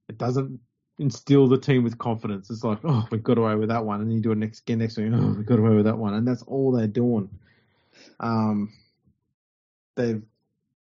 it 0.09 0.19
doesn't 0.19 0.61
instill 0.99 1.49
the 1.49 1.59
team 1.59 1.85
with 1.85 1.99
confidence. 1.99 2.51
It's 2.51 2.65
like, 2.65 2.79
oh, 2.85 3.07
we 3.11 3.19
got 3.19 3.39
away 3.39 3.55
with 3.57 3.69
that 3.69 3.85
one, 3.85 4.01
and 4.01 4.09
then 4.09 4.17
you 4.17 4.23
do 4.23 4.33
it 4.33 4.39
next 4.39 4.61
again 4.61 4.79
next 4.79 4.97
week. 4.97 5.11
Oh, 5.13 5.35
we 5.37 5.45
got 5.45 5.59
away 5.59 5.75
with 5.75 5.87
that 5.87 5.99
one, 5.99 6.15
and 6.15 6.27
that's 6.27 6.43
all 6.43 6.73
they're 6.73 6.87
doing. 6.87 7.29
Um, 8.21 8.73
they've 9.97 10.23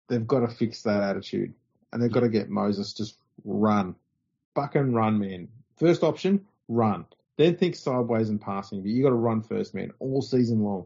they've 0.07 0.27
got 0.27 0.41
to 0.41 0.47
fix 0.47 0.83
that 0.83 1.03
attitude, 1.03 1.53
and 1.91 2.01
they've 2.01 2.11
got 2.11 2.21
to 2.21 2.29
get 2.29 2.49
Moses 2.49 2.93
just 2.93 3.17
run, 3.43 3.95
buck 4.53 4.75
and 4.75 4.95
run, 4.95 5.19
man. 5.19 5.47
First 5.77 6.03
option, 6.03 6.45
run. 6.67 7.05
Then 7.37 7.55
think 7.55 7.75
sideways 7.75 8.29
and 8.29 8.41
passing, 8.41 8.81
but 8.81 8.91
you 8.91 9.01
got 9.01 9.09
to 9.09 9.15
run 9.15 9.41
first, 9.41 9.73
man, 9.73 9.91
all 9.99 10.21
season 10.21 10.61
long. 10.61 10.85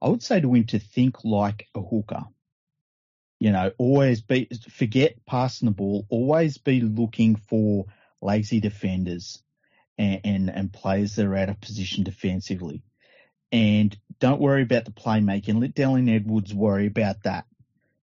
I 0.00 0.08
would 0.08 0.22
say 0.22 0.40
to 0.40 0.54
him 0.54 0.64
to 0.66 0.78
think 0.78 1.24
like 1.24 1.68
a 1.74 1.80
hooker. 1.80 2.24
You 3.38 3.52
know, 3.52 3.70
always 3.78 4.22
be 4.22 4.48
forget 4.70 5.24
passing 5.26 5.66
the 5.66 5.74
ball. 5.74 6.06
Always 6.08 6.58
be 6.58 6.80
looking 6.80 7.36
for 7.36 7.86
lazy 8.22 8.60
defenders 8.60 9.42
and, 9.98 10.20
and 10.24 10.50
and 10.50 10.72
players 10.72 11.16
that 11.16 11.26
are 11.26 11.36
out 11.36 11.50
of 11.50 11.60
position 11.60 12.04
defensively. 12.04 12.82
And 13.52 13.96
don't 14.18 14.40
worry 14.40 14.62
about 14.62 14.86
the 14.86 14.90
playmaking. 14.90 15.60
Let 15.60 15.74
Dylan 15.74 16.14
Edwards 16.14 16.54
worry 16.54 16.86
about 16.86 17.22
that 17.24 17.44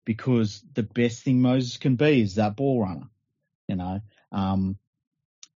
because 0.06 0.64
the 0.74 0.84
best 0.84 1.24
thing 1.24 1.42
Moses 1.42 1.78
can 1.78 1.96
be 1.96 2.22
is 2.22 2.36
that 2.36 2.56
ball 2.56 2.82
runner. 2.82 3.08
You 3.68 3.76
know, 3.78 4.02
um, 4.32 4.78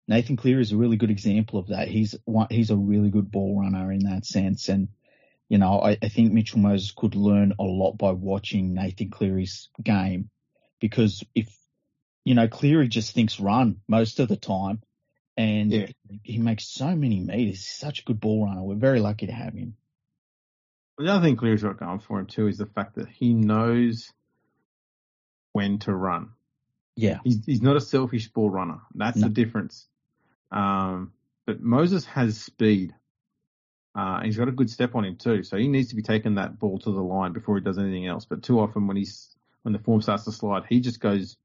Nathan 0.08 0.38
Cleary 0.38 0.62
is 0.62 0.72
a 0.72 0.78
really 0.78 0.98
good 0.98 1.12
example 1.12 1.60
of 1.60 1.68
that. 1.68 1.88
He's 1.88 2.16
he's 2.50 2.72
a 2.72 2.78
really 2.78 3.10
good 3.10 3.32
ball 3.32 3.60
runner 3.60 3.92
in 3.92 4.06
that 4.06 4.26
sense, 4.26 4.70
and 4.70 4.88
you 5.50 5.58
know, 5.58 5.80
I, 5.82 5.98
I 6.02 6.10
think 6.10 6.32
Mitchell 6.34 6.60
Moses 6.60 6.92
could 6.92 7.16
learn 7.16 7.54
a 7.60 7.64
lot 7.64 7.98
by 7.98 8.12
watching 8.12 8.74
Nathan 8.74 9.10
Cleary's 9.12 9.70
game 9.82 10.30
because 10.80 11.24
if, 11.36 11.56
you 12.24 12.34
know, 12.34 12.48
Cleary 12.48 12.88
just 12.88 13.14
thinks 13.14 13.40
run 13.40 13.82
most 13.88 14.20
of 14.20 14.28
the 14.28 14.36
time 14.38 14.82
and 15.38 15.72
Yeah. 15.72 15.88
he 16.24 16.38
makes 16.40 16.68
so 16.68 16.96
many 16.96 17.20
meters. 17.20 17.58
He's 17.60 17.68
such 17.68 18.00
a 18.00 18.04
good 18.04 18.20
ball 18.20 18.46
runner. 18.46 18.64
We're 18.64 18.76
very 18.76 19.00
lucky 19.00 19.28
to 19.28 19.34
have 19.34 19.54
him. 19.54 19.76
The 20.98 21.12
other 21.12 21.26
thing 21.26 21.36
Cleary's 21.36 21.64
got 21.64 21.78
going 21.80 22.00
for 22.00 22.20
him 22.20 22.26
too 22.26 22.48
is 22.48 22.58
the 22.58 22.66
fact 22.66 22.96
that 22.96 23.10
he 23.10 23.34
knows 23.34 24.12
when 25.52 25.80
to 25.80 25.94
run. 25.94 26.30
Yeah. 26.96 27.20
He's 27.24 27.46
he's 27.46 27.62
not 27.62 27.76
a 27.76 27.82
selfish 27.82 28.30
ball 28.30 28.50
runner. 28.50 28.80
That's 28.94 29.18
No. 29.18 29.28
the 29.28 29.34
difference. 29.34 29.88
Um, 30.52 31.12
but 31.46 31.62
Moses 31.62 32.06
has 32.06 32.40
speed. 32.42 32.96
Uh, 33.96 34.18
and 34.18 34.26
he's 34.26 34.38
got 34.38 34.50
a 34.50 34.52
good 34.52 34.70
step 34.70 34.94
on 34.94 35.06
him 35.06 35.16
too, 35.16 35.42
so 35.44 35.56
he 35.58 35.68
needs 35.68 35.90
to 35.90 35.96
be 35.96 36.02
taking 36.02 36.36
that 36.36 36.60
ball 36.60 36.78
to 36.80 36.92
the 36.92 37.02
line 37.02 37.32
before 37.32 37.56
he 37.56 37.64
does 37.64 37.78
anything 37.78 38.06
else. 38.08 38.26
But 38.26 38.44
too 38.44 38.60
often 38.60 38.88
when 38.88 38.98
he's 38.98 39.36
when 39.64 39.74
the 39.74 39.80
form 39.80 40.02
starts 40.02 40.26
to 40.26 40.32
slide, 40.32 40.64
he 40.68 40.82
just 40.82 41.00
goes, 41.00 41.38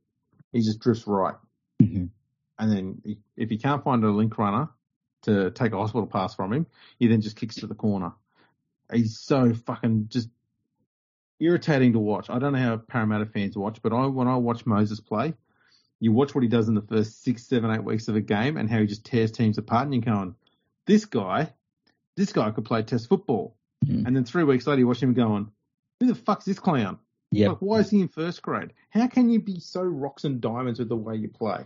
he 0.53 0.61
just 0.61 0.81
drifts 0.81 1.07
right, 1.07 1.37
hmm 1.81 2.07
and 2.59 2.71
then 2.71 3.01
he, 3.05 3.19
if 3.37 3.49
he 3.49 3.57
can't 3.57 3.83
find 3.83 4.05
a 4.05 4.11
link 4.11 4.37
runner 4.37 4.69
to 5.23 5.51
take 5.51 5.73
a 5.73 5.79
hospital 5.79 6.07
pass 6.07 6.35
from 6.35 6.53
him, 6.53 6.67
he 6.99 7.07
then 7.07 7.23
just 7.23 7.37
kicks 7.37 7.55
to 7.57 7.67
the 7.67 7.75
corner. 7.75 8.13
He's 8.93 9.19
so 9.19 9.55
fucking 9.55 10.09
just 10.09 10.29
irritating 11.39 11.95
to 11.95 11.99
watch. 11.99 12.29
I 12.29 12.39
don't 12.39 12.53
know 12.53 12.59
how 12.59 12.77
Parramatta 12.77 13.27
fans 13.27 13.57
watch, 13.57 13.81
but 13.83 13.93
I 13.95 14.07
when 14.07 14.29
I 14.29 14.37
watch 14.37 14.67
Moses 14.67 15.01
play, 15.01 15.35
you 16.01 16.13
watch 16.13 16.35
what 16.35 16.43
he 16.43 16.49
does 16.49 16.69
in 16.69 16.75
the 16.75 16.83
first 16.83 17.23
six, 17.23 17.47
seven, 17.47 17.71
eight 17.71 17.85
weeks 17.85 18.09
of 18.09 18.17
a 18.17 18.21
game 18.21 18.57
and 18.57 18.69
how 18.69 18.81
he 18.81 18.87
just 18.87 19.05
tears 19.05 19.33
teams 19.33 19.57
apart, 19.59 19.85
and 19.85 19.95
you're 19.95 20.15
going, 20.15 20.35
this 20.87 21.05
guy, 21.07 21.53
this 22.17 22.33
guy 22.33 22.51
could 22.51 22.65
play 22.65 22.83
test 22.83 23.09
football. 23.09 23.57
Mm. 23.85 24.07
And 24.07 24.17
then 24.17 24.25
three 24.25 24.45
weeks 24.45 24.67
later, 24.67 24.81
you 24.81 24.87
watch 24.87 25.03
him 25.03 25.15
going, 25.15 25.51
who 25.99 26.07
the 26.07 26.15
fuck's 26.15 26.45
this 26.45 26.59
clown? 26.59 26.99
Yeah. 27.31 27.51
Like, 27.51 27.59
why 27.59 27.79
is 27.79 27.91
he 27.91 28.01
in 28.01 28.09
first 28.09 28.43
grade? 28.43 28.73
How 28.91 29.07
can 29.07 29.31
you 29.31 29.41
be 29.41 29.61
so 29.61 29.83
rocks 29.83 30.25
and 30.25 30.41
diamonds 30.41 30.79
with 30.79 30.89
the 30.89 30.97
way 30.97 31.17
you 31.17 31.29
play? 31.29 31.65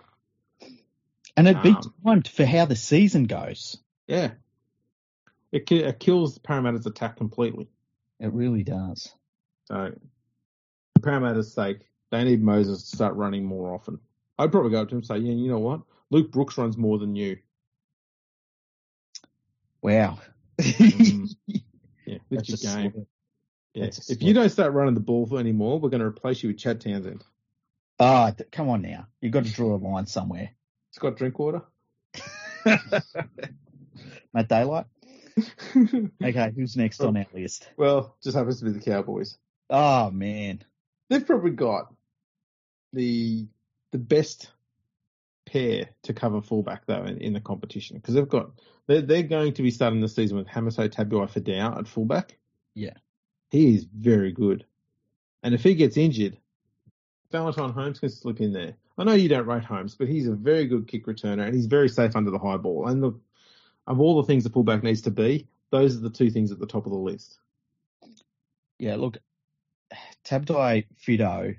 And 1.37 1.49
it'd 1.49 1.63
be 1.63 1.71
Um, 1.71 1.95
timed 2.05 2.29
for 2.29 2.45
how 2.45 2.67
the 2.67 2.77
season 2.77 3.25
goes. 3.25 3.79
Yeah. 4.07 4.33
It, 5.51 5.71
it 5.73 5.99
kills 6.01 6.39
Parramatta's 6.39 6.87
attack 6.87 7.17
completely. 7.17 7.69
It 8.21 8.33
really 8.33 8.63
does. 8.63 9.13
So, 9.67 9.95
for 10.95 11.03
Parramatta's 11.03 11.53
sake, 11.53 11.79
they 12.11 12.23
need 12.25 12.43
Moses 12.43 12.91
to 12.91 12.97
start 12.97 13.15
running 13.15 13.45
more 13.45 13.75
often. 13.75 13.99
I'd 14.39 14.53
probably 14.53 14.71
go 14.71 14.83
up 14.83 14.89
to 14.89 14.95
him 14.95 14.99
and 14.99 15.07
say, 15.07 15.19
yeah, 15.19 15.33
you 15.33 15.49
know 15.49 15.59
what? 15.59 15.81
Luke 16.11 16.31
Brooks 16.31 16.59
runs 16.59 16.77
more 16.77 16.99
than 16.99 17.17
you. 17.17 17.39
Wow. 19.81 20.19
Mm. 20.59 21.29
Yeah, 22.07 22.19
lift 22.31 22.49
That's 22.49 22.49
your 22.65 22.73
a 22.73 22.83
game. 22.83 22.93
slip. 22.93 23.07
Yeah. 23.75 23.85
that's 23.85 24.11
a 24.11 24.13
If 24.13 24.23
you 24.23 24.35
don't 24.35 24.51
start 24.51 24.73
running 24.73 24.95
the 24.95 25.01
ball 25.01 25.27
for 25.27 25.39
anymore, 25.41 25.81
we're 25.81 25.89
going 25.91 26.01
to 26.01 26.07
replace 26.07 26.43
you 26.43 26.51
with 26.51 26.59
Chad 26.59 26.81
Townsend. 26.81 27.25
Ah, 27.99 28.31
th- 28.31 28.51
come 28.51 28.69
on 28.69 28.83
now. 28.83 29.07
You've 29.21 29.33
got 29.33 29.45
to 29.45 29.53
draw 29.53 29.75
a 29.75 29.79
line 29.79 30.07
somewhere. 30.07 30.51
Scott 30.93 31.17
Drinkwater. 31.17 31.63
Matt 34.33 34.49
Daylight. 34.49 34.87
Okay, 36.25 36.53
who's 36.55 36.77
next 36.77 37.01
on 37.01 37.17
our 37.17 37.27
list? 37.35 37.69
well, 37.77 38.17
just 38.23 38.37
happens 38.37 38.61
to 38.61 38.67
be 38.67 38.71
the 38.71 38.79
Cowboys. 38.81 39.37
Oh 39.69 40.11
man. 40.13 40.63
They've 41.11 41.27
probably 41.27 41.51
got 41.51 41.93
the 42.93 43.49
the 43.91 43.99
best 43.99 44.51
pair 45.47 45.89
to 46.03 46.15
cover 46.15 46.41
fullback 46.41 46.87
though 46.87 47.05
in, 47.05 47.19
in 47.19 47.33
the 47.33 47.41
competition 47.41 47.97
because 47.97 48.15
they've 48.15 48.29
got 48.29 48.51
they're, 48.87 49.03
they're 49.03 49.23
going 49.23 49.53
to 49.55 49.63
be 49.63 49.71
starting 49.71 50.01
the 50.01 50.09
season 50.09 50.37
with 50.37 50.47
Hamiso 50.47 50.89
Tabuai-Fidow 50.89 51.79
at 51.79 51.89
fullback. 51.89 52.37
Yeah. 52.75 52.95
he 53.51 53.75
is 53.75 53.85
very 53.85 54.33
good, 54.33 54.65
and 55.43 55.55
if 55.55 55.63
he 55.63 55.75
gets 55.75 55.97
injured, 55.97 56.39
Valentine 57.31 57.73
Holmes 57.73 57.99
can 57.99 58.11
slip 58.11 58.41
in 58.41 58.53
there. 58.53 58.75
I 58.97 59.05
know 59.05 59.15
you 59.15 59.29
don't 59.29 59.47
rate 59.47 59.65
Holmes, 59.65 59.97
but 59.97 60.09
he's 60.09 60.29
a 60.29 60.35
very 60.35 60.67
good 60.67 60.87
kick 60.87 61.07
returner 61.07 61.45
and 61.47 61.55
he's 61.55 61.67
very 61.67 61.89
safe 61.89 62.15
under 62.15 62.31
the 62.31 62.39
high 62.39 62.57
ball. 62.57 62.87
And 62.87 63.03
the, 63.03 63.13
of 63.87 64.01
all 64.01 64.21
the 64.23 64.27
things 64.27 64.45
the 64.45 64.51
fullback 64.51 64.85
needs 64.85 65.03
to 65.03 65.11
be, 65.11 65.49
those 65.71 65.97
are 65.97 66.01
the 66.01 66.11
two 66.11 66.31
things 66.31 66.53
at 66.53 66.61
the 66.61 66.67
top 66.67 66.87
of 66.87 66.93
the 66.93 66.99
list. 66.99 67.39
Yeah, 68.79 68.97
look, 68.97 69.19
Tabdai 70.25 70.87
Fido, 70.97 71.55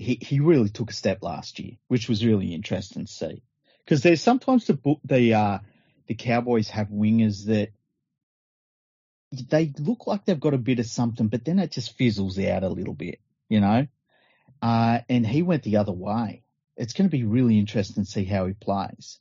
he, 0.00 0.18
he 0.20 0.40
really 0.40 0.70
took 0.70 0.90
a 0.90 0.94
step 0.94 1.22
last 1.22 1.58
year, 1.58 1.72
which 1.88 2.08
was 2.08 2.24
really 2.24 2.54
interesting 2.54 3.04
to 3.04 3.12
see. 3.12 3.42
Because 3.84 4.02
there's 4.02 4.22
sometimes 4.22 4.66
the 4.66 4.78
the 5.04 5.34
uh 5.34 5.58
the 6.06 6.14
Cowboys 6.14 6.70
have 6.70 6.88
wingers 6.88 7.46
that 7.46 7.70
they 9.30 9.72
look 9.78 10.06
like 10.06 10.24
they've 10.24 10.40
got 10.40 10.54
a 10.54 10.58
bit 10.58 10.78
of 10.78 10.86
something, 10.86 11.28
but 11.28 11.44
then 11.44 11.58
it 11.58 11.70
just 11.70 11.96
fizzles 11.96 12.38
out 12.38 12.62
a 12.62 12.68
little 12.68 12.94
bit, 12.94 13.20
you 13.48 13.60
know. 13.60 13.86
Uh, 14.62 15.00
and 15.08 15.26
he 15.26 15.42
went 15.42 15.62
the 15.62 15.76
other 15.76 15.92
way. 15.92 16.42
It's 16.76 16.94
going 16.94 17.08
to 17.08 17.16
be 17.16 17.24
really 17.24 17.58
interesting 17.58 18.04
to 18.04 18.10
see 18.10 18.24
how 18.24 18.46
he 18.46 18.54
plays, 18.54 19.18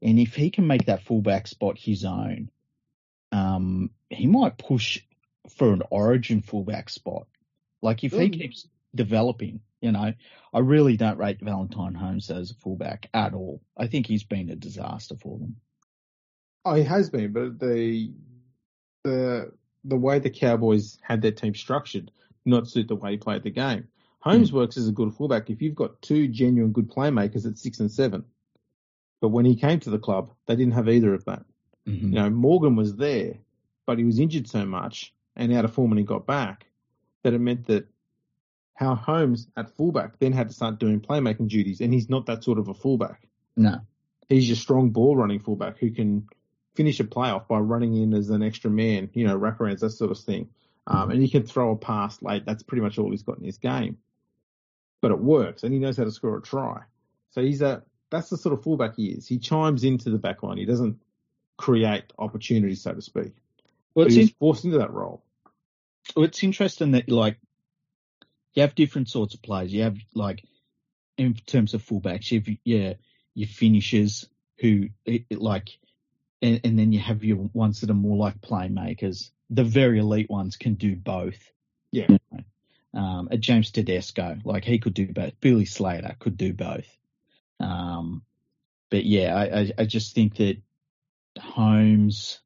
and 0.00 0.18
if 0.18 0.34
he 0.34 0.50
can 0.50 0.66
make 0.66 0.86
that 0.86 1.04
fullback 1.04 1.46
spot 1.48 1.76
his 1.78 2.04
own, 2.04 2.50
um, 3.30 3.90
he 4.08 4.26
might 4.26 4.56
push 4.56 5.02
for 5.56 5.72
an 5.72 5.82
Origin 5.90 6.40
fullback 6.40 6.88
spot. 6.88 7.26
Like 7.82 8.02
if 8.04 8.12
he 8.12 8.30
keeps 8.30 8.66
developing, 8.94 9.60
you 9.80 9.92
know, 9.92 10.12
I 10.52 10.58
really 10.58 10.96
don't 10.96 11.18
rate 11.18 11.40
Valentine 11.40 11.94
Holmes 11.94 12.30
as 12.30 12.50
a 12.50 12.54
fullback 12.54 13.08
at 13.12 13.34
all. 13.34 13.60
I 13.76 13.86
think 13.86 14.06
he's 14.06 14.24
been 14.24 14.50
a 14.50 14.56
disaster 14.56 15.16
for 15.16 15.38
them. 15.38 15.56
Oh, 16.64 16.74
he 16.74 16.84
has 16.84 17.10
been, 17.10 17.32
but 17.32 17.58
the 17.58 18.12
the 19.02 19.52
the 19.84 19.96
way 19.96 20.18
the 20.18 20.30
Cowboys 20.30 20.98
had 21.02 21.20
their 21.20 21.32
team 21.32 21.54
structured 21.54 22.10
not 22.46 22.68
suit 22.68 22.88
the 22.88 22.96
way 22.96 23.12
he 23.12 23.16
played 23.16 23.42
the 23.42 23.50
game. 23.50 23.88
Holmes 24.20 24.50
mm. 24.50 24.54
works 24.54 24.76
as 24.76 24.88
a 24.88 24.92
good 24.92 25.14
fullback 25.14 25.50
if 25.50 25.60
you've 25.60 25.74
got 25.74 26.00
two 26.02 26.28
genuine 26.28 26.72
good 26.72 26.90
playmakers 26.90 27.46
at 27.46 27.58
six 27.58 27.80
and 27.80 27.90
seven. 27.90 28.24
But 29.20 29.28
when 29.28 29.44
he 29.44 29.56
came 29.56 29.80
to 29.80 29.90
the 29.90 29.98
club, 29.98 30.32
they 30.46 30.56
didn't 30.56 30.74
have 30.74 30.88
either 30.88 31.14
of 31.14 31.24
that. 31.24 31.44
Mm-hmm. 31.88 32.08
You 32.08 32.14
know, 32.14 32.30
Morgan 32.30 32.76
was 32.76 32.96
there, 32.96 33.34
but 33.86 33.98
he 33.98 34.04
was 34.04 34.18
injured 34.18 34.48
so 34.48 34.64
much 34.64 35.14
and 35.36 35.52
out 35.52 35.64
of 35.64 35.72
form 35.72 35.90
when 35.90 35.98
he 35.98 36.04
got 36.04 36.26
back 36.26 36.66
that 37.22 37.34
it 37.34 37.40
meant 37.40 37.66
that 37.66 37.86
how 38.74 38.94
Holmes 38.94 39.46
at 39.56 39.70
fullback 39.76 40.18
then 40.18 40.32
had 40.32 40.48
to 40.48 40.54
start 40.54 40.78
doing 40.78 41.00
playmaking 41.00 41.48
duties, 41.48 41.80
and 41.80 41.92
he's 41.92 42.10
not 42.10 42.26
that 42.26 42.44
sort 42.44 42.58
of 42.58 42.68
a 42.68 42.74
fullback. 42.74 43.26
No, 43.56 43.80
he's 44.28 44.48
your 44.48 44.56
strong 44.56 44.90
ball 44.90 45.16
running 45.16 45.38
fullback 45.38 45.78
who 45.78 45.90
can 45.90 46.26
finish 46.74 46.98
a 47.00 47.04
playoff 47.04 47.46
by 47.46 47.58
running 47.58 47.96
in 47.96 48.14
as 48.14 48.30
an 48.30 48.42
extra 48.42 48.70
man, 48.70 49.08
you 49.14 49.26
know, 49.26 49.38
wraparounds, 49.38 49.80
that 49.80 49.90
sort 49.90 50.10
of 50.10 50.18
thing. 50.18 50.48
Um, 50.86 51.10
and 51.10 51.22
he 51.22 51.28
can 51.28 51.44
throw 51.44 51.70
a 51.70 51.76
pass 51.76 52.20
late. 52.20 52.44
That's 52.44 52.62
pretty 52.62 52.82
much 52.82 52.98
all 52.98 53.10
he's 53.10 53.22
got 53.22 53.38
in 53.38 53.44
his 53.44 53.58
game. 53.58 53.98
But 55.00 55.12
it 55.12 55.18
works, 55.18 55.62
and 55.62 55.72
he 55.72 55.78
knows 55.78 55.96
how 55.96 56.04
to 56.04 56.10
score 56.10 56.36
a 56.36 56.42
try. 56.42 56.82
So 57.30 57.42
he's 57.42 57.62
a 57.62 57.82
that's 58.10 58.30
the 58.30 58.36
sort 58.36 58.52
of 58.52 58.62
fullback 58.62 58.96
he 58.96 59.06
is. 59.06 59.26
He 59.26 59.38
chimes 59.38 59.84
into 59.84 60.10
the 60.10 60.18
back 60.18 60.42
line. 60.42 60.58
He 60.58 60.66
doesn't 60.66 61.00
create 61.56 62.04
opportunities, 62.18 62.82
so 62.82 62.92
to 62.92 63.02
speak. 63.02 63.32
Well, 63.94 64.06
he's 64.06 64.16
in- 64.16 64.34
forced 64.40 64.64
into 64.64 64.78
that 64.78 64.92
role. 64.92 65.22
Well, 66.14 66.24
it's 66.24 66.42
interesting 66.42 66.92
that 66.92 67.08
like 67.10 67.38
you 68.54 68.62
have 68.62 68.74
different 68.74 69.08
sorts 69.08 69.34
of 69.34 69.42
players. 69.42 69.72
You 69.72 69.82
have 69.82 69.96
like 70.14 70.44
in 71.18 71.34
terms 71.34 71.74
of 71.74 71.82
fullbacks, 71.82 72.30
you 72.30 72.40
have 72.40 72.48
yeah 72.64 72.94
your 73.34 73.48
finishers 73.48 74.26
who 74.58 74.88
like 75.30 75.78
and, 76.40 76.60
and, 76.64 76.78
then 76.78 76.92
you 76.92 77.00
have 77.00 77.24
your 77.24 77.48
ones 77.52 77.80
that 77.80 77.90
are 77.90 77.94
more 77.94 78.16
like 78.16 78.40
playmakers. 78.40 79.30
The 79.50 79.64
very 79.64 79.98
elite 79.98 80.30
ones 80.30 80.56
can 80.56 80.74
do 80.74 80.94
both. 80.94 81.38
Yeah. 81.90 82.06
You 82.08 82.18
know? 82.30 82.44
um, 82.94 83.28
a 83.30 83.36
James 83.36 83.70
Tedesco, 83.70 84.38
like 84.44 84.64
he 84.64 84.78
could 84.78 84.94
do 84.94 85.12
both. 85.12 85.40
Billy 85.40 85.64
Slater 85.64 86.16
could 86.18 86.36
do 86.36 86.52
both. 86.52 86.86
Um, 87.60 88.22
but 88.90 89.04
yeah, 89.04 89.34
I, 89.34 89.60
I, 89.60 89.72
I 89.78 89.84
just 89.84 90.14
think 90.14 90.36
that 90.36 90.58
Holmes, 91.38 92.40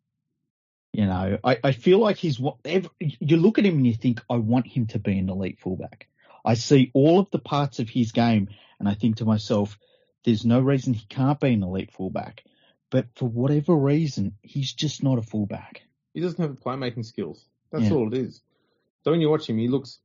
you 0.93 1.07
know, 1.07 1.39
I, 1.45 1.59
I 1.62 1.72
feel 1.72 1.99
like 1.99 2.16
he's 2.16 2.41
what 2.41 2.57
you 3.01 3.36
look 3.36 3.59
at 3.59 3.66
him 3.66 3.76
and 3.76 3.86
you 3.86 3.95
think, 3.95 4.20
I 4.28 4.36
want 4.36 4.66
him 4.66 4.86
to 4.89 4.99
be 4.99 5.18
an 5.18 5.28
elite 5.28 5.61
fullback. 5.61 6.09
I 6.45 6.55
see 6.55 6.91
all 6.95 7.20
of 7.20 7.30
the 7.30 7.39
parts 7.39 7.78
of 7.78 7.89
his 7.89 8.12
game 8.12 8.49
and 8.80 8.89
I 8.89 8.95
think 8.95 9.16
to 9.16 9.24
myself, 9.24 9.78
there's 10.24 10.45
no 10.45 10.61
reason 10.61 10.95
he 10.95 11.07
can't 11.07 11.39
be 11.39 11.53
an 11.53 11.62
elite 11.62 11.93
fullback 11.93 12.43
but 12.91 13.07
for 13.14 13.28
whatever 13.28 13.74
reason, 13.74 14.34
he's 14.43 14.72
just 14.72 15.03
not 15.03 15.18
a 15.18 15.22
fullback. 15.22 15.82
He 16.14 16.20
doesn't 16.20 16.41
have 16.41 16.57
the 16.57 16.61
playmaking 16.61 17.05
skills. 17.05 17.45
That's 17.70 17.84
yeah. 17.84 17.93
all 17.93 18.12
it 18.12 18.18
is. 18.18 18.41
So 19.05 19.11
when 19.11 19.20
you 19.20 19.30
watch 19.30 19.49
him, 19.49 19.59
he 19.59 19.68
looks 19.68 19.99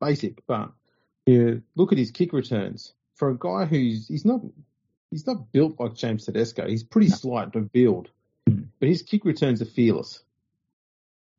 basic, 0.00 0.44
but 0.46 0.72
you 1.24 1.62
look 1.74 1.92
at 1.92 1.98
his 1.98 2.10
kick 2.10 2.32
returns. 2.32 2.92
For 3.14 3.30
a 3.30 3.38
guy 3.38 3.64
who's 3.64 4.08
he's 4.08 4.24
not 4.24 4.42
he's 5.10 5.26
not 5.26 5.50
built 5.52 5.80
like 5.80 5.94
James 5.94 6.26
Tedesco. 6.26 6.68
He's 6.68 6.82
pretty 6.82 7.08
no. 7.08 7.16
slight 7.16 7.52
to 7.54 7.60
build. 7.60 8.10
But 8.78 8.88
his 8.88 9.02
kick 9.02 9.24
returns 9.24 9.62
are 9.62 9.66
fearless. 9.66 10.22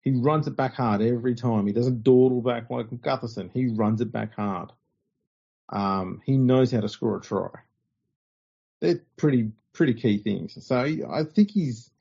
He 0.01 0.11
runs 0.11 0.47
it 0.47 0.55
back 0.55 0.75
hard 0.75 1.01
every 1.01 1.35
time. 1.35 1.67
He 1.67 1.73
doesn't 1.73 2.03
dawdle 2.03 2.41
back 2.41 2.69
like 2.69 2.89
Gutherson. 2.89 3.51
He 3.53 3.67
runs 3.67 3.99
it 3.99 4.11
back 4.11 4.33
hard. 4.35 4.71
Um, 5.69 6.21
he 6.25 6.37
knows 6.37 6.71
how 6.71 6.79
to 6.79 6.89
score 6.89 7.17
a 7.17 7.21
try. 7.21 7.49
They're 8.79 9.01
pretty 9.17 9.51
pretty 9.73 9.93
key 9.93 10.19
things. 10.19 10.65
So 10.65 10.77
I 10.77 11.23
think 11.23 11.51
he's 11.51 11.91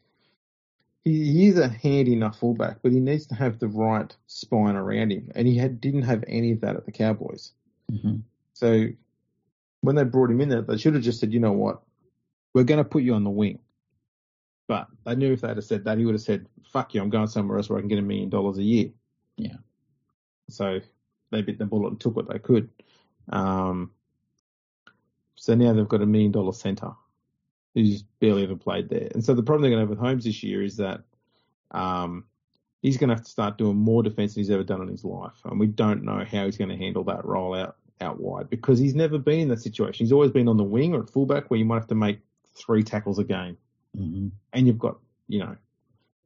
he, 1.06 1.46
is 1.46 1.58
a 1.58 1.68
handy 1.68 2.12
enough 2.12 2.38
fullback, 2.38 2.78
but 2.82 2.90
he 2.90 2.98
needs 2.98 3.26
to 3.28 3.36
have 3.36 3.60
the 3.60 3.68
right 3.68 4.14
spine 4.26 4.74
around 4.74 5.12
him, 5.12 5.30
and 5.36 5.46
he 5.46 5.56
had, 5.56 5.80
didn't 5.80 6.02
have 6.02 6.24
any 6.26 6.50
of 6.52 6.62
that 6.62 6.74
at 6.74 6.84
the 6.84 6.90
Cowboys. 6.90 7.52
Mm-hmm. 7.92 8.16
So 8.54 8.86
when 9.82 9.94
they 9.94 10.02
brought 10.02 10.30
him 10.30 10.40
in 10.40 10.48
there, 10.48 10.62
they 10.62 10.76
should 10.78 10.94
have 10.94 11.04
just 11.04 11.20
said, 11.20 11.32
you 11.32 11.38
know 11.38 11.52
what, 11.52 11.80
we're 12.54 12.64
going 12.64 12.78
to 12.78 12.84
put 12.84 13.04
you 13.04 13.14
on 13.14 13.22
the 13.22 13.30
wing. 13.30 13.60
But 14.68 14.88
they 15.04 15.14
knew 15.14 15.32
if 15.32 15.42
they'd 15.42 15.56
have 15.56 15.64
said 15.64 15.84
that, 15.84 15.98
he 15.98 16.04
would 16.04 16.14
have 16.14 16.22
said, 16.22 16.46
fuck 16.64 16.94
you, 16.94 17.00
I'm 17.00 17.10
going 17.10 17.28
somewhere 17.28 17.58
else 17.58 17.68
where 17.68 17.78
I 17.78 17.82
can 17.82 17.88
get 17.88 17.98
a 17.98 18.02
million 18.02 18.28
dollars 18.28 18.58
a 18.58 18.62
year. 18.62 18.90
Yeah. 19.36 19.56
So 20.48 20.80
they 21.30 21.42
bit 21.42 21.58
the 21.58 21.66
bullet 21.66 21.90
and 21.90 22.00
took 22.00 22.16
what 22.16 22.28
they 22.28 22.38
could. 22.38 22.68
Um, 23.28 23.92
so 25.36 25.54
now 25.54 25.72
they've 25.72 25.88
got 25.88 26.02
a 26.02 26.06
million 26.06 26.32
dollar 26.32 26.52
centre 26.52 26.92
who's 27.74 28.02
barely 28.20 28.42
ever 28.42 28.56
played 28.56 28.88
there. 28.88 29.08
And 29.12 29.24
so 29.24 29.34
the 29.34 29.42
problem 29.42 29.62
they're 29.62 29.70
going 29.70 29.86
to 29.86 29.90
have 29.90 29.90
with 29.90 29.98
Holmes 29.98 30.24
this 30.24 30.42
year 30.42 30.62
is 30.62 30.78
that 30.78 31.02
um, 31.72 32.24
he's 32.80 32.96
going 32.96 33.08
to 33.08 33.14
have 33.14 33.24
to 33.24 33.30
start 33.30 33.58
doing 33.58 33.76
more 33.76 34.02
defence 34.02 34.34
than 34.34 34.42
he's 34.42 34.50
ever 34.50 34.64
done 34.64 34.80
in 34.80 34.88
his 34.88 35.04
life. 35.04 35.36
And 35.44 35.60
we 35.60 35.66
don't 35.66 36.02
know 36.02 36.24
how 36.24 36.46
he's 36.46 36.56
going 36.56 36.70
to 36.70 36.76
handle 36.76 37.04
that 37.04 37.24
role 37.24 37.54
out, 37.54 37.76
out 38.00 38.18
wide 38.18 38.48
because 38.48 38.78
he's 38.78 38.94
never 38.94 39.18
been 39.18 39.40
in 39.40 39.48
that 39.48 39.60
situation. 39.60 40.04
He's 40.04 40.12
always 40.12 40.30
been 40.30 40.48
on 40.48 40.56
the 40.56 40.64
wing 40.64 40.94
or 40.94 41.02
at 41.02 41.10
fullback 41.10 41.50
where 41.50 41.58
you 41.58 41.66
might 41.66 41.76
have 41.76 41.88
to 41.88 41.94
make 41.94 42.20
three 42.54 42.82
tackles 42.82 43.18
a 43.18 43.24
game. 43.24 43.58
Mm-hmm. 43.96 44.28
And 44.52 44.66
you've 44.66 44.78
got, 44.78 44.98
you 45.28 45.40
know, 45.40 45.56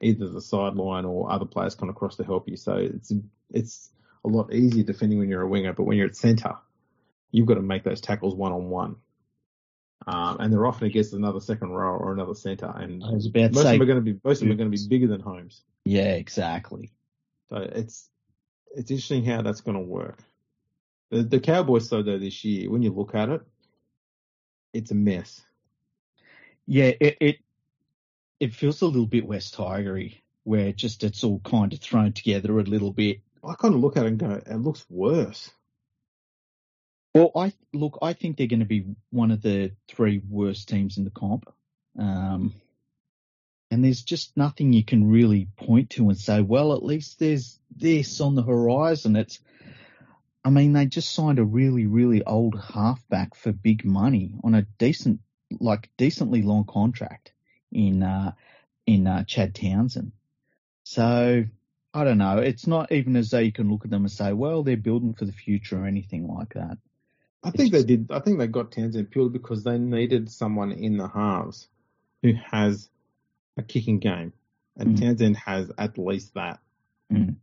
either 0.01 0.29
the 0.29 0.41
sideline 0.41 1.05
or 1.05 1.31
other 1.31 1.45
players 1.45 1.75
come 1.75 1.91
across 1.91 2.16
to 2.16 2.25
help 2.25 2.49
you. 2.49 2.57
So 2.57 2.75
it's, 2.75 3.12
it's 3.51 3.91
a 4.25 4.29
lot 4.29 4.53
easier 4.53 4.85
defending 4.85 5.18
when 5.18 5.29
you're 5.29 5.43
a 5.43 5.49
winger, 5.49 5.73
but 5.73 5.85
when 5.85 5.97
you're 5.97 6.09
at 6.09 6.16
centre, 6.16 6.55
you've 7.31 7.47
got 7.47 7.55
to 7.55 7.62
make 7.62 7.85
those 7.85 8.01
tackles 8.01 8.35
one 8.35 8.53
on 8.53 8.71
one. 8.71 8.97
Um, 10.07 10.39
and 10.41 10.53
they're 10.53 10.66
often 10.66 10.87
against 10.87 11.12
another 11.12 11.41
second 11.41 11.71
row 11.71 11.93
or 11.93 12.12
another 12.12 12.35
centre, 12.35 12.73
and 12.75 13.01
most 13.01 13.27
of 13.27 13.33
them 13.35 13.83
are 13.83 13.85
going 13.85 13.97
to 13.97 14.01
be 14.01 14.18
most 14.25 14.41
of 14.41 14.49
them 14.49 14.53
are 14.53 14.57
going 14.57 14.71
to 14.71 14.77
be 14.77 14.89
bigger 14.89 15.07
than 15.07 15.21
Holmes. 15.21 15.62
Yeah, 15.85 16.14
exactly. 16.14 16.91
So 17.51 17.57
it's 17.57 18.09
it's 18.75 18.91
interesting 18.91 19.27
how 19.27 19.43
that's 19.43 19.61
going 19.61 19.77
to 19.77 19.83
work. 19.83 20.18
The, 21.11 21.23
the 21.23 21.41
Cowboys, 21.41 21.91
though, 21.91 22.03
though 22.03 22.18
this 22.18 22.45
year, 22.45 22.71
when 22.71 22.83
you 22.83 22.93
look 22.93 23.14
at 23.14 23.29
it, 23.29 23.43
it's 24.73 24.91
a 24.91 24.95
mess. 24.95 25.43
Yeah, 26.66 26.93
it 26.99 27.16
it, 27.21 27.37
it 28.41 28.55
feels 28.55 28.80
a 28.80 28.86
little 28.86 29.07
bit 29.07 29.26
West 29.26 29.55
Tigery, 29.55 30.22
where 30.45 30.72
just 30.72 31.05
it's 31.05 31.22
all 31.22 31.41
kind 31.41 31.72
of 31.72 31.78
thrown 31.78 32.14
together 32.14 32.59
a 32.59 32.64
little 32.64 32.93
bit. 32.93 33.20
I 33.45 33.55
kind 33.55 33.74
of 33.74 33.80
look 33.80 33.97
at 33.97 34.05
it 34.05 34.09
and 34.09 34.18
go, 34.18 34.30
it 34.30 34.57
looks 34.57 34.84
worse. 34.88 35.51
Well, 37.14 37.30
I 37.36 37.53
look. 37.72 37.99
I 38.03 38.14
think 38.14 38.36
they're 38.36 38.47
going 38.47 38.61
to 38.61 38.66
be 38.66 38.86
one 39.11 39.30
of 39.30 39.43
the 39.43 39.72
three 39.88 40.22
worst 40.28 40.68
teams 40.68 40.97
in 40.97 41.05
the 41.05 41.11
comp, 41.11 41.53
um, 41.99 42.55
and 43.70 43.84
there's 43.84 44.03
just 44.03 44.36
nothing 44.36 44.72
you 44.72 44.84
can 44.84 45.11
really 45.11 45.49
point 45.57 45.91
to 45.91 46.09
and 46.09 46.16
say, 46.16 46.41
well, 46.41 46.72
at 46.72 46.84
least 46.84 47.18
there's 47.18 47.59
this 47.76 48.20
on 48.20 48.36
the 48.36 48.45
horizon. 48.45 49.16
It's, 49.16 49.41
I 50.45 50.51
mean, 50.51 50.72
they 50.72 50.86
just 50.86 51.12
signed 51.12 51.41
a 51.41 51.45
really, 51.45 51.86
really 51.86 52.24
old 52.24 52.59
halfback 52.61 53.34
for 53.34 53.53
big 53.53 53.84
money 53.84 54.36
on 54.45 54.55
a 54.55 54.62
decent, 54.78 55.18
like 55.59 55.91
decently 55.97 56.43
long 56.43 56.64
contract 56.64 57.32
in 57.73 58.03
uh, 58.03 58.33
in 58.87 59.07
uh, 59.07 59.25
Chad 59.25 59.55
Townsend. 59.55 60.12
So 60.85 61.45
I 61.93 62.05
don't 62.05 62.18
know. 62.18 62.39
It's 62.39 62.66
not 62.66 62.93
even 62.93 63.16
as 63.16 63.31
though 63.31 63.39
you 63.39 63.53
can 63.53 63.71
look 63.71 63.85
at 63.85 63.91
them 63.91 64.03
and 64.03 64.12
say, 64.12 64.33
well, 64.33 64.62
they're 64.62 64.77
building 64.77 65.14
for 65.14 65.25
the 65.25 65.33
future 65.33 65.83
or 65.83 65.87
anything 65.87 66.29
like 66.29 66.55
that. 66.55 66.79
I 67.43 67.51
think 67.51 67.73
they 67.73 67.83
did. 67.83 68.11
I 68.11 68.21
think 68.21 68.39
they 68.39 68.47
got 68.47 68.73
Townsend 68.73 69.11
purely 69.11 69.31
because 69.31 69.64
they 69.64 69.79
needed 69.79 70.31
someone 70.31 70.73
in 70.73 70.99
the 70.99 71.09
halves 71.09 71.68
who 72.23 72.35
has 72.51 72.89
a 73.57 73.62
kicking 73.62 73.99
game, 73.99 74.33
and 74.77 74.97
mm. 74.97 75.01
Townsend 75.01 75.37
has 75.39 75.71
at 75.79 75.97
least 75.97 76.35
that. 76.35 76.61
Mm. 77.11 77.37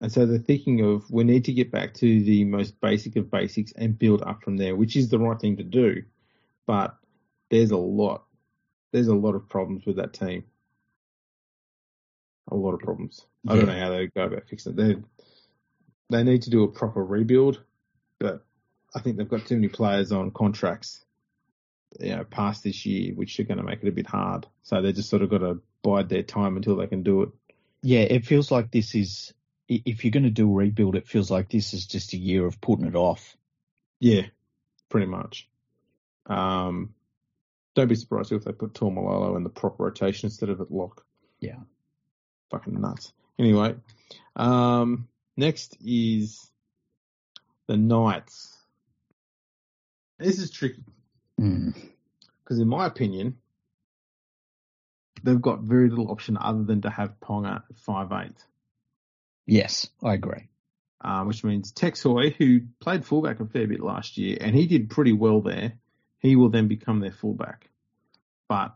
And 0.00 0.12
so 0.12 0.24
they're 0.24 0.38
thinking 0.38 0.80
of 0.82 1.10
we 1.10 1.24
need 1.24 1.44
to 1.46 1.52
get 1.52 1.70
back 1.70 1.94
to 1.94 2.22
the 2.22 2.44
most 2.44 2.80
basic 2.80 3.16
of 3.16 3.30
basics 3.30 3.72
and 3.72 3.98
build 3.98 4.22
up 4.22 4.42
from 4.42 4.56
there, 4.56 4.74
which 4.74 4.96
is 4.96 5.08
the 5.08 5.18
right 5.18 5.38
thing 5.38 5.56
to 5.58 5.64
do. 5.64 6.04
But 6.66 6.96
there's 7.50 7.72
a 7.72 7.76
lot, 7.76 8.24
there's 8.92 9.08
a 9.08 9.14
lot 9.14 9.34
of 9.34 9.48
problems 9.48 9.86
with 9.86 9.96
that 9.96 10.12
team. 10.12 10.44
A 12.50 12.56
lot 12.56 12.74
of 12.74 12.80
problems. 12.80 13.24
Yeah. 13.44 13.52
I 13.52 13.56
don't 13.56 13.66
know 13.66 13.78
how 13.78 13.90
they 13.90 14.06
go 14.08 14.24
about 14.24 14.48
fixing 14.48 14.72
it. 14.72 14.76
They 14.76 14.96
they 16.10 16.24
need 16.24 16.42
to 16.42 16.50
do 16.50 16.64
a 16.64 16.68
proper 16.68 17.04
rebuild, 17.04 17.62
but 18.18 18.44
I 18.94 19.00
think 19.00 19.16
they've 19.16 19.28
got 19.28 19.46
too 19.46 19.54
many 19.54 19.68
players 19.68 20.10
on 20.10 20.32
contracts, 20.32 21.04
you 22.00 22.16
know, 22.16 22.24
past 22.24 22.64
this 22.64 22.84
year, 22.84 23.14
which 23.14 23.38
are 23.38 23.44
going 23.44 23.58
to 23.58 23.64
make 23.64 23.82
it 23.82 23.88
a 23.88 23.92
bit 23.92 24.08
hard. 24.08 24.46
So 24.64 24.82
they 24.82 24.92
just 24.92 25.08
sort 25.08 25.22
of 25.22 25.30
got 25.30 25.38
to 25.38 25.60
bide 25.82 26.08
their 26.08 26.24
time 26.24 26.56
until 26.56 26.76
they 26.76 26.88
can 26.88 27.04
do 27.04 27.22
it. 27.22 27.28
yeah, 27.82 28.00
it 28.00 28.26
feels 28.26 28.50
like 28.50 28.72
this 28.72 28.94
is 28.96 29.32
if 29.68 30.04
you're 30.04 30.10
going 30.10 30.24
to 30.24 30.30
do 30.30 30.50
a 30.50 30.54
rebuild, 30.54 30.96
it 30.96 31.06
feels 31.06 31.30
like 31.30 31.48
this 31.48 31.72
is 31.74 31.86
just 31.86 32.12
a 32.12 32.16
year 32.16 32.44
of 32.44 32.60
putting 32.60 32.86
it 32.86 32.96
off. 32.96 33.36
Yeah, 34.00 34.22
pretty 34.88 35.06
much. 35.06 35.48
Um, 36.26 36.94
don't 37.74 37.88
be 37.88 37.94
surprised 37.94 38.32
if 38.32 38.44
they 38.44 38.52
put 38.52 38.72
Taumalolo 38.74 39.36
in 39.36 39.44
the 39.44 39.50
proper 39.50 39.84
rotation 39.84 40.26
instead 40.26 40.48
of 40.48 40.60
at 40.60 40.70
lock. 40.70 41.04
Yeah. 41.40 41.58
Fucking 42.50 42.80
nuts. 42.80 43.12
Anyway, 43.38 43.74
um, 44.36 45.08
next 45.36 45.76
is 45.84 46.50
the 47.68 47.76
Knights. 47.76 48.56
This 50.18 50.38
is 50.38 50.50
tricky 50.50 50.84
Mm. 51.40 51.74
because, 52.44 52.58
in 52.58 52.68
my 52.68 52.84
opinion, 52.86 53.38
they've 55.22 55.40
got 55.40 55.60
very 55.60 55.88
little 55.88 56.10
option 56.10 56.36
other 56.38 56.64
than 56.64 56.82
to 56.82 56.90
have 56.90 57.18
Ponga 57.20 57.62
at 57.70 57.78
five 57.78 58.12
eight. 58.12 58.44
Yes, 59.46 59.88
I 60.02 60.14
agree. 60.14 60.48
uh, 61.02 61.24
which 61.24 61.42
means 61.42 61.72
Tex 61.72 62.02
Hoy, 62.02 62.28
who 62.30 62.60
played 62.78 63.06
fullback 63.06 63.40
a 63.40 63.46
fair 63.46 63.66
bit 63.66 63.80
last 63.80 64.18
year, 64.18 64.36
and 64.38 64.54
he 64.54 64.66
did 64.66 64.90
pretty 64.90 65.14
well 65.14 65.40
there, 65.40 65.78
he 66.20 66.36
will 66.36 66.48
then 66.50 66.68
become 66.68 67.00
their 67.00 67.10
fullback. 67.12 67.68
But 68.48 68.74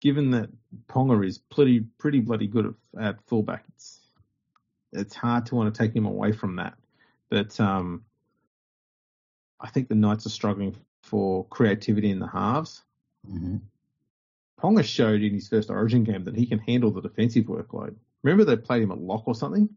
given 0.00 0.30
that 0.32 0.50
Ponga 0.88 1.24
is 1.26 1.38
pretty 1.38 1.80
pretty 1.98 2.20
bloody 2.20 2.46
good 2.46 2.74
at, 2.96 3.02
at 3.02 3.22
fullback, 3.26 3.64
it's 3.74 4.00
it's 4.92 5.14
hard 5.14 5.46
to 5.46 5.54
want 5.54 5.72
to 5.72 5.78
take 5.78 5.94
him 5.94 6.06
away 6.06 6.32
from 6.32 6.56
that. 6.56 6.74
But 7.28 7.58
um, 7.60 8.04
I 9.60 9.68
think 9.70 9.88
the 9.88 9.94
Knights 9.94 10.26
are 10.26 10.30
struggling 10.30 10.74
for 11.02 11.44
creativity 11.46 12.10
in 12.10 12.18
the 12.18 12.26
halves. 12.28 12.82
hmm 13.26 13.56
Ponga 14.60 14.84
showed 14.84 15.22
in 15.22 15.32
his 15.32 15.48
first 15.48 15.70
Origin 15.70 16.04
game 16.04 16.24
that 16.24 16.36
he 16.36 16.44
can 16.44 16.58
handle 16.58 16.90
the 16.90 17.00
defensive 17.00 17.46
workload. 17.46 17.94
Remember 18.22 18.44
they 18.44 18.56
played 18.60 18.82
him 18.82 18.90
at 18.92 19.00
lock 19.00 19.22
or 19.26 19.34
something? 19.34 19.70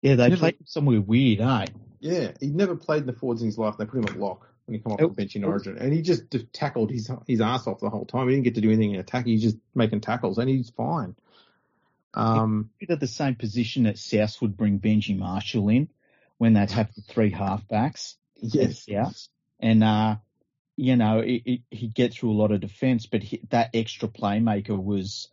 Yeah, 0.00 0.14
they 0.14 0.30
Never- 0.30 0.38
played 0.38 0.54
him 0.54 0.64
somewhere 0.64 1.02
weird, 1.02 1.40
eh? 1.42 1.66
Yeah, 1.98 2.32
he'd 2.40 2.54
never 2.54 2.74
played 2.76 3.02
in 3.02 3.06
the 3.06 3.12
forwards 3.12 3.42
in 3.42 3.48
his 3.48 3.58
life. 3.58 3.76
They 3.76 3.84
put 3.84 3.98
him 3.98 4.04
at 4.04 4.18
lock 4.18 4.49
when 4.70 4.78
he 4.78 4.82
come 4.82 4.92
off 4.92 4.98
the 5.00 5.06
It- 5.06 5.16
bench 5.16 5.36
in 5.36 5.42
it 5.42 5.46
was- 5.46 5.66
Origin, 5.66 5.82
and 5.82 5.92
he 5.92 6.02
just 6.02 6.22
tackled 6.52 6.90
his 6.90 7.10
his 7.26 7.40
ass 7.40 7.66
off 7.66 7.80
the 7.80 7.90
whole 7.90 8.04
time. 8.06 8.28
He 8.28 8.34
didn't 8.34 8.44
get 8.44 8.54
to 8.54 8.60
do 8.60 8.68
anything 8.68 8.94
in 8.94 9.00
attack. 9.00 9.26
He's 9.26 9.42
just 9.42 9.56
making 9.74 10.00
tackles, 10.00 10.38
and 10.38 10.48
he's 10.48 10.70
fine. 10.70 11.16
Um, 12.14 12.70
of 12.88 12.98
the 13.00 13.06
same 13.06 13.36
position 13.36 13.84
that 13.84 13.98
South 13.98 14.40
would 14.42 14.56
bring 14.56 14.80
Benji 14.80 15.16
Marshall 15.16 15.68
in 15.68 15.88
when 16.38 16.54
they'd 16.54 16.70
have 16.70 16.92
the 16.94 17.02
three 17.02 17.30
halfbacks. 17.30 18.16
yes, 18.40 18.88
Yeah. 18.88 19.10
And, 19.60 19.84
uh, 19.84 20.16
you 20.74 20.96
know, 20.96 21.20
it, 21.20 21.42
it, 21.44 21.60
he'd 21.70 21.94
get 21.94 22.14
through 22.14 22.32
a 22.32 22.40
lot 22.40 22.50
of 22.50 22.60
defense, 22.60 23.06
but 23.06 23.22
he, 23.22 23.42
that 23.50 23.70
extra 23.74 24.08
playmaker 24.08 24.82
was, 24.82 25.28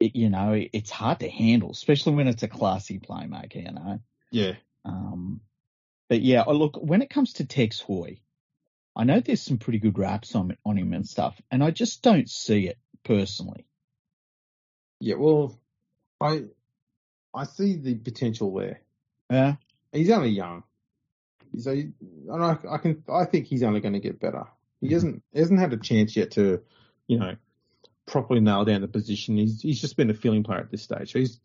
it, 0.00 0.16
you 0.16 0.28
know, 0.30 0.54
it, 0.54 0.70
it's 0.72 0.90
hard 0.90 1.20
to 1.20 1.28
handle, 1.28 1.70
especially 1.70 2.14
when 2.14 2.26
it's 2.26 2.42
a 2.42 2.48
classy 2.48 2.98
playmaker, 2.98 3.56
you 3.64 3.70
know. 3.72 4.00
yeah, 4.32 4.54
Um, 4.84 5.40
but 6.08 6.22
yeah, 6.22 6.42
oh, 6.46 6.54
look, 6.54 6.78
when 6.82 7.02
it 7.02 7.10
comes 7.10 7.34
to 7.34 7.44
Tex 7.46 7.78
Hoy, 7.78 8.18
I 8.98 9.04
know 9.04 9.20
there's 9.20 9.42
some 9.42 9.58
pretty 9.58 9.78
good 9.78 9.96
raps 9.98 10.34
on, 10.34 10.56
on 10.66 10.76
him 10.76 10.92
and 10.92 11.06
stuff, 11.06 11.40
and 11.52 11.62
I 11.62 11.70
just 11.70 12.02
don't 12.02 12.28
see 12.28 12.66
it 12.66 12.78
personally. 13.04 13.64
yeah. 15.00 15.14
Well, 15.14 15.58
I 16.20 16.44
I 17.32 17.44
see 17.44 17.76
the 17.76 17.94
potential 17.94 18.52
there. 18.54 18.80
Yeah. 19.30 19.54
He's 19.92 20.10
only 20.10 20.30
young, 20.30 20.64
so 21.58 21.74
he- 21.74 21.92
and 22.28 22.44
I, 22.44 22.58
I 22.68 22.78
can 22.78 23.04
I 23.08 23.24
think 23.24 23.46
he's 23.46 23.62
only 23.62 23.80
going 23.80 23.94
to 23.94 24.00
get 24.00 24.20
better. 24.20 24.44
He 24.80 24.92
hasn't 24.92 25.22
hasn't 25.34 25.60
had 25.60 25.72
a 25.72 25.76
chance 25.76 26.16
yet 26.16 26.32
to, 26.32 26.60
you 27.06 27.18
know, 27.18 27.36
properly 28.06 28.40
nail 28.40 28.64
down 28.64 28.80
the 28.80 28.88
position. 28.88 29.36
He's 29.36 29.60
he's 29.62 29.80
just 29.80 29.96
been 29.96 30.10
a 30.10 30.14
filling 30.14 30.42
player 30.42 30.60
at 30.60 30.70
this 30.72 30.82
stage. 30.82 31.12
So 31.12 31.20
he's 31.20 31.40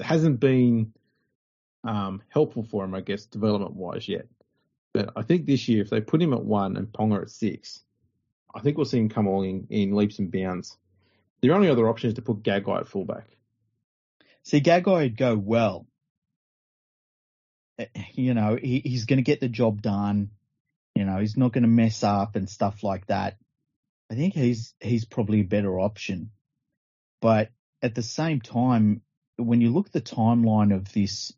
hasn't 0.00 0.38
been 0.40 0.92
um, 1.84 2.22
helpful 2.28 2.62
for 2.62 2.84
him, 2.84 2.94
I 2.94 3.00
guess, 3.00 3.26
development 3.26 3.74
wise 3.74 4.08
yet. 4.08 4.26
But 4.94 5.12
I 5.16 5.22
think 5.22 5.46
this 5.46 5.68
year, 5.68 5.82
if 5.82 5.90
they 5.90 6.00
put 6.00 6.22
him 6.22 6.32
at 6.32 6.44
one 6.44 6.76
and 6.76 6.92
Ponga 6.92 7.22
at 7.22 7.30
six, 7.30 7.80
I 8.54 8.60
think 8.60 8.76
we'll 8.76 8.84
see 8.86 8.98
him 8.98 9.08
come 9.08 9.26
along 9.26 9.46
in, 9.46 9.66
in 9.70 9.96
leaps 9.96 10.18
and 10.18 10.30
bounds. 10.30 10.76
The 11.40 11.52
only 11.52 11.68
other 11.68 11.88
option 11.88 12.08
is 12.08 12.14
to 12.14 12.22
put 12.22 12.42
Gagai 12.42 12.80
at 12.80 12.88
fullback. 12.88 13.26
See, 14.44 14.60
Gagai 14.60 15.02
would 15.02 15.16
go 15.16 15.36
well. 15.36 15.86
Eh, 17.78 17.86
You 18.12 18.34
know, 18.34 18.56
he, 18.60 18.80
he's 18.84 19.06
going 19.06 19.16
to 19.18 19.22
get 19.22 19.40
the 19.40 19.48
job 19.48 19.80
done. 19.80 20.30
You 20.94 21.06
know, 21.06 21.18
he's 21.18 21.36
not 21.36 21.52
going 21.52 21.62
to 21.62 21.68
mess 21.68 22.02
up 22.02 22.36
and 22.36 22.48
stuff 22.48 22.82
like 22.82 23.06
that. 23.06 23.38
I 24.10 24.14
think 24.14 24.34
he's 24.34 24.74
he's 24.78 25.06
probably 25.06 25.40
a 25.40 25.44
better 25.44 25.80
option. 25.80 26.30
But 27.22 27.48
at 27.80 27.94
the 27.94 28.02
same 28.02 28.40
time, 28.42 29.00
when 29.36 29.62
you 29.62 29.70
look 29.72 29.86
at 29.86 29.92
the 29.92 30.02
timeline 30.02 30.74
of 30.74 30.92
this 30.92 31.32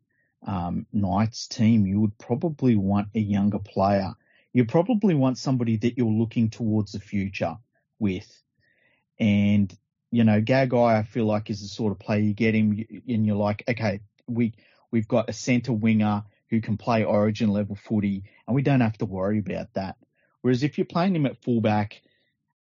um, 0.45 0.85
Knights 0.93 1.47
team, 1.47 1.85
you 1.85 1.99
would 2.01 2.17
probably 2.17 2.75
want 2.75 3.09
a 3.15 3.19
younger 3.19 3.59
player. 3.59 4.13
You 4.53 4.65
probably 4.65 5.15
want 5.15 5.37
somebody 5.37 5.77
that 5.77 5.97
you're 5.97 6.07
looking 6.07 6.49
towards 6.49 6.93
the 6.93 6.99
future 6.99 7.57
with. 7.99 8.29
And 9.19 9.75
you 10.11 10.23
know, 10.23 10.39
Gagai, 10.39 10.95
I 10.95 11.03
feel 11.03 11.25
like 11.25 11.49
is 11.49 11.61
the 11.61 11.67
sort 11.67 11.91
of 11.91 11.99
player 11.99 12.21
you 12.21 12.33
get 12.33 12.55
him, 12.55 12.85
and 13.07 13.25
you're 13.25 13.35
like, 13.35 13.63
okay, 13.67 13.99
we 14.27 14.53
we've 14.91 15.07
got 15.07 15.29
a 15.29 15.33
centre 15.33 15.73
winger 15.73 16.23
who 16.49 16.61
can 16.61 16.77
play 16.77 17.03
Origin 17.03 17.49
level 17.49 17.75
footy, 17.75 18.23
and 18.47 18.55
we 18.55 18.61
don't 18.61 18.81
have 18.81 18.97
to 18.99 19.05
worry 19.05 19.39
about 19.39 19.73
that. 19.73 19.97
Whereas 20.41 20.63
if 20.63 20.77
you're 20.77 20.85
playing 20.85 21.15
him 21.15 21.25
at 21.25 21.43
fullback, 21.43 22.01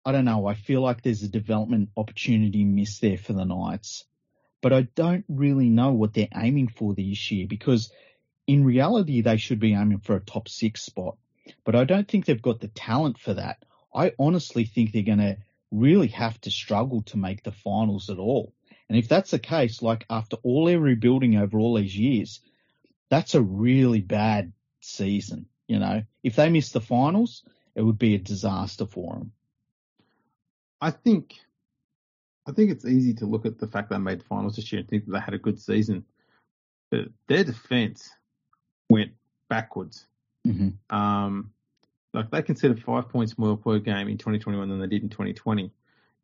I 0.04 0.12
don't 0.12 0.26
know. 0.26 0.48
I 0.48 0.56
feel 0.56 0.82
like 0.82 1.02
there's 1.02 1.24
a 1.24 1.30
development 1.30 1.90
opportunity 1.96 2.66
missed 2.66 3.02
there 3.02 3.18
for 3.18 3.34
the 3.34 3.46
Knights, 3.46 4.04
but 4.62 4.74
I 4.74 4.82
don't 4.82 5.26
really 5.28 5.70
know 5.70 5.92
what 5.92 6.14
they're 6.14 6.28
aiming 6.36 6.70
for 6.70 6.94
this 6.94 7.32
year 7.32 7.48
because 7.48 7.92
in 8.48 8.64
reality 8.64 9.22
they 9.22 9.38
should 9.38 9.60
be 9.60 9.74
aiming 9.74 10.00
for 10.00 10.16
a 10.16 10.22
top 10.22 10.50
six 10.50 10.84
spot, 10.84 11.18
but 11.64 11.76
I 11.76 11.84
don't 11.84 12.08
think 12.08 12.26
they've 12.26 12.42
got 12.42 12.60
the 12.60 12.70
talent 12.70 13.20
for 13.20 13.34
that. 13.34 13.64
I 13.94 14.14
honestly 14.20 14.66
think 14.66 14.92
they're 14.92 15.04
going 15.04 15.20
to 15.20 15.38
really 15.72 16.08
have 16.08 16.40
to 16.42 16.52
struggle 16.52 17.02
to 17.04 17.18
make 17.18 17.44
the 17.44 17.52
finals 17.52 18.10
at 18.10 18.20
all. 18.20 18.54
And 18.90 18.98
if 18.98 19.10
that's 19.10 19.32
the 19.32 19.40
case, 19.40 19.82
like 19.82 20.06
after 20.10 20.38
all 20.44 20.66
their 20.66 20.80
rebuilding 20.80 21.36
over 21.36 21.60
all 21.60 21.76
these 21.76 21.98
years, 21.98 22.40
that's 23.10 23.36
a 23.36 23.42
really 23.42 24.02
bad 24.02 24.54
season. 24.82 25.48
You 25.68 25.80
know, 25.80 26.04
if 26.24 26.38
they 26.38 26.50
miss 26.50 26.72
the 26.72 26.80
finals, 26.80 27.44
it 27.76 27.82
would 27.82 28.00
be 28.00 28.16
a 28.16 28.20
disaster 28.20 28.86
for 28.86 29.16
them. 29.16 29.32
I 30.80 30.92
think 30.92 31.36
I 32.48 32.54
think 32.54 32.72
it's 32.72 32.86
easy 32.86 33.14
to 33.16 33.26
look 33.26 33.46
at 33.46 33.60
the 33.60 33.68
fact 33.68 33.90
they 33.90 33.98
made 33.98 34.24
finals 34.24 34.56
this 34.56 34.72
year 34.72 34.80
and 34.80 34.90
think 34.90 35.06
that 35.06 35.12
they 35.12 35.20
had 35.20 35.34
a 35.34 35.40
good 35.40 35.60
season. 35.60 36.06
But 36.90 37.10
their 37.28 37.44
defense 37.44 38.10
went 38.90 39.12
backwards. 39.50 40.06
Mm-hmm. 40.48 40.96
Um, 40.96 41.52
like 42.14 42.32
they 42.32 42.42
considered 42.42 42.82
five 42.82 43.10
points 43.10 43.38
more 43.38 43.58
per 43.58 43.80
game 43.80 44.08
in 44.08 44.18
2021 44.18 44.70
than 44.70 44.80
they 44.80 44.88
did 44.88 45.04
in 45.04 45.10
2020. 45.10 45.72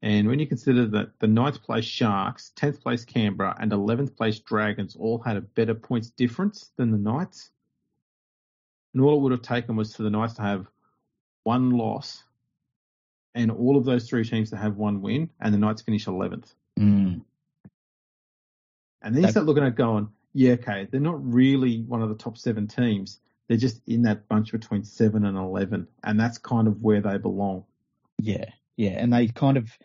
And 0.02 0.28
when 0.28 0.40
you 0.40 0.48
consider 0.48 0.86
that 0.88 1.20
the 1.20 1.28
ninth 1.28 1.62
place 1.64 1.86
Sharks, 1.86 2.52
10th 2.58 2.82
place 2.82 3.06
Canberra, 3.06 3.56
and 3.60 3.72
11th 3.72 4.16
place 4.16 4.40
Dragons 4.40 4.96
all 4.98 5.20
had 5.20 5.38
a 5.38 5.42
better 5.42 5.76
points 5.76 6.10
difference 6.10 6.72
than 6.78 6.92
the 6.92 6.98
Knights, 6.98 7.52
and 8.94 9.04
all 9.04 9.18
it 9.18 9.22
would 9.22 9.32
have 9.32 9.42
taken 9.42 9.76
was 9.76 9.96
for 9.96 10.04
the 10.04 10.10
Knights 10.10 10.36
to 10.36 10.42
have 10.42 10.68
one 11.44 11.72
loss 11.72 12.24
and 13.36 13.52
all 13.52 13.78
of 13.78 13.86
those 13.86 14.08
three 14.08 14.24
teams 14.24 14.52
to 14.52 14.58
have 14.58 14.78
one 14.78 15.02
win, 15.02 15.30
and 15.40 15.54
the 15.54 15.58
Knights 15.58 15.82
finish 15.82 16.06
11th. 16.06 16.54
Mm. 16.80 17.22
And 19.02 19.16
then 19.16 19.16
you 19.16 19.22
That- 19.22 19.32
start 19.32 19.46
looking 19.46 19.64
at 19.64 19.76
going, 19.76 20.10
yeah, 20.34 20.54
okay, 20.54 20.88
they're 20.90 21.00
not 21.00 21.24
really 21.26 21.82
one 21.82 22.02
of 22.02 22.10
the 22.10 22.16
top 22.16 22.38
seven 22.38 22.68
teams. 22.68 23.20
They're 23.48 23.58
just 23.58 23.82
in 23.88 24.04
that 24.04 24.28
bunch 24.28 24.52
between 24.52 24.84
seven 24.84 25.26
and 25.26 25.38
11, 25.38 25.88
and 26.04 26.20
that's 26.20 26.38
kind 26.38 26.68
of 26.68 26.82
where 26.82 27.02
they 27.02 27.18
belong. 27.18 27.66
Yeah, 28.18 28.50
yeah, 28.78 28.92
and 28.92 29.12
they 29.12 29.28
kind 29.28 29.58
of 29.58 29.78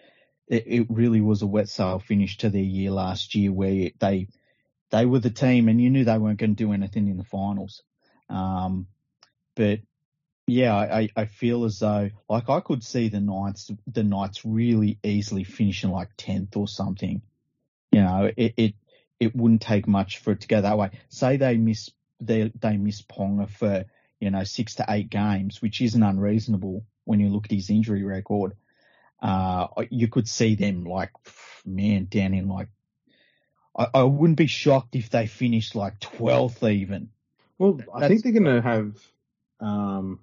it, 0.47 0.65
it 0.67 0.87
really 0.89 1.21
was 1.21 1.43
a 1.43 1.47
wet 1.47 1.69
sail 1.69 1.99
finish 1.99 2.39
to 2.39 2.49
their 2.51 2.63
year 2.63 2.91
last 2.91 3.35
year, 3.35 3.53
where 3.53 3.91
they 3.99 4.29
they 4.91 5.05
were 5.05 5.19
the 5.19 5.31
team, 5.31 5.69
and 5.69 5.81
you 5.81 5.91
knew 5.91 6.05
they 6.05 6.17
weren't 6.17 6.39
going 6.39 6.55
to 6.55 6.65
do 6.65 6.73
anything 6.73 7.09
in 7.09 7.19
the 7.19 7.25
finals. 7.25 7.83
Um, 8.31 8.87
but 9.55 9.81
yeah, 10.49 10.75
I, 10.75 11.09
I- 11.17 11.27
feel 11.27 11.65
as 11.65 11.79
though 11.79 12.11
like 12.29 12.49
I 12.49 12.61
could 12.61 12.83
see 12.83 13.09
the 13.09 13.21
Knights 13.21 13.71
the 13.87 14.03
Knights 14.03 14.45
really 14.45 14.99
easily 15.03 15.45
finishing 15.45 15.91
like 15.91 16.09
tenth 16.17 16.57
or 16.57 16.67
something. 16.67 17.23
You 17.93 18.03
know, 18.03 18.31
it, 18.37 18.55
it 18.57 18.75
it 19.21 19.37
wouldn't 19.37 19.63
take 19.63 19.87
much 19.87 20.19
for 20.19 20.33
it 20.33 20.41
to 20.43 20.49
go 20.49 20.61
that 20.61 20.79
way. 20.79 20.91
Say 21.09 21.37
they 21.37 21.57
miss 21.57 21.91
they 22.21 22.51
they 22.59 22.77
miss 22.77 23.03
Ponga 23.03 23.49
for 23.49 23.85
you 24.21 24.31
know 24.31 24.45
six 24.45 24.77
to 24.77 24.85
eight 24.89 25.11
games, 25.11 25.63
which 25.63 25.81
isn't 25.81 26.03
unreasonable 26.03 26.85
when 27.05 27.21
you 27.21 27.29
look 27.29 27.45
at 27.47 27.53
his 27.53 27.71
injury 27.71 28.03
record. 28.05 28.55
Uh, 29.21 29.67
you 29.91 30.09
could 30.09 30.29
see 30.29 30.55
them 30.55 30.85
like 30.85 31.11
man 31.67 32.07
down 32.11 32.35
in 32.35 32.49
like. 32.49 32.69
I, 33.77 33.87
I 33.95 34.03
wouldn't 34.05 34.39
be 34.39 34.47
shocked 34.47 34.95
if 34.97 35.11
they 35.11 35.27
finished 35.27 35.75
like 35.75 36.01
twelfth 36.01 36.63
even. 36.63 37.11
Well, 37.59 37.81
I 37.95 38.01
That's- 38.01 38.09
think 38.23 38.23
they're 38.35 38.43
going 38.43 38.63
to 38.63 38.69
have 38.69 38.97
um, 39.61 40.21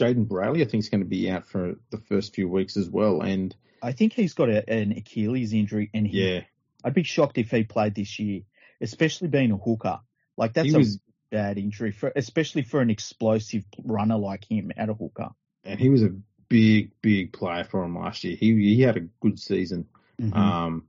Jayden 0.00 0.26
Brailey. 0.26 0.62
I 0.62 0.64
think 0.64 0.82
is 0.82 0.88
going 0.88 1.02
to 1.02 1.06
be 1.06 1.30
out 1.30 1.46
for 1.46 1.74
the 1.90 1.98
first 1.98 2.34
few 2.34 2.48
weeks 2.48 2.76
as 2.76 2.88
well. 2.88 3.20
And 3.20 3.54
I 3.82 3.92
think 3.92 4.12
he's 4.12 4.34
got 4.34 4.48
a, 4.48 4.68
an 4.68 4.92
Achilles 4.92 5.52
injury, 5.52 5.90
and 5.92 6.06
he 6.06 6.22
yeah, 6.22 6.40
I'd 6.84 6.94
be 6.94 7.02
shocked 7.02 7.38
if 7.38 7.50
he 7.50 7.64
played 7.64 7.94
this 7.94 8.18
year, 8.18 8.42
especially 8.80 9.28
being 9.28 9.52
a 9.52 9.56
hooker. 9.56 10.00
Like 10.36 10.54
that's 10.54 10.74
a 10.74 10.84
bad 11.30 11.58
injury 11.58 11.92
for, 11.92 12.12
especially 12.14 12.62
for 12.62 12.80
an 12.80 12.90
explosive 12.90 13.64
runner 13.84 14.16
like 14.16 14.44
him 14.50 14.72
at 14.76 14.88
a 14.88 14.94
hooker. 14.94 15.30
And 15.64 15.78
he 15.78 15.90
was 15.90 16.02
a 16.02 16.14
big, 16.48 16.92
big 17.02 17.32
player 17.32 17.64
for 17.64 17.82
him 17.84 17.98
last 17.98 18.24
year. 18.24 18.36
He 18.36 18.54
he 18.54 18.80
had 18.82 18.96
a 18.96 19.00
good 19.20 19.38
season. 19.38 19.86
Mm-hmm. 20.20 20.38
Um, 20.38 20.84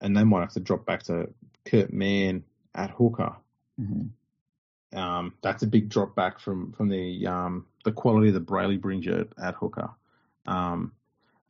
and 0.00 0.16
they 0.16 0.24
might 0.24 0.40
have 0.40 0.52
to 0.52 0.60
drop 0.60 0.86
back 0.86 1.04
to 1.04 1.30
Kurt 1.64 1.92
Mann 1.92 2.44
at 2.74 2.90
hooker. 2.90 3.36
Mm-hmm. 3.80 4.08
Um, 4.94 5.34
that's 5.42 5.62
a 5.62 5.66
big 5.66 5.88
drop 5.88 6.14
back 6.14 6.38
from 6.38 6.72
from 6.72 6.88
the 6.88 7.26
um, 7.26 7.66
the 7.84 7.92
quality 7.92 8.30
that 8.30 8.46
Brailey 8.46 8.80
brings 8.80 9.04
you 9.04 9.14
at, 9.14 9.28
at 9.42 9.54
hooker. 9.54 9.90
Um, 10.46 10.92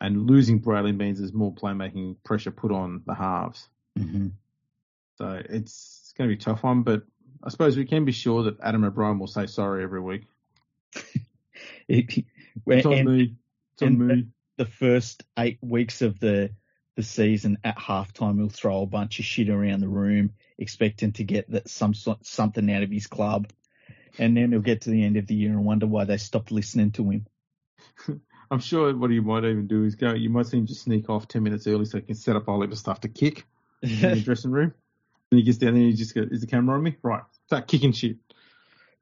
and 0.00 0.26
losing 0.26 0.60
Brailey 0.60 0.96
means 0.96 1.18
there's 1.18 1.32
more 1.32 1.54
playmaking 1.54 2.16
pressure 2.24 2.50
put 2.50 2.72
on 2.72 3.02
the 3.06 3.14
halves. 3.14 3.68
Mm-hmm. 3.98 4.28
So 5.16 5.42
it's, 5.48 6.00
it's 6.02 6.12
going 6.16 6.28
to 6.28 6.36
be 6.36 6.40
a 6.40 6.44
tough 6.44 6.62
one, 6.62 6.82
but 6.82 7.02
I 7.42 7.48
suppose 7.48 7.76
we 7.76 7.86
can 7.86 8.04
be 8.04 8.12
sure 8.12 8.44
that 8.44 8.60
Adam 8.60 8.84
O'Brien 8.84 9.18
will 9.18 9.26
say 9.26 9.46
sorry 9.46 9.82
every 9.82 10.00
week. 10.00 10.24
it, 11.88 12.24
It's 12.66 12.86
on 12.86 12.92
and 12.92 13.08
me. 13.08 13.34
It's 13.74 13.82
on 13.82 14.06
me. 14.06 14.26
the 14.56 14.66
first 14.66 15.22
eight 15.38 15.58
weeks 15.62 16.02
of 16.02 16.18
the 16.20 16.50
the 16.96 17.02
season 17.02 17.58
at 17.62 17.76
halftime, 17.76 18.38
he'll 18.38 18.48
throw 18.48 18.80
a 18.80 18.86
bunch 18.86 19.18
of 19.18 19.26
shit 19.26 19.50
around 19.50 19.80
the 19.80 19.88
room, 19.88 20.32
expecting 20.58 21.12
to 21.12 21.24
get 21.24 21.50
that 21.50 21.68
some 21.68 21.94
something 21.94 22.72
out 22.72 22.82
of 22.82 22.90
his 22.90 23.06
club, 23.06 23.48
and 24.18 24.36
then 24.36 24.52
he'll 24.52 24.60
get 24.60 24.82
to 24.82 24.90
the 24.90 25.04
end 25.04 25.16
of 25.16 25.26
the 25.26 25.34
year 25.34 25.50
and 25.50 25.64
wonder 25.64 25.86
why 25.86 26.04
they 26.04 26.16
stopped 26.16 26.50
listening 26.50 26.92
to 26.92 27.10
him. 27.10 27.26
I'm 28.50 28.60
sure 28.60 28.96
what 28.96 29.10
he 29.10 29.20
might 29.20 29.44
even 29.44 29.66
do 29.66 29.84
is 29.84 29.96
go. 29.96 30.14
You 30.14 30.30
might 30.30 30.46
see 30.46 30.58
him 30.58 30.66
just 30.66 30.82
sneak 30.82 31.10
off 31.10 31.28
ten 31.28 31.42
minutes 31.42 31.66
early 31.66 31.84
so 31.84 31.98
he 31.98 32.04
can 32.04 32.14
set 32.14 32.36
up 32.36 32.46
a 32.48 32.50
whole 32.50 32.62
heap 32.62 32.72
of 32.72 32.78
stuff 32.78 33.00
to 33.00 33.08
kick 33.08 33.44
in 33.82 34.00
the 34.00 34.20
dressing 34.24 34.52
room. 34.52 34.72
And 35.30 35.38
he 35.38 35.44
gets 35.44 35.58
down 35.58 35.74
there 35.74 35.82
and 35.82 35.90
he 35.90 35.96
just 35.96 36.14
goes, 36.14 36.28
"Is 36.30 36.40
the 36.40 36.46
camera 36.46 36.76
on 36.76 36.82
me? 36.82 36.96
Right, 37.02 37.22
start 37.46 37.66
kicking 37.66 37.92
shit." 37.92 38.18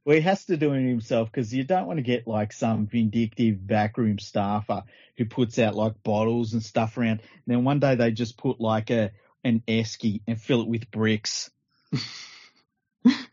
Well, 0.04 0.16
he 0.16 0.22
has 0.22 0.44
to 0.46 0.56
do 0.58 0.74
it 0.74 0.86
himself 0.86 1.30
because 1.30 1.52
you 1.54 1.64
don't 1.64 1.86
want 1.86 1.96
to 1.96 2.02
get 2.02 2.26
like 2.26 2.52
some 2.52 2.86
vindictive 2.86 3.66
backroom 3.66 4.18
staffer 4.18 4.84
who 5.16 5.24
puts 5.24 5.58
out 5.58 5.74
like 5.74 6.02
bottles 6.02 6.52
and 6.52 6.62
stuff 6.62 6.98
around. 6.98 7.20
And 7.20 7.46
then 7.46 7.64
one 7.64 7.80
day 7.80 7.94
they 7.94 8.10
just 8.10 8.36
put 8.36 8.60
like 8.60 8.90
a 8.90 9.12
an 9.44 9.62
esky 9.68 10.22
and 10.26 10.40
fill 10.40 10.62
it 10.62 10.68
with 10.68 10.90
bricks. 10.90 11.50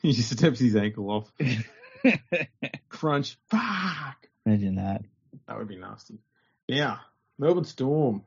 he 0.01 0.13
just 0.13 0.31
steps 0.31 0.59
his 0.59 0.75
ankle 0.75 1.09
off. 1.09 1.31
Crunch. 2.89 3.37
Fuck. 3.49 4.27
Imagine 4.45 4.75
that. 4.75 5.03
That 5.47 5.57
would 5.57 5.67
be 5.67 5.77
nasty. 5.77 6.19
Yeah, 6.67 6.97
Melbourne 7.39 7.65
Storm. 7.65 8.23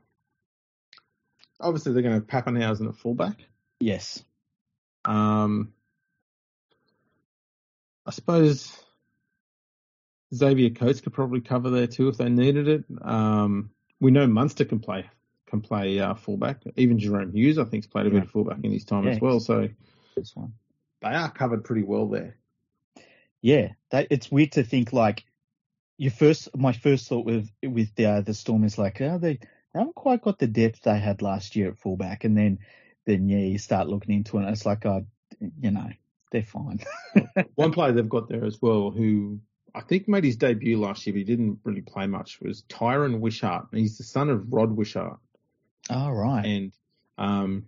Obviously, 1.59 1.93
they're 1.93 2.01
going 2.01 2.21
to 2.21 2.33
have 2.33 2.45
Papenhuyzen 2.45 2.89
at 2.89 2.97
fullback. 2.97 3.45
Yes. 3.79 4.23
Um, 5.05 5.73
I 8.05 8.11
suppose 8.11 8.77
Xavier 10.33 10.71
Coates 10.71 11.01
could 11.01 11.13
probably 11.13 11.41
cover 11.41 11.69
there 11.69 11.87
too 11.87 12.09
if 12.09 12.17
they 12.17 12.29
needed 12.29 12.67
it. 12.67 12.83
Um, 13.01 13.71
we 13.99 14.11
know 14.11 14.27
Munster 14.27 14.65
can 14.65 14.79
play 14.79 15.09
can 15.47 15.61
play 15.61 15.99
uh, 15.99 16.15
fullback. 16.15 16.61
Even 16.75 16.97
Jahrome 16.97 17.33
Hughes, 17.33 17.57
I 17.57 17.63
think, 17.63 17.83
has 17.83 17.91
played 17.91 18.07
a 18.07 18.09
bit 18.09 18.23
of 18.23 18.31
fullback 18.31 18.59
in 18.63 18.71
his 18.71 18.85
time 18.85 19.05
Yeah, 19.05 19.11
as 19.11 19.21
well. 19.21 19.39
So 19.39 19.69
they 20.15 21.09
are 21.09 21.31
covered 21.31 21.63
pretty 21.63 21.83
well 21.83 22.07
there. 22.07 22.37
Yeah, 23.41 23.73
that 23.91 24.07
it's 24.09 24.31
weird 24.31 24.53
to 24.53 24.63
think 24.63 24.91
like 24.91 25.23
your 25.97 26.11
first. 26.11 26.55
My 26.55 26.73
first 26.73 27.07
thought 27.07 27.25
with 27.25 27.49
with 27.63 27.93
the 27.95 28.23
the 28.25 28.33
Storm 28.33 28.63
is 28.63 28.77
like, 28.77 29.01
oh, 29.01 29.17
they, 29.19 29.35
they 29.35 29.79
haven't 29.79 29.95
quite 29.95 30.23
got 30.23 30.39
the 30.39 30.47
depth 30.47 30.81
they 30.81 30.99
had 30.99 31.21
last 31.21 31.55
year 31.55 31.69
at 31.69 31.77
fullback, 31.77 32.23
and 32.23 32.35
then 32.35 32.59
then 33.05 33.29
yeah, 33.29 33.37
you 33.37 33.59
start 33.59 33.87
looking 33.87 34.15
into 34.15 34.37
it, 34.37 34.43
and 34.43 34.49
it's 34.49 34.65
like, 34.65 34.85
oh, 34.85 35.05
you 35.39 35.71
know, 35.71 35.89
they're 36.31 36.43
fine. 36.43 36.79
One 37.55 37.71
player 37.71 37.91
they've 37.91 38.09
got 38.09 38.29
there 38.29 38.45
as 38.45 38.59
well, 38.61 38.89
who 38.89 39.39
I 39.75 39.81
think 39.81 40.07
made 40.07 40.23
his 40.23 40.37
debut 40.37 40.79
last 40.79 41.05
year, 41.05 41.13
but 41.13 41.19
he 41.19 41.23
didn't 41.25 41.59
really 41.63 41.81
play 41.81 42.07
much, 42.07 42.39
was 42.41 42.63
Tyran 42.63 43.19
Wishart. 43.19 43.67
He's 43.73 43.97
the 43.97 44.03
son 44.03 44.29
of 44.29 44.51
Rod 44.51 44.71
Wishart. 44.71 45.19
All 45.89 46.13
right. 46.13 46.45
and 46.45 46.71
um, 47.17 47.65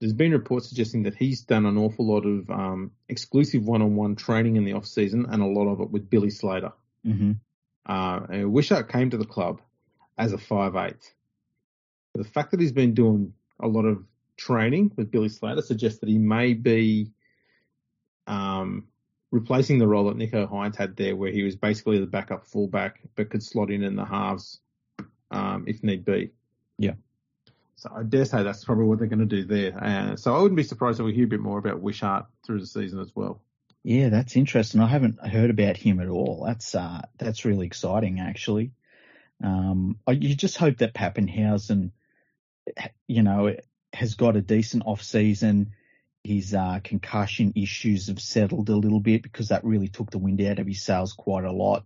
there's 0.00 0.12
been 0.12 0.32
reports 0.32 0.68
suggesting 0.68 1.02
that 1.04 1.16
he's 1.16 1.42
done 1.42 1.66
an 1.66 1.76
awful 1.76 2.06
lot 2.06 2.24
of 2.24 2.48
um, 2.50 2.92
exclusive 3.08 3.64
one-on-one 3.64 4.16
training 4.16 4.56
in 4.56 4.64
the 4.64 4.74
off 4.74 4.86
season, 4.86 5.26
and 5.28 5.42
a 5.42 5.46
lot 5.46 5.68
of 5.68 5.80
it 5.80 5.90
with 5.90 6.08
Billy 6.08 6.30
Slater. 6.30 6.72
hmm 7.04 7.32
Uh, 7.86 8.20
and 8.30 8.52
Wishart 8.52 8.90
came 8.90 9.10
to 9.10 9.16
the 9.16 9.26
club 9.26 9.60
as 10.16 10.32
a 10.32 10.38
five 10.38 10.76
eight. 10.76 11.12
The 12.14 12.24
fact 12.24 12.50
that 12.52 12.60
he's 12.60 12.72
been 12.72 12.94
doing 12.94 13.32
a 13.60 13.68
lot 13.68 13.84
of 13.84 14.04
training 14.36 14.92
with 14.96 15.10
Billy 15.10 15.28
Slater 15.28 15.62
suggests 15.62 16.00
that 16.00 16.08
he 16.08 16.18
may 16.18 16.54
be 16.54 17.10
um, 18.26 18.88
replacing 19.30 19.78
the 19.78 19.86
role 19.86 20.04
that 20.04 20.16
Nicho 20.16 20.48
Hynes 20.50 20.76
had 20.76 20.96
there, 20.96 21.16
where 21.16 21.32
he 21.32 21.42
was 21.42 21.56
basically 21.56 21.98
the 21.98 22.06
backup 22.06 22.46
fullback 22.46 23.00
but 23.16 23.30
could 23.30 23.42
slot 23.42 23.70
in 23.70 23.82
in 23.82 23.96
the 23.96 24.04
halves 24.04 24.60
um, 25.30 25.64
if 25.66 25.82
need 25.82 26.04
be. 26.04 26.30
Yeah. 26.78 26.94
So 27.78 27.92
I 27.94 28.02
dare 28.02 28.24
say 28.24 28.42
that's 28.42 28.64
probably 28.64 28.86
what 28.86 28.98
they're 28.98 29.06
going 29.06 29.26
to 29.26 29.42
do 29.42 29.44
there. 29.44 30.16
So 30.16 30.34
I 30.34 30.42
wouldn't 30.42 30.56
be 30.56 30.64
surprised 30.64 30.98
if 30.98 31.06
we 31.06 31.14
hear 31.14 31.26
a 31.26 31.28
bit 31.28 31.38
more 31.38 31.58
about 31.58 31.80
Wishart 31.80 32.26
through 32.44 32.58
the 32.58 32.66
season 32.66 32.98
as 32.98 33.14
well. 33.14 33.40
Yeah, 33.84 34.08
that's 34.08 34.36
interesting. 34.36 34.80
I 34.80 34.88
haven't 34.88 35.24
heard 35.24 35.50
about 35.50 35.76
him 35.76 36.00
at 36.00 36.08
all. 36.08 36.42
That's 36.44 36.74
uh, 36.74 37.02
that's 37.18 37.44
really 37.44 37.66
exciting, 37.66 38.18
actually. 38.18 38.72
Um, 39.42 40.00
you 40.08 40.34
just 40.34 40.56
hope 40.56 40.78
that 40.78 40.92
Papenhuyzen, 40.92 41.92
you 43.06 43.22
know, 43.22 43.54
has 43.92 44.16
got 44.16 44.34
a 44.34 44.42
decent 44.42 44.82
off 44.84 45.00
season. 45.00 45.72
His 46.24 46.54
uh, 46.54 46.80
concussion 46.82 47.52
issues 47.54 48.08
have 48.08 48.20
settled 48.20 48.68
a 48.70 48.76
little 48.76 49.00
bit 49.00 49.22
because 49.22 49.48
that 49.48 49.64
really 49.64 49.88
took 49.88 50.10
the 50.10 50.18
wind 50.18 50.42
out 50.42 50.58
of 50.58 50.66
his 50.66 50.82
sails 50.82 51.12
quite 51.12 51.44
a 51.44 51.52
lot, 51.52 51.84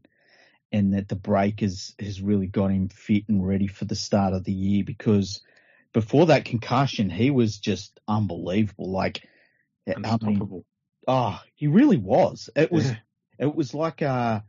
and 0.72 0.95
that 0.95 1.09
the 1.09 1.16
break 1.16 1.61
has 1.61 1.95
has 2.01 2.22
really 2.22 2.47
got 2.47 2.68
him 2.68 2.88
fit 2.88 3.24
and 3.28 3.47
ready 3.47 3.66
for 3.66 3.84
the 3.84 3.95
start 3.95 4.32
of 4.32 4.45
the 4.45 4.53
year. 4.53 4.84
Because 4.84 5.43
before 5.93 6.26
that 6.26 6.45
concussion, 6.45 7.11
he 7.11 7.30
was 7.30 7.59
just 7.59 8.01
unbelievable. 8.09 8.90
Like, 8.90 9.28
I 9.86 9.99
mean, 9.99 10.05
Unstoppable. 10.07 10.64
Oh, 11.07 11.40
he 11.55 11.66
really 11.66 11.97
was. 11.97 12.49
It 12.55 12.70
was 12.70 12.86
Yeah. 12.86 12.97
it 13.38 13.55
was 13.55 13.74
like 13.74 14.03
a 14.03 14.45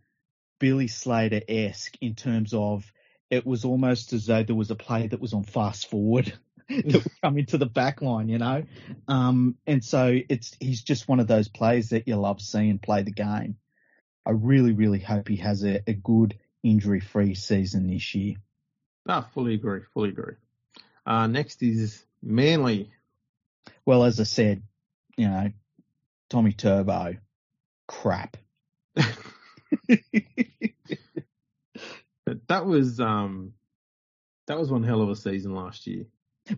Billy 0.60 0.88
Slater 0.88 1.42
esque 1.48 1.98
in 2.02 2.16
terms 2.16 2.54
of 2.54 2.92
it 3.30 3.46
was 3.46 3.66
almost 3.66 4.14
as 4.14 4.28
though 4.28 4.44
there 4.44 4.56
was 4.56 4.72
a 4.72 4.76
play 4.76 5.08
that 5.08 5.20
was 5.20 5.34
on 5.34 5.44
fast 5.44 5.90
forward 5.90 6.32
that 6.70 6.86
would 6.86 7.06
come 7.24 7.38
into 7.38 7.58
the 7.58 7.66
back 7.66 8.02
line, 8.02 8.30
you 8.30 8.38
know. 8.38 8.64
Um, 9.08 9.58
and 9.66 9.84
so 9.84 10.18
it's 10.30 10.56
he's 10.60 10.84
just 10.84 11.08
one 11.08 11.20
of 11.20 11.28
those 11.28 11.48
players 11.48 11.90
that 11.90 12.08
you 12.08 12.16
love 12.16 12.42
seeing 12.42 12.78
play 12.78 13.02
the 13.02 13.12
game. 13.12 13.58
I 14.26 14.32
really, 14.32 14.72
really 14.72 15.00
hope 15.00 15.28
he 15.28 15.38
has 15.38 15.64
a, 15.66 15.82
a 15.88 15.94
good 15.94 16.38
injury 16.64 17.02
free 17.02 17.36
season 17.36 17.88
this 17.88 18.16
year. 18.16 18.36
No, 19.06 19.26
fully 19.34 19.56
agree. 19.56 19.82
Fully 19.94 20.10
agree. 20.10 20.36
Uh, 21.06 21.28
next 21.28 21.62
is 21.62 22.04
Manly. 22.22 22.92
Well, 23.86 24.04
as 24.04 24.20
I 24.20 24.24
said, 24.24 24.64
you 25.18 25.28
know, 25.28 25.52
Tommy 26.30 26.54
Turbo, 26.54 27.18
crap. 27.88 28.38
that 32.48 32.66
was 32.66 33.00
um, 33.00 33.54
that 34.48 34.58
was 34.58 34.72
one 34.72 34.84
hell 34.84 35.02
of 35.02 35.10
a 35.10 35.16
season 35.16 35.54
last 35.54 35.88
year. 35.88 36.06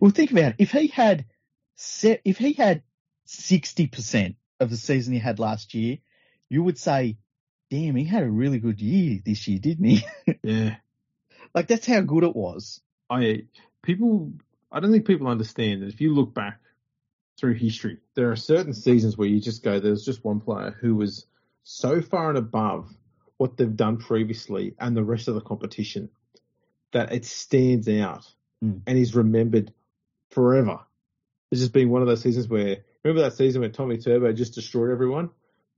Well, 0.00 0.10
think 0.10 0.30
about 0.30 0.52
it. 0.52 0.56
If 0.58 0.72
he 0.72 0.86
had 0.88 1.24
set, 1.76 2.20
if 2.24 2.38
he 2.38 2.52
had 2.52 2.82
sixty 3.24 3.86
percent 3.86 4.36
of 4.60 4.70
the 4.70 4.76
season 4.76 5.12
he 5.12 5.18
had 5.18 5.38
last 5.38 5.74
year, 5.74 5.98
you 6.48 6.62
would 6.62 6.78
say, 6.78 7.18
"Damn, 7.70 7.96
he 7.96 8.04
had 8.04 8.22
a 8.22 8.30
really 8.30 8.58
good 8.58 8.80
year 8.80 9.20
this 9.24 9.48
year, 9.48 9.58
didn't 9.58 9.84
he?" 9.84 10.06
Yeah, 10.42 10.76
like 11.54 11.66
that's 11.66 11.86
how 11.86 12.00
good 12.00 12.24
it 12.24 12.36
was. 12.36 12.80
I 13.10 13.44
people. 13.86 14.32
I 14.70 14.80
don't 14.80 14.92
think 14.92 15.06
people 15.06 15.28
understand 15.28 15.82
that 15.82 15.88
if 15.88 16.00
you 16.00 16.12
look 16.12 16.34
back 16.34 16.60
through 17.38 17.54
history, 17.54 17.98
there 18.14 18.30
are 18.30 18.36
certain 18.36 18.74
seasons 18.74 19.16
where 19.16 19.28
you 19.28 19.40
just 19.40 19.62
go, 19.62 19.78
"There's 19.78 20.04
just 20.04 20.24
one 20.24 20.40
player 20.40 20.72
who 20.80 20.96
was 20.96 21.26
so 21.62 22.02
far 22.02 22.28
and 22.28 22.38
above 22.38 22.92
what 23.38 23.56
they've 23.56 23.76
done 23.76 23.98
previously 23.98 24.74
and 24.78 24.96
the 24.96 25.04
rest 25.04 25.28
of 25.28 25.34
the 25.34 25.40
competition 25.40 26.10
that 26.92 27.12
it 27.12 27.24
stands 27.24 27.88
out 27.88 28.32
Mm. 28.62 28.80
and 28.86 28.98
is 28.98 29.14
remembered 29.14 29.72
forever." 30.30 30.80
It's 31.50 31.60
just 31.60 31.72
been 31.72 31.90
one 31.90 32.02
of 32.02 32.08
those 32.08 32.22
seasons 32.22 32.48
where 32.48 32.84
remember 33.04 33.22
that 33.22 33.34
season 33.36 33.60
when 33.62 33.72
Tommy 33.72 33.98
Turbo 33.98 34.32
just 34.32 34.54
destroyed 34.54 34.90
everyone. 34.90 35.30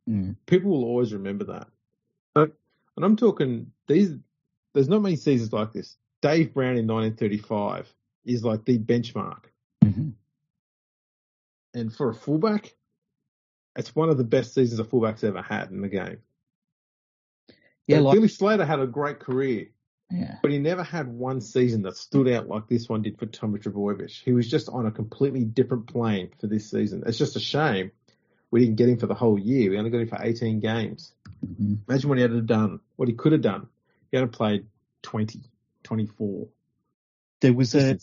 Mm. 0.08 0.36
people 0.46 0.70
will 0.70 0.84
always 0.84 1.12
remember 1.12 1.44
that. 1.44 1.68
But, 2.34 2.56
and 2.96 3.04
I'm 3.04 3.16
talking 3.16 3.72
these. 3.86 4.16
There's 4.72 4.88
not 4.88 5.02
many 5.02 5.16
seasons 5.16 5.52
like 5.52 5.72
this. 5.72 5.98
Dave 6.22 6.54
Brown 6.54 6.78
in 6.78 6.86
1935 6.86 7.92
is 8.24 8.44
like 8.44 8.64
the 8.64 8.78
benchmark, 8.78 9.44
hmm 9.82 10.10
and 11.74 11.94
for 11.94 12.08
a 12.08 12.14
fullback, 12.14 12.74
it's 13.76 13.94
one 13.94 14.08
of 14.08 14.16
the 14.16 14.24
best 14.24 14.54
seasons 14.54 14.80
a 14.80 14.84
fullback's 14.84 15.22
ever 15.22 15.42
had 15.42 15.70
in 15.70 15.82
the 15.82 15.88
game. 15.88 16.18
Yeah, 17.86 18.00
like 18.00 18.14
Billy 18.14 18.28
Slater 18.28 18.64
had 18.64 18.80
a 18.80 18.86
great 18.86 19.20
career, 19.20 19.68
Yeah. 20.10 20.36
But 20.42 20.50
he 20.50 20.58
never 20.58 20.82
had 20.82 21.08
one 21.08 21.40
season 21.40 21.82
that 21.82 21.96
stood 21.96 22.28
out 22.28 22.48
like 22.48 22.68
this 22.68 22.88
one 22.88 23.02
did 23.02 23.18
for 23.18 23.26
Tommy 23.26 23.60
Trbojevic. 23.60 24.10
He 24.10 24.32
was 24.32 24.50
just 24.50 24.68
on 24.68 24.86
a 24.86 24.90
completely 24.90 25.44
different 25.44 25.86
plane 25.86 26.30
for 26.40 26.46
this 26.46 26.70
season. 26.70 27.04
It's 27.06 27.18
just 27.18 27.36
a 27.36 27.40
shame 27.40 27.92
we 28.50 28.60
didn't 28.60 28.76
get 28.76 28.88
him 28.88 28.98
for 28.98 29.06
the 29.06 29.14
whole 29.14 29.38
year. 29.38 29.70
We 29.70 29.78
only 29.78 29.90
got 29.90 30.00
him 30.00 30.08
for 30.08 30.18
18 30.20 30.60
games. 30.60 31.12
hmm 31.40 31.74
Imagine 31.88 32.08
what 32.08 32.18
he 32.18 32.22
had 32.22 32.46
done, 32.46 32.80
what 32.96 33.08
he 33.08 33.14
could 33.14 33.32
have 33.32 33.42
done. 33.42 33.68
He 34.10 34.16
had 34.16 34.32
played 34.32 34.66
20, 35.02 35.40
24. 35.82 36.46
There 37.40 37.52
was 37.52 37.74
a 37.74 37.98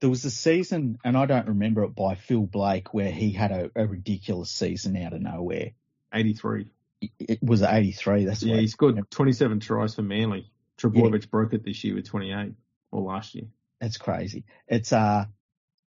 there 0.00 0.10
was 0.10 0.24
a 0.24 0.30
season, 0.30 0.98
and 1.04 1.16
I 1.16 1.26
don't 1.26 1.48
remember 1.48 1.84
it 1.84 1.94
by 1.94 2.14
Phil 2.14 2.46
Blake, 2.46 2.94
where 2.94 3.10
he 3.10 3.32
had 3.32 3.52
a, 3.52 3.70
a 3.74 3.86
ridiculous 3.86 4.50
season 4.50 4.96
out 4.96 5.12
of 5.12 5.20
nowhere. 5.20 5.72
83. 6.12 6.66
It, 7.02 7.10
it 7.18 7.42
was 7.42 7.62
83. 7.62 8.24
That's 8.24 8.42
Yeah, 8.42 8.56
he 8.56 8.66
scored 8.66 8.98
27 9.10 9.60
tries 9.60 9.94
for 9.94 10.02
Manly. 10.02 10.50
Trbojevic 10.78 11.28
broke 11.30 11.52
it 11.52 11.64
this 11.64 11.84
year 11.84 11.94
with 11.94 12.06
28, 12.06 12.54
or 12.90 13.02
last 13.02 13.34
year. 13.34 13.44
That's 13.80 13.98
crazy. 13.98 14.44
It's 14.66 14.92
uh, 14.92 15.26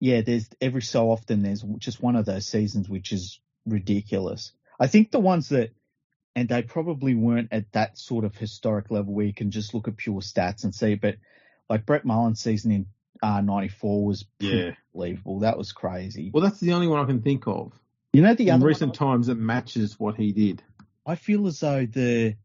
yeah. 0.01 0.20
There's 0.20 0.49
every 0.61 0.82
so 0.82 1.11
often 1.11 1.43
there's 1.43 1.62
just 1.78 2.03
one 2.03 2.16
of 2.16 2.26
those 2.26 2.47
seasons 2.47 2.88
which 2.88 3.12
is 3.12 3.40
ridiculous. 3.66 4.53
I 4.78 4.86
think 4.86 5.11
the 5.11 5.20
ones 5.20 5.51
that, 5.51 5.70
and 6.34 6.49
they 6.49 6.62
probably 6.62 7.14
weren't 7.14 7.49
at 7.53 7.72
that 7.72 7.99
sort 7.99 8.24
of 8.24 8.36
historic 8.36 8.90
level 8.90 9.14
where 9.14 9.26
you 9.26 9.34
can 9.34 9.51
just 9.51 9.74
look 9.74 9.88
at 9.88 9.97
pure 9.97 10.20
stats 10.20 10.64
and 10.64 10.74
see. 10.74 10.95
But 10.95 11.16
like 11.73 11.87
Brett 11.87 12.05
Mullins' 12.05 12.41
season 12.41 12.70
in 12.70 12.87
uh, 13.23 13.41
'94 13.41 14.05
was 14.05 14.27
Yeah. 14.41 14.73
unbelievable. 14.95 15.41
That 15.41 15.57
was 15.57 15.73
crazy. 15.73 16.31
Well, 16.33 16.43
that's 16.43 16.61
the 16.61 16.75
only 16.75 16.87
one 16.87 17.01
I 17.01 17.07
can 17.07 17.23
think 17.23 17.47
of 17.47 17.73
you 18.12 18.20
know 18.20 18.35
the 18.35 18.49
in 18.49 18.55
other 18.57 18.66
recent 18.66 18.93
times 18.95 19.29
that 19.29 19.37
matches 19.37 19.99
what 19.99 20.16
he 20.16 20.33
did. 20.33 20.62
I 21.07 21.14
feel 21.14 21.47
as 21.47 21.61
though 21.61 21.87
the 21.87 22.37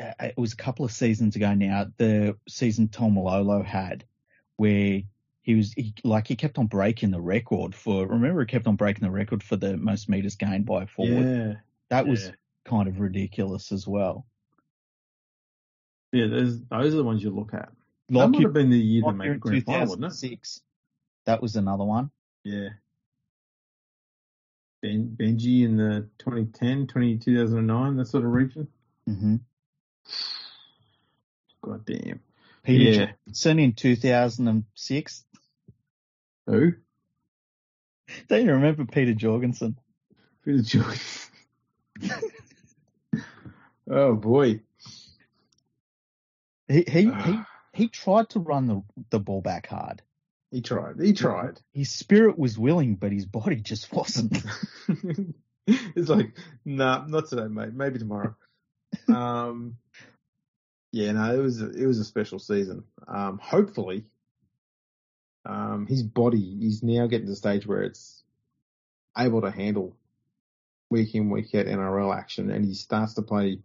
uh, 0.00 0.12
it 0.20 0.36
was 0.36 0.52
a 0.52 0.56
couple 0.56 0.84
of 0.84 0.92
seasons 0.92 1.34
ago 1.34 1.54
now. 1.54 1.86
The 1.96 2.36
season 2.48 2.86
Taumalolo 2.86 3.64
had 3.64 4.04
where 4.56 5.02
he 5.42 5.54
was 5.56 5.72
he, 5.72 5.92
like 6.04 6.28
he 6.28 6.36
kept 6.36 6.56
on 6.58 6.66
breaking 6.68 7.10
the 7.10 7.20
record 7.20 7.74
for. 7.74 8.06
Remember, 8.06 8.40
he 8.42 8.46
kept 8.46 8.68
on 8.68 8.76
breaking 8.76 9.02
the 9.02 9.10
record 9.10 9.42
for 9.42 9.56
the 9.56 9.76
most 9.76 10.08
meters 10.08 10.36
gained 10.36 10.66
by 10.66 10.84
a 10.84 10.86
forward. 10.86 11.26
Yeah. 11.26 11.54
that 11.90 12.06
was 12.06 12.30
kind 12.64 12.86
of 12.86 13.00
ridiculous 13.00 13.72
as 13.72 13.88
well. 13.88 14.24
Yeah, 16.12 16.28
those 16.28 16.62
are 16.70 16.90
the 16.90 17.04
ones 17.04 17.22
you 17.22 17.30
look 17.30 17.52
at. 17.54 17.70
That 18.08 18.14
Like 18.18 18.30
might 18.30 18.38
you- 18.40 18.46
have 18.46 18.54
been 18.54 18.70
the 18.70 18.78
year 18.78 19.02
to 19.02 19.06
like 19.08 19.16
make 19.16 19.24
you're 19.26 19.32
a 19.32 19.36
in 19.36 19.40
grand 19.40 19.64
final, 19.64 19.80
wouldn't 19.88 20.04
it? 20.04 20.08
2006. 20.10 20.60
That 21.26 21.42
was 21.42 21.56
another 21.56 21.84
one. 21.84 22.10
Yeah. 22.44 22.68
Ben, 24.82 25.16
Benji 25.18 25.64
in 25.64 25.76
the 25.76 26.08
2010, 26.18 26.86
20, 26.86 27.18
2009, 27.18 27.96
that 27.96 28.06
sort 28.06 28.24
of 28.24 28.30
region. 28.32 28.68
hmm 29.06 29.36
God 31.62 31.84
damn. 31.84 32.20
Peter 32.62 32.84
Yeah. 32.84 33.12
Johnson 33.26 33.58
in 33.58 33.72
2006. 33.72 35.24
Who? 36.46 36.72
Don't 38.28 38.44
you 38.44 38.52
remember 38.52 38.84
Peter 38.84 39.14
Jorgensen? 39.14 39.76
Peter 40.44 40.62
Jones. 40.62 41.30
oh 43.90 44.14
boy. 44.14 44.60
He 46.68 46.84
he 46.86 47.10
he, 47.10 47.38
he 47.76 47.88
tried 47.88 48.30
to 48.30 48.40
run 48.40 48.66
the 48.66 48.82
the 49.10 49.20
ball 49.20 49.42
back 49.42 49.66
hard. 49.66 50.02
he 50.50 50.62
tried. 50.62 50.98
He 50.98 51.12
tried. 51.12 51.60
His 51.74 51.90
spirit 51.90 52.38
was 52.38 52.58
willing, 52.58 52.94
but 52.94 53.12
his 53.12 53.26
body 53.26 53.56
just 53.56 53.92
wasn't. 53.92 54.42
it's 55.66 56.08
like, 56.08 56.36
nah, 56.64 57.04
not 57.06 57.28
today, 57.28 57.48
mate. 57.48 57.74
Maybe 57.74 57.98
tomorrow. 57.98 58.34
um, 59.08 59.76
yeah, 60.90 61.12
no, 61.12 61.34
it 61.34 61.42
was 61.42 61.60
it 61.60 61.86
was 61.86 61.98
a 61.98 62.04
special 62.04 62.38
season. 62.38 62.84
Um, 63.06 63.38
hopefully, 63.42 64.06
um, 65.44 65.86
his 65.86 66.02
body 66.02 66.58
is 66.62 66.82
now 66.82 67.06
getting 67.06 67.26
to 67.26 67.32
the 67.32 67.36
stage 67.36 67.66
where 67.66 67.82
it's 67.82 68.22
able 69.18 69.42
to 69.42 69.50
handle 69.50 69.94
week 70.88 71.14
in 71.14 71.28
week 71.28 71.54
out 71.54 71.66
NRL 71.66 72.16
action, 72.16 72.50
and 72.50 72.64
he 72.64 72.72
starts 72.72 73.14
to 73.14 73.22
play 73.22 73.58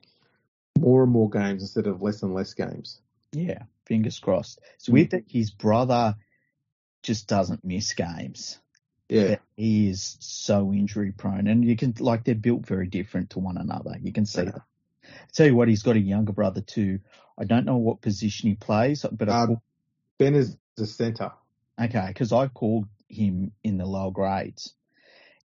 more 0.78 1.03
and 1.03 1.12
more 1.12 1.30
games 1.30 1.62
instead 1.62 1.88
of 1.88 2.01
less 2.01 2.24
and 2.24 2.34
less 2.34 2.53
games. 2.53 2.99
Yeah, 3.32 3.63
fingers 3.86 4.19
crossed. 4.19 4.59
It's 4.75 4.89
Mm. 4.89 4.93
weird 4.93 5.09
that 5.11 5.23
his 5.27 5.51
brother 5.51 6.15
just 7.03 7.27
doesn't 7.27 7.63
miss 7.63 7.93
games. 7.93 8.59
Yeah, 9.09 9.27
But 9.29 9.41
he 9.57 9.89
is 9.89 10.17
so 10.21 10.71
injury 10.71 11.11
prone, 11.11 11.47
and 11.47 11.65
you 11.65 11.75
can 11.75 11.93
like 11.99 12.23
they're 12.23 12.36
built 12.36 12.65
very 12.65 12.88
different 12.88 13.32
to 13.32 13.39
one 13.39 13.57
another. 13.57 13.97
You 14.01 14.13
can 14.13 14.25
see 14.25 14.43
Yeah. 14.43 14.51
that. 14.51 14.61
tell 15.34 15.47
you 15.47 15.55
what, 15.55 15.67
he's 15.67 15.84
got 15.84 15.95
a 15.97 15.99
younger 15.99 16.32
brother 16.32 16.61
too. 16.61 16.99
I 17.38 17.43
don't 17.43 17.65
know 17.65 17.77
what 17.77 18.01
position 18.01 18.49
he 18.49 18.55
plays, 18.55 19.05
but 19.11 19.27
Uh, 19.27 19.55
Ben 20.17 20.36
is 20.36 20.57
the 20.77 20.86
centre. 20.88 21.32
okay 21.79 22.07
because 22.07 22.32
I 22.32 22.47
called 22.47 22.88
him 23.09 23.51
in 23.63 23.77
the 23.77 23.86
lower 23.86 24.11
grades, 24.11 24.73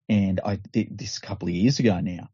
and 0.08 0.40
I 0.44 0.56
did 0.56 0.96
this 0.96 1.16
a 1.18 1.20
couple 1.20 1.48
of 1.48 1.54
years 1.54 1.80
ago 1.80 1.98
now, 2.00 2.28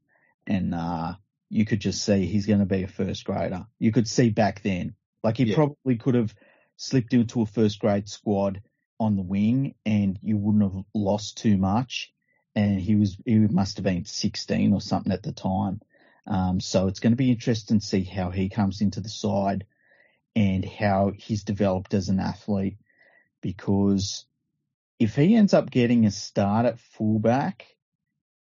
and 0.46 0.74
uh, 0.74 1.14
you 1.48 1.64
could 1.64 1.80
just 1.80 2.05
see 2.05 2.26
he's 2.26 2.46
going 2.46 2.59
to 2.61 2.66
be 2.66 2.82
a 2.82 2.88
first 2.88 3.24
grader. 3.24 3.66
You 3.78 3.92
could 3.92 4.09
see 4.09 4.28
back 4.30 4.62
then, 4.62 4.94
like 5.22 5.36
he 5.38 5.44
Yeah. 5.44 5.54
probably 5.54 5.96
could 5.96 6.14
have 6.14 6.34
slipped 6.76 7.14
into 7.14 7.42
a 7.42 7.46
first 7.46 7.78
grade 7.78 8.08
squad 8.08 8.62
on 8.98 9.16
the 9.16 9.22
wing, 9.22 9.74
and 9.84 10.18
you 10.22 10.36
wouldn't 10.36 10.62
have 10.62 10.84
lost 10.94 11.38
too 11.38 11.56
much. 11.56 12.12
And 12.54 12.80
he 12.80 12.96
was 12.96 13.16
he 13.24 13.38
must 13.38 13.78
have 13.78 13.84
been 13.84 14.04
16 14.04 14.72
or 14.72 14.80
something 14.80 15.12
at 15.12 15.22
the 15.22 15.32
time. 15.32 15.80
Um, 16.26 16.60
so 16.60 16.86
it's 16.86 17.00
going 17.00 17.12
to 17.12 17.16
be 17.16 17.30
interesting 17.30 17.80
to 17.80 17.86
see 17.86 18.04
how 18.04 18.30
he 18.30 18.48
comes 18.48 18.80
into 18.80 19.00
the 19.00 19.08
side 19.08 19.66
and 20.36 20.64
how 20.64 21.12
he's 21.16 21.44
developed 21.44 21.94
as 21.94 22.08
an 22.08 22.20
athlete. 22.20 22.76
Because 23.40 24.26
if 24.98 25.16
he 25.16 25.34
ends 25.34 25.52
up 25.54 25.70
getting 25.70 26.06
a 26.06 26.10
start 26.10 26.66
at 26.66 26.78
fullback 26.78 27.66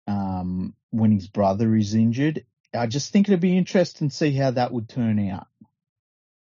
um, 0.07 0.73
when 0.89 1.11
his 1.11 1.27
brother 1.27 1.75
is 1.75 1.93
injured, 1.93 2.45
I 2.73 2.87
just 2.87 3.11
think 3.11 3.27
it'd 3.27 3.39
be 3.39 3.57
interesting 3.57 4.09
to 4.09 4.15
see 4.15 4.31
how 4.31 4.51
that 4.51 4.73
would 4.73 4.89
turn 4.89 5.19
out. 5.29 5.47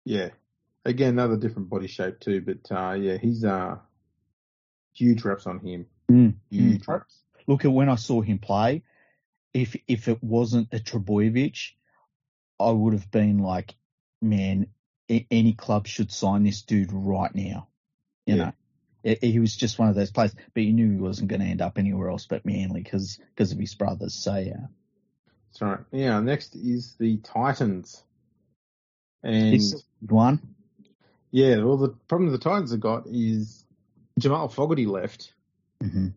Yeah. 0.08 0.30
Again, 0.86 1.10
another 1.10 1.36
different 1.36 1.70
body 1.70 1.88
shape 1.88 2.22
too, 2.22 2.42
but 2.42 2.72
uh, 2.72 2.94
yeah, 2.94 3.18
he's 3.18 3.44
uh 3.44 3.76
huge 4.94 5.24
reps 5.26 5.46
on 5.46 5.60
him. 5.60 5.86
Mm, 6.10 6.36
Huge 6.50 6.82
mm. 6.86 6.88
reps. 6.88 7.24
Look 7.46 7.66
at 7.66 7.72
when 7.74 7.90
I 7.90 7.96
saw 7.96 8.22
him 8.22 8.40
play. 8.40 8.84
If 9.54 9.76
if 9.88 10.08
it 10.08 10.24
wasn't 10.24 10.74
a 10.74 10.78
Trbojevic, 10.80 11.74
I 12.58 12.72
would 12.72 12.94
have 12.94 13.12
been 13.12 13.40
like, 13.40 13.76
man, 14.22 14.68
any 15.10 15.54
club 15.54 15.88
should 15.88 16.12
sign 16.12 16.44
this 16.44 16.62
dude 16.62 16.94
right 16.94 17.34
now. 17.36 17.68
You 18.26 18.36
Yeah. 18.36 18.46
know, 18.46 18.54
He- 19.04 19.32
he 19.34 19.40
was 19.40 19.56
just 19.56 19.80
one 19.80 19.90
of 19.90 19.96
those 19.96 20.12
players, 20.12 20.36
but 20.54 20.64
you 20.64 20.74
knew 20.74 20.92
he 20.92 20.98
wasn't 21.02 21.30
going 21.30 21.42
to 21.42 21.48
end 21.48 21.62
up 21.62 21.78
anywhere 21.78 22.10
else 22.10 22.26
but 22.28 22.46
Manly 22.46 22.82
because 22.82 23.20
of 23.40 23.60
his 23.60 23.76
brothers. 23.76 24.14
So 24.14 24.38
yeah, 24.38 24.68
That's 25.48 25.62
right. 25.62 25.80
Yeah. 25.92 26.20
Next 26.22 26.56
is 26.56 26.96
the 26.96 27.18
Titans, 27.18 28.04
and 29.24 29.62
one. 30.02 30.40
yeah, 31.32 31.58
well, 31.58 31.78
the 31.78 31.90
problem 32.08 32.32
the 32.32 32.38
Titans 32.38 32.72
have 32.72 32.80
got 32.80 33.08
is 33.08 33.66
Jamal 34.20 34.50
Fogarty 34.50 34.86
left, 34.86 35.34
hmm 35.82 36.10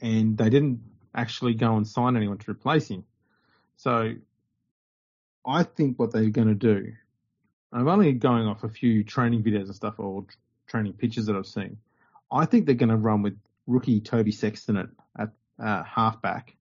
and 0.00 0.38
they 0.38 0.48
didn't 0.48 0.80
actually 1.14 1.54
go 1.54 1.76
and 1.76 1.86
sign 1.86 2.16
anyone 2.16 2.38
to 2.38 2.50
replace 2.50 2.88
him. 2.88 3.04
So 3.76 4.14
I 5.46 5.62
think 5.64 5.98
what 5.98 6.12
they're 6.12 6.30
going 6.30 6.48
to 6.48 6.54
do, 6.54 6.92
I'm 7.72 7.88
only 7.88 8.12
going 8.12 8.46
off 8.46 8.64
a 8.64 8.68
few 8.68 9.02
training 9.02 9.42
videos 9.42 9.64
and 9.64 9.74
stuff 9.74 9.94
or 9.98 10.24
training 10.68 10.92
pictures 10.92 11.26
that 11.26 11.36
I've 11.36 11.46
seen. 11.46 11.78
I 12.30 12.44
think 12.44 12.66
they're 12.66 12.74
going 12.74 12.90
to 12.90 12.96
run 12.96 13.22
with 13.22 13.38
rookie 13.66 14.00
Toby 14.00 14.32
Sexton 14.32 14.76
at, 14.76 14.88
at 15.18 15.30
uh, 15.58 15.82
halfback. 15.82 16.54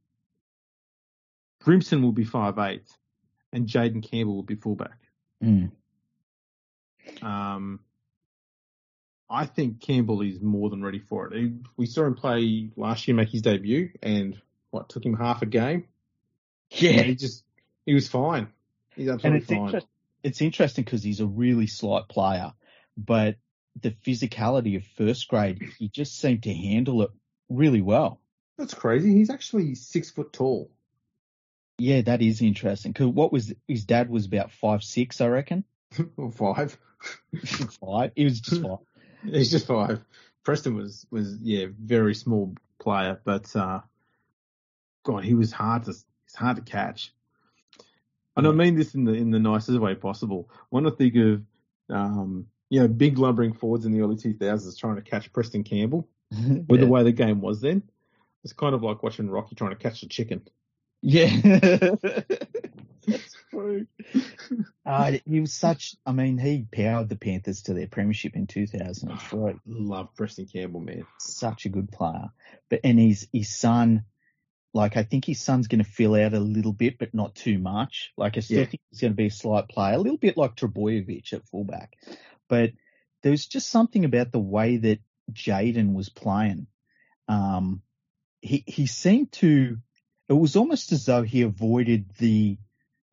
Brimson 1.64 2.02
will 2.02 2.12
be 2.12 2.24
five 2.24 2.58
eight, 2.60 2.88
and 3.52 3.68
Jayden 3.68 4.02
Campbell 4.02 4.36
will 4.36 4.44
be 4.44 4.56
fullback. 4.56 4.98
Mm. 5.44 5.72
Um, 7.22 7.80
I 9.30 9.46
think 9.46 9.82
Campbell 9.82 10.22
is 10.22 10.42
more 10.42 10.70
than 10.70 10.84
ready 10.84 11.00
for 11.00 11.28
it. 11.28 11.38
He, 11.38 11.54
we 11.76 11.86
saw 11.86 12.06
him 12.06 12.16
play 12.16 12.70
last 12.76 13.08
year, 13.08 13.16
make 13.16 13.30
his 13.30 13.42
debut, 13.42 13.92
and 14.02 14.40
what 14.72 14.90
took 14.90 15.06
him 15.06 15.16
half 15.16 15.42
a 15.42 15.46
game. 15.46 15.86
Yeah, 16.72 17.02
he 17.02 17.16
just 17.16 17.44
he 17.86 17.94
was 17.94 18.08
fine. 18.08 18.48
He's 18.96 19.08
and 19.08 19.16
absolutely 19.16 19.40
it's 19.40 19.48
fine. 19.48 19.60
interesting. 19.60 19.90
It's 20.24 20.42
interesting 20.42 20.84
because 20.84 21.04
he's 21.04 21.20
a 21.20 21.26
really 21.26 21.68
slight 21.68 22.08
player, 22.10 22.54
but 22.98 23.38
the 23.82 23.92
physicality 23.92 24.76
of 24.76 24.84
first 24.98 25.28
grade, 25.28 25.62
he 25.78 25.88
just 25.88 26.20
seemed 26.20 26.44
to 26.44 26.54
handle 26.54 27.04
it 27.04 27.12
really 27.50 27.82
well. 27.82 28.20
That's 28.58 28.74
crazy. 28.74 29.14
He's 29.14 29.30
actually 29.30 29.76
six 29.76 30.10
foot 30.10 30.34
tall. 30.34 30.72
Yeah, 31.78 32.02
that 32.02 32.22
is 32.22 32.42
interesting. 32.42 32.94
Cause 32.94 33.08
what 33.08 33.32
was 33.32 33.54
his 33.68 33.86
dad 33.86 34.10
was 34.10 34.26
about 34.26 34.52
five 34.52 34.84
six, 34.84 35.22
I 35.22 35.28
reckon. 35.28 35.64
Or 36.18 36.32
five. 36.32 36.78
Five. 37.80 38.12
He 38.16 38.24
was 38.24 38.40
just 38.40 38.62
five. 38.62 38.78
He's 39.24 39.52
just 39.52 39.68
five. 39.68 40.04
Preston 40.44 40.76
was 40.76 41.06
was 41.12 41.38
yeah 41.42 41.68
very 41.78 42.16
small 42.16 42.56
player, 42.80 43.20
but 43.24 43.54
uh, 43.56 43.82
God, 45.04 45.24
he 45.24 45.34
was 45.34 45.52
hard 45.52 45.84
to 45.84 45.92
he's 45.92 46.36
hard 46.36 46.58
to 46.58 46.62
catch. 46.62 47.14
And 48.36 48.48
I 48.48 48.52
mean 48.52 48.76
this 48.76 48.94
in 48.94 49.04
the 49.04 49.14
in 49.14 49.32
the 49.32 49.40
nicest 49.40 49.80
way 49.80 49.96
possible. 49.96 50.50
When 50.70 50.86
I 50.86 50.92
think 50.92 51.16
of 51.16 51.42
um, 51.90 52.48
you 52.70 52.82
know, 52.82 52.88
big 52.88 53.18
lumbering 53.18 53.54
forwards 53.54 53.86
in 53.86 53.92
the 53.92 54.02
early 54.02 54.16
2000s 54.16 54.78
trying 54.78 54.96
to 54.96 55.02
catch 55.02 55.32
Preston 55.32 55.64
Campbell 55.64 56.08
with 56.68 56.80
the 56.80 56.88
way 56.88 57.04
the 57.04 57.12
game 57.12 57.42
was 57.42 57.62
then. 57.62 57.84
It's 58.44 58.54
kind 58.54 58.76
of 58.76 58.84
like 58.84 59.04
watching 59.04 59.30
Rocky 59.30 59.56
trying 59.56 59.72
to 59.72 59.76
catch 59.76 60.02
the 60.02 60.08
chicken. 60.08 60.48
Yeah. 61.02 61.30
Uh, 64.86 65.18
he 65.26 65.42
was 65.42 65.54
such, 65.54 65.98
I 66.06 66.14
mean, 66.14 66.38
he 66.38 66.66
powered 66.72 67.10
the 67.10 67.18
Panthers 67.18 67.64
to 67.64 67.74
their 67.74 67.88
premiership 67.88 68.38
in 68.38 68.48
2003. 68.48 69.56
Love 69.68 70.16
Preston 70.16 70.46
Campbell, 70.46 70.80
man. 70.80 71.06
Such 71.20 71.66
a 71.66 71.70
good 71.70 71.92
player. 71.92 72.30
But, 72.70 72.80
and 72.86 72.98
his, 72.98 73.28
his 73.34 73.54
son, 73.54 74.06
like, 74.74 74.96
I 74.96 75.04
think 75.04 75.26
his 75.26 75.42
son's 75.42 75.68
going 75.68 75.84
to 75.84 75.90
fill 75.90 76.16
out 76.16 76.34
a 76.34 76.40
little 76.40 76.72
bit, 76.72 76.98
but 77.00 77.14
not 77.14 77.36
too 77.36 77.58
much. 77.60 78.14
Like, 78.16 78.38
I 78.38 78.40
still 78.40 78.60
Yeah. 78.60 78.66
think 78.66 78.82
he's 78.90 79.02
going 79.02 79.12
to 79.12 79.18
be 79.18 79.26
a 79.26 79.32
slight 79.32 79.68
player, 79.68 79.96
a 79.96 80.00
little 80.00 80.18
bit 80.18 80.38
like 80.38 80.56
Trbojevic 80.56 81.34
at 81.34 81.46
fullback. 81.48 81.98
But 82.48 82.72
there 83.24 83.32
was 83.32 83.46
just 83.46 83.70
something 83.70 84.06
about 84.06 84.32
the 84.32 84.40
way 84.40 84.78
that 84.78 85.00
Jayden 85.34 85.96
was 85.96 86.08
playing. 86.08 86.68
Um, 87.28 87.82
he, 88.42 88.64
he 88.66 88.88
seemed 88.88 89.34
to, 89.34 89.80
it 90.30 90.34
was 90.34 90.56
almost 90.56 90.94
as 90.94 91.06
though 91.06 91.24
he 91.24 91.42
avoided 91.42 92.10
the, 92.20 92.58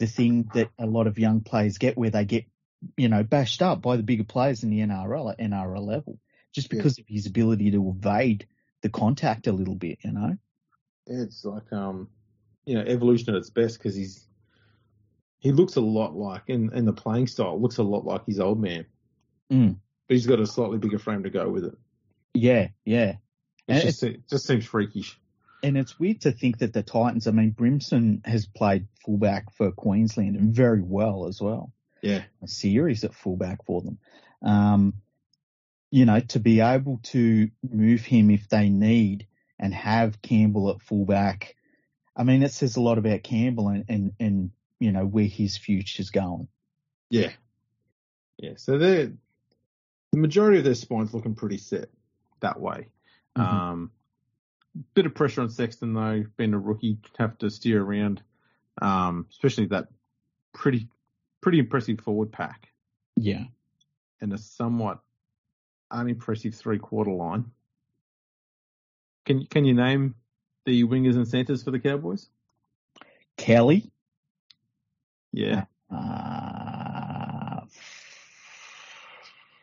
the 0.05 0.11
thing 0.11 0.51
that 0.53 0.69
a 0.79 0.87
lot 0.87 1.07
of 1.07 1.19
young 1.19 1.41
players 1.41 1.79
get 1.79 1.97
where 1.97 2.11
they 2.11 2.25
get, 2.25 2.45
you 2.97 3.09
know, 3.09 3.23
bashed 3.23 3.63
up 3.63 3.81
by 3.81 3.97
the 3.97 4.03
bigger 4.03 4.25
players 4.25 4.63
in 4.63 4.69
the 4.71 4.81
NRL 4.81 5.33
at 5.33 5.39
NRL 5.39 5.81
level, 5.87 6.19
just 6.53 6.71
Yeah. 6.71 6.77
because 6.77 6.99
of 6.99 7.07
his 7.09 7.27
ability 7.27 7.71
to 7.71 7.89
evade 7.89 8.47
the 8.83 8.91
contact 8.91 9.47
a 9.47 9.53
little 9.53 9.75
bit, 9.75 9.99
you 10.05 10.13
know? 10.13 10.37
It's 11.07 11.45
like, 11.45 11.73
um, 11.73 12.09
you 12.67 12.75
know, 12.75 12.83
evolution 12.83 13.35
at 13.35 13.39
its 13.39 13.49
best 13.49 13.79
because 13.79 13.95
he's, 13.95 14.27
he 15.39 15.53
looks 15.53 15.77
a 15.77 15.81
lot 15.81 16.15
like, 16.15 16.43
in, 16.49 16.71
in 16.75 16.85
the 16.85 16.93
playing 16.93 17.27
style, 17.27 17.59
looks 17.59 17.79
a 17.79 17.83
lot 17.83 18.05
like 18.05 18.27
his 18.27 18.41
old 18.41 18.61
man. 18.61 18.85
Mm. 19.51 19.77
But 20.07 20.15
he's 20.15 20.27
got 20.27 20.41
a 20.41 20.47
slightly 20.47 20.77
bigger 20.77 20.99
frame 20.99 21.23
to 21.23 21.31
go 21.31 21.49
with 21.49 21.65
it. 21.65 21.79
Yeah, 22.35 22.69
yeah. 22.85 23.17
And 23.69 23.83
just, 23.83 24.03
it 24.03 24.29
just 24.29 24.47
seems 24.47 24.67
freakish. 24.67 25.19
And 25.65 25.79
it's 25.79 25.99
weird 25.99 26.21
to 26.21 26.33
think 26.33 26.59
that 26.59 26.75
the 26.75 26.83
Titans, 26.83 27.27
I 27.27 27.31
mean, 27.31 27.53
Brimson 27.53 28.21
has 28.27 28.45
played 28.45 28.87
fullback 29.03 29.51
for 29.57 29.73
Queensland 29.73 30.37
and 30.37 30.55
very 30.55 30.83
well 30.83 31.27
as 31.27 31.41
well. 31.41 31.73
Yeah. 32.03 32.23
A 32.43 32.47
series 32.49 33.03
at 33.03 33.15
fullback 33.15 33.65
for 33.65 33.81
them. 33.81 33.99
Um, 34.43 34.93
you 35.91 36.05
know, 36.05 36.21
to 36.21 36.39
be 36.39 36.61
able 36.61 37.01
to 37.05 37.49
move 37.67 38.03
him 38.03 38.31
if 38.31 38.47
they 38.51 38.69
need 38.69 39.27
and 39.59 39.73
have 39.73 40.21
Campbell 40.21 40.69
at 40.69 40.83
fullback, 40.83 41.57
I 42.15 42.25
mean, 42.25 42.43
it 42.43 42.53
says 42.53 42.77
a 42.77 42.83
lot 42.83 42.99
about 42.99 43.23
Campbell 43.23 43.69
and, 43.69 43.87
and, 43.89 44.13
and 44.21 44.51
you 44.79 44.93
know, 44.93 45.07
where 45.07 45.25
his 45.25 45.57
future's 45.57 46.11
going. 46.11 46.49
Yeah. 47.09 47.31
Yeah. 48.37 48.53
So 48.57 48.77
they're, 48.77 49.13
the 50.13 50.19
majority 50.19 50.59
of 50.59 50.65
their 50.65 50.75
spine's 50.75 51.15
looking 51.15 51.37
pretty 51.37 51.57
set 51.57 51.89
that 52.41 52.61
way. 52.61 52.89
Mhm. 53.39 53.43
Um, 53.43 53.91
bit 54.95 55.07
of 55.07 55.15
pressure 55.15 55.41
on 55.43 55.51
Sexton 55.51 55.95
though, 55.95 56.25
being 56.37 56.55
a 56.55 56.59
rookie, 56.59 56.99
have 57.19 57.39
to 57.39 57.51
steer 57.51 57.83
around, 57.83 58.23
um, 58.83 59.27
especially 59.31 59.67
that 59.67 59.89
pretty, 60.53 60.89
pretty 61.41 61.59
impressive 61.59 62.01
forward 62.01 62.33
pack 62.33 62.69
Yeah. 63.17 63.45
and 64.21 64.33
a 64.33 64.39
somewhat 64.39 65.01
unimpressive 65.91 66.55
three 66.55 66.79
quarter 66.79 67.13
line. 67.13 67.45
Can 69.27 69.47
can 69.47 69.65
you 69.65 69.75
name 69.75 70.15
the 70.67 70.85
wingers 70.85 71.15
and 71.15 71.27
centers 71.29 71.63
for 71.63 71.71
the 71.71 71.79
Cowboys? 71.79 72.29
Kelly, 73.37 73.91
Yeah. 75.33 75.65
Uh, 75.91 77.61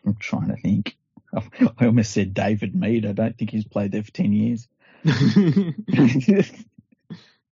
I'm 0.05 0.15
trying 0.19 0.47
to 0.49 0.57
think. 0.57 0.97
I 1.33 1.85
almost 1.85 2.11
said 2.11 2.33
David 2.33 2.75
Mead. 2.75 3.05
I 3.05 3.11
don't 3.13 3.37
think 3.37 3.51
he's 3.51 3.65
played 3.65 3.91
there 3.91 4.03
for 4.03 4.11
10 4.11 4.33
years. 4.33 4.67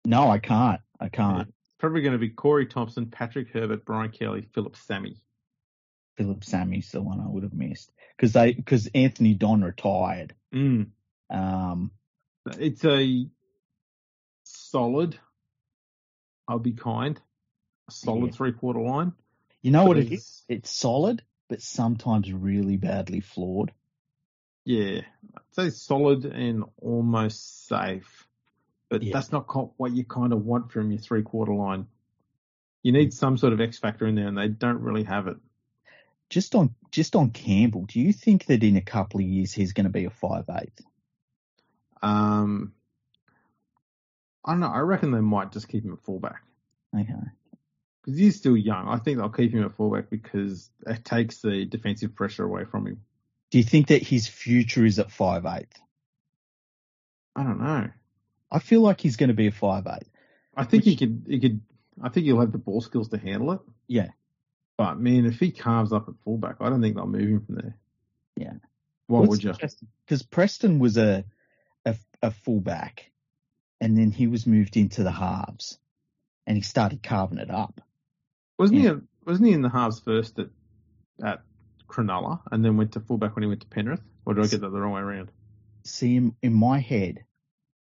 no, 0.06 0.30
I 0.30 0.40
can't. 0.40 0.82
I 1.00 1.10
can't. 1.10 1.54
Probably 1.80 2.02
going 2.02 2.14
to 2.14 2.20
be 2.20 2.30
Corey 2.30 2.66
Thompson, 2.66 3.08
Patrick 3.08 3.50
Herbert, 3.52 3.84
Brian 3.86 4.12
Kelly, 4.12 4.48
Phillip 4.54 4.76
Sami. 4.78 5.18
Phillip 6.18 6.44
Sami's 6.44 6.92
the 6.92 7.02
one 7.02 7.20
I 7.20 7.28
would 7.28 7.44
have 7.44 7.54
missed 7.54 7.92
because 8.16 8.34
they 8.34 8.54
because 8.54 8.88
Anthony 8.94 9.34
Don 9.34 9.64
retired. 9.64 10.34
Mm. 10.54 10.88
Um, 11.30 11.92
It's 12.60 12.86
a 12.86 13.26
solid. 14.44 15.18
I'll 16.48 16.60
be 16.60 16.74
kind. 16.74 17.20
Solid 17.90 18.28
Yeah. 18.28 18.32
three 18.38 18.52
quarter 18.54 18.80
line. 18.82 19.14
you 19.62 19.72
know 19.72 19.84
But 19.84 19.88
what 19.88 19.98
it 19.98 20.06
it's- 20.08 20.44
It's 20.48 20.70
solid, 20.76 21.24
but 21.50 21.62
sometimes 21.62 22.32
really 22.32 22.78
badly 22.78 23.20
flawed. 23.22 23.72
Yeah, 24.66 25.02
I'd 25.36 25.54
say 25.56 25.70
solid 25.70 26.26
and 26.26 26.64
almost 26.82 27.68
safe, 27.68 28.28
but 28.90 29.04
Yeah. 29.04 29.14
that's 29.14 29.32
not 29.32 29.46
what 29.78 29.92
you 29.92 30.06
kind 30.06 30.32
of 30.34 30.46
want 30.46 30.72
from 30.72 30.90
your 30.92 31.00
three 31.00 31.24
quarter 31.24 31.54
line. 31.54 31.88
You 32.82 32.92
need 32.92 33.14
some 33.14 33.38
sort 33.38 33.54
of 33.54 33.62
X 33.62 33.78
factor 33.80 34.06
in 34.08 34.16
there, 34.16 34.28
and 34.28 34.38
they 34.38 34.48
don't 34.48 34.80
really 34.82 35.04
have 35.04 35.28
it. 35.28 35.38
Just 36.30 36.56
on 36.56 36.74
just 36.92 37.16
on 37.16 37.32
Campbell, 37.32 37.86
do 37.86 38.00
you 38.00 38.14
think 38.14 38.46
that 38.46 38.64
in 38.64 38.76
a 38.78 38.82
couple 38.82 39.20
of 39.20 39.26
years 39.26 39.52
he's 39.54 39.74
going 39.74 39.86
to 39.86 39.90
be 39.90 40.06
a 40.06 40.10
five 40.10 40.46
eighth? 40.50 40.82
Um, 42.02 42.74
I 44.44 44.52
don't 44.54 44.60
know. 44.62 44.68
I 44.68 44.80
reckon 44.80 45.12
they 45.12 45.20
might 45.22 45.52
just 45.52 45.68
keep 45.70 45.86
him 45.86 45.94
at 45.94 46.02
fullback 46.02 46.44
Okay. 46.94 47.14
because 48.02 48.20
he's 48.20 48.36
still 48.38 48.58
young. 48.58 48.88
I 48.90 48.98
think 48.98 49.18
they'll 49.18 49.30
keep 49.30 49.54
him 49.54 49.64
at 49.64 49.74
fullback 49.74 50.10
because 50.10 50.70
it 50.86 51.06
takes 51.06 51.40
the 51.42 51.66
defensive 51.66 52.16
pressure 52.16 52.44
away 52.44 52.66
from 52.66 52.88
him. 52.88 53.02
Do 53.54 53.60
you 53.60 53.64
think 53.64 53.90
that 53.90 54.02
his 54.02 54.28
future 54.28 54.84
is 54.84 54.98
at 54.98 55.12
five 55.12 55.46
eighth? 55.46 55.80
I 57.36 57.44
don't 57.44 57.62
know. 57.62 57.88
I 58.52 58.58
feel 58.58 58.82
like 58.82 59.00
he's 59.00 59.16
going 59.16 59.28
to 59.28 59.36
be 59.36 59.46
a 59.46 59.52
five 59.52 59.86
eight. 59.86 60.08
I 60.58 60.64
think 60.64 60.86
he 60.86 60.96
could. 60.96 61.28
He 61.30 61.40
could. 61.40 61.62
I 62.02 62.10
think 62.10 62.26
he'll 62.26 62.40
have 62.40 62.52
the 62.52 62.58
ball 62.58 62.82
skills 62.82 63.10
to 63.10 63.20
handle 63.20 63.52
it. 63.52 63.60
Yeah. 63.88 64.08
But 64.76 65.00
man, 65.00 65.28
if 65.28 65.40
he 65.40 65.52
carves 65.52 65.94
up 65.94 66.10
at 66.10 66.16
fullback, 66.26 66.56
I 66.62 66.70
don't 66.70 66.82
think 66.82 66.96
they'll 66.96 67.06
move 67.06 67.30
him 67.30 67.46
from 67.46 67.56
there. 67.58 67.78
Yeah. 68.36 68.54
Why 69.06 69.20
would 69.20 69.44
you? 69.44 69.52
Because 69.52 70.24
Preston 70.24 70.80
was 70.80 70.98
a, 70.98 71.24
a 71.86 71.96
a 72.24 72.32
fullback, 72.32 73.12
and 73.80 73.96
then 73.96 74.10
he 74.10 74.26
was 74.26 74.48
moved 74.48 74.78
into 74.78 75.04
the 75.04 75.12
halves, 75.12 75.78
and 76.48 76.58
he 76.58 76.64
started 76.64 77.04
carving 77.04 77.38
it 77.38 77.52
up. 77.52 77.82
Wasn't 78.58 78.82
Yeah. 78.82 78.96
he? 78.96 79.02
Wasn't 79.28 79.48
he 79.48 79.54
in 79.54 79.62
the 79.62 79.70
halves 79.70 80.00
first 80.00 80.40
at 80.40 80.48
at 81.24 81.44
Cronulla, 81.94 82.42
and 82.52 82.66
then 82.66 82.78
went 82.78 82.94
to 82.94 83.00
fullback 83.00 83.36
when 83.36 83.44
he 83.44 83.48
went 83.48 83.62
to 83.62 83.68
Penrith? 83.68 84.02
Or 84.26 84.34
did 84.34 84.44
I 84.44 84.48
get 84.48 84.62
that 84.62 84.70
the 84.70 84.80
wrong 84.80 84.94
way 84.94 85.02
around? 85.02 85.32
See 85.84 86.16
him 86.16 86.36
in 86.42 86.54
my 86.54 86.80
head, 86.80 87.24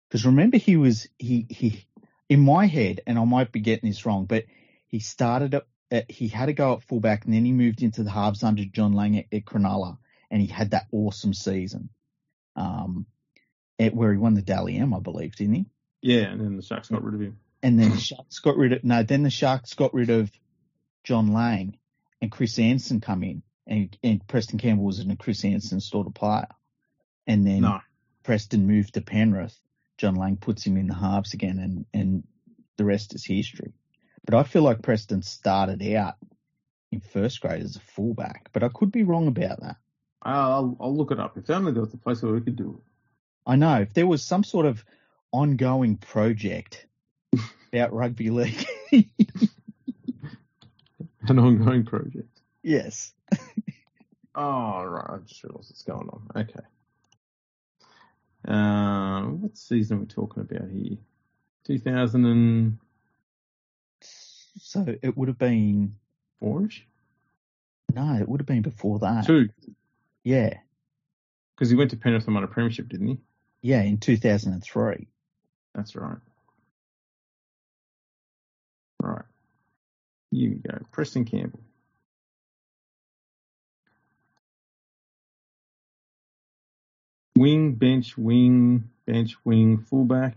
because 0.09 0.25
remember 0.25 0.57
he 0.57 0.77
was 0.77 1.07
he 1.17 1.45
he 1.49 1.85
in 2.29 2.39
my 2.39 2.65
head, 2.65 3.01
and 3.07 3.17
I 3.17 3.23
might 3.25 3.51
be 3.51 3.59
getting 3.59 3.89
this 3.89 4.05
wrong, 4.05 4.25
but 4.25 4.45
he 4.87 4.99
started 4.99 5.53
at, 5.53 5.67
at 5.91 6.11
he 6.11 6.27
had 6.27 6.47
to 6.47 6.53
go 6.53 6.73
at 6.73 6.83
fullback, 6.83 7.25
and 7.25 7.33
then 7.33 7.45
he 7.45 7.51
moved 7.51 7.81
into 7.81 8.03
the 8.03 8.11
halves 8.11 8.43
under 8.43 8.65
John 8.65 8.93
Lang 8.93 9.17
at, 9.17 9.25
at 9.31 9.45
Cronulla, 9.45 9.97
and 10.31 10.41
he 10.41 10.47
had 10.47 10.71
that 10.71 10.87
awesome 10.91 11.33
season, 11.33 11.89
um, 12.55 13.05
at 13.79 13.93
where 13.93 14.11
he 14.11 14.17
won 14.17 14.33
the 14.33 14.41
Dally 14.41 14.77
M, 14.77 14.93
I 14.93 14.99
believe, 14.99 15.35
didn't 15.35 15.55
he? 15.55 15.65
Yeah, 16.01 16.23
and 16.23 16.41
then 16.41 16.57
the 16.57 16.63
Sharks 16.63 16.89
got 16.89 17.03
rid 17.03 17.15
of 17.15 17.21
him. 17.21 17.37
And 17.61 17.79
then 17.79 17.91
the 17.91 17.99
Sharks 17.99 18.39
got 18.39 18.57
rid 18.57 18.73
of 18.73 18.83
no. 18.83 19.03
Then 19.03 19.23
the 19.23 19.29
Sharks 19.29 19.73
got 19.73 19.93
rid 19.93 20.09
of 20.09 20.29
John 21.03 21.31
Lang 21.31 21.77
and 22.21 22.31
Chris 22.31 22.59
Anderson 22.59 22.99
come 22.99 23.23
in, 23.23 23.43
and, 23.67 23.97
and 24.03 24.27
Preston 24.27 24.59
Campbell 24.59 24.85
was 24.85 24.99
in 24.99 25.11
a 25.11 25.15
Chris 25.15 25.43
Anderson 25.45 25.79
sort 25.79 26.07
of 26.07 26.13
player. 26.13 26.47
And 27.25 27.45
then 27.47 27.61
No, 27.61 27.79
Preston 28.23 28.67
moved 28.67 28.95
to 28.95 29.01
Penrith. 29.01 29.57
John 29.97 30.15
Lang 30.15 30.37
puts 30.37 30.65
him 30.65 30.77
in 30.77 30.87
the 30.87 30.95
halves 30.95 31.33
again, 31.33 31.59
and 31.59 31.85
and 31.93 32.23
the 32.77 32.85
rest 32.85 33.13
is 33.15 33.25
history. 33.25 33.73
But 34.25 34.35
I 34.35 34.43
feel 34.43 34.63
like 34.63 34.81
Preston 34.81 35.21
started 35.21 35.81
out 35.95 36.15
in 36.91 36.99
first 36.99 37.41
grade 37.41 37.61
as 37.61 37.75
a 37.75 37.79
fullback, 37.79 38.49
but 38.53 38.63
I 38.63 38.69
could 38.69 38.91
be 38.91 39.03
wrong 39.03 39.27
about 39.27 39.61
that. 39.61 39.77
I'll 40.21 40.77
I'll 40.79 40.95
look 40.95 41.11
it 41.11 41.19
up. 41.19 41.37
If 41.37 41.49
only 41.49 41.71
there 41.71 41.81
was 41.81 41.93
a 41.93 41.97
place 41.97 42.21
where 42.21 42.33
we 42.33 42.41
could 42.41 42.55
do 42.55 42.81
it. 42.81 42.91
I 43.45 43.55
know 43.55 43.81
if 43.81 43.93
there 43.93 44.07
was 44.07 44.23
some 44.23 44.43
sort 44.43 44.65
of 44.65 44.83
ongoing 45.31 45.97
project 45.97 46.85
about 47.73 47.93
rugby 47.93 48.29
league. 48.29 48.65
An 51.27 51.39
ongoing 51.39 51.85
project. 51.85 52.32
Yes. 52.63 53.13
Oh 54.35 54.83
right, 54.83 55.05
I 55.09 55.17
just 55.27 55.43
realised 55.43 55.69
what's 55.69 55.83
going 55.83 56.09
on. 56.09 56.27
Okay. 56.35 56.59
Um, 58.45 59.41
what 59.41 59.55
season 59.57 59.97
are 59.97 59.99
we 60.01 60.05
talking 60.07 60.41
about 60.41 60.69
here? 60.69 60.97
2004ish. 61.69 62.77
So 64.01 64.85
it 65.01 65.15
would 65.15 65.27
have 65.29 65.37
been 65.37 65.95
no, 66.41 68.17
it 68.19 68.27
would 68.27 68.39
have 68.41 68.47
been 68.47 68.61
before 68.63 68.99
that. 68.99 69.25
Two, 69.25 69.49
Yeah, 70.23 70.57
because 71.55 71.69
he 71.69 71.75
went 71.75 71.91
to 71.91 71.97
Penrith 71.97 72.25
and 72.25 72.33
won 72.35 72.43
a 72.43 72.47
premiership, 72.47 72.89
didn't 72.89 73.07
he? 73.07 73.17
yeah, 73.61 73.81
in 73.81 73.97
2003. 73.97 75.07
That's 75.73 75.95
right. 75.95 76.17
Right. 78.99 79.23
Here 80.31 80.49
we 80.49 80.55
go. 80.57 80.79
Preston 80.91 81.25
Campbell. 81.25 81.61
Wing, 87.37 87.73
bench, 87.73 88.17
wing, 88.17 88.89
bench, 89.05 89.35
wing, 89.43 89.79
fullback. 89.79 90.35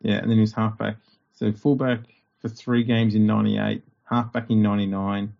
Yeah, 0.00 0.16
and 0.16 0.30
then 0.30 0.36
he 0.38 0.40
was 0.40 0.52
halfback. 0.54 0.96
So 1.34 1.52
fullback 1.52 2.00
for 2.40 2.48
three 2.48 2.84
games 2.84 3.14
in 3.14 3.26
'98, 3.26 3.82
halfback 4.04 4.50
in 4.50 4.62
'99, 4.62 5.32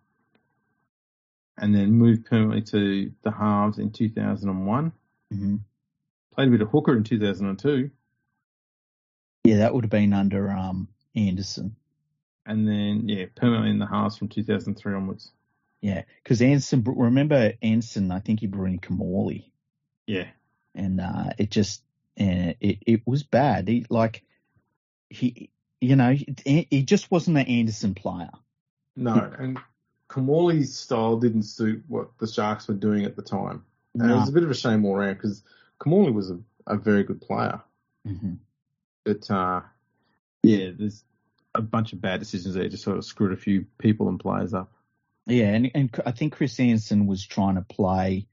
and 1.57 1.75
then 1.75 1.91
moved 1.91 2.25
permanently 2.25 2.61
to 2.63 3.11
the 3.23 3.31
halves 3.31 3.79
in 3.79 3.91
2001. 3.91 4.91
hmm 5.31 5.55
Played 6.35 6.47
a 6.47 6.51
bit 6.51 6.61
of 6.61 6.69
hooker 6.69 6.95
in 6.95 7.03
2002, 7.03 7.89
Yeah, 9.43 9.57
that 9.57 9.73
would 9.73 9.83
have 9.83 9.91
been 9.91 10.13
under 10.13 10.49
um 10.51 10.87
Anderson. 11.15 11.75
and 12.45 12.67
then 12.67 13.09
yeah, 13.09 13.25
permanently 13.35 13.71
in 13.71 13.79
the 13.79 13.87
halves 13.87 14.17
from 14.17 14.29
2003 14.29 14.93
onwards. 14.93 15.31
Yeah, 15.81 16.03
because 16.23 16.41
Anderson. 16.41 16.83
Remember 16.85 17.53
Anderson? 17.61 18.11
I 18.11 18.19
think 18.19 18.39
he 18.41 18.47
brought 18.47 18.69
in 18.69 18.79
Kimmorley, 18.79 19.45
Yeah, 20.07 20.27
and 20.75 20.99
uh, 21.01 21.31
it 21.37 21.51
just 21.51 21.81
uh, 22.19 22.53
it 22.59 22.79
it 22.85 23.01
was 23.05 23.23
bad. 23.23 23.67
He 23.67 23.85
like 23.89 24.23
he 25.09 25.49
you 25.81 25.95
know 25.95 26.13
he, 26.13 26.67
he 26.69 26.83
just 26.83 27.09
wasn't 27.11 27.37
an 27.37 27.47
Anderson 27.47 27.95
player. 27.95 28.31
no, 28.95 29.31
and 29.37 29.59
Kimmorley's 30.09 30.75
style 30.77 31.17
didn't 31.17 31.43
suit 31.43 31.83
what 31.87 32.09
the 32.19 32.27
Sharks 32.27 32.67
were 32.67 32.73
doing 32.73 33.05
at 33.05 33.15
the 33.15 33.21
time, 33.21 33.63
and 33.93 34.11
it 34.11 34.15
was 34.15 34.29
a 34.29 34.33
bit 34.33 34.43
of 34.43 34.51
a 34.51 34.55
shame 34.55 34.85
all 34.85 34.95
around 34.95 35.13
because 35.15 35.43
Kimmorley 35.79 36.13
was 36.13 36.31
a, 36.31 36.39
a 36.67 36.77
very 36.77 37.03
good 37.03 37.21
player. 37.21 37.61
hmm 38.05 38.33
But 39.05 39.29
uh, 39.31 39.61
yeah, 40.43 40.71
there's 40.77 41.03
a 41.55 41.61
bunch 41.61 41.93
of 41.93 42.01
bad 42.01 42.19
decisions 42.19 42.55
there. 42.55 42.67
Just 42.69 42.83
sort 42.83 42.97
of 42.97 43.05
screwed 43.05 43.33
a 43.33 43.37
few 43.37 43.65
people 43.77 44.07
and 44.09 44.19
players 44.19 44.53
up. 44.53 44.71
Yeah, 45.25 45.47
and 45.53 45.71
and 45.75 46.01
I 46.05 46.11
think 46.11 46.33
Chris 46.33 46.59
Anderson 46.59 47.05
was 47.07 47.25
trying 47.25 47.55
to 47.55 47.61
play 47.61 48.27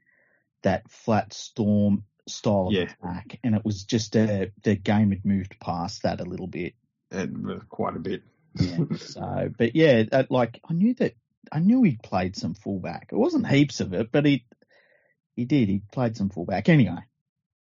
that 0.62 0.90
flat 0.90 1.32
storm 1.32 2.04
style 2.28 2.68
of 2.68 2.72
Yeah. 2.72 2.82
attack, 3.00 3.38
and 3.44 3.54
it 3.54 3.64
was 3.64 3.84
just 3.84 4.16
a 4.16 4.52
the 4.62 4.74
game 4.76 5.10
had 5.10 5.24
moved 5.24 5.58
past 5.60 6.02
that 6.02 6.20
a 6.20 6.24
little 6.24 6.46
bit. 6.46 6.74
And 7.10 7.50
uh, 7.50 7.58
quite 7.68 7.96
a 7.96 8.00
bit. 8.00 8.22
Yeah. 8.58 8.78
so, 8.96 9.50
but 9.56 9.76
yeah, 9.76 10.02
that, 10.04 10.30
like 10.30 10.60
I 10.68 10.72
knew 10.72 10.94
that 10.94 11.14
I 11.52 11.60
knew 11.60 11.82
he 11.82 11.98
played 12.02 12.36
some 12.36 12.54
fullback. 12.54 13.08
It 13.12 13.16
wasn't 13.16 13.46
heaps 13.48 13.80
of 13.80 13.92
it, 13.94 14.10
but 14.10 14.24
he 14.24 14.44
he 15.36 15.44
did. 15.44 15.68
He 15.68 15.82
played 15.92 16.16
some 16.16 16.30
fullback 16.30 16.68
anyway. 16.68 16.98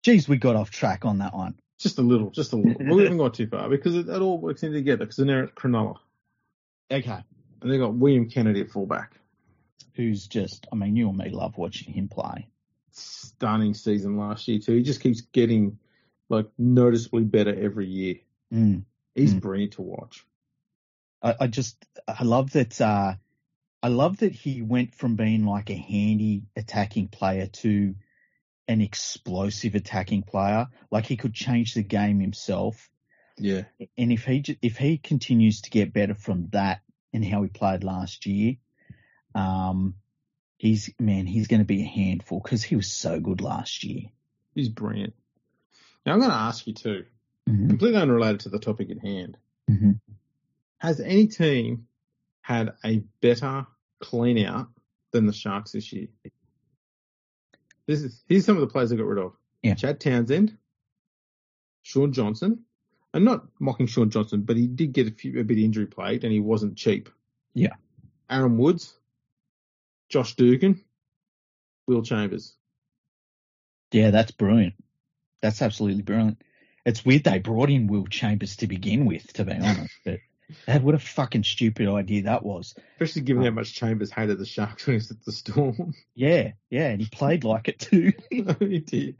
Geez, 0.04 0.28
we 0.28 0.36
got 0.36 0.56
off 0.56 0.70
track 0.70 1.04
on 1.04 1.18
that 1.18 1.34
one. 1.34 1.56
Just 1.78 1.98
a 1.98 2.02
little, 2.02 2.30
just 2.30 2.52
a 2.52 2.56
little. 2.56 2.96
we 2.96 3.02
haven't 3.02 3.18
gone 3.18 3.32
too 3.32 3.46
far 3.46 3.68
because 3.68 3.94
it, 3.94 4.08
it 4.08 4.20
all 4.22 4.38
works 4.40 4.62
in 4.62 4.72
together. 4.72 5.04
Because 5.04 5.16
they're 5.16 5.44
at 5.44 5.54
Cronulla 5.54 5.96
Okay. 6.90 7.18
and 7.62 7.70
they 7.72 7.78
got 7.78 7.94
William 7.94 8.28
Kennedy 8.28 8.62
at 8.62 8.70
fullback. 8.70 9.12
Who's 9.94 10.26
just? 10.28 10.66
I 10.72 10.76
mean, 10.76 10.96
you 10.96 11.08
and 11.08 11.18
me 11.18 11.30
love 11.30 11.56
watching 11.58 11.92
him 11.92 12.08
play. 12.08 12.48
Stunning 12.98 13.74
season 13.74 14.16
last 14.16 14.48
year 14.48 14.58
too. 14.58 14.74
He 14.76 14.82
just 14.82 15.00
keeps 15.00 15.20
getting 15.20 15.78
like 16.28 16.46
noticeably 16.58 17.24
better 17.24 17.54
every 17.54 17.86
year. 17.86 18.16
Mm. 18.52 18.84
He's 19.14 19.34
Mm. 19.34 19.40
brilliant 19.40 19.72
to 19.74 19.82
watch. 19.82 20.26
I, 21.22 21.34
I 21.40 21.46
just 21.46 21.84
I 22.06 22.24
love 22.24 22.52
that 22.52 22.80
uh 22.80 23.14
I 23.82 23.88
love 23.88 24.18
that 24.18 24.32
he 24.32 24.62
went 24.62 24.94
from 24.94 25.16
being 25.16 25.44
like 25.44 25.70
a 25.70 25.74
handy 25.74 26.42
attacking 26.56 27.08
player 27.08 27.46
to 27.46 27.94
an 28.66 28.80
explosive 28.80 29.74
attacking 29.74 30.22
player. 30.22 30.66
Like 30.90 31.06
he 31.06 31.16
could 31.16 31.34
change 31.34 31.74
the 31.74 31.82
game 31.82 32.20
himself. 32.20 32.90
Yeah, 33.38 33.62
And 33.96 34.12
if 34.12 34.24
he 34.24 34.44
if 34.62 34.76
he 34.76 34.98
continues 34.98 35.60
to 35.62 35.70
get 35.70 35.92
better 35.92 36.14
from 36.14 36.48
that 36.50 36.80
and 37.12 37.24
how 37.24 37.42
he 37.42 37.48
played 37.48 37.84
last 37.84 38.26
year, 38.26 38.56
um, 39.34 39.94
he's 40.58 40.90
man, 40.98 41.24
he's 41.26 41.46
going 41.48 41.60
to 41.60 41.64
be 41.66 41.82
a 41.82 41.86
handful 41.86 42.40
because 42.42 42.62
he 42.62 42.76
was 42.76 42.90
so 42.92 43.18
good 43.20 43.40
last 43.40 43.82
year. 43.84 44.02
he's 44.54 44.68
brilliant. 44.68 45.14
Now 46.04 46.12
I'm 46.12 46.18
going 46.18 46.30
to 46.30 46.36
ask 46.36 46.66
you 46.66 46.74
too, 46.74 47.04
Mhm, 47.48 47.68
completely 47.70 48.00
unrelated 48.00 48.40
to 48.40 48.48
the 48.50 48.58
topic 48.58 48.90
at 48.90 48.98
hand. 48.98 49.38
mhm. 49.70 50.00
Has 50.78 51.00
any 51.00 51.26
team 51.28 51.86
had 52.42 52.74
a 52.84 52.98
better 53.20 53.66
clean 54.00 54.44
out 54.44 54.68
than 55.12 55.26
the 55.26 55.32
Sharks 55.32 55.72
this 55.72 55.92
year? 55.92 56.08
This 57.86 58.02
is 58.02 58.22
here's 58.28 58.44
some 58.44 58.56
of 58.56 58.60
the 58.60 58.66
players 58.66 58.90
they 58.90 58.96
got 58.96 59.06
rid 59.06 59.24
of. 59.24 59.32
Yeah. 59.62 59.74
Chad 59.74 59.98
Townsend, 60.00 60.56
Shaun 61.82 62.12
Johnson. 62.12 62.64
I'm 63.14 63.24
not 63.24 63.46
mocking 63.58 63.86
Shaun 63.86 64.10
Johnson, 64.10 64.42
but 64.42 64.56
he 64.56 64.66
did 64.66 64.92
get 64.92 65.08
a 65.08 65.10
few 65.10 65.40
a 65.40 65.44
bit 65.44 65.58
injury 65.58 65.86
plagued 65.86 66.24
and 66.24 66.32
he 66.32 66.40
wasn't 66.40 66.76
cheap. 66.76 67.08
Yeah. 67.54 67.74
Aaron 68.28 68.58
Woods, 68.58 68.97
Josh 70.08 70.34
Dugan, 70.36 70.80
Will 71.86 72.02
Chambers. 72.02 72.54
Yeah, 73.92 74.10
that's 74.10 74.30
brilliant. 74.32 74.74
That's 75.40 75.62
absolutely 75.62 76.02
brilliant. 76.02 76.42
It's 76.84 77.04
weird 77.04 77.24
they 77.24 77.38
brought 77.38 77.70
in 77.70 77.86
Will 77.86 78.06
Chambers 78.06 78.56
to 78.56 78.66
begin 78.66 79.04
with, 79.06 79.32
to 79.34 79.44
be 79.44 79.52
honest. 79.52 79.94
But 80.04 80.20
that, 80.66 80.82
what 80.82 80.94
a 80.94 80.98
fucking 80.98 81.44
stupid 81.44 81.88
idea 81.88 82.22
that 82.22 82.42
was. 82.42 82.74
Especially 82.94 83.22
given 83.22 83.44
how 83.44 83.50
much 83.50 83.74
Chambers 83.74 84.10
hated 84.10 84.38
the 84.38 84.46
Sharks 84.46 84.86
when 84.86 84.94
he 84.94 84.96
was 84.96 85.10
at 85.10 85.22
the 85.24 85.32
Storm. 85.32 85.94
Yeah, 86.14 86.52
yeah, 86.70 86.88
and 86.88 87.00
he 87.00 87.06
played 87.06 87.44
like 87.44 87.68
it 87.68 87.78
too. 87.78 88.12
he 88.30 88.42
did. 88.80 89.16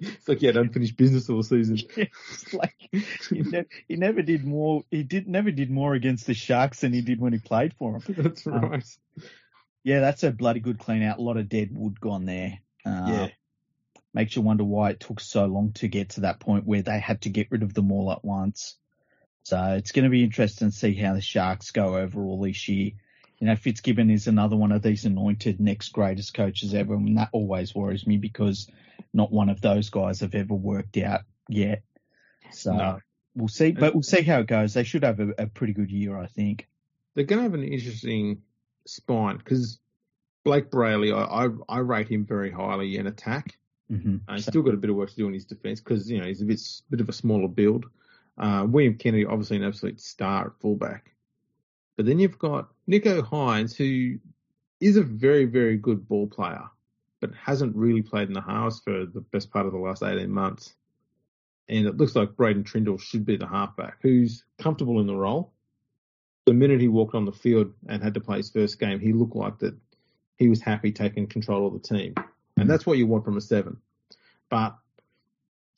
It's 0.00 0.28
like 0.28 0.38
he 0.38 0.46
had 0.46 0.56
unfinished 0.56 0.96
business 0.96 1.28
all 1.28 1.42
season. 1.42 1.78
It's 1.96 2.54
like 2.54 2.74
he, 2.90 3.42
ne- 3.42 3.66
he 3.86 3.96
never 3.96 4.22
did 4.22 4.44
more. 4.44 4.84
He 4.90 5.02
did 5.02 5.28
never 5.28 5.50
did 5.50 5.70
more 5.70 5.94
against 5.94 6.26
the 6.26 6.34
Sharks 6.34 6.80
than 6.80 6.92
he 6.92 7.02
did 7.02 7.20
when 7.20 7.32
he 7.34 7.38
played 7.38 7.74
for 7.74 7.98
them. 8.00 8.14
That's 8.16 8.46
Um, 8.46 8.60
right. 8.70 8.84
Yeah, 9.88 10.00
that's 10.00 10.22
a 10.22 10.30
bloody 10.30 10.60
good 10.60 10.78
clean 10.78 11.02
out. 11.02 11.16
A 11.16 11.22
lot 11.22 11.38
of 11.38 11.48
dead 11.48 11.70
wood 11.72 11.98
gone 11.98 12.26
there. 12.26 12.58
Uh, 12.84 13.06
yeah. 13.08 13.28
Makes 14.12 14.36
you 14.36 14.42
wonder 14.42 14.62
why 14.62 14.90
it 14.90 15.00
took 15.00 15.18
so 15.18 15.46
long 15.46 15.72
to 15.76 15.88
get 15.88 16.10
to 16.10 16.20
that 16.20 16.40
point 16.40 16.66
where 16.66 16.82
they 16.82 16.98
had 16.98 17.22
to 17.22 17.30
get 17.30 17.50
rid 17.50 17.62
of 17.62 17.72
them 17.72 17.90
all 17.90 18.12
at 18.12 18.22
once. 18.22 18.76
So 19.44 19.58
it's 19.78 19.92
going 19.92 20.04
to 20.04 20.10
be 20.10 20.24
interesting 20.24 20.70
to 20.70 20.76
see 20.76 20.94
how 20.94 21.14
the 21.14 21.22
Sharks 21.22 21.70
go 21.70 21.96
overall 21.96 22.38
this 22.38 22.68
year. 22.68 22.90
You 23.38 23.46
know, 23.46 23.56
Fitzgibbon 23.56 24.10
is 24.10 24.26
another 24.26 24.56
one 24.56 24.72
of 24.72 24.82
these 24.82 25.06
anointed 25.06 25.58
next 25.58 25.88
greatest 25.94 26.34
coaches 26.34 26.74
ever, 26.74 26.92
and 26.92 27.16
that 27.16 27.30
always 27.32 27.74
worries 27.74 28.06
me 28.06 28.18
because 28.18 28.70
not 29.14 29.32
one 29.32 29.48
of 29.48 29.62
those 29.62 29.88
guys 29.88 30.20
have 30.20 30.34
ever 30.34 30.52
worked 30.52 30.98
out 30.98 31.22
yet. 31.48 31.82
So 32.52 32.74
No. 32.74 32.98
we'll 33.34 33.48
see, 33.48 33.72
but 33.72 33.94
we'll 33.94 34.02
see 34.02 34.20
how 34.20 34.40
it 34.40 34.48
goes. 34.48 34.74
They 34.74 34.84
should 34.84 35.04
have 35.04 35.18
a, 35.18 35.30
a 35.38 35.46
pretty 35.46 35.72
good 35.72 35.90
year, 35.90 36.18
I 36.18 36.26
think. 36.26 36.68
They're 37.14 37.24
going 37.24 37.38
to 37.38 37.44
have 37.44 37.54
an 37.54 37.64
interesting 37.64 38.42
spine 38.88 39.36
because 39.36 39.78
Blayke 40.44 40.70
Brailey, 40.70 41.14
I, 41.14 41.46
I, 41.46 41.76
I 41.76 41.80
rate 41.80 42.08
him 42.08 42.24
very 42.24 42.50
highly 42.50 42.96
in 42.96 43.06
attack. 43.06 43.58
Mm-hmm. 43.90 44.16
Uh, 44.28 44.34
he's 44.34 44.46
still 44.46 44.62
got 44.62 44.74
a 44.74 44.78
bit 44.78 44.90
of 44.90 44.96
work 44.96 45.10
to 45.10 45.16
do 45.16 45.26
in 45.26 45.34
his 45.34 45.46
defence 45.46 45.80
because 45.80 46.10
you 46.10 46.18
know 46.18 46.26
he's 46.26 46.42
a 46.42 46.44
bit 46.44 46.60
bit 46.90 47.00
of 47.00 47.08
a 47.08 47.12
smaller 47.12 47.48
build. 47.48 47.86
Uh, 48.36 48.66
William 48.68 48.94
Kennedy, 48.94 49.26
obviously 49.26 49.56
an 49.56 49.64
absolute 49.64 50.00
star 50.00 50.46
at 50.46 50.60
fullback, 50.60 51.12
but 51.96 52.06
then 52.06 52.18
you've 52.18 52.38
got 52.38 52.68
Nicho 52.88 53.22
Hynes, 53.22 53.74
who 53.74 54.18
is 54.80 54.96
a 54.96 55.02
very 55.02 55.46
very 55.46 55.76
good 55.76 56.06
ball 56.06 56.26
player, 56.26 56.64
but 57.20 57.34
hasn't 57.34 57.74
really 57.74 58.02
played 58.02 58.28
in 58.28 58.34
the 58.34 58.42
halves 58.42 58.80
for 58.80 59.06
the 59.06 59.22
best 59.32 59.50
part 59.50 59.66
of 59.66 59.72
the 59.72 59.78
last 59.78 60.02
eighteen 60.02 60.30
months. 60.30 60.74
And 61.70 61.86
it 61.86 61.96
looks 61.96 62.16
like 62.16 62.36
Braydon 62.36 62.64
Trindall 62.64 63.00
should 63.00 63.26
be 63.26 63.36
the 63.36 63.46
halfback, 63.46 63.98
who's 64.00 64.44
comfortable 64.58 65.00
in 65.00 65.06
the 65.06 65.16
role. 65.16 65.52
The 66.48 66.54
minute 66.54 66.80
he 66.80 66.88
walked 66.88 67.14
on 67.14 67.26
the 67.26 67.32
field 67.32 67.74
and 67.86 68.02
had 68.02 68.14
to 68.14 68.20
play 68.20 68.38
his 68.38 68.48
first 68.48 68.80
game, 68.80 69.00
he 69.00 69.12
looked 69.12 69.36
like 69.36 69.58
that 69.58 69.76
he 70.36 70.48
was 70.48 70.62
happy 70.62 70.92
taking 70.92 71.26
control 71.26 71.66
of 71.66 71.74
the 71.74 71.78
team. 71.78 72.14
And 72.56 72.64
mm. 72.64 72.68
that's 72.68 72.86
what 72.86 72.96
you 72.96 73.06
want 73.06 73.26
from 73.26 73.36
a 73.36 73.40
seven. 73.42 73.76
But 74.48 74.74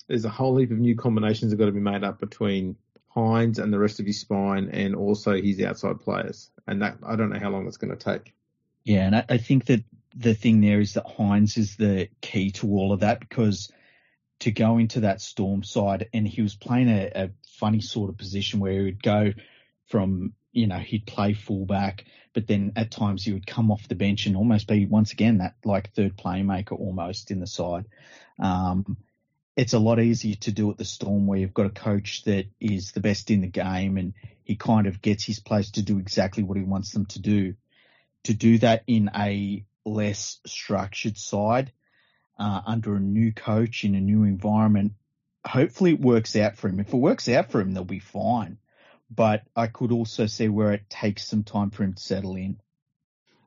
there's 0.07 0.25
a 0.25 0.29
whole 0.29 0.57
heap 0.57 0.71
of 0.71 0.79
new 0.79 0.95
combinations 0.95 1.51
that 1.51 1.57
got 1.57 1.67
to 1.67 1.73
be 1.73 1.81
made 1.81 2.05
up 2.05 2.21
between 2.21 2.77
Hynes 3.15 3.59
and 3.59 3.73
the 3.73 3.81
rest 3.81 3.99
of 3.99 4.07
his 4.07 4.21
spine 4.21 4.71
and 4.73 4.95
also 4.95 5.33
his 5.33 5.61
outside 5.61 5.99
players. 5.99 6.53
And 6.69 6.83
that 6.83 6.99
I 7.05 7.17
don't 7.17 7.31
know 7.31 7.41
how 7.41 7.51
long 7.51 7.65
that's 7.65 7.79
going 7.79 7.97
to 7.97 7.97
take. 7.97 8.33
Yeah, 8.85 9.07
and 9.07 9.17
I, 9.17 9.25
I 9.29 9.39
think 9.39 9.67
that 9.67 9.83
the 10.15 10.35
thing 10.35 10.61
there 10.61 10.79
is 10.79 10.95
that 10.95 11.05
Hynes 11.05 11.59
is 11.59 11.75
the 11.75 12.11
key 12.21 12.53
to 12.53 12.69
all 12.69 12.93
of 12.93 13.01
that 13.01 13.19
because 13.19 13.73
to 14.41 14.53
go 14.53 14.79
into 14.79 15.01
that 15.01 15.21
storm 15.21 15.65
side 15.65 16.09
and 16.15 16.29
he 16.29 16.43
was 16.43 16.55
playing 16.55 16.89
a, 16.89 17.11
a 17.15 17.31
funny 17.59 17.81
sort 17.81 18.09
of 18.09 18.17
position 18.17 18.61
where 18.61 18.73
he 18.73 18.81
would 18.83 19.03
go 19.03 19.33
from, 19.87 20.33
you 20.52 20.66
know, 20.66 20.78
he'd 20.78 21.06
play 21.06 21.32
fullback, 21.32 22.05
but 22.32 22.47
then 22.47 22.72
at 22.77 22.90
times 22.90 23.24
he 23.24 23.32
would 23.32 23.47
come 23.47 23.70
off 23.70 23.89
the 23.89 23.94
bench 23.94 24.27
and 24.27 24.36
almost 24.36 24.66
be 24.66 24.86
once 24.86 25.12
again 25.12 25.39
that 25.39 25.55
like 25.64 25.93
third 25.93 26.16
playmaker 26.16 26.78
almost 26.78 27.31
in 27.31 27.40
the 27.40 27.47
side. 27.47 27.86
Um, 28.39 28.97
it's 29.56 29.74
a 29.74 29.78
lot 29.78 30.01
easier 30.01 30.36
to 30.36 30.52
do 30.52 30.70
at 30.70 30.78
the 30.78 30.85
Storm 30.85 31.27
where 31.27 31.39
you've 31.39 31.55
got 31.55 31.66
a 31.66 31.70
coach 31.70 32.24
that 32.24 32.47
is 32.60 32.93
the 32.93 33.01
best 33.01 33.31
in 33.31 33.40
the 33.40 33.47
game 33.47 33.97
and 33.97 34.14
he 34.44 34.56
kind 34.56 34.86
of 34.86 35.02
gets 35.02 35.24
his 35.24 35.39
players 35.39 35.72
to 35.72 35.82
do 35.82 35.98
exactly 35.98 36.43
what 36.43 36.56
he 36.56 36.64
wants 36.64 36.93
them 36.93 37.06
to 37.06 37.20
do. 37.20 37.55
To 38.24 38.35
do 38.35 38.59
that 38.59 38.82
in 38.86 39.10
a 39.14 39.64
less 39.85 40.40
structured 40.47 41.16
side 41.16 41.72
uh, 42.39 42.60
under 42.66 42.97
a 42.97 43.01
new 43.01 43.32
coach 43.32 43.85
in 43.85 43.94
a 43.94 44.01
new 44.01 44.24
environment, 44.24 44.93
hopefully 45.47 45.93
it 45.93 46.01
works 46.01 46.36
out 46.36 46.56
for 46.56 46.68
him. 46.68 46.81
If 46.81 46.93
it 46.93 46.97
works 46.97 47.28
out 47.28 47.51
for 47.51 47.60
him, 47.60 47.72
they'll 47.72 47.85
be 47.85 47.98
fine. 47.98 48.59
But 49.11 49.43
I 49.57 49.66
could 49.66 49.93
also 49.93 50.27
see 50.27 50.49
where 50.49 50.73
it 50.73 50.89
takes 50.89 51.27
some 51.27 51.43
time 51.43 51.70
for 51.70 51.82
him 51.82 51.95
to 51.95 52.03
settle 52.03 52.37
in. 52.37 52.61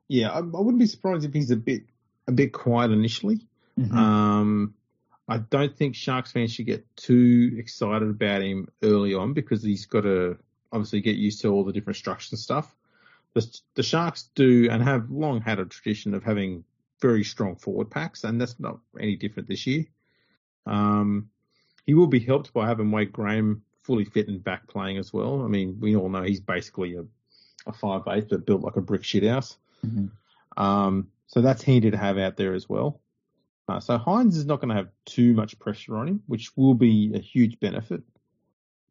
Yeah, 0.08 0.30
I, 0.30 0.38
I 0.38 0.40
wouldn't 0.40 0.78
be 0.78 0.86
surprised 0.86 1.24
if 1.24 1.32
he's 1.32 1.50
a 1.50 1.56
bit 1.56 1.84
a 2.26 2.32
bit 2.32 2.52
quiet 2.52 2.90
initially. 2.90 3.46
Mhm. 3.78 3.92
Um, 3.92 4.74
I 5.26 5.38
don't 5.38 5.74
think 5.74 5.94
Sharks 5.94 6.32
fans 6.32 6.52
should 6.52 6.66
get 6.66 6.86
too 6.96 7.56
excited 7.58 8.08
about 8.08 8.42
him 8.42 8.68
early 8.82 9.14
on 9.14 9.32
because 9.32 9.62
he's 9.62 9.86
got 9.86 10.02
to 10.02 10.38
obviously 10.70 11.00
get 11.00 11.16
used 11.16 11.40
to 11.42 11.48
all 11.48 11.64
the 11.64 11.72
different 11.72 11.96
structures 11.96 12.32
and 12.32 12.38
stuff. 12.38 12.74
The, 13.32 13.60
the 13.74 13.82
Sharks 13.82 14.28
do 14.34 14.68
and 14.70 14.82
have 14.82 15.10
long 15.10 15.40
had 15.40 15.58
a 15.58 15.64
tradition 15.64 16.14
of 16.14 16.22
having 16.22 16.64
very 17.00 17.24
strong 17.24 17.56
forward 17.56 17.90
packs, 17.90 18.24
and 18.24 18.40
that's 18.40 18.60
not 18.60 18.78
any 19.00 19.16
different 19.16 19.48
this 19.48 19.66
year. 19.66 19.86
Um, 20.66 21.30
he 21.86 21.94
will 21.94 22.06
be 22.06 22.20
helped 22.20 22.52
by 22.52 22.66
having 22.66 22.90
Wade 22.90 23.12
Graham 23.12 23.62
fully 23.84 24.04
fit 24.04 24.28
and 24.28 24.42
back 24.42 24.66
playing 24.66 24.98
as 24.98 25.12
well. 25.12 25.42
I 25.42 25.48
mean, 25.48 25.78
we 25.80 25.94
all 25.94 26.08
know 26.08 26.22
he's 26.22 26.40
basically 26.40 26.96
a, 26.96 27.04
a 27.66 27.72
five 27.72 28.02
eight 28.08 28.28
but 28.28 28.46
built 28.46 28.62
like 28.62 28.76
a 28.76 28.80
brick 28.80 29.04
shit 29.04 29.24
house. 29.24 29.56
Mhm. 29.86 30.10
Um, 30.56 31.08
so 31.26 31.40
that's 31.40 31.62
handy 31.62 31.90
to 31.90 31.96
have 31.96 32.18
out 32.18 32.36
there 32.36 32.54
as 32.54 32.68
well. 32.68 33.00
Uh, 33.68 33.80
so 33.80 33.98
Hynes 33.98 34.36
is 34.36 34.44
not 34.44 34.60
going 34.60 34.68
to 34.68 34.74
have 34.74 34.88
too 35.06 35.32
much 35.32 35.58
pressure 35.58 35.96
on 35.96 36.08
him, 36.08 36.22
which 36.26 36.54
will 36.56 36.74
be 36.74 37.12
a 37.14 37.18
huge 37.18 37.58
benefit. 37.60 38.02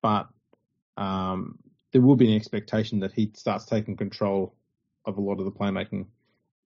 But 0.01 0.27
um, 0.97 1.59
there 1.91 2.01
will 2.01 2.15
be 2.15 2.29
an 2.29 2.35
expectation 2.35 2.99
that 2.99 3.13
he 3.13 3.31
starts 3.35 3.65
taking 3.65 3.95
control 3.95 4.55
of 5.05 5.17
a 5.17 5.21
lot 5.21 5.39
of 5.39 5.45
the 5.45 5.51
playmaking 5.51 6.07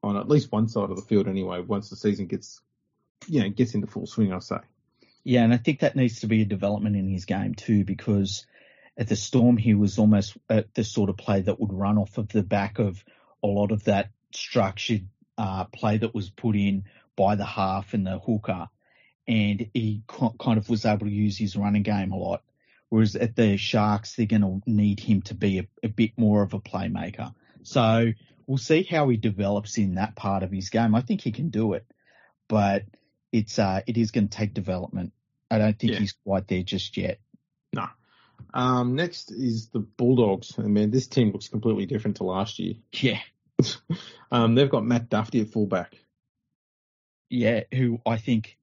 on 0.04 0.16
at 0.16 0.30
least 0.30 0.52
one 0.52 0.68
side 0.68 0.90
of 0.90 0.96
the 0.96 1.02
field 1.02 1.28
anyway. 1.28 1.60
Once 1.60 1.90
the 1.90 1.96
season 1.96 2.28
gets, 2.28 2.62
you 3.28 3.42
know, 3.42 3.50
gets 3.50 3.74
into 3.74 3.88
full 3.88 4.06
swing, 4.06 4.32
I'll 4.32 4.42
say. 4.42 4.60
Yeah, 5.28 5.44
and 5.44 5.54
I 5.54 5.58
think 5.58 5.82
that 5.82 5.98
needs 5.98 6.22
to 6.22 6.28
be 6.28 6.44
a 6.44 6.46
development 6.46 6.96
in 6.96 7.10
his 7.10 7.26
game 7.26 7.54
too, 7.54 7.84
because 7.84 8.46
at 8.98 9.10
the 9.10 9.18
Storm 9.18 9.58
he 9.58 9.74
was 9.74 10.00
almost 10.00 10.38
uh, 10.50 10.62
the 10.74 10.86
sort 10.86 11.10
of 11.10 11.18
play 11.18 11.42
that 11.42 11.60
would 11.60 11.74
run 11.74 11.98
off 11.98 12.18
of 12.18 12.30
the 12.30 12.44
back 12.44 12.80
of 12.80 13.04
a 13.44 13.48
lot 13.48 13.74
of 13.74 13.84
that 13.84 14.12
structured 14.34 15.06
uh, 15.38 15.66
play 15.66 15.98
that 15.98 16.16
was 16.16 16.30
put 16.30 16.56
in 16.56 16.86
by 17.18 17.36
the 17.36 17.44
half 17.44 17.94
and 17.94 18.08
the 18.08 18.18
hooker, 18.18 18.70
and 19.28 19.70
he 19.74 20.02
ki- 20.10 20.30
kind 20.40 20.58
of 20.58 20.70
was 20.70 20.86
able 20.86 21.08
to 21.08 21.12
use 21.12 21.38
his 21.38 21.58
running 21.58 21.84
game 21.84 22.14
a 22.14 22.18
lot. 22.18 22.42
Whereas 22.88 23.18
at 23.18 23.36
the 23.36 23.58
Sharks, 23.58 24.16
they're 24.16 24.28
going 24.28 24.44
to 24.44 24.62
need 24.66 25.02
him 25.02 25.24
to 25.24 25.36
be 25.36 25.60
a, 25.60 25.68
a 25.84 25.90
bit 25.90 26.12
more 26.16 26.42
of 26.42 26.54
a 26.54 26.62
playmaker. 26.62 27.34
So 27.64 28.14
we'll 28.46 28.58
see 28.60 28.84
how 28.84 29.10
he 29.10 29.18
develops 29.18 29.78
in 29.78 29.96
that 29.96 30.16
part 30.16 30.44
of 30.44 30.54
his 30.54 30.70
game. 30.70 30.96
I 30.96 31.02
think 31.02 31.20
he 31.20 31.34
can 31.34 31.50
do 31.50 31.74
it, 31.74 31.86
but 32.48 32.84
it's 33.34 33.60
uh, 33.60 33.82
it 33.86 33.98
is 33.98 34.12
going 34.12 34.30
to 34.30 34.38
take 34.38 34.54
development. 34.54 35.12
I 35.50 35.58
don't 35.58 35.78
think 35.78 35.94
Yeah. 35.94 36.00
he's 36.00 36.14
quite 36.26 36.48
there 36.48 36.64
just 36.64 36.98
yet. 36.98 37.20
No. 37.74 37.88
Um, 38.54 38.96
next 38.96 39.32
is 39.32 39.70
the 39.70 39.80
Bulldogs. 39.80 40.54
I 40.58 40.64
mean, 40.64 40.92
this 40.92 41.08
team 41.08 41.32
looks 41.32 41.48
completely 41.50 41.86
different 41.86 42.18
to 42.18 42.24
last 42.24 42.60
year. 42.60 42.76
Yeah, 42.94 43.20
Um, 44.32 44.56
they've 44.56 44.70
got 44.70 44.86
Matt 44.86 45.10
Dufty 45.10 45.42
at 45.42 45.50
fullback. 45.50 45.94
yeah. 47.30 47.62
Who 47.74 48.00
I 48.06 48.18
think 48.18 48.58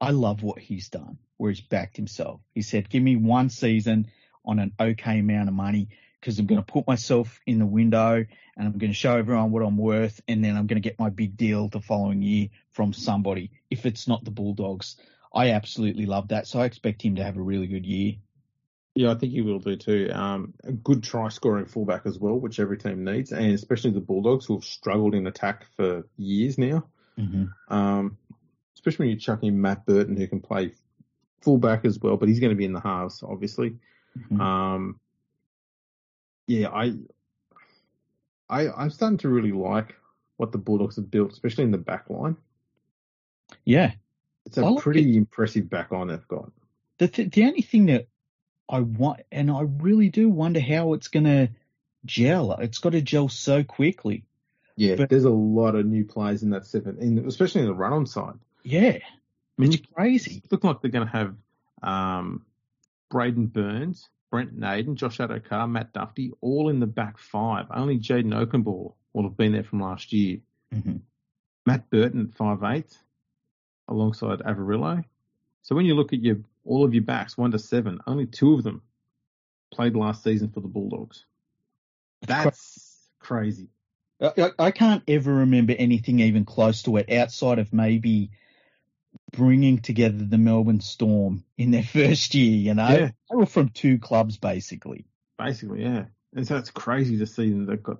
I 0.00 0.10
love 0.10 0.42
what 0.42 0.58
he's 0.58 0.88
done, 0.88 1.18
where 1.36 1.50
he's 1.50 1.60
backed 1.60 1.96
himself. 1.96 2.40
He 2.54 2.62
said, 2.62 2.88
"Give 2.88 3.02
me 3.02 3.16
one 3.16 3.48
season 3.50 4.08
on 4.44 4.58
an 4.58 4.72
okay 4.78 5.18
amount 5.20 5.48
of 5.48 5.54
money." 5.54 5.88
Because 6.20 6.38
I'm 6.40 6.46
going 6.46 6.60
to 6.60 6.66
put 6.72 6.84
myself 6.88 7.40
in 7.46 7.60
the 7.60 7.66
window 7.66 8.16
and 8.56 8.66
I'm 8.66 8.76
going 8.76 8.90
to 8.90 8.96
show 8.96 9.16
everyone 9.16 9.52
what 9.52 9.62
I'm 9.62 9.78
worth, 9.78 10.20
and 10.26 10.44
then 10.44 10.56
I'm 10.56 10.66
going 10.66 10.82
to 10.82 10.88
get 10.88 10.98
my 10.98 11.10
big 11.10 11.36
deal 11.36 11.68
the 11.68 11.80
following 11.80 12.22
year 12.22 12.48
from 12.72 12.92
somebody. 12.92 13.52
If 13.70 13.86
it's 13.86 14.08
not 14.08 14.24
the 14.24 14.32
Bulldogs, 14.32 14.96
I 15.32 15.50
absolutely 15.50 16.06
love 16.06 16.28
that. 16.28 16.46
So 16.46 16.60
I 16.60 16.64
expect 16.64 17.02
him 17.02 17.16
to 17.16 17.24
have 17.24 17.36
a 17.36 17.42
really 17.42 17.66
good 17.66 17.86
year. 17.86 18.14
Yeah, 18.94 19.12
I 19.12 19.14
think 19.14 19.32
he 19.32 19.42
will 19.42 19.60
do 19.60 19.76
too. 19.76 20.10
Um, 20.12 20.54
a 20.64 20.72
good 20.72 21.04
try 21.04 21.28
scoring 21.28 21.66
fullback 21.66 22.02
as 22.04 22.18
well, 22.18 22.34
which 22.34 22.58
every 22.58 22.78
team 22.78 23.04
needs, 23.04 23.30
and 23.30 23.52
especially 23.52 23.92
the 23.92 24.00
Bulldogs 24.00 24.46
who 24.46 24.54
have 24.54 24.64
struggled 24.64 25.14
in 25.14 25.26
attack 25.26 25.66
for 25.76 26.06
years 26.16 26.58
now. 26.58 26.84
Mm-hmm. 27.18 27.44
Um, 27.72 28.18
especially 28.74 29.06
when 29.06 29.14
you 29.14 29.20
chuck 29.20 29.42
in 29.42 29.60
Matt 29.60 29.86
Burton 29.86 30.16
who 30.16 30.26
can 30.26 30.40
play 30.40 30.72
fullback 31.42 31.84
as 31.84 31.98
well, 31.98 32.16
but 32.16 32.28
he's 32.28 32.40
going 32.40 32.50
to 32.50 32.56
be 32.56 32.64
in 32.64 32.72
the 32.72 32.80
halves, 32.80 33.22
obviously. 33.22 33.76
Mhm. 34.18 34.40
Um, 34.40 35.00
yeah, 36.46 36.68
I, 36.70 36.94
I, 38.48 38.68
I'm 38.68 38.90
starting 38.90 39.18
to 39.18 39.28
really 39.28 39.52
like 39.52 39.94
what 40.38 40.52
the 40.52 40.58
Bulldogs 40.58 40.96
have 40.96 41.10
built, 41.10 41.32
especially 41.32 41.64
in 41.64 41.70
the 41.70 41.78
back 41.78 42.08
line. 42.08 42.36
Yeah. 43.64 43.92
It's 44.48 44.56
a 44.58 44.62
like 44.64 44.82
pretty 44.82 45.16
impressive 45.16 45.68
back 45.70 45.90
line 45.92 46.08
they've 46.08 46.26
got. 46.28 46.50
The 46.98 47.08
th- 47.08 47.30
the 47.30 47.44
only 47.44 47.62
thing 47.62 47.86
that 47.86 48.08
I 48.68 48.80
want, 48.80 49.20
and 49.30 49.50
I 49.50 49.62
really 49.62 50.08
do 50.08 50.28
wonder 50.28 50.60
how 50.60 50.94
it's 50.94 51.08
going 51.08 51.24
to 51.24 51.48
gel. 52.04 52.52
It's 52.54 52.78
got 52.78 52.90
to 52.92 53.00
gel 53.02 53.28
so 53.28 53.62
quickly. 53.62 54.24
Yeah, 54.76 54.96
But- 54.96 55.08
there's 55.10 55.24
a 55.24 55.30
lot 55.30 55.74
of 55.74 55.86
new 55.86 56.04
players 56.04 56.42
in 56.42 56.50
that 56.50 56.66
seven, 56.66 56.98
in, 56.98 57.26
especially 57.26 57.60
in 57.62 57.66
the 57.68 57.74
run-on 57.74 58.06
side. 58.06 58.34
Yeah, 58.64 58.98
I 58.98 59.62
mean, 59.62 59.72
it's 59.72 59.82
crazy. 59.94 60.42
look 60.50 60.64
like 60.64 60.80
they're 60.82 60.90
going 60.90 61.06
to 61.06 61.12
have 61.12 61.34
um, 61.82 62.44
Braden 63.10 63.46
Burns, 63.46 64.08
Brent 64.30 64.52
Naden, 64.52 64.96
Josh 64.96 65.18
Addo-Carr, 65.18 65.66
Matt 65.68 65.92
Dufty, 65.94 66.32
all 66.40 66.68
in 66.68 66.80
the 66.80 66.86
back 66.86 67.18
five. 67.18 67.66
Only 67.70 67.98
Jayden 67.98 68.32
Okunbor 68.34 68.92
will 69.12 69.22
have 69.22 69.36
been 69.36 69.52
there 69.52 69.64
from 69.64 69.80
last 69.80 70.12
year. 70.12 70.38
Mhm. 70.74 71.00
Matt 71.66 71.88
Burton 71.90 72.26
at 72.30 72.34
five 72.36 72.62
eight, 72.64 72.98
alongside 73.88 74.40
Averillo. 74.40 75.04
So 75.62 75.74
when 75.74 75.86
you 75.86 75.94
look 75.94 76.12
at 76.12 76.22
your 76.22 76.36
all 76.64 76.84
of 76.84 76.94
your 76.94 77.02
backs, 77.02 77.36
one 77.36 77.50
to 77.52 77.58
seven, 77.58 78.00
only 78.06 78.26
two 78.26 78.54
of 78.54 78.62
them 78.62 78.82
played 79.72 79.96
last 79.96 80.22
season 80.22 80.50
for 80.50 80.60
the 80.60 80.68
Bulldogs. 80.68 81.24
That's 82.26 83.08
crazy. 83.18 83.68
I, 84.58 84.72
can't 84.72 85.04
ever 85.06 85.32
remember 85.32 85.74
anything 85.78 86.18
even 86.20 86.44
close 86.44 86.82
to 86.82 86.96
it 86.96 87.10
outside 87.12 87.60
of 87.60 87.72
maybe 87.72 88.30
bringing 89.30 89.78
together 89.78 90.24
the 90.24 90.38
Melbourne 90.38 90.80
Storm 90.80 91.44
in 91.56 91.70
their 91.70 91.82
first 91.84 92.34
year. 92.34 92.56
You 92.56 92.74
know, 92.74 92.88
Yeah. 92.88 93.10
they 93.30 93.36
were 93.36 93.46
from 93.46 93.68
two 93.68 93.98
clubs 93.98 94.36
basically. 94.36 95.06
Basically, 95.38 95.82
yeah. 95.82 96.06
And 96.34 96.46
so 96.46 96.56
it's 96.56 96.70
crazy 96.70 97.18
to 97.18 97.26
see 97.26 97.50
that 97.50 97.66
they've 97.66 97.82
got 97.82 97.98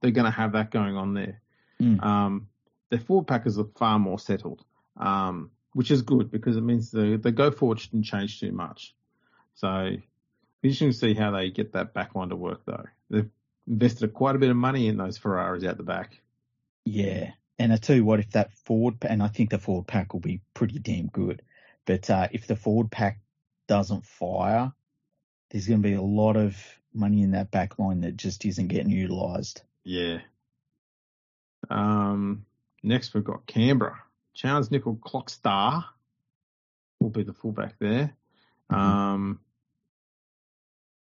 they're 0.00 0.10
going 0.10 0.26
to 0.26 0.30
have 0.30 0.52
that 0.52 0.70
going 0.70 0.96
on 0.96 1.14
there. 1.14 1.40
Mm. 1.80 2.02
Um, 2.04 2.48
their 2.90 2.98
forward 2.98 3.26
packers 3.26 3.58
are 3.58 3.66
far 3.76 3.98
more 3.98 4.18
settled, 4.18 4.62
um, 4.96 5.50
which 5.72 5.90
is 5.90 6.02
good 6.02 6.30
because 6.30 6.56
it 6.56 6.62
means 6.62 6.90
the 6.90 7.16
the 7.16 7.32
go 7.32 7.50
forward 7.50 7.80
shouldn't 7.80 8.04
change 8.04 8.40
too 8.40 8.52
much. 8.52 8.94
So 9.54 9.96
interesting 10.62 10.90
to 10.90 10.96
see 10.96 11.14
how 11.14 11.30
they 11.30 11.50
get 11.50 11.72
that 11.72 11.94
back 11.94 12.14
line 12.14 12.30
to 12.30 12.36
work 12.36 12.62
though. 12.64 12.86
They've 13.10 13.30
invested 13.66 14.12
quite 14.12 14.36
a 14.36 14.38
bit 14.38 14.50
of 14.50 14.56
money 14.56 14.88
in 14.88 14.96
those 14.96 15.18
Ferraris 15.18 15.64
out 15.64 15.76
the 15.76 15.82
back. 15.82 16.20
Yeah. 16.84 17.32
And 17.58 17.72
I 17.72 17.76
tell 17.76 17.96
you 17.96 18.04
what, 18.04 18.20
if 18.20 18.30
that 18.32 18.52
forward, 18.64 18.96
and 19.02 19.22
I 19.22 19.28
think 19.28 19.50
the 19.50 19.58
forward 19.58 19.86
pack 19.86 20.12
will 20.12 20.20
be 20.20 20.40
pretty 20.54 20.78
damn 20.78 21.06
good, 21.06 21.42
but 21.86 22.10
uh, 22.10 22.28
if 22.32 22.46
the 22.46 22.56
forward 22.56 22.90
pack 22.90 23.20
doesn't 23.68 24.04
fire, 24.04 24.72
there's 25.50 25.66
going 25.68 25.82
to 25.82 25.88
be 25.88 25.94
a 25.94 26.02
lot 26.02 26.36
of 26.36 26.56
money 26.92 27.22
in 27.22 27.32
that 27.32 27.50
back 27.50 27.78
line 27.78 28.00
that 28.00 28.16
just 28.16 28.44
isn't 28.44 28.68
getting 28.68 28.90
utilised. 28.90 29.62
Yeah. 29.84 30.18
Um, 31.70 32.44
next 32.82 33.14
we've 33.14 33.24
got 33.24 33.46
Canberra. 33.46 34.02
Charnze 34.36 34.68
Nicoll-Klokstad 34.70 35.84
will 37.00 37.10
be 37.10 37.22
the 37.22 37.32
fullback 37.32 37.78
there. 37.78 38.14
Mhm. 38.70 38.76
Um, 38.76 39.40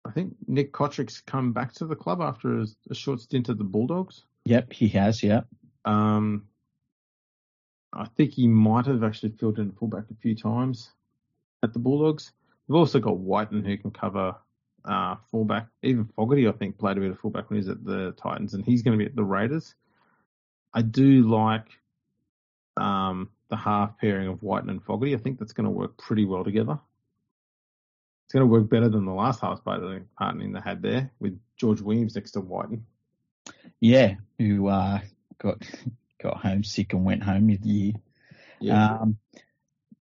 I 0.04 0.10
think 0.10 0.34
Nick 0.48 0.72
Cotric's 0.72 1.20
come 1.20 1.52
back 1.52 1.72
to 1.74 1.86
the 1.86 1.94
club 1.94 2.20
after 2.20 2.60
a, 2.60 2.66
a 2.90 2.94
short 2.94 3.20
stint 3.20 3.48
at 3.48 3.58
the 3.58 3.64
Bulldogs. 3.64 4.24
Yep, 4.44 4.72
he 4.72 4.88
has. 4.88 5.22
Yep. 5.22 5.46
Um, 5.84 6.48
I 7.92 8.06
think 8.06 8.32
he 8.32 8.48
might 8.48 8.86
have 8.86 9.04
actually 9.04 9.30
filled 9.32 9.58
in 9.58 9.70
fullback 9.72 10.04
a 10.10 10.14
few 10.14 10.34
times 10.34 10.90
at 11.62 11.72
the 11.72 11.78
Bulldogs. 11.78 12.32
We've 12.66 12.76
also 12.76 12.98
got 12.98 13.18
Wighton 13.18 13.64
who 13.64 13.76
can 13.76 13.90
cover 13.90 14.34
uh, 14.84 15.16
fullback. 15.30 15.68
Even 15.82 16.06
Fogarty, 16.06 16.48
I 16.48 16.52
think, 16.52 16.78
played 16.78 16.96
a 16.96 17.00
bit 17.00 17.10
of 17.10 17.20
fullback 17.20 17.50
when 17.50 17.56
he 17.56 17.66
was 17.66 17.68
at 17.68 17.84
the 17.84 18.12
Titans, 18.12 18.54
and 18.54 18.64
he's 18.64 18.82
going 18.82 18.98
to 18.98 19.04
be 19.04 19.08
at 19.08 19.14
the 19.14 19.24
Raiders. 19.24 19.74
I 20.74 20.82
do 20.82 21.28
like 21.28 21.66
um, 22.76 23.30
the 23.48 23.56
half 23.56 23.98
pairing 23.98 24.28
of 24.28 24.42
Wighton 24.42 24.70
and 24.70 24.82
Fogarty. 24.82 25.14
I 25.14 25.18
think 25.18 25.38
that's 25.38 25.52
going 25.52 25.64
to 25.64 25.70
work 25.70 25.96
pretty 25.96 26.24
well 26.24 26.44
together. 26.44 26.78
It's 28.26 28.32
going 28.32 28.42
to 28.42 28.52
work 28.52 28.70
better 28.70 28.88
than 28.88 29.04
the 29.04 29.12
last 29.12 29.40
half 29.40 29.62
partnering 29.64 30.54
they 30.54 30.60
had 30.60 30.82
there 30.82 31.10
with 31.20 31.38
George 31.56 31.80
Williams 31.80 32.14
next 32.14 32.32
to 32.32 32.40
Wighton. 32.40 32.86
Yeah, 33.80 34.14
who 34.38 34.68
uh, 34.68 35.00
got 35.38 35.58
got 36.22 36.38
homesick 36.38 36.92
and 36.92 37.04
went 37.04 37.22
home 37.22 37.46
mid-year. 37.48 37.94
Um, 38.70 39.18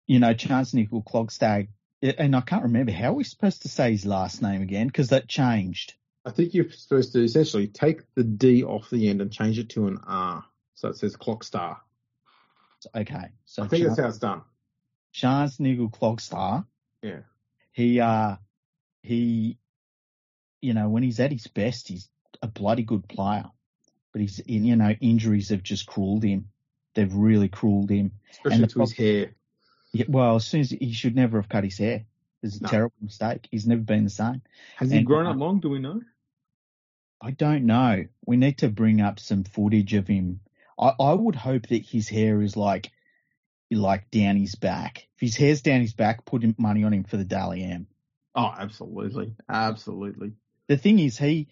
you 0.06 0.18
know, 0.18 0.34
Charnze 0.34 0.74
Nicoll-Klokstad, 0.74 1.68
and 2.02 2.36
I 2.36 2.40
can't 2.42 2.64
remember 2.64 2.92
how 2.92 3.14
we're 3.14 3.24
supposed 3.24 3.62
to 3.62 3.68
say 3.68 3.92
his 3.92 4.04
last 4.04 4.42
name 4.42 4.60
again 4.60 4.86
because 4.86 5.08
that 5.08 5.28
changed. 5.28 5.94
I 6.24 6.30
think 6.30 6.52
you're 6.52 6.70
supposed 6.70 7.14
to 7.14 7.22
essentially 7.24 7.66
take 7.68 8.02
the 8.14 8.24
D 8.24 8.62
off 8.62 8.90
the 8.90 9.08
end 9.08 9.22
and 9.22 9.32
change 9.32 9.58
it 9.58 9.70
to 9.70 9.88
an 9.88 9.98
R. 10.06 10.44
So 10.74 10.88
it 10.88 10.98
says 10.98 11.16
clock 11.16 11.42
star. 11.42 11.80
Okay, 12.94 13.30
so 13.44 13.62
I 13.64 13.68
think 13.68 13.86
that's 13.86 14.00
how 14.00 14.08
it's 14.08 14.18
done. 14.18 14.42
Charnze 15.14 15.58
Nicoll-Klokstad, 15.58 16.66
Yeah. 17.02 17.20
he 17.72 18.00
uh 18.00 18.36
he, 19.02 19.58
you 20.60 20.74
know, 20.74 20.88
when 20.88 21.02
he's 21.02 21.20
at 21.20 21.32
his 21.32 21.46
best, 21.46 21.88
he's 21.88 22.08
a 22.42 22.46
bloody 22.48 22.82
good 22.82 23.08
player, 23.08 23.46
but 24.12 24.20
he's 24.20 24.38
in 24.40 24.64
you 24.64 24.76
know 24.76 24.90
injuries 25.00 25.48
have 25.50 25.62
just 25.62 25.86
cruelled 25.86 26.22
him. 26.24 26.50
They've 26.94 27.12
really 27.12 27.48
cruelled 27.48 27.90
him. 27.90 28.12
Especially 28.30 28.66
to 28.66 28.80
his 28.80 28.92
hair. 28.92 29.34
Yeah, 29.92 30.06
well, 30.08 30.36
as 30.36 30.46
soon 30.46 30.60
as 30.60 30.70
he 30.70 30.92
should 30.92 31.16
never 31.16 31.40
have 31.40 31.48
cut 31.48 31.64
his 31.64 31.78
hair. 31.78 32.04
It's 32.42 32.58
a 32.58 32.62
No. 32.62 32.68
terrible 32.68 32.96
mistake. 33.02 33.48
He's 33.50 33.66
never 33.66 33.82
been 33.82 34.04
the 34.04 34.10
same. 34.10 34.40
Has 34.76 34.90
he 34.90 35.02
grown 35.02 35.26
up 35.26 35.36
long? 35.36 35.60
Do 35.60 35.68
we 35.68 35.78
know? 35.78 36.00
I 37.20 37.32
don't 37.32 37.66
know. 37.66 38.06
We 38.24 38.36
need 38.38 38.58
to 38.58 38.70
bring 38.70 39.00
up 39.02 39.20
some 39.20 39.44
footage 39.44 39.92
of 39.94 40.06
him. 40.08 40.40
I, 40.80 40.94
I 40.98 41.12
would 41.12 41.36
hope 41.36 41.68
that 41.68 41.84
his 41.84 42.08
hair 42.08 42.40
is 42.42 42.56
like 42.56 42.90
like 43.70 44.10
down 44.10 44.36
his 44.36 44.54
back. 44.54 45.06
If 45.16 45.20
his 45.20 45.36
hair's 45.36 45.62
down 45.62 45.80
his 45.80 45.92
back, 45.92 46.24
put 46.24 46.58
money 46.58 46.82
on 46.82 46.92
him 46.92 47.04
for 47.04 47.16
the 47.16 47.24
Dally 47.24 47.62
M. 47.62 47.86
Oh, 48.34 48.52
absolutely, 48.56 49.34
absolutely. 49.48 50.32
The 50.66 50.76
thing 50.76 50.98
is, 50.98 51.18
he 51.18 51.48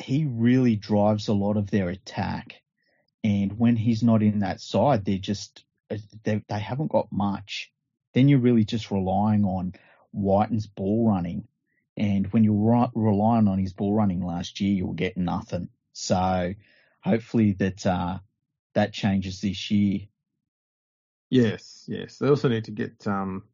he 0.00 0.24
really 0.24 0.76
drives 0.76 1.28
a 1.28 1.34
lot 1.34 1.56
of 1.56 1.70
their 1.70 1.88
attack, 1.88 2.62
and 3.24 3.58
when 3.58 3.76
he's 3.76 4.02
not 4.02 4.22
in 4.22 4.38
that 4.40 4.60
side, 4.60 5.04
they're 5.04 5.18
just 5.18 5.64
uh, 5.90 5.96
they 6.22 6.42
they 6.48 6.60
haven't 6.60 6.92
got 6.92 7.10
much. 7.10 7.72
Then 8.14 8.28
you're 8.28 8.38
really 8.38 8.64
just 8.64 8.90
relying 8.90 9.44
on 9.44 9.74
Wighton's 10.12 10.66
ball 10.66 11.08
running, 11.08 11.48
and 11.96 12.32
when 12.32 12.44
you're 12.44 12.88
relying 12.94 13.48
on 13.48 13.58
his 13.58 13.72
ball 13.72 13.94
running 13.94 14.24
last 14.24 14.60
year, 14.60 14.74
you'll 14.74 14.92
get 14.92 15.16
nothing. 15.16 15.68
So 15.92 16.54
hopefully 17.00 17.52
that 17.54 17.86
uh, 17.86 18.18
that 18.74 18.92
changes 18.92 19.40
this 19.40 19.70
year. 19.70 20.00
Yes, 21.30 21.84
yes. 21.86 22.18
They 22.18 22.28
also 22.28 22.48
need 22.48 22.64
to 22.64 22.72
get 22.72 23.06
um, 23.06 23.44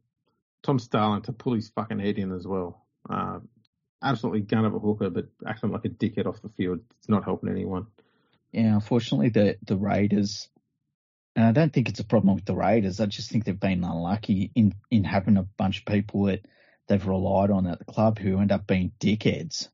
Tom 0.63 0.79
Starling 0.79 1.23
to 1.23 1.33
pull 1.33 1.55
his 1.55 1.69
fucking 1.69 1.99
head 1.99 2.19
in 2.19 2.33
as 2.33 2.47
well. 2.47 2.87
Uh, 3.09 3.41
absolutely 4.03 4.41
gun 4.41 4.65
of 4.65 4.75
a 4.75 4.79
hooker, 4.79 5.11
but 5.11 5.27
acting 5.47 5.71
like 5.71 5.85
a 5.85 5.91
dickhead 5.91 6.27
off 6.27 6.43
the 6.43 6.49
field. 6.49 6.81
It's 6.99 7.09
not 7.09 7.25
helping 7.25 7.51
anyone. 7.51 7.87
Yeah, 8.53 8.75
unfortunately, 8.75 9.29
the 9.29 9.59
the 9.63 9.77
Raiders, 9.77 10.49
and 11.35 11.45
I 11.45 11.53
don't 11.53 11.73
think 11.73 11.89
it's 11.89 12.01
a 12.01 12.05
problem 12.05 12.35
with 12.35 12.47
the 12.47 12.55
Raiders. 12.55 13.01
I 13.01 13.07
just 13.07 13.31
think 13.31 13.45
they've 13.45 13.59
been 13.59 13.85
unlucky 13.85 14.51
in 14.55 14.75
in 14.91 15.05
having 15.05 15.37
a 15.37 15.43
bunch 15.43 15.81
of 15.81 15.85
people 15.85 16.25
that 16.25 16.47
they've 16.89 17.07
relied 17.07 17.51
on 17.51 17.67
at 17.67 17.79
the 17.79 17.85
club 17.85 18.19
who 18.19 18.41
end 18.41 18.53
up 18.53 18.67
being 18.67 18.93
dickheads. 19.01 19.69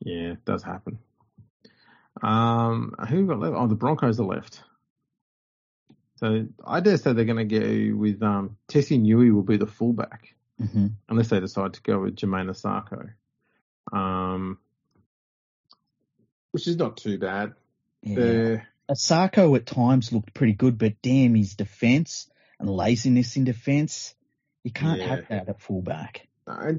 Yeah, 0.00 0.32
it 0.32 0.44
does 0.44 0.62
happen. 0.62 0.98
Um, 2.22 2.94
who 3.08 3.26
got 3.26 3.38
left? 3.40 3.54
Oh, 3.56 3.66
the 3.66 3.74
Broncos 3.74 4.18
are 4.20 4.24
left. 4.26 4.62
So 6.16 6.46
I 6.66 6.80
dare 6.80 6.96
say 6.96 7.12
they're 7.12 7.24
going 7.24 7.48
to 7.48 7.60
go 7.60 7.96
with 7.96 8.22
um, 8.22 8.56
Tesi 8.68 9.00
Niu 9.00 9.34
will 9.34 9.42
be 9.42 9.56
the 9.56 9.66
fullback 9.66 10.34
hmm 10.58 10.88
unless 11.08 11.28
they 11.28 11.38
decide 11.38 11.74
to 11.74 11.82
go 11.82 12.00
with 12.00 12.16
Jamayne 12.16 12.50
Isaako. 12.50 13.10
Um, 13.96 14.58
which 16.50 16.66
is 16.66 16.76
not 16.76 16.96
too 16.96 17.18
bad. 17.18 17.54
Yeah. 18.02 18.14
They're- 18.16 18.68
Isaako 18.90 19.54
at 19.54 19.66
times 19.66 20.12
looked 20.14 20.32
pretty 20.32 20.54
good, 20.54 20.78
but 20.78 20.94
damn, 21.02 21.34
his 21.34 21.54
defense 21.54 22.28
and 22.58 22.70
laziness 22.70 23.36
in 23.36 23.44
defense, 23.44 24.14
you 24.64 24.72
can't 24.72 24.98
Yeah. 24.98 25.06
have 25.08 25.28
that 25.28 25.48
at 25.50 25.60
fullback. 25.60 26.26
I 26.46 26.76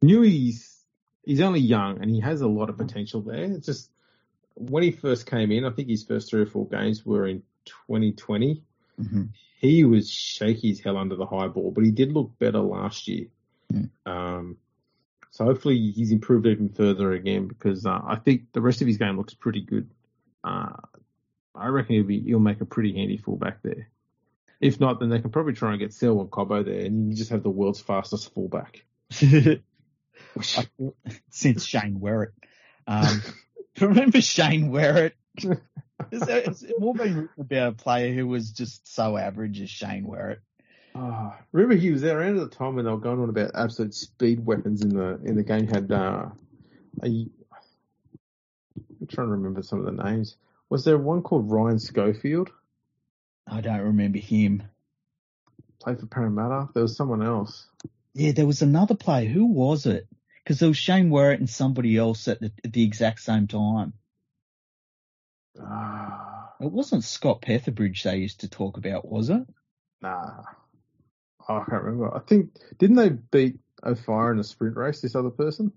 knew 0.00 0.22
he's 0.22 0.74
he's 1.22 1.42
only 1.42 1.60
young 1.60 2.00
and 2.00 2.10
he 2.10 2.20
has 2.20 2.40
a 2.40 2.48
lot 2.48 2.70
of 2.70 2.78
potential 2.78 3.20
there. 3.20 3.44
It's 3.44 3.66
just 3.66 3.90
when 4.58 4.82
he 4.82 4.90
first 4.90 5.26
came 5.26 5.50
in, 5.52 5.64
I 5.64 5.70
think 5.70 5.88
his 5.88 6.04
first 6.04 6.30
three 6.30 6.42
or 6.42 6.46
four 6.46 6.66
games 6.68 7.04
were 7.04 7.26
in 7.26 7.42
2020. 7.64 8.62
hmm 8.96 9.22
He 9.60 9.84
was 9.84 10.10
shaky 10.10 10.72
as 10.72 10.80
hell 10.80 10.96
under 10.96 11.16
the 11.16 11.26
high 11.26 11.48
ball, 11.48 11.70
but 11.70 11.84
he 11.84 11.90
did 11.90 12.12
look 12.12 12.38
better 12.38 12.60
last 12.60 13.08
year. 13.08 13.26
Mm. 13.72 13.90
Um, 14.06 14.56
so 15.30 15.44
hopefully 15.44 15.90
he's 15.90 16.10
improved 16.10 16.46
even 16.46 16.68
further 16.70 17.12
again 17.12 17.46
because 17.46 17.86
uh, 17.86 18.00
I 18.04 18.16
think 18.16 18.52
the 18.52 18.60
rest 18.60 18.80
of 18.80 18.86
his 18.86 18.96
game 18.96 19.16
looks 19.16 19.34
pretty 19.34 19.60
good. 19.60 19.90
Uh, 20.42 20.72
I 21.54 21.68
reckon 21.68 21.96
he'll 21.96 22.04
be 22.04 22.20
he'll 22.20 22.38
make 22.38 22.60
a 22.60 22.66
pretty 22.66 22.94
handy 22.94 23.18
fullback 23.18 23.62
there. 23.62 23.88
If 24.60 24.80
not, 24.80 24.98
then 24.98 25.08
they 25.08 25.20
can 25.20 25.30
probably 25.30 25.52
try 25.52 25.70
and 25.70 25.78
get 25.78 25.92
Selwyn 25.92 26.28
Cobbo 26.28 26.64
there, 26.64 26.80
and 26.80 27.10
you 27.10 27.16
just 27.16 27.30
have 27.30 27.42
the 27.42 27.50
world's 27.50 27.80
fastest 27.80 28.34
fullback. 28.34 28.84
Which, 30.34 30.58
Since 31.30 31.64
Shane 31.64 32.00
Whereat. 32.00 32.30
Um, 32.86 33.22
remember 33.86 34.20
Shane 34.20 34.70
Whereat? 34.70 35.14
Is 36.10 36.20
there, 36.22 36.38
it's 36.38 36.64
more 36.78 36.94
been 36.94 37.14
written 37.14 37.28
about 37.40 37.72
a 37.72 37.72
player 37.72 38.14
who 38.14 38.26
was 38.26 38.52
just 38.52 38.94
so 38.94 39.16
average 39.16 39.60
as 39.60 39.68
Shane 39.68 40.06
Whereat. 40.06 40.38
Ah, 40.94 41.38
remember 41.52 41.74
he 41.74 41.90
was 41.90 42.02
there 42.02 42.18
around 42.18 42.38
at 42.38 42.50
the 42.50 42.56
time 42.56 42.74
when 42.74 42.84
they 42.84 42.90
were 42.90 42.98
going 42.98 43.20
on 43.20 43.28
about 43.28 43.50
absolute 43.54 43.94
speed 43.94 44.44
weapons 44.44 44.82
in 44.82 44.90
the 44.90 45.20
in 45.24 45.36
the 45.36 45.42
game. 45.42 45.66
Had 45.66 45.92
uh, 45.92 46.26
a, 47.02 47.06
I'm 47.06 47.30
trying 49.08 49.26
to 49.26 49.32
remember 49.32 49.62
some 49.62 49.84
of 49.84 49.84
the 49.84 50.02
names. 50.02 50.36
Was 50.70 50.84
there 50.84 50.98
one 50.98 51.22
called 51.22 51.50
Ryan 51.50 51.78
Schofield? 51.78 52.50
I 53.46 53.60
don't 53.60 53.80
remember 53.80 54.18
him. 54.18 54.62
Played 55.80 56.00
for 56.00 56.06
Parramatta. 56.06 56.68
There 56.74 56.82
was 56.82 56.96
someone 56.96 57.22
else. 57.22 57.66
Yeah, 58.14 58.32
there 58.32 58.46
was 58.46 58.62
another 58.62 58.94
player. 58.94 59.28
Who 59.28 59.46
was 59.46 59.86
it? 59.86 60.08
Because 60.48 60.60
there 60.60 60.70
was 60.70 60.78
Shane 60.78 61.10
Whereat 61.10 61.40
and 61.40 61.50
somebody 61.50 61.98
else 61.98 62.26
at 62.26 62.40
the, 62.40 62.50
at 62.64 62.72
the 62.72 62.82
exact 62.82 63.20
same 63.20 63.48
time. 63.48 63.92
Ah, 65.60 66.54
It 66.58 66.72
wasn't 66.72 67.04
Scott 67.04 67.42
Petherbridge 67.42 68.02
they 68.02 68.16
used 68.16 68.40
to 68.40 68.48
talk 68.48 68.78
about, 68.78 69.06
was 69.06 69.28
it? 69.28 69.42
nah, 70.00 70.44
I 71.46 71.64
can't 71.68 71.82
remember. 71.82 72.16
I 72.16 72.20
think 72.20 72.52
didn't 72.78 72.96
they 72.96 73.10
beat 73.10 73.58
O'Fire 73.84 74.32
in 74.32 74.38
a 74.38 74.44
sprint 74.44 74.78
race? 74.78 75.02
This 75.02 75.14
other 75.14 75.28
person? 75.28 75.70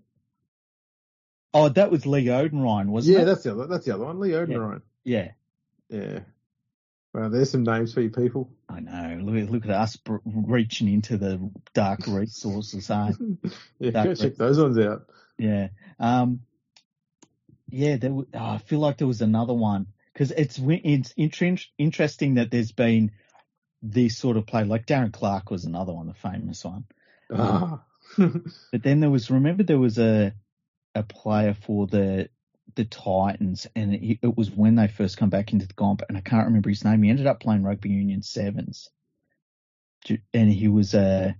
Oh, 1.53 1.67
that 1.67 1.91
was 1.91 2.05
Lee 2.05 2.27
Oudenryn, 2.27 2.85
wasn't 2.85 3.15
yeah, 3.15 3.17
it? 3.17 3.19
Yeah, 3.23 3.25
that's 3.25 3.43
the 3.43 3.51
other. 3.51 3.67
That's 3.67 3.85
the 3.85 3.93
other 3.93 4.05
one. 4.05 4.21
Lee 4.21 4.29
Oudenryn. 4.29 4.83
Yeah, 5.03 5.31
Yeah. 5.89 6.19
Well, 7.13 7.29
there's 7.29 7.51
some 7.51 7.63
names 7.63 7.93
for 7.93 8.01
you 8.01 8.09
people. 8.09 8.49
I 8.69 8.79
know. 8.79 9.19
Look, 9.21 9.49
look 9.49 9.65
at 9.65 9.71
us 9.71 9.97
br- 9.97 10.17
reaching 10.25 10.87
into 10.87 11.17
the 11.17 11.51
dark 11.73 12.07
resources, 12.07 12.89
eh? 12.89 13.11
yeah, 13.79 13.91
That 13.91 14.05
go 14.05 14.15
check 14.15 14.35
those 14.35 14.59
ones 14.59 14.77
out. 14.77 15.07
Yeah. 15.37 15.69
Um, 15.99 16.41
yeah, 17.69 17.97
there, 17.97 18.09
w- 18.11 18.27
oh, 18.33 18.39
I 18.39 18.57
feel 18.59 18.79
like 18.79 18.97
there 18.97 19.07
was 19.07 19.21
another 19.21 19.53
one 19.53 19.87
because 20.13 20.31
it's 20.31 20.59
it's 20.61 21.13
inter- 21.17 21.57
interesting 21.77 22.35
that 22.35 22.49
there's 22.51 22.71
been 22.71 23.11
this 23.81 24.17
sort 24.17 24.37
of 24.37 24.45
play. 24.45 24.63
Like 24.63 24.85
Darren 24.85 25.11
Clark 25.11 25.51
was 25.51 25.65
another 25.65 25.93
one, 25.93 26.07
the 26.07 26.13
famous 26.13 26.63
one. 26.63 26.85
Ah. 27.33 27.83
But 28.71 28.83
then 28.83 28.99
there 28.99 29.09
was 29.09 29.31
remember 29.31 29.63
there 29.63 29.79
was 29.79 29.97
a 29.97 30.33
a 30.93 31.03
player 31.03 31.53
for 31.53 31.87
the 31.87 32.29
the 32.75 32.85
Titans, 32.85 33.67
and 33.75 33.93
it, 33.93 34.19
it 34.21 34.37
was 34.37 34.51
when 34.51 34.75
they 34.75 34.87
first 34.87 35.17
come 35.17 35.29
back 35.29 35.53
into 35.53 35.67
the 35.67 35.73
comp, 35.73 36.01
and 36.07 36.17
I 36.17 36.21
can't 36.21 36.47
remember 36.47 36.69
his 36.69 36.83
name. 36.83 37.03
He 37.03 37.09
ended 37.09 37.27
up 37.27 37.39
playing 37.39 37.63
rugby 37.63 37.89
union 37.89 38.21
sevens, 38.21 38.89
and 40.33 40.51
he 40.51 40.67
was 40.67 40.93
a 40.93 41.35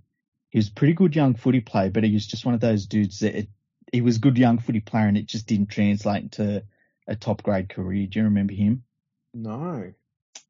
he 0.49 0.57
was 0.59 0.67
a 0.67 0.73
pretty 0.73 0.93
good 0.93 1.15
young 1.15 1.35
footy 1.35 1.61
player, 1.61 1.89
but 1.89 2.03
he 2.03 2.13
was 2.13 2.27
just 2.27 2.45
one 2.45 2.53
of 2.53 2.61
those 2.61 2.85
dudes 2.85 3.19
that 3.19 3.37
it, 3.37 3.49
he 3.91 4.01
was 4.01 4.17
a 4.17 4.21
good 4.21 4.37
young 4.37 4.59
footy 4.59 4.81
player, 4.81 5.07
and 5.07 5.17
it 5.17 5.27
just 5.27 5.47
didn't 5.47 5.69
translate 5.69 6.23
into 6.23 6.63
a 7.07 7.15
top 7.15 7.43
grade 7.43 7.69
career. 7.69 8.07
Do 8.07 8.19
you 8.19 8.25
remember 8.25 8.53
him? 8.53 8.83
no. 9.33 9.93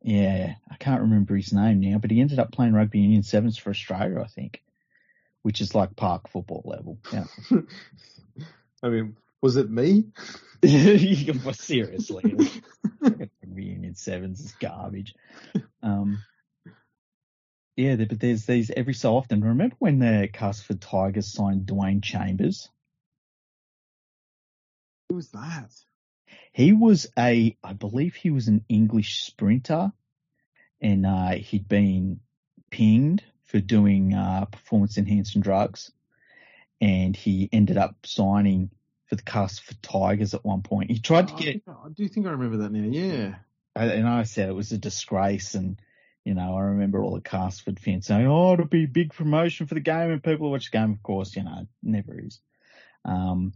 Yeah, 0.03 0.55
I 0.69 0.75
can't 0.77 1.01
remember 1.01 1.35
his 1.35 1.53
name 1.53 1.79
now, 1.79 1.99
but 1.99 2.09
he 2.09 2.21
ended 2.21 2.39
up 2.39 2.51
playing 2.51 2.73
rugby 2.73 2.99
union 2.99 3.21
sevens 3.21 3.57
for 3.57 3.69
Australia, 3.69 4.19
I 4.19 4.27
think, 4.27 4.63
which 5.43 5.61
is 5.61 5.75
like 5.75 5.95
park 5.95 6.27
football 6.27 6.63
level. 6.65 6.97
Yeah. 7.13 7.25
I 8.83 8.89
mean, 8.89 9.15
was 9.41 9.57
it 9.57 9.69
me? 9.69 10.05
seriously, 11.53 12.35
rugby 13.01 13.29
union 13.63 13.95
sevens 13.95 14.39
is 14.39 14.51
garbage. 14.53 15.15
Um, 15.81 16.19
yeah, 17.75 17.95
but 17.95 18.19
there's 18.19 18.45
these 18.45 18.69
every 18.69 18.93
so 18.93 19.15
often. 19.15 19.41
Remember 19.41 19.75
when 19.79 19.99
the 19.99 20.29
Castleford 20.31 20.81
Tigers 20.81 21.33
signed 21.33 21.65
Dwain 21.65 22.03
Chambers? 22.03 22.69
Who 25.09 25.15
was 25.15 25.29
that? 25.31 25.71
He 26.53 26.73
was 26.73 27.07
a, 27.17 27.57
I 27.63 27.73
believe 27.73 28.15
he 28.15 28.29
was 28.29 28.47
an 28.47 28.63
English 28.69 29.23
sprinter, 29.23 29.91
and 30.79 31.05
uh, 31.05 31.31
he'd 31.31 31.67
been 31.67 32.19
pinged 32.69 33.23
for 33.45 33.59
doing 33.59 34.13
uh, 34.13 34.45
performance 34.45 34.97
enhancing 34.97 35.41
drugs, 35.41 35.91
and 36.79 37.15
he 37.15 37.49
ended 37.51 37.77
up 37.77 37.95
signing 38.05 38.69
for 39.11 39.17
the 39.17 39.23
Castleford 39.23 39.81
Tigers 39.83 40.33
at 40.33 40.45
one 40.45 40.61
point. 40.61 40.89
He 40.89 40.99
tried 40.99 41.27
to 41.27 41.33
Oh, 41.33 41.37
get 41.37 41.61
I 41.67 41.71
I 41.71 41.89
do 41.93 42.07
think 42.07 42.27
I 42.27 42.29
remember 42.29 42.57
that 42.59 42.71
now. 42.71 42.89
Yeah. 42.89 43.35
And 43.75 44.07
I 44.07 44.23
said 44.23 44.47
it 44.47 44.55
was 44.55 44.71
a 44.71 44.77
disgrace. 44.77 45.53
And, 45.53 45.77
you 46.23 46.33
know, 46.33 46.55
I 46.55 46.61
remember 46.61 47.03
all 47.03 47.15
the 47.15 47.19
Castleford 47.21 47.77
fans 47.77 48.07
saying, 48.07 48.25
oh, 48.25 48.53
it'll 48.53 48.67
be 48.67 48.85
a 48.85 48.87
big 48.87 49.13
promotion 49.13 49.67
for 49.67 49.73
the 49.73 49.81
game 49.81 50.11
and 50.11 50.23
people 50.23 50.49
watch 50.49 50.71
the 50.71 50.77
game. 50.77 50.93
Of 50.93 51.03
course, 51.03 51.35
you 51.35 51.43
know, 51.43 51.57
it 51.59 51.67
never 51.83 52.17
is. 52.21 52.39
Um, 53.03 53.51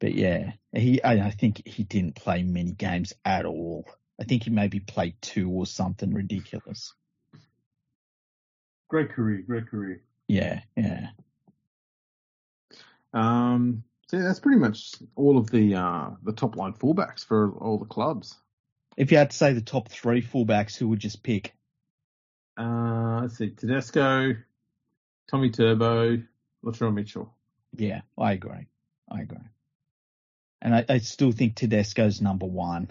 but 0.00 0.14
yeah, 0.14 0.52
he, 0.72 1.02
I, 1.02 1.26
I 1.26 1.30
think 1.32 1.66
he 1.66 1.82
didn't 1.82 2.14
play 2.14 2.42
many 2.42 2.72
games 2.72 3.12
at 3.26 3.44
all. 3.44 3.86
I 4.18 4.24
think 4.24 4.44
he 4.44 4.50
maybe 4.50 4.80
played 4.80 5.16
two 5.20 5.50
or 5.50 5.66
something 5.66 6.14
ridiculous. 6.14 6.94
Great 8.88 9.10
career. 9.10 9.42
Great 9.46 9.68
career. 9.68 10.00
Yeah, 10.28 10.60
yeah. 10.78 11.08
Um. 13.12 13.84
So 14.08 14.16
yeah, 14.18 14.24
that's 14.24 14.40
pretty 14.40 14.58
much 14.58 14.94
all 15.16 15.38
of 15.38 15.50
the 15.50 15.74
uh 15.76 16.10
the 16.22 16.32
top 16.32 16.56
line 16.56 16.72
fullbacks 16.74 17.24
for 17.24 17.52
all 17.58 17.78
the 17.78 17.86
clubs. 17.86 18.36
If 18.96 19.10
you 19.10 19.18
had 19.18 19.30
to 19.30 19.36
say 19.36 19.52
the 19.52 19.60
top 19.60 19.88
three 19.88 20.22
fullbacks, 20.22 20.76
who 20.76 20.88
would 20.88 21.00
just 21.00 21.22
pick? 21.22 21.54
Uh, 22.56 23.20
let's 23.22 23.36
see, 23.38 23.50
Tedesco, 23.50 24.36
Tommy 25.28 25.50
Turbo, 25.50 26.22
Latrell 26.64 26.94
Mitchell. 26.94 27.34
Yeah, 27.76 28.02
I 28.16 28.32
agree. 28.32 28.68
I 29.10 29.22
agree. 29.22 29.38
And 30.62 30.74
I, 30.76 30.84
I 30.88 30.98
still 30.98 31.32
think 31.32 31.56
Tedesco's 31.56 32.20
number 32.20 32.46
one. 32.46 32.90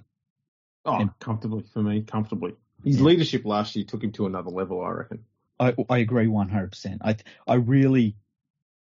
Oh, 0.84 0.99
And- 0.99 1.18
comfortably 1.19 1.64
for 1.73 1.81
me, 1.81 2.02
comfortably. 2.02 2.53
His 2.84 2.98
Yeah. 2.98 3.03
leadership 3.06 3.45
last 3.45 3.73
year 3.77 3.85
took 3.85 4.03
him 4.03 4.11
to 4.14 4.26
another 4.26 4.49
level, 4.49 4.84
I 4.84 4.90
reckon. 4.90 5.23
I, 5.57 5.73
I 5.90 5.99
agree 5.99 6.27
100%. 6.27 6.98
I, 7.02 7.15
I 7.48 7.53
really, 7.56 8.18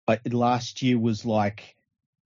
I, 0.06 0.20
last 0.30 0.82
year 0.82 0.96
was 0.98 1.24
like 1.26 1.74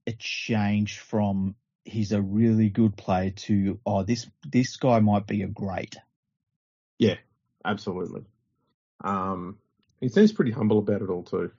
a 0.06 0.12
change 0.12 0.98
from 0.98 1.54
he's 1.84 2.12
a 2.12 2.20
really 2.22 2.68
good 2.68 2.96
player 2.96 3.30
to, 3.30 3.78
oh, 3.84 4.02
this, 4.02 4.26
this 4.46 4.76
guy 4.76 5.00
might 5.00 5.26
be 5.26 5.42
a 5.42 5.48
great. 5.48 5.96
Yeah, 6.98 7.16
absolutely. 7.64 8.22
Um, 9.02 9.58
he 10.00 10.08
seems 10.08 10.32
pretty 10.32 10.52
humble 10.52 10.78
about 10.78 11.02
it 11.02 11.10
all 11.10 11.24
too. 11.24 11.50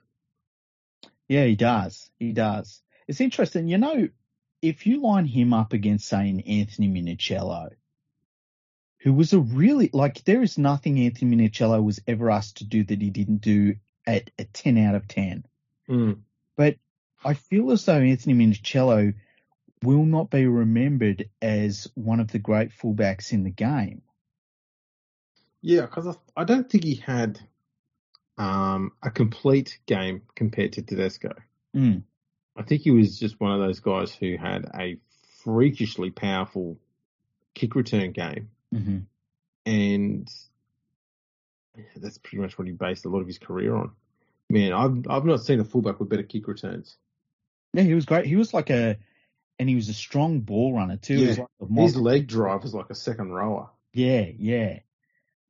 Yeah, 1.28 1.44
he 1.44 1.56
does. 1.56 2.10
He 2.18 2.32
does. 2.32 2.82
It's 3.08 3.20
interesting. 3.20 3.68
You 3.68 3.78
know, 3.78 4.08
if 4.62 4.86
you 4.86 5.02
line 5.02 5.26
him 5.26 5.52
up 5.52 5.72
against, 5.72 6.08
say, 6.08 6.28
an 6.28 6.40
Anthony 6.40 6.88
Minichiello, 6.88 7.70
who 9.00 9.12
was 9.12 9.32
a 9.32 9.38
really, 9.38 9.90
like, 9.92 10.24
there 10.24 10.42
is 10.42 10.56
nothing 10.56 10.98
Anthony 10.98 11.36
Minichiello 11.36 11.82
was 11.82 12.00
ever 12.06 12.30
asked 12.30 12.58
to 12.58 12.64
do 12.64 12.84
that 12.84 13.02
he 13.02 13.10
didn't 13.10 13.42
do 13.42 13.76
at 14.06 14.30
a 14.38 14.44
10 14.44 14.78
out 14.78 14.94
of 14.94 15.08
10. 15.08 15.44
Mm. 15.88 16.20
But 16.56 16.76
I 17.24 17.34
feel 17.34 17.70
as 17.70 17.84
though 17.84 17.98
Anthony 17.98 18.34
Minichiello 18.34 19.14
will 19.82 20.04
not 20.04 20.30
be 20.30 20.46
remembered 20.46 21.28
as 21.42 21.88
one 21.94 22.20
of 22.20 22.28
the 22.28 22.38
great 22.38 22.70
fullbacks 22.70 23.32
in 23.32 23.44
the 23.44 23.50
game. 23.50 24.02
Yeah, 25.60 25.82
because 25.82 26.06
I, 26.06 26.42
I 26.42 26.44
don't 26.44 26.68
think 26.68 26.84
he 26.84 26.96
had 26.96 27.40
um, 28.36 28.92
a 29.02 29.10
complete 29.10 29.78
game 29.86 30.22
compared 30.34 30.74
to 30.74 30.82
Tedesco. 30.82 31.34
Mm. 31.74 32.02
I 32.56 32.62
think 32.62 32.82
he 32.82 32.90
was 32.90 33.18
just 33.18 33.40
one 33.40 33.52
of 33.52 33.60
those 33.60 33.80
guys 33.80 34.12
who 34.12 34.36
had 34.36 34.70
a 34.74 34.98
freakishly 35.42 36.10
powerful 36.10 36.78
kick 37.54 37.74
return 37.74 38.12
game, 38.12 38.50
hmm 38.72 38.98
and 39.66 40.28
that's 41.96 42.18
pretty 42.18 42.36
much 42.36 42.58
what 42.58 42.66
he 42.66 42.72
based 42.72 43.06
a 43.06 43.08
lot 43.08 43.20
of 43.20 43.26
his 43.26 43.38
career 43.38 43.74
on. 43.74 43.90
Man, 44.50 44.72
I've 44.72 45.06
I've 45.08 45.24
not 45.24 45.40
seen 45.40 45.60
a 45.60 45.64
fullback 45.64 45.98
with 45.98 46.08
better 46.10 46.22
kick 46.22 46.46
returns. 46.46 46.96
Yeah, 47.74 47.82
he 47.82 47.94
was 47.94 48.04
great. 48.06 48.26
He 48.26 48.36
was 48.36 48.54
like 48.54 48.70
a, 48.70 48.96
and 49.58 49.68
he 49.68 49.74
was 49.74 49.88
a 49.88 49.94
strong 49.94 50.40
ball 50.40 50.72
runner 50.74 50.96
too. 50.96 51.16
He 51.16 51.26
was 51.26 51.38
Yeah. 51.38 51.44
like 51.60 51.70
a 51.78 51.82
His 51.82 51.96
leg 51.96 52.26
drive 52.26 52.62
was 52.62 52.74
like 52.74 52.90
a 52.90 52.94
second 52.94 53.30
rower. 53.32 53.70
yeah, 53.92 54.26
yeah. 54.38 54.78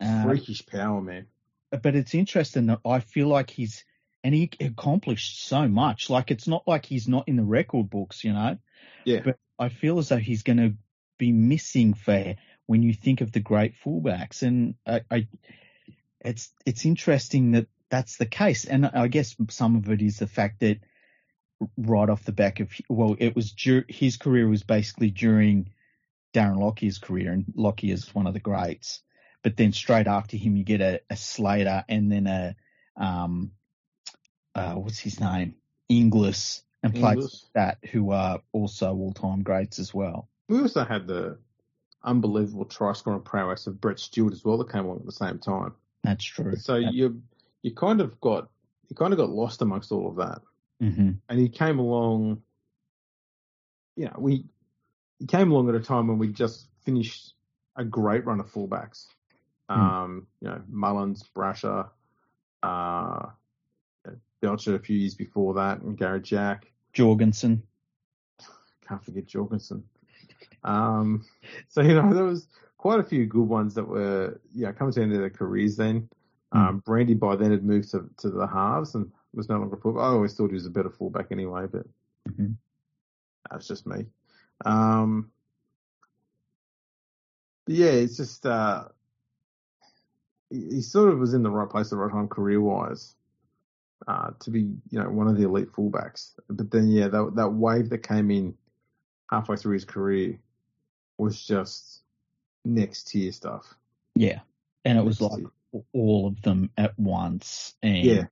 Uh, 0.00 0.24
Freakish 0.24 0.66
power, 0.66 1.00
man. 1.00 1.26
but 1.70 1.94
it's 1.94 2.14
interesting 2.14 2.66
that 2.66 2.80
I 2.84 2.98
feel 3.00 3.28
like 3.28 3.50
he's 3.50 3.84
and 4.24 4.34
he 4.34 4.50
accomplished 4.60 5.44
so 5.46 5.68
much. 5.68 6.10
Like 6.10 6.30
it's 6.30 6.48
not 6.48 6.66
like 6.66 6.84
he's 6.86 7.06
not 7.06 7.28
in 7.28 7.36
the 7.36 7.44
record 7.44 7.90
books, 7.90 8.24
you 8.24 8.32
know. 8.32 8.58
Yeah. 9.04 9.20
But 9.24 9.38
I 9.58 9.68
feel 9.68 9.98
as 9.98 10.08
though 10.08 10.16
he's 10.16 10.42
going 10.42 10.56
to 10.56 10.74
be 11.18 11.30
missing 11.30 11.94
for 11.94 12.34
when 12.66 12.82
you 12.82 12.92
think 12.94 13.20
of 13.20 13.30
the 13.32 13.40
great 13.40 13.74
fullbacks, 13.84 14.42
and 14.42 14.74
I, 14.86 15.02
I, 15.10 15.28
it's 16.20 16.50
it's 16.66 16.84
interesting 16.86 17.52
that 17.52 17.66
that's 17.90 18.16
the 18.16 18.26
case, 18.26 18.64
and 18.64 18.86
I 18.86 19.08
guess 19.08 19.36
some 19.50 19.76
of 19.76 19.88
it 19.90 20.02
is 20.02 20.18
the 20.18 20.26
fact 20.26 20.60
that 20.60 20.78
right 21.76 22.08
off 22.08 22.24
the 22.24 22.32
back 22.32 22.60
of 22.60 22.70
well, 22.88 23.16
it 23.18 23.34
was 23.34 23.52
dur- 23.52 23.86
his 23.88 24.16
career 24.16 24.48
was 24.48 24.62
basically 24.62 25.10
during 25.10 25.70
Darren 26.34 26.58
Lockyer's 26.58 26.98
career, 26.98 27.32
and 27.32 27.44
Lockyer 27.54 27.94
is 27.94 28.14
one 28.14 28.26
of 28.26 28.34
the 28.34 28.40
greats. 28.40 29.00
But 29.42 29.56
then 29.56 29.72
straight 29.72 30.06
after 30.06 30.36
him, 30.36 30.56
you 30.56 30.64
get 30.64 30.80
a, 30.80 31.00
a 31.10 31.16
Slater 31.16 31.84
and 31.88 32.10
then 32.10 32.26
a 32.26 32.56
um, 32.96 33.52
uh, 34.54 34.74
what's 34.74 34.98
his 34.98 35.20
name, 35.20 35.54
Inglis, 35.88 36.62
and 36.82 36.94
players 36.94 37.46
like 37.54 37.80
that 37.82 37.90
who 37.90 38.10
are 38.10 38.40
also 38.52 38.94
all-time 38.94 39.42
greats 39.42 39.78
as 39.78 39.92
well. 39.92 40.28
We 40.48 40.60
also 40.60 40.84
had 40.84 41.06
the 41.06 41.38
unbelievable 42.02 42.66
try 42.66 42.92
scoring 42.92 43.22
prowess 43.22 43.66
of 43.66 43.80
Brett 43.80 43.98
Stewart 43.98 44.32
as 44.32 44.44
well 44.44 44.58
that 44.58 44.70
came 44.70 44.84
along 44.84 45.00
at 45.00 45.06
the 45.06 45.12
same 45.12 45.38
time. 45.38 45.74
That's 46.02 46.24
true. 46.24 46.56
So 46.56 46.76
you 46.76 47.22
you 47.62 47.74
kind 47.74 48.00
of 48.00 48.20
got 48.20 48.50
you 48.88 48.96
kind 48.96 49.12
of 49.12 49.18
got 49.18 49.30
lost 49.30 49.62
amongst 49.62 49.90
all 49.90 50.08
of 50.08 50.16
that, 50.16 50.42
hmm 50.90 51.10
and 51.28 51.38
he 51.38 51.48
came 51.48 51.78
along. 51.78 52.42
You 53.96 54.06
know, 54.06 54.16
we 54.18 54.44
he 55.18 55.26
came 55.26 55.50
along 55.50 55.68
at 55.68 55.74
a 55.74 55.80
time 55.80 56.08
when 56.08 56.18
we 56.18 56.28
just 56.28 56.68
finished 56.84 57.34
a 57.76 57.84
great 57.84 58.24
run 58.26 58.40
of 58.40 58.50
fullbacks. 58.50 59.06
Um, 59.68 60.26
you 60.40 60.48
know, 60.48 60.60
Mullins, 60.68 61.24
Brasher, 61.34 61.88
uh, 62.62 63.26
Belcher 64.40 64.74
a 64.74 64.78
few 64.78 64.98
years 64.98 65.14
before 65.14 65.54
that, 65.54 65.80
and 65.80 65.96
Garrett 65.96 66.24
Jack. 66.24 66.70
Jorgensen. 66.92 67.62
Can't 68.86 69.02
forget 69.02 69.26
Jorgensen. 69.26 69.84
Um, 70.62 71.24
so 71.68 71.80
you 71.80 71.94
know 71.94 72.12
there 72.12 72.24
was 72.24 72.46
quite 72.76 73.00
a 73.00 73.04
few 73.04 73.26
good 73.26 73.48
ones 73.48 73.74
that 73.74 73.88
were 73.88 74.40
yeah 74.54 74.72
coming 74.72 74.92
to 74.92 75.00
the 75.00 75.04
end 75.04 75.12
of 75.12 75.20
their 75.20 75.30
careers. 75.30 75.76
Then 75.76 76.08
um, 76.52 76.82
Brandy 76.84 77.14
by 77.14 77.36
then 77.36 77.50
had 77.50 77.64
moved 77.64 77.90
to, 77.92 78.08
to 78.18 78.30
the 78.30 78.46
halves 78.46 78.94
and 78.94 79.10
was 79.36 79.48
no 79.48 79.58
longer 79.58 79.76
a 79.76 79.80
fullback. 79.80 80.02
I 80.02 80.06
always 80.06 80.34
thought 80.34 80.48
he 80.48 80.54
was 80.54 80.66
a 80.66 80.70
better 80.70 80.90
fullback 80.90 81.26
anyway, 81.30 81.66
but 81.70 81.86
Mhm. 82.28 82.56
that's 83.50 83.66
just 83.68 83.86
me. 83.86 84.06
Um, 84.64 85.30
but 87.66 87.74
yeah, 87.74 87.90
it's 87.90 88.16
just 88.16 88.46
uh, 88.46 88.88
he, 90.50 90.66
he 90.76 90.80
sort 90.80 91.12
of 91.12 91.18
was 91.18 91.34
in 91.34 91.42
the 91.42 91.50
right 91.50 91.68
place 91.68 91.86
at 91.86 91.90
the 91.90 91.96
right 91.96 92.12
time 92.12 92.28
career 92.28 92.60
wise. 92.60 93.14
Uh, 94.06 94.32
to 94.38 94.50
be, 94.50 94.60
you 94.90 95.00
know, 95.00 95.08
one 95.08 95.28
of 95.28 95.36
the 95.38 95.44
elite 95.44 95.72
fullbacks. 95.72 96.32
But 96.50 96.70
then, 96.70 96.88
yeah, 96.88 97.08
that, 97.08 97.32
that 97.36 97.48
wave 97.48 97.88
that 97.88 98.02
came 98.06 98.30
in 98.30 98.54
halfway 99.30 99.56
through 99.56 99.72
his 99.72 99.86
career 99.86 100.38
was 101.16 101.42
just 101.42 102.02
next 102.66 103.04
tier 103.04 103.32
stuff. 103.32 103.74
Yeah, 104.14 104.40
and 104.84 104.98
it 104.98 105.04
was 105.04 105.22
Next 105.22 105.32
like 105.32 105.44
tier. 105.72 105.82
all 105.94 106.26
of 106.26 106.42
them 106.42 106.68
at 106.76 106.98
once, 106.98 107.76
and 107.82 108.04
Yeah. 108.04 108.26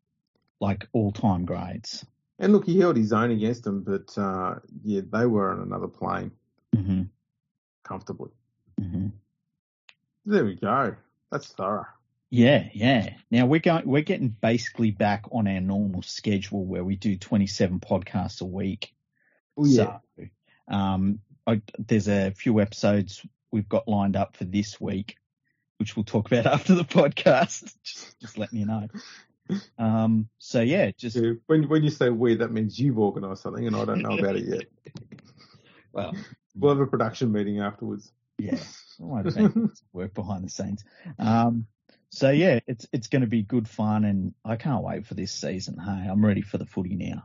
Like 0.63 0.87
all-time 0.93 1.45
grades. 1.45 2.07
And 2.39 2.53
look, 2.53 2.65
he 2.67 2.79
held 2.79 2.97
his 2.97 3.13
own 3.13 3.33
against 3.33 3.65
them, 3.65 3.83
but 3.83 4.17
uh, 4.17 4.55
yeah, 4.83 5.03
they 5.13 5.27
were 5.27 5.51
on 5.51 5.61
another 5.61 5.89
plane 5.89 6.31
hmm 6.75 7.03
comfortably. 7.85 8.31
hmm 8.81 9.09
There 10.25 10.45
we 10.45 10.55
go. 10.55 10.95
That's 11.31 11.49
thorough. 11.49 11.87
Yeah, 12.31 12.69
yeah. 12.73 13.11
Now 13.31 13.45
we're 13.47 13.61
going, 13.61 13.87
we're 13.87 14.03
getting 14.03 14.29
basically 14.29 14.93
back 14.93 15.25
on 15.33 15.47
our 15.49 15.61
normal 15.61 16.03
schedule 16.03 16.65
where 16.65 16.85
we 16.85 16.97
do 16.97 17.17
27 17.17 17.81
podcasts 17.81 18.41
a 18.41 18.47
week. 18.47 18.95
Oh 19.59 19.67
yeah, 19.67 19.99
So, 20.19 20.25
um, 20.75 21.19
I, 21.47 21.61
there's 21.79 22.09
a 22.09 22.31
few 22.31 22.61
episodes 22.61 23.21
we've 23.51 23.69
got 23.69 23.89
lined 23.89 24.17
up 24.17 24.37
for 24.37 24.45
this 24.45 24.81
week, 24.81 25.17
which 25.79 25.97
we'll 25.97 26.05
talk 26.05 26.31
about 26.33 26.47
after 26.55 26.75
the 26.75 26.85
podcast. 26.85 27.75
just, 27.83 28.21
just 28.21 28.39
letting 28.39 28.61
you 28.61 28.67
know. 28.67 28.89
Um, 29.79 30.29
so 30.39 30.61
yeah, 30.61 30.91
just 30.97 31.17
Yeah, 31.17 31.33
When 31.47 31.69
when 31.69 31.83
you 31.83 31.91
say 31.91 32.11
we, 32.11 32.37
that 32.37 32.53
means 32.53 32.79
you've 32.79 32.99
organised 32.99 33.43
something, 33.43 33.67
and 33.67 33.75
I 33.77 33.85
don't 33.85 34.03
know 34.03 34.19
about 34.19 34.37
it 34.37 34.45
yet. 34.47 34.95
well, 35.93 36.15
We'll 36.55 36.75
have 36.75 36.81
a 36.81 36.87
production 36.87 37.33
meeting 37.33 37.61
afterwards. 37.61 38.13
yeah, 38.39 38.59
work 38.99 40.13
behind 40.13 40.45
the 40.45 40.51
scenes. 40.51 40.85
Um, 41.19 41.67
so 42.11 42.29
yeah, 42.31 42.61
it's 42.67 42.87
it's 42.93 43.09
going 43.09 43.23
to 43.23 43.27
be 43.29 43.43
good 43.43 43.67
fun, 43.67 44.05
and 44.05 44.35
I 44.45 44.57
can't 44.57 44.85
wait 44.85 45.07
for 45.07 45.15
this 45.15 45.33
season. 45.33 45.79
Hey, 45.79 46.07
I'm 46.11 46.25
ready 46.25 46.43
for 46.43 46.59
the 46.59 46.67
footy 46.67 46.95
now. 46.95 47.25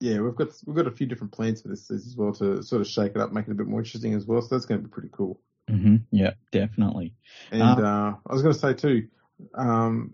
yeah, 0.00 0.20
we've 0.20 0.34
got 0.34 0.48
we've 0.66 0.74
got 0.74 0.86
a 0.86 0.90
few 0.90 1.06
different 1.06 1.32
plans 1.34 1.60
for 1.60 1.68
this 1.68 1.86
season 1.86 2.08
as 2.08 2.16
well 2.16 2.32
to 2.34 2.62
sort 2.62 2.80
of 2.80 2.88
shake 2.88 3.12
it 3.14 3.18
up, 3.20 3.30
make 3.32 3.46
it 3.46 3.50
a 3.52 3.54
bit 3.54 3.66
more 3.66 3.80
interesting 3.80 4.14
as 4.14 4.24
well. 4.24 4.40
So 4.40 4.48
that's 4.54 4.64
going 4.64 4.80
to 4.80 4.88
be 4.88 4.92
pretty 4.92 5.10
cool. 5.12 5.38
hmm 5.68 5.96
Yeah, 6.10 6.32
definitely. 6.50 7.12
And 7.50 7.62
Um, 7.62 7.84
uh, 7.84 8.14
I 8.26 8.32
was 8.32 8.40
going 8.40 8.54
to 8.54 8.58
say 8.58 8.72
too, 8.72 9.08
um, 9.54 10.12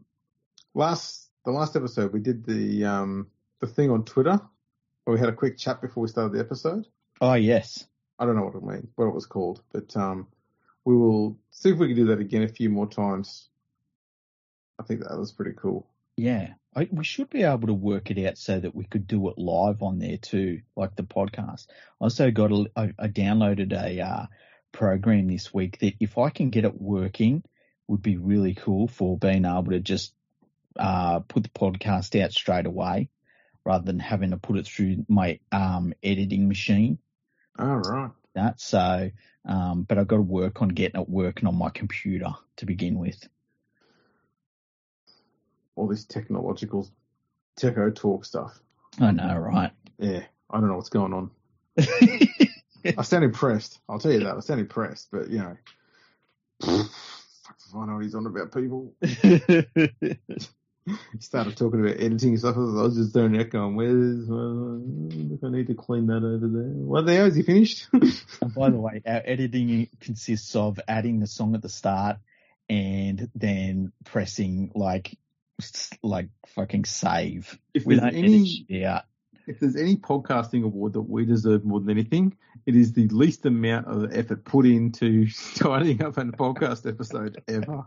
last 0.75 1.28
the 1.45 1.51
last 1.51 1.77
episode 1.77 2.13
we 2.13 2.21
did 2.21 2.45
the 2.45 2.85
um, 2.85 3.29
the 3.61 3.67
thing 3.67 3.91
on 3.91 4.05
Twitter 4.05 4.41
where 5.05 5.15
we 5.15 5.21
had 5.21 5.29
a 5.29 5.35
quick 5.35 5.57
chat 5.59 5.81
before 5.81 6.03
we 6.03 6.09
started 6.09 6.33
the 6.33 6.41
episode. 6.41 6.87
Oh 7.21 7.35
yes, 7.35 7.87
I 8.19 8.27
don't 8.27 8.37
know 8.37 8.45
what 8.45 8.55
it 8.55 8.63
means, 8.63 8.93
what 8.97 9.07
it 9.07 9.15
was 9.15 9.27
called, 9.27 9.63
but 9.73 9.97
um, 9.97 10.29
we 10.85 10.97
will 10.97 11.39
see 11.51 11.71
if 11.71 11.79
we 11.79 11.89
can 11.89 11.97
do 11.97 12.07
that 12.07 12.21
again 12.21 12.43
a 12.43 12.49
few 12.49 12.71
more 12.71 12.89
times. 12.89 13.49
I 14.79 14.85
think 14.85 15.01
that 15.01 15.19
was 15.19 15.33
pretty 15.33 15.57
cool. 15.57 15.89
yeah. 16.17 16.55
I, 16.77 16.87
we 16.93 17.03
should 17.03 17.31
be 17.31 17.43
able 17.43 17.67
to 17.69 17.75
work 17.75 18.11
it 18.11 18.25
out 18.25 18.39
so 18.39 18.61
that 18.61 18.75
we 18.75 18.85
could 18.85 19.09
do 19.09 19.29
it 19.31 19.39
live 19.39 19.83
on 19.83 19.99
there 19.99 20.19
too, 20.19 20.61
like 20.77 20.95
the 20.95 21.03
podcast. 21.03 21.67
I 22.01 22.05
also 22.05 22.31
got 22.31 22.53
a, 22.53 22.67
I, 22.77 22.93
I 22.97 23.09
downloaded 23.09 23.73
a 23.73 24.01
uh, 24.01 24.27
program 24.71 25.27
this 25.27 25.53
week 25.53 25.79
that 25.81 25.95
if 25.99 26.19
I 26.19 26.31
can 26.31 26.51
get 26.51 26.65
it 26.65 26.81
working, 26.81 27.43
would 27.89 28.03
be 28.03 28.17
really 28.19 28.55
cool 28.55 28.87
for 28.87 29.19
being 29.19 29.45
able 29.45 29.71
to 29.71 29.81
just 29.81 30.13
uh, 30.79 31.21
put 31.21 31.43
the 31.43 31.49
podcast 31.51 32.21
out 32.23 32.33
straight 32.33 32.67
away, 32.67 33.09
rather 33.65 33.85
than 33.85 33.99
having 33.99 34.31
to 34.31 34.37
put 34.37 34.59
it 34.59 34.67
through 34.67 35.05
my 35.09 35.41
um, 35.53 35.93
editing 36.03 36.49
machine. 36.49 36.99
All 37.59 37.77
right. 37.77 38.11
That 38.35 38.61
so, 38.61 39.11
um, 39.45 39.83
but 39.83 39.99
I've 39.99 40.09
got 40.09 40.17
to 40.17 40.23
work 40.23 40.63
on 40.63 40.69
getting 40.69 41.01
it 41.01 41.09
working 41.09 41.49
on 41.49 41.57
my 41.57 41.71
computer 41.71 42.35
to 42.57 42.67
begin 42.67 42.99
with. 42.99 43.27
all 45.79 45.87
this 45.87 46.05
technological 46.05 46.89
techo 47.59 47.95
talk 47.95 48.25
stuff. 48.25 48.59
I 49.01 49.13
know, 49.13 49.37
right? 49.37 49.71
Yeah, 49.99 50.25
I 50.51 50.59
don't 50.59 50.69
know 50.69 50.77
what's 50.77 50.89
going 50.89 51.13
on. 51.13 51.31
I 51.79 53.03
stand 53.03 53.25
impressed. 53.25 53.79
I'll 53.89 54.01
tell 54.01 54.13
you 54.13 54.21
that. 54.21 54.37
I 54.37 54.41
stand 54.41 54.61
impressed, 54.61 55.09
but 55.13 55.31
you 55.31 55.39
know, 55.39 55.57
I 56.63 57.87
know 57.87 57.95
what 57.95 58.05
he's 58.05 58.15
on 58.15 58.27
about 58.27 58.53
people. 58.53 58.93
he 61.13 61.19
started 61.21 61.57
talking 61.57 61.81
about 61.81 62.01
editing 62.01 62.37
stuff. 62.37 62.57
I 62.57 62.61
was 62.61 62.97
just 62.97 63.13
doing 63.15 63.33
that 63.33 63.51
going, 63.51 63.77
where's, 63.77 64.29
uh, 64.31 65.47
I 65.47 65.51
need 65.51 65.67
to 65.69 65.75
clean 65.75 66.07
that 66.09 66.25
over 66.25 66.47
there. 66.49 66.71
What 66.73 67.07
the 67.07 67.15
hell, 67.15 67.27
is 67.27 67.35
he 67.35 67.43
finished? 67.43 67.89
and 67.93 68.55
by 68.55 68.71
the 68.71 68.79
way, 68.79 69.03
our 69.07 69.23
editing 69.25 69.89
consists 70.01 70.55
of 70.57 70.79
adding 70.89 71.21
the 71.21 71.27
song 71.27 71.55
at 71.55 71.63
the 71.63 71.69
start 71.69 72.17
and 72.69 73.31
then 73.35 73.93
pressing 74.05 74.73
like, 74.75 75.17
like 76.03 76.29
fucking 76.49 76.85
save. 76.85 77.59
If 77.75 77.85
we 77.87 77.97
there's 77.99 78.13
don't 78.13 78.25
any- 78.25 78.67
edit 78.71 78.85
out. 78.85 79.03
if 79.47 79.59
there's 79.61 79.77
any 79.77 79.97
podcasting 79.97 80.65
award 80.65 80.93
that 80.95 81.03
we 81.03 81.25
deserve 81.25 81.65
more 81.65 81.81
than 81.81 81.91
anything, 81.91 82.37
it 82.67 82.77
is 82.77 82.93
the 82.93 83.09
least 83.09 83.47
amount 83.47 83.87
of 83.87 84.13
effort 84.15 84.45
put 84.45 84.67
into 84.67 85.27
tidying 85.55 86.03
up 86.05 86.19
a 86.19 86.25
podcast 86.25 86.87
episode 86.89 87.43
ever. 87.49 87.85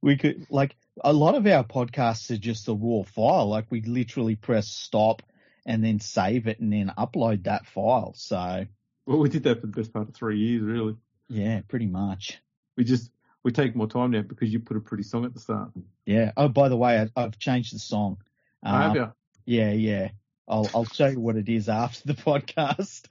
We 0.00 0.16
could 0.16 0.46
like 0.50 0.76
a 1.04 1.12
lot 1.12 1.34
of 1.34 1.46
our 1.46 1.64
podcasts 1.64 2.30
are 2.30 2.36
just 2.38 2.68
a 2.68 2.74
raw 2.74 3.02
file. 3.02 3.48
Like 3.48 3.66
we 3.70 3.80
literally 3.82 4.36
press 4.36 4.68
stop 4.68 5.22
and 5.66 5.84
then 5.84 6.00
save 6.00 6.46
it 6.46 6.60
and 6.60 6.72
then 6.72 6.92
upload 6.98 7.44
that 7.44 7.66
file. 7.66 8.12
So 8.14 8.66
Well, 9.06 9.18
we 9.18 9.28
did 9.28 9.42
that 9.44 9.60
for 9.60 9.66
the 9.66 9.72
best 9.72 9.92
part 9.92 10.08
of 10.08 10.14
three 10.14 10.38
years, 10.38 10.62
really. 10.62 10.96
yeah, 11.28 11.60
pretty 11.68 11.86
much. 11.86 12.38
We 12.76 12.84
just 12.84 13.10
we 13.44 13.52
take 13.52 13.74
more 13.76 13.86
time 13.88 14.10
now 14.10 14.22
because 14.22 14.52
you 14.52 14.60
put 14.60 14.76
a 14.76 14.80
pretty 14.80 15.02
song 15.02 15.24
at 15.24 15.34
the 15.34 15.40
start. 15.40 15.70
Yeah. 16.06 16.32
Oh, 16.36 16.48
by 16.48 16.68
the 16.68 16.76
way, 16.76 17.00
I, 17.00 17.22
I've 17.22 17.38
changed 17.38 17.74
the 17.74 17.78
song. 17.78 18.18
Have 18.64 18.90
Um, 18.90 18.96
you? 18.96 19.12
Yeah, 19.46 19.72
yeah. 19.72 20.10
I'll 20.48 20.68
I'll 20.74 20.84
show 20.84 21.06
you 21.06 21.20
what 21.20 21.36
it 21.36 21.48
is 21.48 21.68
after 21.68 22.06
the 22.08 22.14
podcast. 22.22 23.06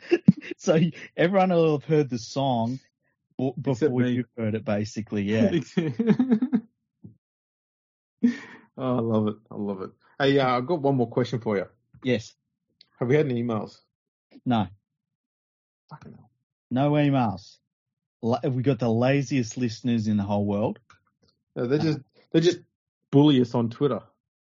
so 0.57 0.79
everyone 1.15 1.49
will 1.49 1.79
have 1.79 1.85
heard 1.87 2.09
the 2.09 2.19
song 2.19 2.79
before 3.61 4.03
you've 4.03 4.27
heard 4.37 4.55
it, 4.55 4.65
basically. 4.65 5.23
Yeah. 5.23 5.51
oh, 8.77 8.97
I 8.97 8.99
love 9.01 9.27
it. 9.27 9.35
I 9.51 9.55
love 9.55 9.81
it. 9.81 9.89
Hey, 10.19 10.39
uh, 10.39 10.57
I've 10.57 10.65
got 10.67 10.81
one 10.81 10.95
more 10.95 11.09
question 11.09 11.39
for 11.39 11.57
you. 11.57 11.65
yes. 12.03 12.33
Have 12.99 13.07
we 13.07 13.15
had 13.15 13.25
any 13.27 13.41
emails? 13.41 13.77
No. 14.45 14.67
Fucking 15.89 16.13
hell. 16.13 16.29
No 16.69 16.91
emails. 16.91 17.57
La- 18.21 18.41
We 18.43 18.61
got 18.61 18.79
the 18.79 18.89
laziest 18.89 19.55
listeners 19.57 20.07
in 20.07 20.17
the 20.17 20.23
whole 20.23 20.45
world. 20.45 20.79
No, 21.55 21.65
they 21.65 21.77
just 21.79 21.99
they 22.31 22.41
just 22.41 22.59
bully 23.11 23.39
us 23.41 23.55
on 23.55 23.69
Twitter. 23.69 24.01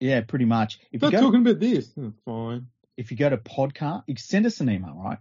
Yeah, 0.01 0.21
pretty 0.21 0.45
much. 0.45 0.79
If 0.93 1.01
you 1.03 1.09
Stop 1.09 1.13
go 1.13 1.21
talking 1.23 1.41
about 1.41 1.59
this. 1.61 1.91
Hmm, 1.93 2.11
fine. 2.27 2.67
if 2.99 3.11
you 3.11 3.17
go 3.17 3.31
to 3.31 3.39
podcast, 3.39 4.05
you 4.07 4.17
send 4.17 4.45
us 4.45 4.61
an 4.61 4.69
email, 4.69 4.95
right? 5.03 5.19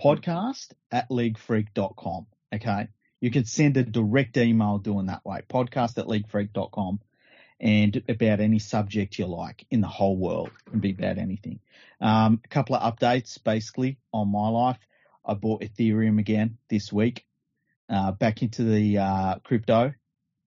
Podcast 0.00 0.72
at 0.90 1.08
leaguefreak.com. 1.10 2.26
Okay. 2.52 2.88
You 3.20 3.30
can 3.30 3.44
send 3.44 3.76
a 3.76 3.84
direct 3.84 4.36
email 4.36 4.78
doing 4.78 5.06
that 5.06 5.24
way. 5.24 5.42
Podcast 5.48 5.96
at 5.98 6.06
leaguefreak.com 6.06 7.00
and 7.64 8.02
about 8.10 8.40
any 8.40 8.58
subject 8.58 9.18
you 9.18 9.26
like 9.26 9.66
in 9.70 9.80
the 9.80 9.88
whole 9.88 10.16
world. 10.18 10.50
It 10.66 10.70
can 10.70 10.80
be 10.80 10.90
about 10.90 11.16
anything. 11.16 11.60
Um, 12.00 12.40
a 12.44 12.48
couple 12.48 12.76
of 12.76 12.94
updates 12.94 13.42
basically 13.42 13.96
on 14.12 14.30
my 14.30 14.48
life. 14.48 14.78
I 15.24 15.32
bought 15.32 15.62
Ethereum 15.62 16.18
again 16.18 16.58
this 16.68 16.92
week, 16.92 17.24
uh, 17.88 18.12
back 18.12 18.42
into 18.42 18.64
the, 18.64 18.98
uh, 18.98 19.34
crypto 19.42 19.94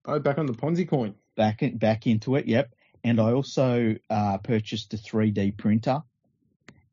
Oh, 0.04 0.20
back 0.20 0.38
on 0.38 0.46
the 0.46 0.52
Ponzi 0.54 0.88
coin. 0.88 1.16
back 1.36 1.62
in, 1.62 1.76
back 1.76 2.06
into 2.06 2.36
it. 2.36 2.46
Yep. 2.46 2.72
And 3.04 3.20
I 3.20 3.32
also 3.32 3.96
uh, 4.08 4.38
purchased 4.38 4.94
a 4.94 4.96
3D 4.96 5.56
printer, 5.56 6.02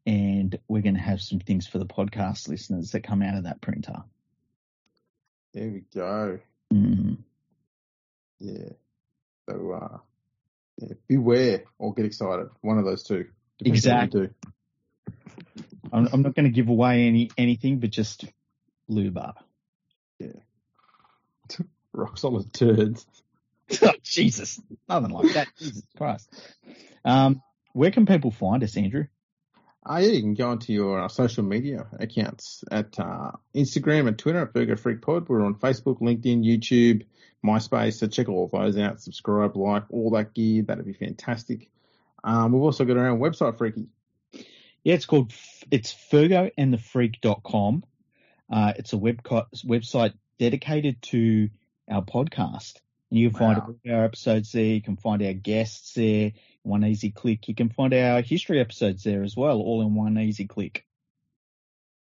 and 0.07 0.57
we're 0.67 0.81
going 0.81 0.95
to 0.95 1.01
have 1.01 1.21
some 1.21 1.39
things 1.39 1.67
for 1.67 1.77
the 1.77 1.85
podcast 1.85 2.47
listeners 2.49 2.91
that 2.91 3.01
come 3.03 3.21
out 3.21 3.37
of 3.37 3.43
that 3.43 3.61
printer. 3.61 4.03
There 5.53 5.69
we 5.69 5.83
go. 5.93 6.39
Mm. 6.73 7.17
Yeah. 8.39 8.69
So, 9.49 9.71
uh, 9.71 9.97
yeah, 10.77 10.93
beware 11.07 11.63
or 11.79 11.93
get 11.93 12.05
excited. 12.05 12.49
One 12.61 12.77
of 12.77 12.85
those 12.85 13.03
two. 13.03 13.27
Depends 13.59 13.87
on 13.87 13.97
what 13.97 14.13
you 14.13 14.27
do. 14.27 14.29
I'm, 15.93 16.09
I'm 16.11 16.21
not 16.21 16.35
going 16.35 16.45
to 16.45 16.51
give 16.51 16.67
away 16.67 17.07
any 17.07 17.29
anything, 17.37 17.79
but 17.79 17.89
just 17.89 18.25
lube 18.87 19.17
up. 19.17 19.43
Yeah. 20.19 20.29
Rock 21.93 22.17
solid 22.17 22.51
turds. 22.53 23.05
oh, 23.81 23.91
Jesus, 24.03 24.61
nothing 24.89 25.11
like 25.11 25.33
that. 25.33 25.47
Jesus 25.57 25.83
Christ. 25.95 26.29
Um, 27.05 27.41
where 27.73 27.91
can 27.91 28.05
people 28.05 28.31
find 28.31 28.63
us, 28.63 28.75
Andrew? 28.75 29.05
Uh, 29.87 29.99
yeah, 30.01 30.13
you 30.13 30.21
can 30.21 30.33
go 30.33 30.49
onto 30.49 30.73
your 30.73 30.99
uh, 30.99 31.07
social 31.07 31.43
media 31.43 31.85
accounts 31.99 32.63
at 32.71 32.99
uh, 32.99 33.31
Instagram 33.53 34.07
and 34.07 34.17
Twitter 34.17 34.41
at 34.41 34.53
Burger 34.53 34.77
Freak 34.77 35.01
Pod. 35.01 35.29
We're 35.29 35.45
on 35.45 35.55
Facebook, 35.55 36.01
LinkedIn, 36.01 36.43
YouTube, 36.43 37.05
MySpace. 37.45 37.99
So 37.99 38.07
check 38.07 38.27
all 38.27 38.49
those 38.51 38.77
out. 38.77 38.99
Subscribe, 38.99 39.55
like, 39.55 39.83
all 39.91 40.09
that 40.11 40.33
gear. 40.33 40.63
That'd 40.63 40.85
be 40.85 40.93
fantastic. 40.93 41.69
Um, 42.23 42.53
we've 42.53 42.63
also 42.63 42.83
got 42.85 42.97
our 42.97 43.09
own 43.09 43.19
website, 43.19 43.59
Freaky. 43.59 43.87
Yeah, 44.83 44.95
it's 44.95 45.05
called 45.05 45.31
it's 45.69 45.93
fergoandthefreak.com. 46.11 47.83
Uh, 48.51 48.73
it's 48.77 48.93
a 48.93 48.97
web 48.97 49.21
website 49.23 50.13
dedicated 50.39 51.01
to 51.03 51.49
our 51.89 52.03
podcast. 52.03 52.73
You 53.15 53.29
can 53.29 53.39
find 53.39 53.57
Wow. 53.59 53.75
all 53.85 53.93
our 53.93 54.03
episodes 54.05 54.51
there. 54.51 54.65
You 54.65 54.81
can 54.81 54.97
find 54.97 55.21
our 55.23 55.33
guests 55.33 55.93
there. 55.93 56.33
One 56.63 56.83
easy 56.83 57.11
click. 57.11 57.47
You 57.47 57.55
can 57.55 57.69
find 57.69 57.93
our 57.93 58.21
history 58.21 58.59
episodes 58.59 59.03
there 59.03 59.23
as 59.23 59.35
well, 59.37 59.59
all 59.61 59.81
in 59.81 59.95
one 59.95 60.17
easy 60.17 60.47
click. 60.47 60.85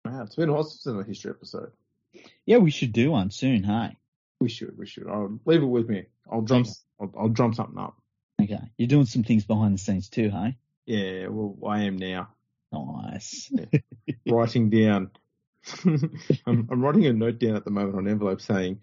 Wow, 0.04 0.22
it's 0.22 0.36
been 0.36 0.48
a 0.48 0.52
while 0.52 0.64
since 0.64 0.86
a 0.86 1.04
history 1.06 1.30
episode. 1.32 1.72
Yeah, 2.44 2.58
we 2.58 2.70
should 2.70 2.92
do 2.92 3.10
one 3.10 3.30
soon, 3.30 3.64
hey? 3.64 3.96
We 4.40 4.48
should, 4.48 4.76
we 4.78 4.86
should. 4.86 5.06
I'll 5.08 5.38
leave 5.44 5.62
it 5.62 5.66
with 5.66 5.88
me. 5.88 6.06
I'll 6.30 6.42
drum, 6.42 6.64
I'll, 7.00 7.12
I'll 7.18 7.28
drum 7.28 7.54
something 7.54 7.78
up. 7.78 7.96
Okay. 8.40 8.60
You're 8.76 8.88
doing 8.88 9.06
some 9.06 9.24
things 9.24 9.44
behind 9.44 9.74
the 9.74 9.78
scenes 9.78 10.08
too, 10.08 10.30
hey? 10.30 10.56
Yeah, 10.86 11.28
well, 11.28 11.56
I 11.70 11.82
am 11.84 11.96
now. 11.96 12.28
Nice. 12.72 13.50
writing 14.26 14.70
down. 14.70 15.10
I'm, 15.84 16.68
I'm 16.70 16.80
writing 16.84 17.06
a 17.06 17.12
note 17.12 17.38
down 17.38 17.56
at 17.56 17.64
the 17.64 17.70
moment 17.70 17.96
on 17.96 18.08
envelope 18.08 18.40
saying, 18.40 18.80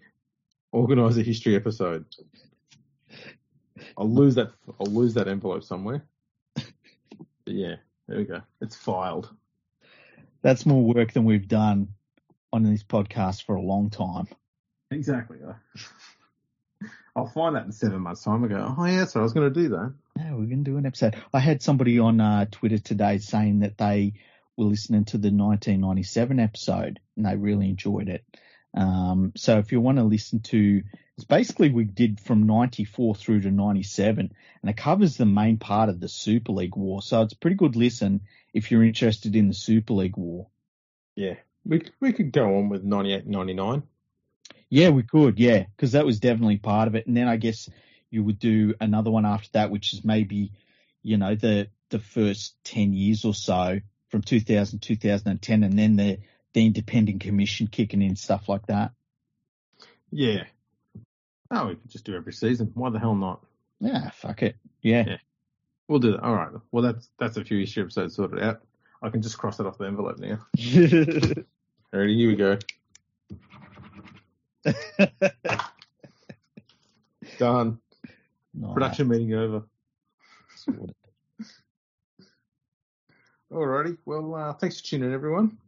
"Organize 0.74 1.16
a 1.16 1.22
history 1.22 1.54
episode." 1.56 2.04
I'll 3.96 4.10
lose 4.10 4.34
that. 4.34 4.52
I'll 4.80 4.92
lose 4.92 5.14
that 5.14 5.28
envelope 5.28 5.62
somewhere. 5.62 6.04
But 6.54 6.66
yeah, 7.46 7.76
there 8.08 8.18
we 8.18 8.24
go. 8.24 8.40
It's 8.60 8.74
filed. 8.74 9.30
That's 10.42 10.66
more 10.66 10.82
work 10.82 11.12
than 11.12 11.24
we've 11.24 11.46
done 11.46 11.88
on 12.52 12.62
this 12.62 12.82
podcast 12.82 13.44
for 13.44 13.54
a 13.54 13.62
long 13.62 13.90
time. 13.90 14.26
Exactly. 14.90 15.38
I'll 17.16 17.26
find 17.26 17.54
that 17.54 17.66
in 17.66 17.72
seven 17.72 18.00
months' 18.00 18.24
time. 18.24 18.44
I 18.44 18.48
go, 18.48 18.74
oh 18.76 18.84
yeah, 18.84 19.04
so 19.04 19.20
I 19.20 19.22
was 19.22 19.32
going 19.32 19.52
to 19.52 19.60
do 19.60 19.68
that. 19.70 19.94
Yeah, 20.18 20.32
we're 20.32 20.46
going 20.46 20.64
to 20.64 20.70
do 20.70 20.76
an 20.76 20.86
episode. 20.86 21.16
I 21.32 21.38
had 21.38 21.62
somebody 21.62 21.98
on 21.98 22.20
uh, 22.20 22.46
Twitter 22.50 22.78
today 22.78 23.18
saying 23.18 23.60
that 23.60 23.78
they 23.78 24.14
were 24.56 24.64
listening 24.64 25.04
to 25.06 25.18
the 25.18 25.30
1997 25.30 26.40
episode 26.40 27.00
and 27.16 27.26
they 27.26 27.36
really 27.36 27.68
enjoyed 27.68 28.08
it. 28.08 28.24
Um, 28.74 29.32
so 29.36 29.58
if 29.58 29.70
you 29.72 29.80
want 29.80 29.98
to 29.98 30.04
listen 30.04 30.40
to, 30.40 30.82
it's 31.16 31.24
basically 31.24 31.70
we 31.70 31.84
did 31.84 32.20
from 32.20 32.46
94 32.46 33.14
through 33.14 33.42
to 33.42 33.50
97 33.50 34.34
and 34.62 34.70
it 34.70 34.76
covers 34.76 35.16
the 35.16 35.26
main 35.26 35.58
part 35.58 35.88
of 35.88 36.00
the 36.00 36.08
Super 36.08 36.52
League 36.52 36.76
War. 36.76 37.00
So 37.00 37.22
it's 37.22 37.34
a 37.34 37.38
pretty 37.38 37.56
good 37.56 37.76
listen 37.76 38.22
if 38.52 38.70
you're 38.70 38.84
interested 38.84 39.36
in 39.36 39.48
the 39.48 39.54
Super 39.54 39.94
League 39.94 40.16
War. 40.16 40.48
Yeah, 41.14 41.34
we 41.64 41.82
we 42.00 42.12
could 42.12 42.32
go 42.32 42.56
on 42.56 42.68
with 42.68 42.82
98, 42.82 43.26
99. 43.26 43.84
Yeah, 44.70 44.90
we 44.90 45.04
could. 45.04 45.38
Yeah, 45.38 45.66
because 45.76 45.92
that 45.92 46.04
was 46.04 46.18
definitely 46.18 46.58
part 46.58 46.88
of 46.88 46.96
it. 46.96 47.06
And 47.06 47.16
then 47.16 47.28
I 47.28 47.36
guess 47.36 47.70
you 48.10 48.24
would 48.24 48.40
do 48.40 48.74
another 48.80 49.10
one 49.10 49.24
after 49.24 49.50
that, 49.52 49.70
which 49.70 49.92
is 49.92 50.04
maybe, 50.04 50.52
you 51.02 51.16
know, 51.16 51.36
the 51.36 51.68
the 51.90 52.00
first 52.00 52.56
ten 52.64 52.92
years 52.92 53.24
or 53.24 53.34
so 53.34 53.80
from 54.08 54.22
2000 54.22 54.80
2010, 54.80 55.62
and 55.62 55.78
then 55.78 55.96
the 55.96 56.18
the 56.54 56.64
independent 56.64 57.20
commission 57.20 57.66
kicking 57.66 58.00
in 58.00 58.16
stuff 58.16 58.48
like 58.48 58.66
that. 58.66 58.92
Yeah. 60.10 60.44
Oh, 61.50 61.66
we 61.68 61.74
could 61.74 61.90
just 61.90 62.04
do 62.04 62.16
every 62.16 62.32
season. 62.32 62.70
Why 62.74 62.90
the 62.90 62.98
hell 62.98 63.14
not? 63.14 63.44
Yeah, 63.80 64.10
fuck 64.10 64.42
it. 64.42 64.56
Yeah, 64.80 65.04
Yeah. 65.06 65.16
We'll 65.88 65.98
do 65.98 66.12
that. 66.12 66.22
All 66.22 66.34
right. 66.34 66.48
Well, 66.72 66.82
that's 66.82 67.10
that's 67.18 67.36
a 67.36 67.44
few 67.44 67.58
history 67.58 67.82
episodes 67.82 68.16
sorted 68.16 68.42
out. 68.42 68.62
I 69.02 69.10
can 69.10 69.20
just 69.20 69.36
cross 69.36 69.60
it 69.60 69.66
off 69.66 69.76
the 69.76 69.84
envelope 69.84 70.18
now. 70.18 70.38
Alrighty, 70.56 71.44
here 71.92 72.28
we 72.28 72.36
go. 72.36 72.58
Done. 77.38 77.78
Nice. 78.54 78.72
Production 78.72 79.08
meeting 79.08 79.34
over. 79.34 79.64
Alrighty. 83.52 83.98
Well, 84.06 84.34
uh, 84.34 84.52
thanks 84.54 84.80
for 84.80 84.86
tuning 84.86 85.08
in, 85.08 85.14
everyone. 85.14 85.58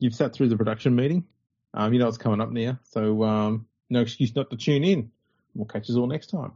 You've 0.00 0.14
sat 0.14 0.32
through 0.32 0.48
the 0.48 0.56
production 0.56 0.96
meeting. 0.96 1.24
Um, 1.72 1.92
you 1.92 2.00
know 2.00 2.06
what's 2.06 2.18
coming 2.18 2.40
up 2.40 2.50
now, 2.50 2.80
so 2.82 3.22
um, 3.22 3.66
no 3.88 4.00
excuse 4.00 4.34
not 4.34 4.50
to 4.50 4.56
tune 4.56 4.82
in. 4.82 5.12
We'll 5.54 5.66
catch 5.66 5.88
us 5.88 5.96
all 5.96 6.08
next 6.08 6.28
time. 6.28 6.52